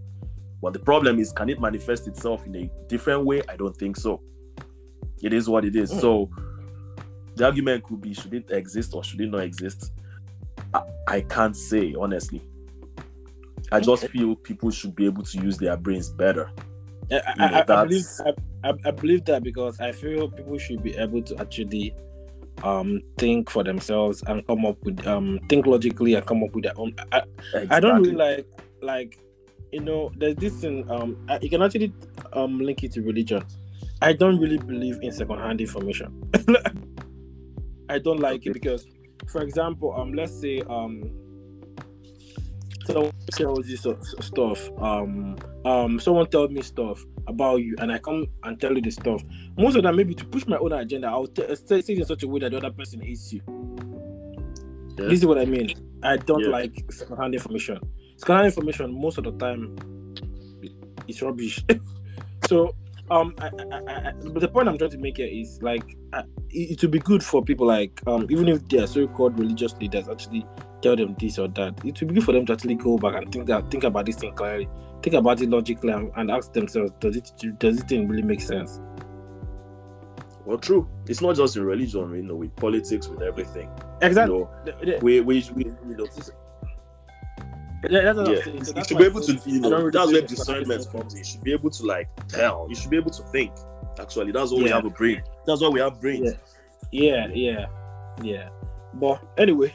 But 0.60 0.74
the 0.74 0.78
problem 0.78 1.18
is, 1.18 1.32
can 1.32 1.48
it 1.48 1.60
manifest 1.60 2.06
itself 2.06 2.46
in 2.46 2.54
a 2.54 2.70
different 2.88 3.24
way? 3.24 3.42
I 3.48 3.56
don't 3.56 3.76
think 3.76 3.96
so. 3.96 4.20
It 5.22 5.32
is 5.32 5.48
what 5.48 5.64
it 5.64 5.74
is. 5.74 5.92
Mm. 5.92 6.00
So, 6.00 6.30
the 7.36 7.46
argument 7.46 7.84
could 7.84 8.02
be: 8.02 8.12
should 8.12 8.34
it 8.34 8.50
exist 8.50 8.94
or 8.94 9.02
should 9.02 9.20
it 9.22 9.30
not 9.30 9.40
exist? 9.40 9.92
I, 10.74 10.82
I 11.08 11.20
can't 11.22 11.56
say 11.56 11.94
honestly. 11.98 12.42
I 13.70 13.80
just 13.80 14.06
feel 14.08 14.36
people 14.36 14.70
should 14.70 14.94
be 14.94 15.06
able 15.06 15.22
to 15.22 15.38
use 15.38 15.56
their 15.56 15.76
brains 15.76 16.10
better. 16.10 16.50
I, 17.10 17.14
You 17.14 17.20
know, 17.36 17.56
I, 17.56 17.60
I 17.60 17.84
believe 17.84 18.04
I, 18.64 18.90
believe 18.90 19.24
that 19.26 19.42
because 19.42 19.80
I 19.80 19.92
feel 19.92 20.30
people 20.30 20.58
should 20.58 20.82
be 20.82 20.94
able 20.96 21.22
to 21.22 21.40
actually 21.40 21.94
um 22.62 23.00
think 23.18 23.50
for 23.50 23.64
themselves 23.64 24.22
and 24.26 24.46
come 24.46 24.66
up 24.66 24.76
with 24.84 25.04
um 25.06 25.40
think 25.48 25.66
logically 25.66 26.14
and 26.14 26.24
come 26.26 26.44
up 26.44 26.54
with 26.54 26.64
their 26.64 26.78
own. 26.78 26.94
I, 27.12 27.22
I 27.70 27.80
don't 27.80 28.02
really 28.02 28.14
like 28.14 28.46
like 28.82 29.18
you 29.72 29.80
know 29.80 30.12
there's 30.16 30.36
this 30.36 30.54
thing 30.60 30.88
um 30.90 31.16
I, 31.28 31.38
you 31.40 31.48
can 31.50 31.62
actually 31.62 31.92
um 32.34 32.60
link 32.60 32.84
it 32.84 32.92
to 32.92 33.02
religion 33.02 33.42
I 34.02 34.12
don't 34.12 34.38
really 34.40 34.58
believe 34.58 34.98
in 35.00 35.12
second-hand 35.12 35.60
information. 35.60 36.20
I 37.88 37.98
don't 38.00 38.18
like 38.18 38.40
Okay. 38.40 38.50
it 38.50 38.54
because, 38.54 38.84
for 39.28 39.42
example, 39.42 39.94
um, 39.96 40.12
let's 40.12 40.38
say 40.40 40.60
um, 40.68 41.10
someone 42.84 43.12
tells 43.30 43.68
you 43.68 43.76
so, 43.76 43.98
so- 44.02 44.20
stuff. 44.20 44.70
Um, 44.78 45.36
um, 45.64 46.00
someone 46.00 46.26
tells 46.26 46.50
me 46.50 46.62
stuff 46.62 47.02
about 47.28 47.56
you, 47.56 47.74
and 47.78 47.92
I 47.92 47.98
come 47.98 48.26
and 48.42 48.60
tell 48.60 48.74
you 48.74 48.82
the 48.82 48.90
stuff. 48.90 49.22
Most 49.56 49.76
of 49.76 49.82
them, 49.84 49.94
maybe 49.96 50.14
to 50.14 50.24
push 50.24 50.46
my 50.46 50.56
own 50.58 50.72
agenda, 50.72 51.08
I'll 51.08 51.26
t- 51.28 51.54
say 51.54 51.80
say 51.80 51.92
it 51.94 51.98
in 52.00 52.04
such 52.04 52.22
a 52.24 52.28
way 52.28 52.40
that 52.40 52.50
the 52.50 52.56
other 52.58 52.70
person 52.70 53.00
hates 53.00 53.32
you. 53.32 53.40
Yeah. 54.98 55.06
This 55.08 55.20
is 55.20 55.26
what 55.26 55.38
I 55.38 55.44
mean. 55.44 55.72
I 56.02 56.16
don't 56.16 56.40
Yeah. 56.44 56.48
like 56.50 56.84
second-hand 56.92 57.34
information. 57.34 57.78
Second-hand 58.16 58.46
information, 58.46 59.00
most 59.00 59.18
of 59.18 59.24
the 59.24 59.32
time, 59.32 59.76
it's 61.06 61.22
rubbish. 61.22 61.64
so, 62.48 62.74
um, 63.12 63.34
I, 63.38 63.46
I, 63.46 64.08
I, 64.08 64.12
but 64.12 64.40
the 64.40 64.48
point 64.48 64.68
I'm 64.68 64.78
trying 64.78 64.90
to 64.90 64.98
make 64.98 65.16
here 65.18 65.28
is 65.30 65.60
like, 65.62 65.84
uh, 66.12 66.22
it, 66.50 66.72
it 66.72 66.82
would 66.82 66.90
be 66.90 66.98
good 66.98 67.22
for 67.22 67.42
people 67.44 67.66
like, 67.66 68.00
um, 68.06 68.26
even 68.30 68.48
if 68.48 68.66
they 68.68 68.78
are 68.78 68.86
so-called 68.86 69.38
religious 69.38 69.74
leaders, 69.76 70.08
actually 70.08 70.46
tell 70.80 70.96
them 70.96 71.14
this 71.20 71.38
or 71.38 71.48
that. 71.48 71.74
It 71.84 72.00
would 72.00 72.08
be 72.08 72.14
good 72.14 72.24
for 72.24 72.32
them 72.32 72.46
to 72.46 72.52
actually 72.54 72.74
go 72.76 72.98
back 72.98 73.14
and 73.16 73.30
think 73.30 73.46
that, 73.46 73.70
think 73.70 73.84
about 73.84 74.06
this 74.06 74.16
thing 74.16 74.34
clearly, 74.34 74.68
think 75.02 75.14
about 75.14 75.40
it 75.40 75.48
logically, 75.50 75.92
and, 75.92 76.10
and 76.16 76.30
ask 76.30 76.52
themselves, 76.52 76.92
does 77.00 77.16
it 77.16 77.30
does 77.58 77.80
it 77.80 77.88
thing 77.88 78.08
really 78.08 78.22
make 78.22 78.40
sense? 78.40 78.80
Well, 80.44 80.58
true. 80.58 80.88
It's 81.06 81.20
not 81.20 81.36
just 81.36 81.56
in 81.56 81.62
religion, 81.64 82.12
you 82.16 82.22
know, 82.22 82.34
with 82.34 82.54
politics, 82.56 83.06
with 83.06 83.22
everything. 83.22 83.70
Exactly. 84.00 84.34
You 84.34 84.40
know, 84.40 84.50
The- 84.64 84.86
the- 84.86 84.98
we, 85.00 85.20
we, 85.20 85.44
we 85.54 85.64
you 85.66 85.96
know, 85.96 86.06
yeah, 87.90 88.12
that's 88.12 88.28
yeah, 88.28 88.44
saying. 88.44 88.64
So 88.64 88.72
you 88.76 88.84
should 88.84 88.98
be 88.98 89.04
able 89.04 89.20
to, 89.20 89.40
you 89.46 89.60
know, 89.60 89.70
really 89.70 89.90
that's 89.90 90.12
where 90.12 90.22
discernment 90.22 90.90
comes 90.90 91.12
in. 91.14 91.18
You 91.18 91.24
should 91.24 91.44
be 91.44 91.52
able 91.52 91.70
to 91.70 91.86
like 91.86 92.08
tell. 92.28 92.66
You 92.68 92.76
should 92.76 92.90
be 92.90 92.96
able 92.96 93.10
to 93.10 93.22
think. 93.24 93.52
Actually, 93.98 94.32
that's 94.32 94.50
why 94.52 94.62
we 94.62 94.70
have 94.70 94.84
a 94.84 94.90
brain. 94.90 95.22
That's 95.46 95.60
why 95.60 95.68
we 95.68 95.80
have 95.80 96.00
brains. 96.00 96.32
Yeah. 96.32 96.38
Yeah, 96.92 97.26
yeah, 97.32 97.66
yeah. 98.22 98.48
But 98.94 99.22
anyway, 99.38 99.74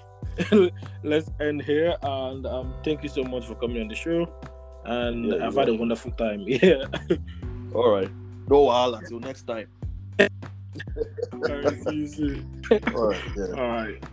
let's 1.03 1.29
end 1.39 1.63
here. 1.63 1.95
And 2.01 2.45
um, 2.45 2.75
thank 2.83 3.03
you 3.03 3.09
so 3.09 3.23
much 3.23 3.45
for 3.45 3.55
coming 3.55 3.81
on 3.81 3.87
the 3.87 3.95
show. 3.95 4.31
And 4.85 5.25
Yeah, 5.25 5.45
I've 5.45 5.55
had 5.55 5.69
a 5.69 5.73
wonderful 5.73 6.11
time. 6.11 6.41
Yeah. 6.47 6.85
All 7.73 7.91
right. 7.91 8.09
No 8.49 8.61
while 8.61 8.95
until 8.95 9.19
next 9.19 9.43
time. 9.43 9.67
All 10.19 10.29
right, 11.39 11.83
see 11.83 11.95
you 11.95 12.07
soon. 12.07 12.63
All 12.95 13.07
right. 13.07 13.21
Yeah. 13.35 13.45
All 13.57 13.67
right. 13.67 14.03